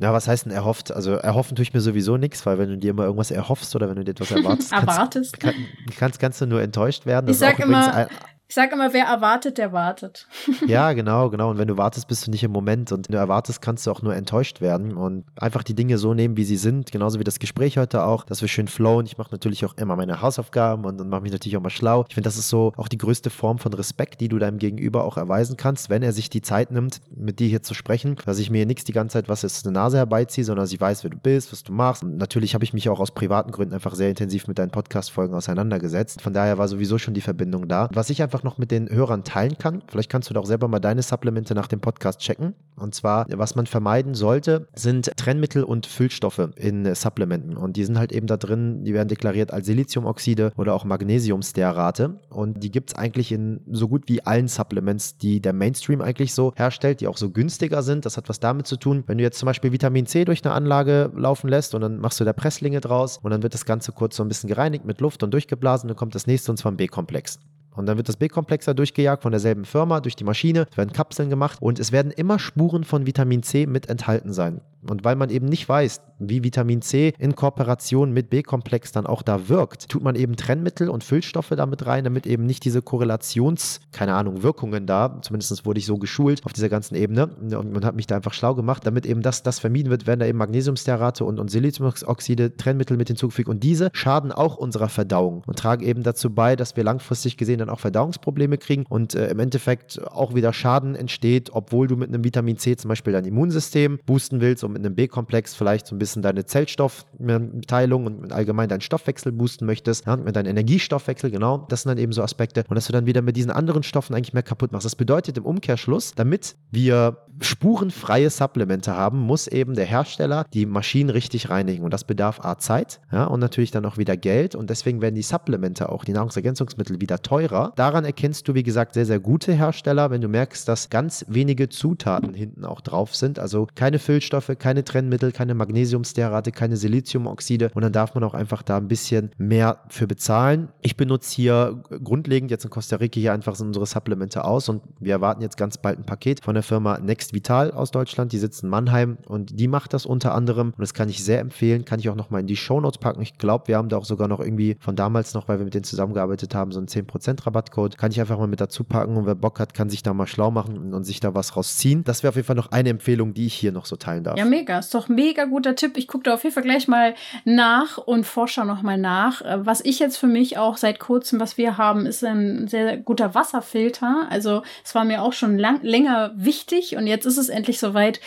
Ja, 0.00 0.12
was 0.12 0.28
heißt 0.28 0.46
denn 0.46 0.52
erhofft? 0.52 0.92
Also 0.92 1.12
erhoffen 1.12 1.56
tue 1.56 1.64
ich 1.64 1.74
mir 1.74 1.80
sowieso 1.80 2.16
nichts, 2.16 2.46
weil 2.46 2.56
wenn 2.58 2.68
du 2.68 2.78
dir 2.78 2.90
immer 2.90 3.04
irgendwas 3.04 3.32
erhoffst 3.32 3.74
oder 3.74 3.88
wenn 3.88 3.96
du 3.96 4.04
dir 4.04 4.12
etwas 4.12 4.30
erwartest, 4.30 4.72
erwartest. 4.72 5.40
Kannst, 5.40 5.58
kannst, 5.96 6.20
kannst 6.20 6.40
du 6.40 6.46
nur 6.46 6.62
enttäuscht 6.62 7.04
werden. 7.04 7.26
Das 7.26 7.36
ich 7.36 7.40
sag 7.40 7.58
immer, 7.58 8.08
Ich 8.50 8.54
sage 8.54 8.72
immer, 8.72 8.94
wer 8.94 9.04
erwartet, 9.04 9.58
der 9.58 9.74
wartet. 9.74 10.26
ja, 10.66 10.94
genau, 10.94 11.28
genau. 11.28 11.50
Und 11.50 11.58
wenn 11.58 11.68
du 11.68 11.76
wartest, 11.76 12.08
bist 12.08 12.26
du 12.26 12.30
nicht 12.30 12.42
im 12.42 12.50
Moment. 12.50 12.90
Und 12.92 13.06
wenn 13.06 13.12
du 13.12 13.18
erwartest, 13.18 13.60
kannst 13.60 13.86
du 13.86 13.90
auch 13.90 14.00
nur 14.00 14.14
enttäuscht 14.14 14.62
werden. 14.62 14.96
Und 14.96 15.26
einfach 15.36 15.62
die 15.62 15.74
Dinge 15.74 15.98
so 15.98 16.14
nehmen, 16.14 16.38
wie 16.38 16.44
sie 16.44 16.56
sind. 16.56 16.90
Genauso 16.90 17.20
wie 17.20 17.24
das 17.24 17.40
Gespräch 17.40 17.76
heute 17.76 18.04
auch, 18.04 18.24
dass 18.24 18.40
wir 18.40 18.48
schön 18.48 18.66
flowen. 18.66 19.04
Ich 19.04 19.18
mache 19.18 19.32
natürlich 19.32 19.66
auch 19.66 19.76
immer 19.76 19.96
meine 19.96 20.22
Hausaufgaben 20.22 20.86
und, 20.86 20.98
und 20.98 21.10
mache 21.10 21.20
mich 21.20 21.32
natürlich 21.32 21.58
auch 21.58 21.62
mal 21.62 21.68
schlau. 21.68 22.06
Ich 22.08 22.14
finde, 22.14 22.26
das 22.26 22.38
ist 22.38 22.48
so 22.48 22.72
auch 22.78 22.88
die 22.88 22.96
größte 22.96 23.28
Form 23.28 23.58
von 23.58 23.74
Respekt, 23.74 24.22
die 24.22 24.28
du 24.28 24.38
deinem 24.38 24.56
Gegenüber 24.56 25.04
auch 25.04 25.18
erweisen 25.18 25.58
kannst, 25.58 25.90
wenn 25.90 26.02
er 26.02 26.14
sich 26.14 26.30
die 26.30 26.40
Zeit 26.40 26.70
nimmt, 26.70 27.02
mit 27.14 27.40
dir 27.40 27.48
hier 27.48 27.62
zu 27.62 27.74
sprechen. 27.74 28.16
Dass 28.24 28.38
ich 28.38 28.48
mir 28.48 28.64
nichts 28.64 28.84
die 28.84 28.92
ganze 28.92 29.18
Zeit 29.18 29.28
was 29.28 29.42
jetzt 29.42 29.66
eine 29.66 29.74
Nase 29.74 29.98
herbeiziehe, 29.98 30.46
sondern 30.46 30.64
ich 30.64 30.80
weiß, 30.80 31.04
wer 31.04 31.10
du 31.10 31.18
bist, 31.18 31.52
was 31.52 31.64
du 31.64 31.72
machst. 31.74 32.02
Und 32.02 32.16
natürlich 32.16 32.54
habe 32.54 32.64
ich 32.64 32.72
mich 32.72 32.88
auch 32.88 32.98
aus 32.98 33.10
privaten 33.10 33.52
Gründen 33.52 33.74
einfach 33.74 33.94
sehr 33.94 34.08
intensiv 34.08 34.48
mit 34.48 34.58
deinen 34.58 34.70
Podcast-Folgen 34.70 35.34
auseinandergesetzt. 35.34 36.22
Von 36.22 36.32
daher 36.32 36.56
war 36.56 36.66
sowieso 36.66 36.96
schon 36.96 37.12
die 37.12 37.20
Verbindung 37.20 37.68
da. 37.68 37.90
Was 37.92 38.08
ich 38.08 38.22
einfach 38.22 38.37
noch 38.42 38.58
mit 38.58 38.70
den 38.70 38.88
Hörern 38.88 39.08
Hörern 39.08 39.24
teilen 39.24 39.58
kann. 39.58 39.82
Vielleicht 39.88 40.10
kannst 40.10 40.28
du 40.28 40.34
doch 40.34 40.44
selber 40.44 40.68
mal 40.68 40.80
deine 40.80 41.02
Supplemente 41.02 41.54
nach 41.54 41.66
dem 41.66 41.80
Podcast 41.80 42.20
checken. 42.20 42.54
Und 42.76 42.94
zwar, 42.94 43.26
was 43.28 43.56
man 43.56 43.66
vermeiden 43.66 44.14
sollte, 44.14 44.68
sind 44.74 45.10
Trennmittel 45.16 45.64
und 45.64 45.86
Füllstoffe 45.86 46.50
in 46.56 46.94
Supplementen. 46.94 47.56
Und 47.56 47.76
die 47.76 47.84
sind 47.84 47.98
halt 47.98 48.12
eben 48.12 48.26
da 48.26 48.36
drin, 48.36 48.84
die 48.84 48.94
werden 48.94 49.08
deklariert 49.08 49.52
als 49.52 49.66
Siliziumoxide 49.66 50.52
oder 50.56 50.74
auch 50.74 50.84
Magnesiumstearate. 50.84 52.20
Und 52.28 52.62
die 52.62 52.70
gibt 52.70 52.90
es 52.90 52.96
eigentlich 52.96 53.32
in 53.32 53.60
so 53.70 53.88
gut 53.88 54.04
wie 54.06 54.24
allen 54.24 54.46
Supplements, 54.46 55.16
die 55.16 55.40
der 55.40 55.52
Mainstream 55.52 56.00
eigentlich 56.00 56.34
so 56.34 56.52
herstellt, 56.54 57.00
die 57.00 57.08
auch 57.08 57.16
so 57.16 57.30
günstiger 57.30 57.82
sind. 57.82 58.06
Das 58.06 58.16
hat 58.16 58.28
was 58.28 58.38
damit 58.38 58.66
zu 58.66 58.76
tun, 58.76 59.02
wenn 59.06 59.18
du 59.18 59.24
jetzt 59.24 59.38
zum 59.38 59.46
Beispiel 59.46 59.72
Vitamin 59.72 60.06
C 60.06 60.24
durch 60.24 60.44
eine 60.44 60.54
Anlage 60.54 61.10
laufen 61.16 61.48
lässt 61.48 61.74
und 61.74 61.80
dann 61.80 61.98
machst 61.98 62.20
du 62.20 62.24
da 62.24 62.32
Presslinge 62.32 62.80
draus 62.80 63.18
und 63.22 63.30
dann 63.30 63.42
wird 63.42 63.54
das 63.54 63.64
Ganze 63.64 63.92
kurz 63.92 64.16
so 64.16 64.22
ein 64.22 64.28
bisschen 64.28 64.48
gereinigt 64.48 64.84
mit 64.84 65.00
Luft 65.00 65.22
und 65.22 65.32
durchgeblasen, 65.32 65.88
dann 65.88 65.96
kommt 65.96 66.14
das 66.14 66.26
nächste 66.26 66.52
und 66.52 66.58
zwar 66.58 66.70
ein 66.72 66.76
B-Komplex. 66.76 67.40
Und 67.78 67.86
dann 67.86 67.96
wird 67.96 68.08
das 68.08 68.16
B-Komplex 68.16 68.64
da 68.64 68.74
durchgejagt 68.74 69.22
von 69.22 69.30
derselben 69.30 69.64
Firma 69.64 70.00
durch 70.00 70.16
die 70.16 70.24
Maschine. 70.24 70.66
Es 70.68 70.76
werden 70.76 70.92
Kapseln 70.92 71.30
gemacht 71.30 71.58
und 71.62 71.78
es 71.78 71.92
werden 71.92 72.10
immer 72.10 72.40
Spuren 72.40 72.82
von 72.82 73.06
Vitamin 73.06 73.44
C 73.44 73.66
mit 73.66 73.88
enthalten 73.88 74.32
sein. 74.32 74.60
Und 74.86 75.04
weil 75.04 75.16
man 75.16 75.30
eben 75.30 75.46
nicht 75.46 75.68
weiß, 75.68 76.00
wie 76.18 76.42
Vitamin 76.42 76.82
C 76.82 77.12
in 77.18 77.34
Kooperation 77.34 78.12
mit 78.12 78.30
B-Komplex 78.30 78.92
dann 78.92 79.06
auch 79.06 79.22
da 79.22 79.48
wirkt, 79.48 79.88
tut 79.88 80.02
man 80.02 80.16
eben 80.16 80.36
Trennmittel 80.36 80.88
und 80.88 81.04
Füllstoffe 81.04 81.50
damit 81.50 81.86
rein, 81.86 82.04
damit 82.04 82.26
eben 82.26 82.44
nicht 82.46 82.64
diese 82.64 82.82
Korrelations, 82.82 83.80
keine 83.92 84.14
Ahnung, 84.14 84.42
Wirkungen 84.42 84.86
da, 84.86 85.20
zumindest 85.22 85.64
wurde 85.64 85.78
ich 85.78 85.86
so 85.86 85.98
geschult 85.98 86.44
auf 86.44 86.52
dieser 86.52 86.68
ganzen 86.68 86.94
Ebene 86.94 87.26
und 87.26 87.72
man 87.72 87.84
hat 87.84 87.94
mich 87.94 88.06
da 88.06 88.16
einfach 88.16 88.32
schlau 88.32 88.54
gemacht, 88.54 88.86
damit 88.86 89.06
eben 89.06 89.22
das, 89.22 89.42
das 89.42 89.58
vermieden 89.58 89.90
wird, 89.90 90.06
werden 90.06 90.20
da 90.20 90.26
eben 90.26 90.38
Magnesiumstearate 90.38 91.24
und, 91.24 91.38
und 91.38 91.50
Siliziumoxide, 91.50 92.56
Trennmittel 92.56 92.96
mit 92.96 93.08
hinzugefügt 93.08 93.48
und 93.48 93.62
diese 93.62 93.90
schaden 93.92 94.32
auch 94.32 94.56
unserer 94.56 94.88
Verdauung 94.88 95.42
und 95.46 95.58
tragen 95.58 95.84
eben 95.84 96.02
dazu 96.02 96.30
bei, 96.30 96.56
dass 96.56 96.76
wir 96.76 96.84
langfristig 96.84 97.36
gesehen 97.36 97.58
dann 97.58 97.70
auch 97.70 97.80
Verdauungsprobleme 97.80 98.58
kriegen 98.58 98.84
und 98.88 99.14
äh, 99.14 99.28
im 99.28 99.38
Endeffekt 99.38 100.00
auch 100.08 100.34
wieder 100.34 100.52
Schaden 100.52 100.94
entsteht, 100.94 101.50
obwohl 101.52 101.86
du 101.86 101.96
mit 101.96 102.08
einem 102.08 102.24
Vitamin 102.24 102.58
C 102.58 102.76
zum 102.76 102.88
Beispiel 102.88 103.12
dein 103.12 103.24
Immunsystem 103.24 103.98
boosten 104.04 104.40
willst 104.40 104.64
mit 104.68 104.84
einem 104.84 104.94
B-Komplex 104.94 105.54
vielleicht 105.54 105.86
so 105.86 105.94
ein 105.94 105.98
bisschen 105.98 106.22
deine 106.22 106.44
Zellstoffteilung 106.46 108.06
und 108.06 108.32
allgemein 108.32 108.68
deinen 108.68 108.80
Stoffwechsel 108.80 109.32
boosten 109.32 109.66
möchtest, 109.66 110.06
ja, 110.06 110.16
mit 110.16 110.36
deinem 110.36 110.50
Energiestoffwechsel, 110.50 111.30
genau, 111.30 111.66
das 111.68 111.82
sind 111.82 111.90
dann 111.90 111.98
eben 111.98 112.12
so 112.12 112.22
Aspekte 112.22 112.64
und 112.68 112.74
dass 112.74 112.86
du 112.86 112.92
dann 112.92 113.06
wieder 113.06 113.22
mit 113.22 113.36
diesen 113.36 113.50
anderen 113.50 113.82
Stoffen 113.82 114.14
eigentlich 114.14 114.34
mehr 114.34 114.42
kaputt 114.42 114.72
machst. 114.72 114.84
Das 114.84 114.96
bedeutet 114.96 115.38
im 115.38 115.44
Umkehrschluss, 115.44 116.14
damit 116.14 116.56
wir 116.70 117.18
spurenfreie 117.40 118.30
Supplemente 118.30 118.94
haben, 118.94 119.18
muss 119.20 119.46
eben 119.46 119.74
der 119.74 119.84
Hersteller 119.84 120.44
die 120.52 120.66
Maschinen 120.66 121.10
richtig 121.10 121.50
reinigen. 121.50 121.84
Und 121.84 121.92
das 121.92 122.04
bedarf 122.04 122.44
A 122.44 122.58
Zeit 122.58 123.00
ja, 123.12 123.24
und 123.24 123.40
natürlich 123.40 123.70
dann 123.70 123.84
auch 123.84 123.96
wieder 123.98 124.16
Geld. 124.16 124.54
Und 124.54 124.70
deswegen 124.70 125.00
werden 125.00 125.14
die 125.14 125.22
Supplemente 125.22 125.88
auch, 125.90 126.04
die 126.04 126.12
Nahrungsergänzungsmittel 126.12 127.00
wieder 127.00 127.22
teurer. 127.22 127.72
Daran 127.76 128.04
erkennst 128.04 128.48
du, 128.48 128.54
wie 128.54 128.62
gesagt, 128.62 128.94
sehr, 128.94 129.06
sehr 129.06 129.20
gute 129.20 129.52
Hersteller, 129.52 130.10
wenn 130.10 130.20
du 130.20 130.28
merkst, 130.28 130.68
dass 130.68 130.90
ganz 130.90 131.24
wenige 131.28 131.68
Zutaten 131.68 132.34
hinten 132.34 132.64
auch 132.64 132.80
drauf 132.80 133.14
sind, 133.14 133.38
also 133.38 133.66
keine 133.74 133.98
Füllstoffe, 133.98 134.52
keine 134.58 134.84
Trennmittel, 134.84 135.32
keine 135.32 135.54
Magnesiumstearate, 135.54 136.52
keine 136.52 136.76
Siliziumoxide. 136.76 137.70
Und 137.74 137.82
dann 137.82 137.92
darf 137.92 138.14
man 138.14 138.24
auch 138.24 138.34
einfach 138.34 138.62
da 138.62 138.76
ein 138.76 138.88
bisschen 138.88 139.30
mehr 139.38 139.80
für 139.88 140.06
bezahlen. 140.06 140.68
Ich 140.82 140.96
benutze 140.96 141.34
hier 141.34 141.82
grundlegend 142.02 142.50
jetzt 142.50 142.64
in 142.64 142.70
Costa 142.70 142.96
Rica 142.96 143.20
hier 143.20 143.32
einfach 143.32 143.58
unsere 143.60 143.86
Supplemente 143.86 144.44
aus. 144.44 144.68
Und 144.68 144.82
wir 145.00 145.12
erwarten 145.12 145.42
jetzt 145.42 145.56
ganz 145.56 145.78
bald 145.78 145.98
ein 145.98 146.04
Paket 146.04 146.40
von 146.44 146.54
der 146.54 146.62
Firma 146.62 146.98
Next 146.98 147.27
Next 147.28 147.34
Vital 147.34 147.72
aus 147.72 147.90
Deutschland, 147.90 148.32
die 148.32 148.38
sitzt 148.38 148.62
in 148.62 148.70
Mannheim 148.70 149.18
und 149.26 149.58
die 149.58 149.68
macht 149.68 149.92
das 149.92 150.06
unter 150.06 150.34
anderem 150.34 150.68
und 150.68 150.80
das 150.80 150.94
kann 150.94 151.08
ich 151.08 151.22
sehr 151.22 151.40
empfehlen, 151.40 151.84
kann 151.84 152.00
ich 152.00 152.08
auch 152.08 152.14
nochmal 152.14 152.40
in 152.40 152.46
die 152.46 152.56
Shownotes 152.56 152.98
packen. 152.98 153.20
Ich 153.20 153.38
glaube, 153.38 153.68
wir 153.68 153.76
haben 153.76 153.88
da 153.88 153.98
auch 153.98 154.04
sogar 154.04 154.28
noch 154.28 154.40
irgendwie 154.40 154.76
von 154.80 154.96
damals 154.96 155.34
noch, 155.34 155.48
weil 155.48 155.58
wir 155.58 155.64
mit 155.64 155.74
denen 155.74 155.84
zusammengearbeitet 155.84 156.54
haben, 156.54 156.72
so 156.72 156.78
einen 156.78 156.88
10% 156.88 157.46
Rabattcode. 157.46 157.98
Kann 157.98 158.10
ich 158.10 158.20
einfach 158.20 158.38
mal 158.38 158.46
mit 158.46 158.60
dazu 158.60 158.84
packen 158.84 159.16
und 159.16 159.26
wer 159.26 159.34
Bock 159.34 159.60
hat, 159.60 159.74
kann 159.74 159.90
sich 159.90 160.02
da 160.02 160.14
mal 160.14 160.26
schlau 160.26 160.50
machen 160.50 160.94
und, 160.94 161.04
sich 161.04 161.20
da 161.20 161.34
was 161.34 161.56
rausziehen. 161.56 162.04
Das 162.04 162.22
wäre 162.22 162.30
auf 162.30 162.36
jeden 162.36 162.46
Fall 162.46 162.56
noch 162.56 162.70
eine 162.72 162.90
Empfehlung, 162.90 163.32
die 163.32 163.46
ich 163.46 163.54
hier 163.54 163.72
noch 163.72 163.86
so 163.86 163.96
teilen 163.96 164.24
darf. 164.24 164.36
Ja, 164.36 164.44
mega. 164.44 164.78
Ist 164.78 164.94
doch 164.94 165.08
mega 165.08 165.44
guter 165.44 165.74
Tipp. 165.74 165.96
Ich 165.96 166.06
gucke 166.08 166.24
da 166.24 166.34
auf 166.34 166.42
jeden 166.42 166.54
Fall 166.54 166.64
gleich 166.64 166.88
mal 166.88 167.14
nach 167.44 167.98
und 167.98 168.26
forsche 168.26 168.64
nochmal 168.64 168.98
nach. 168.98 169.42
Äh, 169.42 169.64
was 169.64 169.84
ich 169.84 169.98
jetzt 169.98 170.16
für 170.16 170.26
mich 170.26 170.58
auch 170.58 170.76
seit 170.76 170.98
kurzem, 170.98 171.40
was 171.40 171.56
wir 171.56 171.78
haben, 171.78 172.04
ist 172.06 172.24
ein 172.24 172.68
sehr 172.68 172.96
guter 172.96 173.34
Wasserfilter. 173.34 174.26
Also 174.28 174.62
es 174.84 174.94
war 174.94 175.04
mir 175.04 175.22
auch 175.22 175.32
schon 175.32 175.56
lang, 175.58 175.80
länger 175.82 176.32
wichtig 176.34 176.96
und 176.96 177.06
jetzt 177.06 177.17
jetzt 177.18 177.26
ist 177.26 177.38
es 177.38 177.48
endlich 177.48 177.78
soweit, 177.78 178.20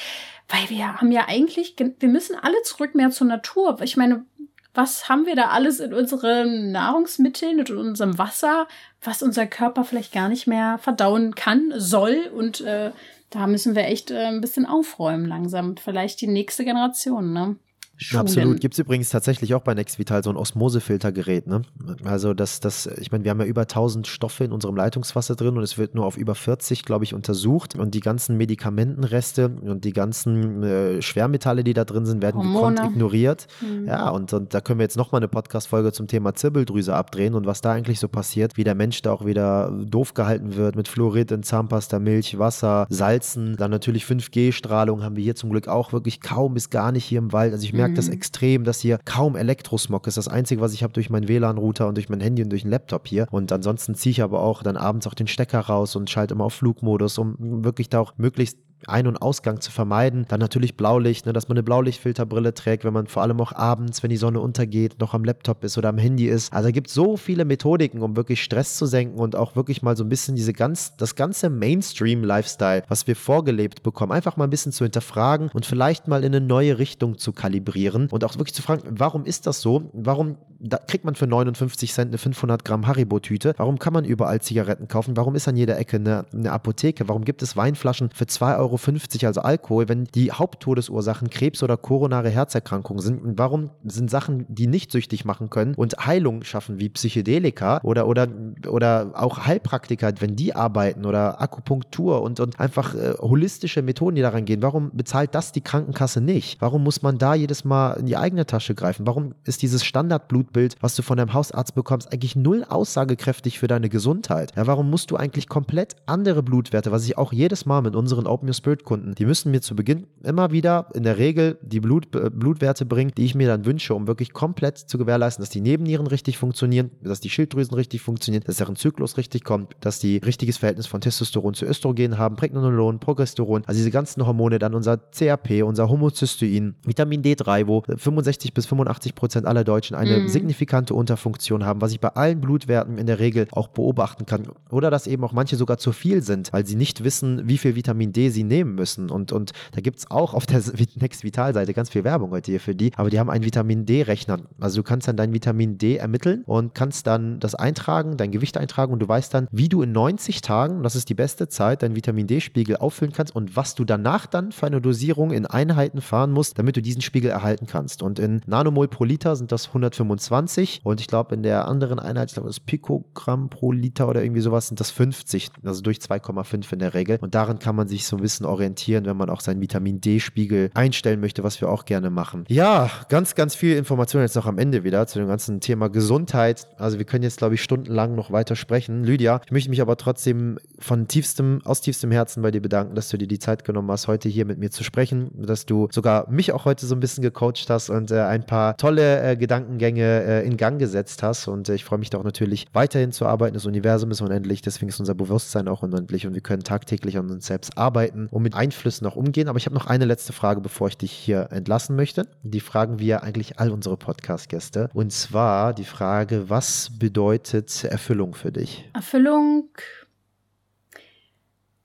weil 0.49 0.69
wir 0.69 0.99
haben 0.99 1.11
ja 1.11 1.27
eigentlich, 1.27 1.75
wir 1.77 2.09
müssen 2.09 2.35
alle 2.35 2.61
zurück 2.63 2.93
mehr 2.93 3.09
zur 3.09 3.27
Natur. 3.27 3.79
Ich 3.81 3.95
meine, 3.95 4.25
was 4.73 5.09
haben 5.09 5.25
wir 5.25 5.35
da 5.35 5.49
alles 5.49 5.79
in 5.79 5.93
unseren 5.93 6.71
Nahrungsmitteln 6.71 7.59
und 7.59 7.69
in 7.69 7.77
unserem 7.77 8.17
Wasser, 8.17 8.67
was 9.01 9.23
unser 9.23 9.47
Körper 9.47 9.83
vielleicht 9.83 10.13
gar 10.13 10.29
nicht 10.29 10.47
mehr 10.47 10.77
verdauen 10.77 11.35
kann, 11.35 11.73
soll 11.75 12.29
und 12.35 12.61
äh, 12.61 12.91
da 13.29 13.47
müssen 13.47 13.75
wir 13.75 13.85
echt 13.85 14.11
äh, 14.11 14.25
ein 14.25 14.41
bisschen 14.41 14.65
aufräumen 14.65 15.25
langsam. 15.25 15.77
Vielleicht 15.77 16.19
die 16.19 16.27
nächste 16.27 16.65
Generation, 16.65 17.31
ne? 17.31 17.55
Schulen. 18.01 18.21
Absolut. 18.21 18.59
Gibt 18.59 18.73
es 18.73 18.79
übrigens 18.79 19.09
tatsächlich 19.09 19.53
auch 19.53 19.61
bei 19.61 19.75
Nextvital 19.75 20.23
so 20.23 20.31
ein 20.31 20.35
Osmosefiltergerät. 20.35 21.45
Ne? 21.45 21.61
Also 22.03 22.33
das, 22.33 22.59
das, 22.59 22.87
ich 22.87 23.11
meine, 23.11 23.23
wir 23.23 23.29
haben 23.29 23.39
ja 23.39 23.45
über 23.45 23.61
1000 23.61 24.07
Stoffe 24.07 24.43
in 24.43 24.51
unserem 24.51 24.75
Leitungswasser 24.75 25.35
drin 25.35 25.55
und 25.55 25.61
es 25.61 25.77
wird 25.77 25.93
nur 25.93 26.07
auf 26.07 26.17
über 26.17 26.33
40, 26.33 26.83
glaube 26.83 27.03
ich, 27.03 27.13
untersucht. 27.13 27.75
Und 27.75 27.93
die 27.93 27.99
ganzen 27.99 28.37
Medikamentenreste 28.37 29.49
und 29.49 29.85
die 29.85 29.93
ganzen 29.93 30.63
äh, 30.63 31.01
Schwermetalle, 31.03 31.63
die 31.63 31.73
da 31.73 31.85
drin 31.85 32.07
sind, 32.07 32.23
werden 32.23 32.37
Hormone. 32.37 32.75
gekonnt 32.75 32.91
ignoriert. 32.95 33.47
Mhm. 33.61 33.85
Ja, 33.87 34.09
und, 34.09 34.33
und 34.33 34.51
da 34.55 34.61
können 34.61 34.79
wir 34.79 34.83
jetzt 34.83 34.97
nochmal 34.97 35.19
eine 35.19 35.27
Podcast-Folge 35.27 35.91
zum 35.91 36.07
Thema 36.07 36.33
Zirbeldrüse 36.33 36.95
abdrehen 36.95 37.35
und 37.35 37.45
was 37.45 37.61
da 37.61 37.71
eigentlich 37.71 37.99
so 37.99 38.07
passiert, 38.07 38.57
wie 38.57 38.63
der 38.63 38.73
Mensch 38.73 39.03
da 39.03 39.11
auch 39.11 39.27
wieder 39.27 39.71
doof 39.85 40.15
gehalten 40.15 40.55
wird 40.55 40.75
mit 40.75 40.87
Fluorid 40.87 41.29
in 41.29 41.43
Zahnpasta, 41.43 41.99
Milch, 41.99 42.39
Wasser, 42.39 42.87
Salzen. 42.89 43.57
Dann 43.57 43.69
natürlich 43.69 44.05
5G-Strahlung 44.05 45.03
haben 45.03 45.15
wir 45.15 45.23
hier 45.23 45.35
zum 45.35 45.51
Glück 45.51 45.67
auch 45.67 45.93
wirklich 45.93 46.19
kaum 46.19 46.55
bis 46.55 46.71
gar 46.71 46.91
nicht 46.91 47.05
hier 47.05 47.19
im 47.19 47.31
Wald. 47.31 47.53
Also 47.53 47.63
ich 47.63 47.73
merke, 47.73 47.90
merke 47.90 47.90
das 47.95 48.07
mhm. 48.07 48.13
extrem, 48.13 48.63
dass 48.63 48.79
hier 48.79 48.99
kaum 49.05 49.35
Elektrosmog 49.35 50.07
ist. 50.07 50.17
Das 50.17 50.27
Einzige, 50.27 50.61
was 50.61 50.73
ich 50.73 50.83
habe 50.83 50.93
durch 50.93 51.09
meinen 51.09 51.27
WLAN-Router 51.27 51.87
und 51.87 51.95
durch 51.95 52.09
mein 52.09 52.21
Handy 52.21 52.43
und 52.43 52.49
durch 52.49 52.63
den 52.63 52.71
Laptop 52.71 53.07
hier. 53.07 53.27
Und 53.31 53.51
ansonsten 53.51 53.95
ziehe 53.95 54.11
ich 54.11 54.21
aber 54.21 54.41
auch 54.41 54.63
dann 54.63 54.77
abends 54.77 55.07
auch 55.07 55.13
den 55.13 55.27
Stecker 55.27 55.59
raus 55.59 55.95
und 55.95 56.09
schalte 56.09 56.33
immer 56.33 56.45
auf 56.45 56.53
Flugmodus, 56.53 57.17
um 57.17 57.63
wirklich 57.63 57.89
da 57.89 57.99
auch 57.99 58.13
möglichst 58.17 58.57
ein- 58.87 59.07
und 59.07 59.21
Ausgang 59.21 59.61
zu 59.61 59.71
vermeiden. 59.71 60.25
Dann 60.27 60.39
natürlich 60.39 60.75
Blaulicht, 60.75 61.25
ne, 61.25 61.33
dass 61.33 61.47
man 61.47 61.57
eine 61.57 61.63
Blaulichtfilterbrille 61.63 62.53
trägt, 62.53 62.83
wenn 62.83 62.93
man 62.93 63.07
vor 63.07 63.21
allem 63.21 63.39
auch 63.41 63.53
abends, 63.53 64.03
wenn 64.03 64.09
die 64.09 64.17
Sonne 64.17 64.39
untergeht, 64.39 64.99
noch 64.99 65.13
am 65.13 65.23
Laptop 65.23 65.63
ist 65.63 65.77
oder 65.77 65.89
am 65.89 65.97
Handy 65.97 66.27
ist. 66.27 66.51
Also 66.53 66.69
es 66.69 66.73
gibt 66.73 66.89
so 66.89 67.17
viele 67.17 67.45
Methodiken, 67.45 68.01
um 68.01 68.15
wirklich 68.15 68.43
Stress 68.43 68.77
zu 68.77 68.85
senken 68.85 69.19
und 69.19 69.35
auch 69.35 69.55
wirklich 69.55 69.81
mal 69.81 69.95
so 69.95 70.03
ein 70.03 70.09
bisschen 70.09 70.35
diese 70.35 70.53
ganz, 70.53 70.95
das 70.97 71.15
ganze 71.15 71.49
Mainstream-Lifestyle, 71.49 72.83
was 72.87 73.07
wir 73.07 73.15
vorgelebt 73.15 73.83
bekommen, 73.83 74.11
einfach 74.11 74.37
mal 74.37 74.45
ein 74.45 74.49
bisschen 74.49 74.71
zu 74.71 74.83
hinterfragen 74.83 75.49
und 75.53 75.65
vielleicht 75.65 76.07
mal 76.07 76.23
in 76.23 76.35
eine 76.35 76.45
neue 76.45 76.77
Richtung 76.77 77.17
zu 77.17 77.33
kalibrieren 77.33 78.07
und 78.11 78.23
auch 78.23 78.35
wirklich 78.35 78.53
zu 78.53 78.61
fragen, 78.61 78.83
warum 78.89 79.25
ist 79.25 79.47
das 79.47 79.61
so? 79.61 79.89
Warum 79.93 80.37
da 80.63 80.77
kriegt 80.77 81.05
man 81.05 81.15
für 81.15 81.25
59 81.25 81.91
Cent 81.91 82.09
eine 82.09 82.19
500 82.19 82.63
Gramm 82.63 82.85
Haribo-Tüte? 82.85 83.55
Warum 83.57 83.79
kann 83.79 83.93
man 83.93 84.05
überall 84.05 84.41
Zigaretten 84.41 84.87
kaufen? 84.87 85.17
Warum 85.17 85.33
ist 85.35 85.47
an 85.47 85.57
jeder 85.57 85.77
Ecke 85.79 85.97
eine, 85.97 86.25
eine 86.31 86.51
Apotheke? 86.51 87.09
Warum 87.09 87.25
gibt 87.25 87.41
es 87.41 87.57
Weinflaschen 87.57 88.11
für 88.13 88.25
2,50 88.25 88.59
Euro? 88.59 88.70
Euro, 88.71 89.27
also 89.27 89.41
Alkohol, 89.41 89.89
wenn 89.89 90.05
die 90.05 90.31
Haupttodesursachen 90.31 91.29
Krebs 91.29 91.63
oder 91.63 91.77
koronare 91.77 92.29
Herzerkrankungen 92.29 93.01
sind? 93.01 93.21
Und 93.21 93.37
warum 93.37 93.71
sind 93.83 94.09
Sachen, 94.09 94.45
die 94.47 94.67
nicht 94.67 94.91
süchtig 94.91 95.25
machen 95.25 95.49
können 95.49 95.75
und 95.75 95.97
Heilung 96.05 96.43
schaffen, 96.43 96.79
wie 96.79 96.89
Psychedelika 96.89 97.81
oder, 97.83 98.07
oder, 98.07 98.27
oder 98.67 99.11
auch 99.13 99.45
Heilpraktiker, 99.45 100.13
wenn 100.19 100.35
die 100.35 100.55
arbeiten 100.55 101.05
oder 101.05 101.41
Akupunktur 101.41 102.21
und, 102.21 102.39
und 102.39 102.59
einfach 102.59 102.95
äh, 102.95 103.13
holistische 103.19 103.81
Methoden, 103.81 104.15
die 104.15 104.21
daran 104.21 104.45
gehen, 104.45 104.61
warum 104.61 104.91
bezahlt 104.93 105.35
das 105.35 105.51
die 105.51 105.61
Krankenkasse 105.61 106.21
nicht? 106.21 106.61
Warum 106.61 106.83
muss 106.83 107.01
man 107.01 107.17
da 107.17 107.35
jedes 107.35 107.65
Mal 107.65 107.93
in 107.93 108.05
die 108.05 108.17
eigene 108.17 108.45
Tasche 108.45 108.75
greifen? 108.75 109.07
Warum 109.07 109.35
ist 109.43 109.61
dieses 109.61 109.83
Standardblutbild, 109.83 110.75
was 110.81 110.95
du 110.95 111.01
von 111.01 111.17
deinem 111.17 111.33
Hausarzt 111.33 111.75
bekommst, 111.75 112.11
eigentlich 112.11 112.35
null 112.35 112.65
aussagekräftig 112.67 113.59
für 113.59 113.67
deine 113.67 113.89
Gesundheit? 113.89 114.53
Ja, 114.55 114.67
warum 114.67 114.89
musst 114.89 115.11
du 115.11 115.15
eigentlich 115.15 115.49
komplett 115.49 115.95
andere 116.05 116.43
Blutwerte, 116.43 116.91
was 116.91 117.05
ich 117.05 117.17
auch 117.17 117.33
jedes 117.33 117.65
Mal 117.65 117.81
mit 117.81 117.95
unseren 117.95 118.27
Open 118.27 118.45
News 118.45 118.60
Spirit-Kunden, 118.61 119.15
die 119.15 119.25
müssen 119.25 119.49
mir 119.49 119.61
zu 119.61 119.75
Beginn 119.75 120.05
immer 120.23 120.51
wieder 120.51 120.87
in 120.93 121.01
der 121.01 121.17
Regel 121.17 121.57
die 121.63 121.79
Blut, 121.79 122.15
äh, 122.15 122.29
Blutwerte 122.29 122.85
bringen, 122.85 123.11
die 123.17 123.25
ich 123.25 123.33
mir 123.33 123.47
dann 123.47 123.65
wünsche, 123.65 123.95
um 123.95 124.05
wirklich 124.05 124.33
komplett 124.33 124.77
zu 124.77 124.99
gewährleisten, 124.99 125.41
dass 125.41 125.49
die 125.49 125.61
Nebennieren 125.61 126.05
richtig 126.05 126.37
funktionieren, 126.37 126.91
dass 127.01 127.19
die 127.19 127.29
Schilddrüsen 127.29 127.73
richtig 127.73 128.01
funktionieren, 128.01 128.43
dass 128.45 128.57
deren 128.57 128.75
Zyklus 128.75 129.17
richtig 129.17 129.43
kommt, 129.43 129.75
dass 129.79 129.99
die 129.99 130.17
richtiges 130.17 130.57
Verhältnis 130.57 130.85
von 130.85 131.01
Testosteron 131.01 131.55
zu 131.55 131.65
Östrogen 131.65 132.19
haben, 132.19 132.35
Pregnenolon, 132.35 132.99
Progesteron, 132.99 133.63
also 133.65 133.79
diese 133.79 133.91
ganzen 133.91 134.25
Hormone, 134.25 134.59
dann 134.59 134.75
unser 134.75 134.97
CRP, 134.97 135.63
unser 135.63 135.89
Homozystein, 135.89 136.75
Vitamin 136.85 137.23
D3, 137.23 137.65
wo 137.65 137.81
65 137.81 138.53
bis 138.53 138.67
85 138.67 139.15
Prozent 139.15 139.47
aller 139.47 139.63
Deutschen 139.63 139.95
eine 139.95 140.19
mhm. 140.19 140.27
signifikante 140.27 140.93
Unterfunktion 140.93 141.65
haben, 141.65 141.81
was 141.81 141.91
ich 141.91 141.99
bei 141.99 142.09
allen 142.09 142.41
Blutwerten 142.41 142.99
in 142.99 143.07
der 143.07 143.17
Regel 143.17 143.47
auch 143.51 143.69
beobachten 143.69 144.25
kann. 144.27 144.43
Oder 144.69 144.91
dass 144.91 145.07
eben 145.07 145.23
auch 145.23 145.33
manche 145.33 145.55
sogar 145.55 145.77
zu 145.77 145.91
viel 145.91 146.21
sind, 146.21 146.53
weil 146.53 146.65
sie 146.65 146.75
nicht 146.75 147.03
wissen, 147.03 147.47
wie 147.47 147.57
viel 147.57 147.75
Vitamin 147.75 148.13
D 148.13 148.29
sie 148.29 148.43
nehmen 148.51 148.75
müssen. 148.75 149.09
Und, 149.09 149.31
und 149.31 149.53
da 149.71 149.81
gibt 149.81 149.97
es 149.97 150.11
auch 150.11 150.35
auf 150.35 150.45
der 150.45 150.61
Next 150.95 151.23
Vital-Seite 151.23 151.73
ganz 151.73 151.89
viel 151.89 152.03
Werbung 152.03 152.29
heute 152.31 152.51
hier 152.51 152.59
für 152.59 152.75
die, 152.75 152.91
aber 152.95 153.09
die 153.09 153.19
haben 153.19 153.29
einen 153.29 153.45
Vitamin 153.45 153.85
D-Rechner. 153.85 154.39
Also 154.59 154.81
du 154.81 154.83
kannst 154.83 155.07
dann 155.07 155.17
dein 155.17 155.33
Vitamin 155.33 155.77
D 155.77 155.95
ermitteln 155.95 156.43
und 156.45 156.75
kannst 156.75 157.07
dann 157.07 157.39
das 157.39 157.55
eintragen, 157.55 158.17
dein 158.17 158.31
Gewicht 158.31 158.57
eintragen 158.57 158.93
und 158.93 158.99
du 158.99 159.07
weißt 159.07 159.33
dann, 159.33 159.47
wie 159.51 159.69
du 159.69 159.81
in 159.81 159.91
90 159.91 160.41
Tagen, 160.41 160.83
das 160.83 160.95
ist 160.95 161.09
die 161.09 161.13
beste 161.15 161.47
Zeit, 161.47 161.81
deinen 161.81 161.95
Vitamin 161.95 162.27
D-Spiegel 162.27 162.77
auffüllen 162.77 163.13
kannst 163.13 163.35
und 163.35 163.55
was 163.55 163.73
du 163.73 163.85
danach 163.85 164.27
dann 164.27 164.51
für 164.51 164.67
eine 164.67 164.81
Dosierung 164.81 165.31
in 165.31 165.45
Einheiten 165.45 166.01
fahren 166.01 166.31
musst, 166.31 166.59
damit 166.59 166.75
du 166.75 166.81
diesen 166.81 167.01
Spiegel 167.01 167.31
erhalten 167.31 167.65
kannst. 167.65 168.03
Und 168.03 168.19
in 168.19 168.41
Nanomol 168.45 168.89
pro 168.89 169.05
Liter 169.05 169.35
sind 169.35 169.51
das 169.51 169.67
125 169.67 170.81
und 170.83 170.99
ich 170.99 171.07
glaube 171.07 171.33
in 171.33 171.43
der 171.43 171.67
anderen 171.67 171.99
Einheit, 171.99 172.29
ich 172.29 172.33
glaube 172.33 172.49
das 172.49 172.59
Pikogramm 172.59 173.49
pro 173.49 173.71
Liter 173.71 174.09
oder 174.09 174.21
irgendwie 174.21 174.41
sowas, 174.41 174.67
sind 174.67 174.79
das 174.79 174.91
50, 174.91 175.49
also 175.63 175.81
durch 175.81 175.97
2,5 175.99 176.73
in 176.73 176.79
der 176.79 176.93
Regel. 176.93 177.17
Und 177.21 177.33
daran 177.33 177.59
kann 177.59 177.75
man 177.75 177.87
sich 177.87 178.05
so 178.05 178.17
ein 178.17 178.21
bisschen 178.21 178.40
orientieren, 178.45 179.05
wenn 179.05 179.17
man 179.17 179.29
auch 179.29 179.41
seinen 179.41 179.61
Vitamin 179.61 180.01
D-Spiegel 180.01 180.69
einstellen 180.73 181.19
möchte, 181.19 181.43
was 181.43 181.61
wir 181.61 181.69
auch 181.69 181.85
gerne 181.85 182.09
machen. 182.09 182.45
Ja, 182.47 182.89
ganz, 183.09 183.35
ganz 183.35 183.55
viel 183.55 183.75
Information 183.75 184.21
jetzt 184.21 184.35
noch 184.35 184.45
am 184.45 184.57
Ende 184.57 184.83
wieder 184.83 185.07
zu 185.07 185.19
dem 185.19 185.27
ganzen 185.27 185.59
Thema 185.59 185.89
Gesundheit. 185.89 186.67
Also 186.77 186.97
wir 186.97 187.05
können 187.05 187.23
jetzt, 187.23 187.37
glaube 187.37 187.55
ich, 187.55 187.63
stundenlang 187.63 188.15
noch 188.15 188.31
weiter 188.31 188.55
sprechen. 188.55 189.03
Lydia, 189.03 189.41
ich 189.45 189.51
möchte 189.51 189.69
mich 189.69 189.81
aber 189.81 189.97
trotzdem 189.97 190.59
von 190.79 191.07
tiefstem, 191.07 191.61
aus 191.63 191.81
tiefstem 191.81 192.11
Herzen 192.11 192.41
bei 192.41 192.51
dir 192.51 192.61
bedanken, 192.61 192.95
dass 192.95 193.09
du 193.09 193.17
dir 193.17 193.27
die 193.27 193.39
Zeit 193.39 193.63
genommen 193.63 193.89
hast, 193.91 194.07
heute 194.07 194.29
hier 194.29 194.45
mit 194.45 194.57
mir 194.57 194.71
zu 194.71 194.83
sprechen, 194.83 195.31
dass 195.35 195.65
du 195.65 195.87
sogar 195.91 196.29
mich 196.29 196.51
auch 196.51 196.65
heute 196.65 196.85
so 196.85 196.95
ein 196.95 196.99
bisschen 196.99 197.21
gecoacht 197.21 197.69
hast 197.69 197.89
und 197.89 198.11
äh, 198.11 198.21
ein 198.21 198.45
paar 198.45 198.77
tolle 198.77 199.21
äh, 199.21 199.35
Gedankengänge 199.35 200.23
äh, 200.23 200.45
in 200.45 200.57
Gang 200.57 200.79
gesetzt 200.79 201.23
hast. 201.23 201.47
Und 201.47 201.69
äh, 201.69 201.75
ich 201.75 201.85
freue 201.85 201.99
mich 201.99 202.09
da 202.09 202.17
auch 202.17 202.23
natürlich 202.23 202.65
weiterhin 202.73 203.11
zu 203.11 203.25
arbeiten. 203.25 203.53
Das 203.53 203.65
Universum 203.65 204.11
ist 204.11 204.21
unendlich, 204.21 204.61
deswegen 204.61 204.89
ist 204.89 204.99
unser 204.99 205.15
Bewusstsein 205.15 205.67
auch 205.67 205.83
unendlich 205.83 206.27
und 206.27 206.33
wir 206.33 206.41
können 206.41 206.63
tagtäglich 206.63 207.17
an 207.17 207.29
uns 207.29 207.47
selbst 207.47 207.77
arbeiten 207.77 208.27
und 208.31 208.41
mit 208.41 208.55
Einflüssen 208.55 209.05
auch 209.05 209.15
umgehen. 209.15 209.47
Aber 209.47 209.57
ich 209.57 209.65
habe 209.65 209.75
noch 209.75 209.85
eine 209.85 210.05
letzte 210.05 210.33
Frage, 210.33 210.61
bevor 210.61 210.87
ich 210.87 210.97
dich 210.97 211.11
hier 211.11 211.49
entlassen 211.51 211.95
möchte. 211.95 212.27
Die 212.41 212.61
fragen 212.61 212.97
wir 212.97 213.21
eigentlich 213.21 213.59
all 213.59 213.69
unsere 213.69 213.97
Podcast-Gäste. 213.97 214.89
Und 214.93 215.11
zwar 215.11 215.73
die 215.73 215.83
Frage, 215.83 216.49
was 216.49 216.89
bedeutet 216.97 217.83
Erfüllung 217.83 218.33
für 218.33 218.51
dich? 218.51 218.89
Erfüllung 218.93 219.69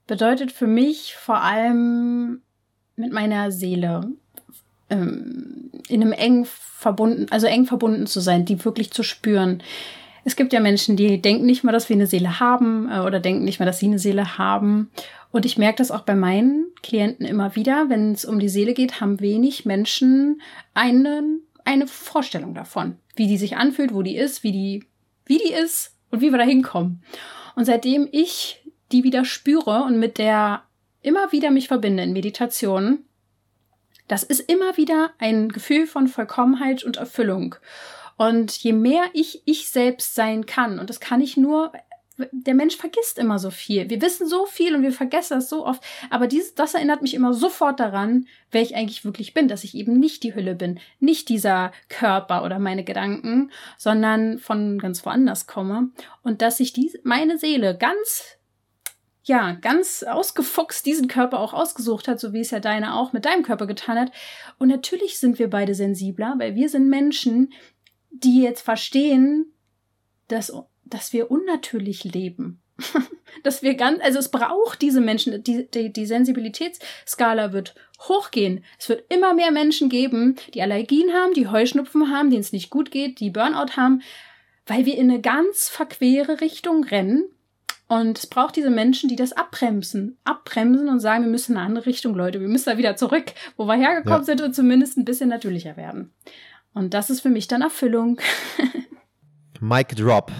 bedeutet 0.07 0.53
für 0.53 0.67
mich 0.67 1.15
vor 1.15 1.41
allem 1.41 2.41
mit 2.95 3.11
meiner 3.11 3.51
Seele 3.51 4.09
ähm, 4.89 5.69
in 5.89 6.01
einem 6.01 6.13
eng 6.13 6.45
verbunden, 6.45 7.27
also 7.29 7.45
eng 7.45 7.65
verbunden 7.65 8.07
zu 8.07 8.21
sein, 8.21 8.45
die 8.45 8.63
wirklich 8.63 8.91
zu 8.91 9.03
spüren. 9.03 9.61
Es 10.23 10.35
gibt 10.35 10.51
ja 10.53 10.59
Menschen, 10.59 10.97
die 10.97 11.21
denken 11.21 11.45
nicht 11.45 11.63
mal, 11.63 11.71
dass 11.71 11.89
wir 11.89 11.95
eine 11.95 12.07
Seele 12.07 12.39
haben 12.39 12.89
äh, 12.91 12.99
oder 12.99 13.19
denken 13.19 13.43
nicht 13.43 13.59
mal, 13.59 13.65
dass 13.65 13.79
sie 13.79 13.87
eine 13.87 13.99
Seele 13.99 14.37
haben. 14.37 14.89
Und 15.31 15.45
ich 15.45 15.57
merke 15.57 15.77
das 15.77 15.91
auch 15.91 16.01
bei 16.01 16.15
meinen 16.15 16.67
Klienten 16.81 17.25
immer 17.25 17.55
wieder. 17.55 17.89
Wenn 17.89 18.11
es 18.11 18.25
um 18.25 18.39
die 18.39 18.49
Seele 18.49 18.73
geht, 18.73 19.01
haben 19.01 19.19
wenig 19.19 19.65
Menschen 19.65 20.41
einen, 20.73 21.41
eine 21.65 21.87
Vorstellung 21.87 22.53
davon, 22.53 22.97
wie 23.15 23.27
die 23.27 23.37
sich 23.37 23.57
anfühlt, 23.57 23.93
wo 23.93 24.01
die 24.01 24.15
ist, 24.15 24.43
wie 24.43 24.51
die, 24.51 24.85
wie 25.25 25.37
die 25.37 25.53
ist 25.53 25.95
und 26.11 26.21
wie 26.21 26.31
wir 26.31 26.37
da 26.37 26.45
hinkommen. 26.45 27.03
Und 27.55 27.65
seitdem 27.65 28.07
ich 28.11 28.63
die 28.91 29.03
wieder 29.03 29.25
spüre 29.25 29.83
und 29.83 29.99
mit 29.99 30.17
der 30.17 30.63
immer 31.01 31.31
wieder 31.31 31.51
mich 31.51 31.67
verbinde 31.67 32.03
in 32.03 32.13
Meditationen, 32.13 33.05
das 34.07 34.23
ist 34.23 34.39
immer 34.39 34.77
wieder 34.77 35.11
ein 35.19 35.49
Gefühl 35.49 35.87
von 35.87 36.07
Vollkommenheit 36.07 36.83
und 36.83 36.97
Erfüllung. 36.97 37.55
Und 38.15 38.51
je 38.57 38.73
mehr 38.73 39.03
ich 39.13 39.43
ich 39.45 39.69
selbst 39.69 40.15
sein 40.15 40.45
kann, 40.45 40.79
und 40.79 40.89
das 40.89 40.99
kann 40.99 41.21
ich 41.21 41.37
nur, 41.37 41.71
der 42.31 42.55
Mensch 42.55 42.75
vergisst 42.75 43.19
immer 43.19 43.37
so 43.39 43.51
viel. 43.51 43.89
Wir 43.89 44.01
wissen 44.01 44.27
so 44.27 44.45
viel 44.45 44.75
und 44.75 44.81
wir 44.81 44.91
vergessen 44.91 45.35
das 45.35 45.49
so 45.49 45.65
oft. 45.65 45.83
Aber 46.09 46.27
dieses, 46.27 46.55
das 46.55 46.73
erinnert 46.73 47.01
mich 47.01 47.13
immer 47.13 47.33
sofort 47.33 47.79
daran, 47.79 48.27
wer 48.51 48.61
ich 48.61 48.75
eigentlich 48.75 49.05
wirklich 49.05 49.33
bin, 49.33 49.47
dass 49.47 49.63
ich 49.63 49.75
eben 49.75 49.99
nicht 49.99 50.23
die 50.23 50.33
Hülle 50.33 50.55
bin, 50.55 50.79
nicht 50.99 51.29
dieser 51.29 51.71
Körper 51.89 52.43
oder 52.43 52.59
meine 52.59 52.83
Gedanken, 52.83 53.51
sondern 53.77 54.39
von 54.39 54.79
ganz 54.79 55.05
woanders 55.05 55.45
komme. 55.45 55.89
Und 56.23 56.41
dass 56.41 56.59
ich 56.59 56.73
die, 56.73 56.91
meine 57.03 57.37
Seele 57.37 57.77
ganz 57.77 58.37
ja, 59.27 59.51
ganz 59.51 60.03
ausgefuchst 60.03 60.85
diesen 60.85 61.09
Körper 61.09 61.41
auch 61.41 61.53
ausgesucht 61.53 62.07
hat, 62.07 62.17
so 62.17 62.31
wie 62.31 62.39
es 62.39 62.51
ja 62.51 62.61
deine 62.61 62.95
auch 62.95 63.11
mit 63.11 63.25
deinem 63.25 63.43
Körper 63.43 63.67
getan 63.67 63.99
hat. 63.99 64.11
Und 64.57 64.69
natürlich 64.69 65.19
sind 65.19 65.37
wir 65.37 65.49
beide 65.49 65.75
sensibler, 65.75 66.35
weil 66.37 66.55
wir 66.55 66.69
sind 66.69 66.87
Menschen, 66.87 67.51
die 68.09 68.41
jetzt 68.41 68.61
verstehen, 68.61 69.51
dass, 70.29 70.53
dass 70.89 71.13
wir 71.13 71.31
unnatürlich 71.31 72.03
leben. 72.03 72.61
dass 73.43 73.63
wir 73.63 73.73
ganz, 73.73 74.03
also 74.03 74.19
es 74.19 74.29
braucht 74.29 74.81
diese 74.81 75.01
Menschen, 75.01 75.43
die, 75.43 75.69
die, 75.69 75.91
die 75.91 76.05
Sensibilitätsskala 76.05 77.51
wird 77.51 77.73
hochgehen. 78.01 78.63
Es 78.77 78.87
wird 78.87 79.11
immer 79.11 79.33
mehr 79.33 79.51
Menschen 79.51 79.89
geben, 79.89 80.35
die 80.53 80.61
Allergien 80.61 81.11
haben, 81.13 81.33
die 81.33 81.47
Heuschnupfen 81.47 82.11
haben, 82.11 82.29
denen 82.29 82.41
es 82.41 82.53
nicht 82.53 82.69
gut 82.69 82.91
geht, 82.91 83.19
die 83.19 83.31
Burnout 83.31 83.75
haben, 83.75 84.01
weil 84.67 84.85
wir 84.85 84.95
in 84.95 85.09
eine 85.09 85.21
ganz 85.21 85.69
verquere 85.69 86.39
Richtung 86.39 86.83
rennen 86.83 87.23
und 87.87 88.19
es 88.19 88.27
braucht 88.27 88.57
diese 88.57 88.69
Menschen, 88.69 89.07
die 89.07 89.15
das 89.15 89.31
abbremsen, 89.31 90.17
abbremsen 90.25 90.89
und 90.89 90.99
sagen, 90.99 91.23
wir 91.23 91.31
müssen 91.31 91.53
in 91.53 91.57
eine 91.57 91.67
andere 91.67 91.85
Richtung, 91.85 92.15
Leute. 92.15 92.41
Wir 92.41 92.49
müssen 92.49 92.69
da 92.69 92.77
wieder 92.77 92.97
zurück, 92.97 93.31
wo 93.55 93.65
wir 93.65 93.75
hergekommen 93.75 94.19
ja. 94.19 94.25
sind 94.25 94.41
und 94.41 94.53
zumindest 94.53 94.97
ein 94.97 95.05
bisschen 95.05 95.29
natürlicher 95.29 95.77
werden. 95.77 96.13
Und 96.73 96.93
das 96.93 97.09
ist 97.09 97.21
für 97.21 97.29
mich 97.29 97.47
dann 97.47 97.61
Erfüllung. 97.61 98.19
Mic 99.59 99.95
drop. 99.95 100.31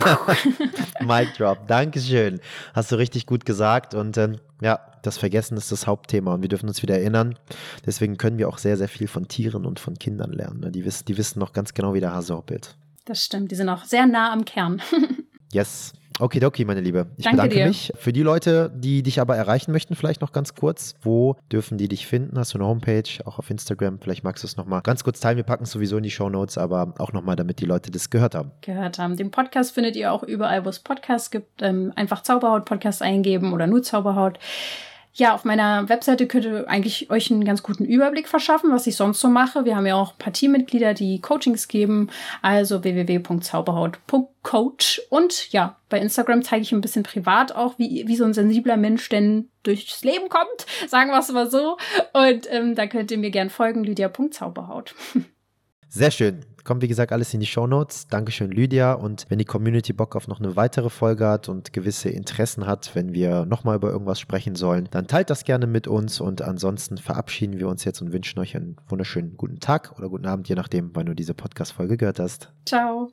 Mic 1.00 1.32
drop. 1.36 1.66
Dankeschön. 1.66 2.40
Hast 2.74 2.92
du 2.92 2.96
richtig 2.96 3.26
gut 3.26 3.44
gesagt. 3.44 3.94
Und 3.94 4.16
ähm, 4.18 4.38
ja, 4.60 4.80
das 5.02 5.18
Vergessen 5.18 5.56
ist 5.56 5.72
das 5.72 5.86
Hauptthema 5.86 6.34
und 6.34 6.42
wir 6.42 6.48
dürfen 6.48 6.68
uns 6.68 6.82
wieder 6.82 6.98
erinnern. 6.98 7.38
Deswegen 7.84 8.16
können 8.16 8.38
wir 8.38 8.48
auch 8.48 8.58
sehr, 8.58 8.76
sehr 8.76 8.88
viel 8.88 9.08
von 9.08 9.28
Tieren 9.28 9.66
und 9.66 9.80
von 9.80 9.98
Kindern 9.98 10.32
lernen. 10.32 10.60
Ne? 10.60 10.70
Die 10.70 10.84
wissen, 10.84 11.04
die 11.06 11.16
wissen 11.16 11.38
noch 11.38 11.52
ganz 11.52 11.74
genau, 11.74 11.94
wie 11.94 12.00
der 12.00 12.12
Hase 12.12 12.34
hoppelt. 12.36 12.76
Das 13.04 13.24
stimmt. 13.24 13.50
Die 13.50 13.54
sind 13.54 13.68
auch 13.68 13.84
sehr 13.84 14.06
nah 14.06 14.32
am 14.32 14.44
Kern. 14.44 14.82
yes. 15.52 15.92
Okidoki, 16.18 16.64
meine 16.64 16.80
Liebe. 16.80 17.08
Ich 17.18 17.24
Danke 17.24 17.36
bedanke 17.36 17.54
dir. 17.56 17.66
mich. 17.66 17.92
Für 17.96 18.12
die 18.12 18.22
Leute, 18.22 18.72
die 18.74 19.02
dich 19.02 19.20
aber 19.20 19.36
erreichen 19.36 19.72
möchten, 19.72 19.94
vielleicht 19.94 20.22
noch 20.22 20.32
ganz 20.32 20.54
kurz, 20.54 20.94
wo 21.02 21.36
dürfen 21.52 21.76
die 21.76 21.88
dich 21.88 22.06
finden? 22.06 22.38
Hast 22.38 22.54
du 22.54 22.58
eine 22.58 22.66
Homepage, 22.66 23.02
auch 23.26 23.38
auf 23.38 23.50
Instagram? 23.50 23.98
Vielleicht 24.00 24.24
magst 24.24 24.42
du 24.42 24.46
es 24.46 24.56
nochmal 24.56 24.80
ganz 24.80 25.04
kurz 25.04 25.20
teilen. 25.20 25.36
Wir 25.36 25.44
packen 25.44 25.64
es 25.64 25.70
sowieso 25.70 25.98
in 25.98 26.02
die 26.02 26.10
Show 26.10 26.30
Notes, 26.30 26.56
aber 26.56 26.94
auch 26.98 27.12
nochmal, 27.12 27.36
damit 27.36 27.60
die 27.60 27.66
Leute 27.66 27.90
das 27.90 28.08
gehört 28.08 28.34
haben. 28.34 28.50
Gehört 28.62 28.98
haben. 28.98 29.16
Den 29.16 29.30
Podcast 29.30 29.72
findet 29.74 29.94
ihr 29.96 30.10
auch 30.12 30.22
überall, 30.22 30.64
wo 30.64 30.70
es 30.70 30.78
Podcasts 30.78 31.30
gibt. 31.30 31.60
Ähm, 31.60 31.92
einfach 31.96 32.22
Zauberhaut-Podcast 32.22 33.02
eingeben 33.02 33.52
oder 33.52 33.66
nur 33.66 33.82
Zauberhaut. 33.82 34.38
Ja, 35.18 35.34
auf 35.34 35.46
meiner 35.46 35.88
Webseite 35.88 36.26
könnt 36.26 36.44
ihr 36.44 36.68
eigentlich 36.68 37.10
euch 37.10 37.30
einen 37.30 37.46
ganz 37.46 37.62
guten 37.62 37.86
Überblick 37.86 38.28
verschaffen, 38.28 38.70
was 38.70 38.86
ich 38.86 38.96
sonst 38.96 39.18
so 39.18 39.30
mache. 39.30 39.64
Wir 39.64 39.74
haben 39.74 39.86
ja 39.86 39.94
auch 39.94 40.12
ein 40.12 40.18
paar 40.18 40.34
Teammitglieder, 40.34 40.92
die 40.92 41.22
Coachings 41.22 41.68
geben, 41.68 42.10
also 42.42 42.84
www.zauberhaut.coach. 42.84 45.00
Und 45.08 45.50
ja, 45.52 45.78
bei 45.88 46.00
Instagram 46.00 46.42
zeige 46.42 46.64
ich 46.64 46.72
ein 46.72 46.82
bisschen 46.82 47.02
privat 47.02 47.52
auch, 47.52 47.78
wie, 47.78 48.06
wie 48.06 48.16
so 48.16 48.24
ein 48.24 48.34
sensibler 48.34 48.76
Mensch 48.76 49.08
denn 49.08 49.48
durchs 49.62 50.04
Leben 50.04 50.28
kommt, 50.28 50.66
sagen 50.86 51.10
wir 51.10 51.18
es 51.18 51.32
mal 51.32 51.50
so. 51.50 51.78
Und 52.12 52.46
ähm, 52.50 52.74
da 52.74 52.86
könnt 52.86 53.10
ihr 53.10 53.16
mir 53.16 53.30
gern 53.30 53.48
folgen, 53.48 53.84
lydia.zauberhaut. 53.84 54.94
Sehr 55.88 56.10
schön. 56.10 56.44
Kommt, 56.66 56.82
wie 56.82 56.88
gesagt, 56.88 57.12
alles 57.12 57.32
in 57.32 57.38
die 57.38 57.46
Show 57.46 57.68
Notes. 57.68 58.08
Dankeschön, 58.08 58.50
Lydia. 58.50 58.92
Und 58.94 59.26
wenn 59.28 59.38
die 59.38 59.44
Community 59.44 59.92
Bock 59.92 60.16
auf 60.16 60.26
noch 60.26 60.40
eine 60.40 60.56
weitere 60.56 60.90
Folge 60.90 61.28
hat 61.28 61.48
und 61.48 61.72
gewisse 61.72 62.08
Interessen 62.08 62.66
hat, 62.66 62.90
wenn 62.94 63.14
wir 63.14 63.46
nochmal 63.46 63.76
über 63.76 63.88
irgendwas 63.88 64.18
sprechen 64.18 64.56
sollen, 64.56 64.88
dann 64.90 65.06
teilt 65.06 65.30
das 65.30 65.44
gerne 65.44 65.68
mit 65.68 65.86
uns. 65.86 66.20
Und 66.20 66.42
ansonsten 66.42 66.98
verabschieden 66.98 67.60
wir 67.60 67.68
uns 67.68 67.84
jetzt 67.84 68.02
und 68.02 68.12
wünschen 68.12 68.40
euch 68.40 68.56
einen 68.56 68.76
wunderschönen 68.88 69.36
guten 69.36 69.60
Tag 69.60 69.96
oder 69.96 70.08
guten 70.08 70.26
Abend, 70.26 70.48
je 70.48 70.56
nachdem, 70.56 70.90
wann 70.94 71.06
du 71.06 71.14
diese 71.14 71.34
Podcast-Folge 71.34 71.96
gehört 71.98 72.18
hast. 72.18 72.50
Ciao. 72.66 73.12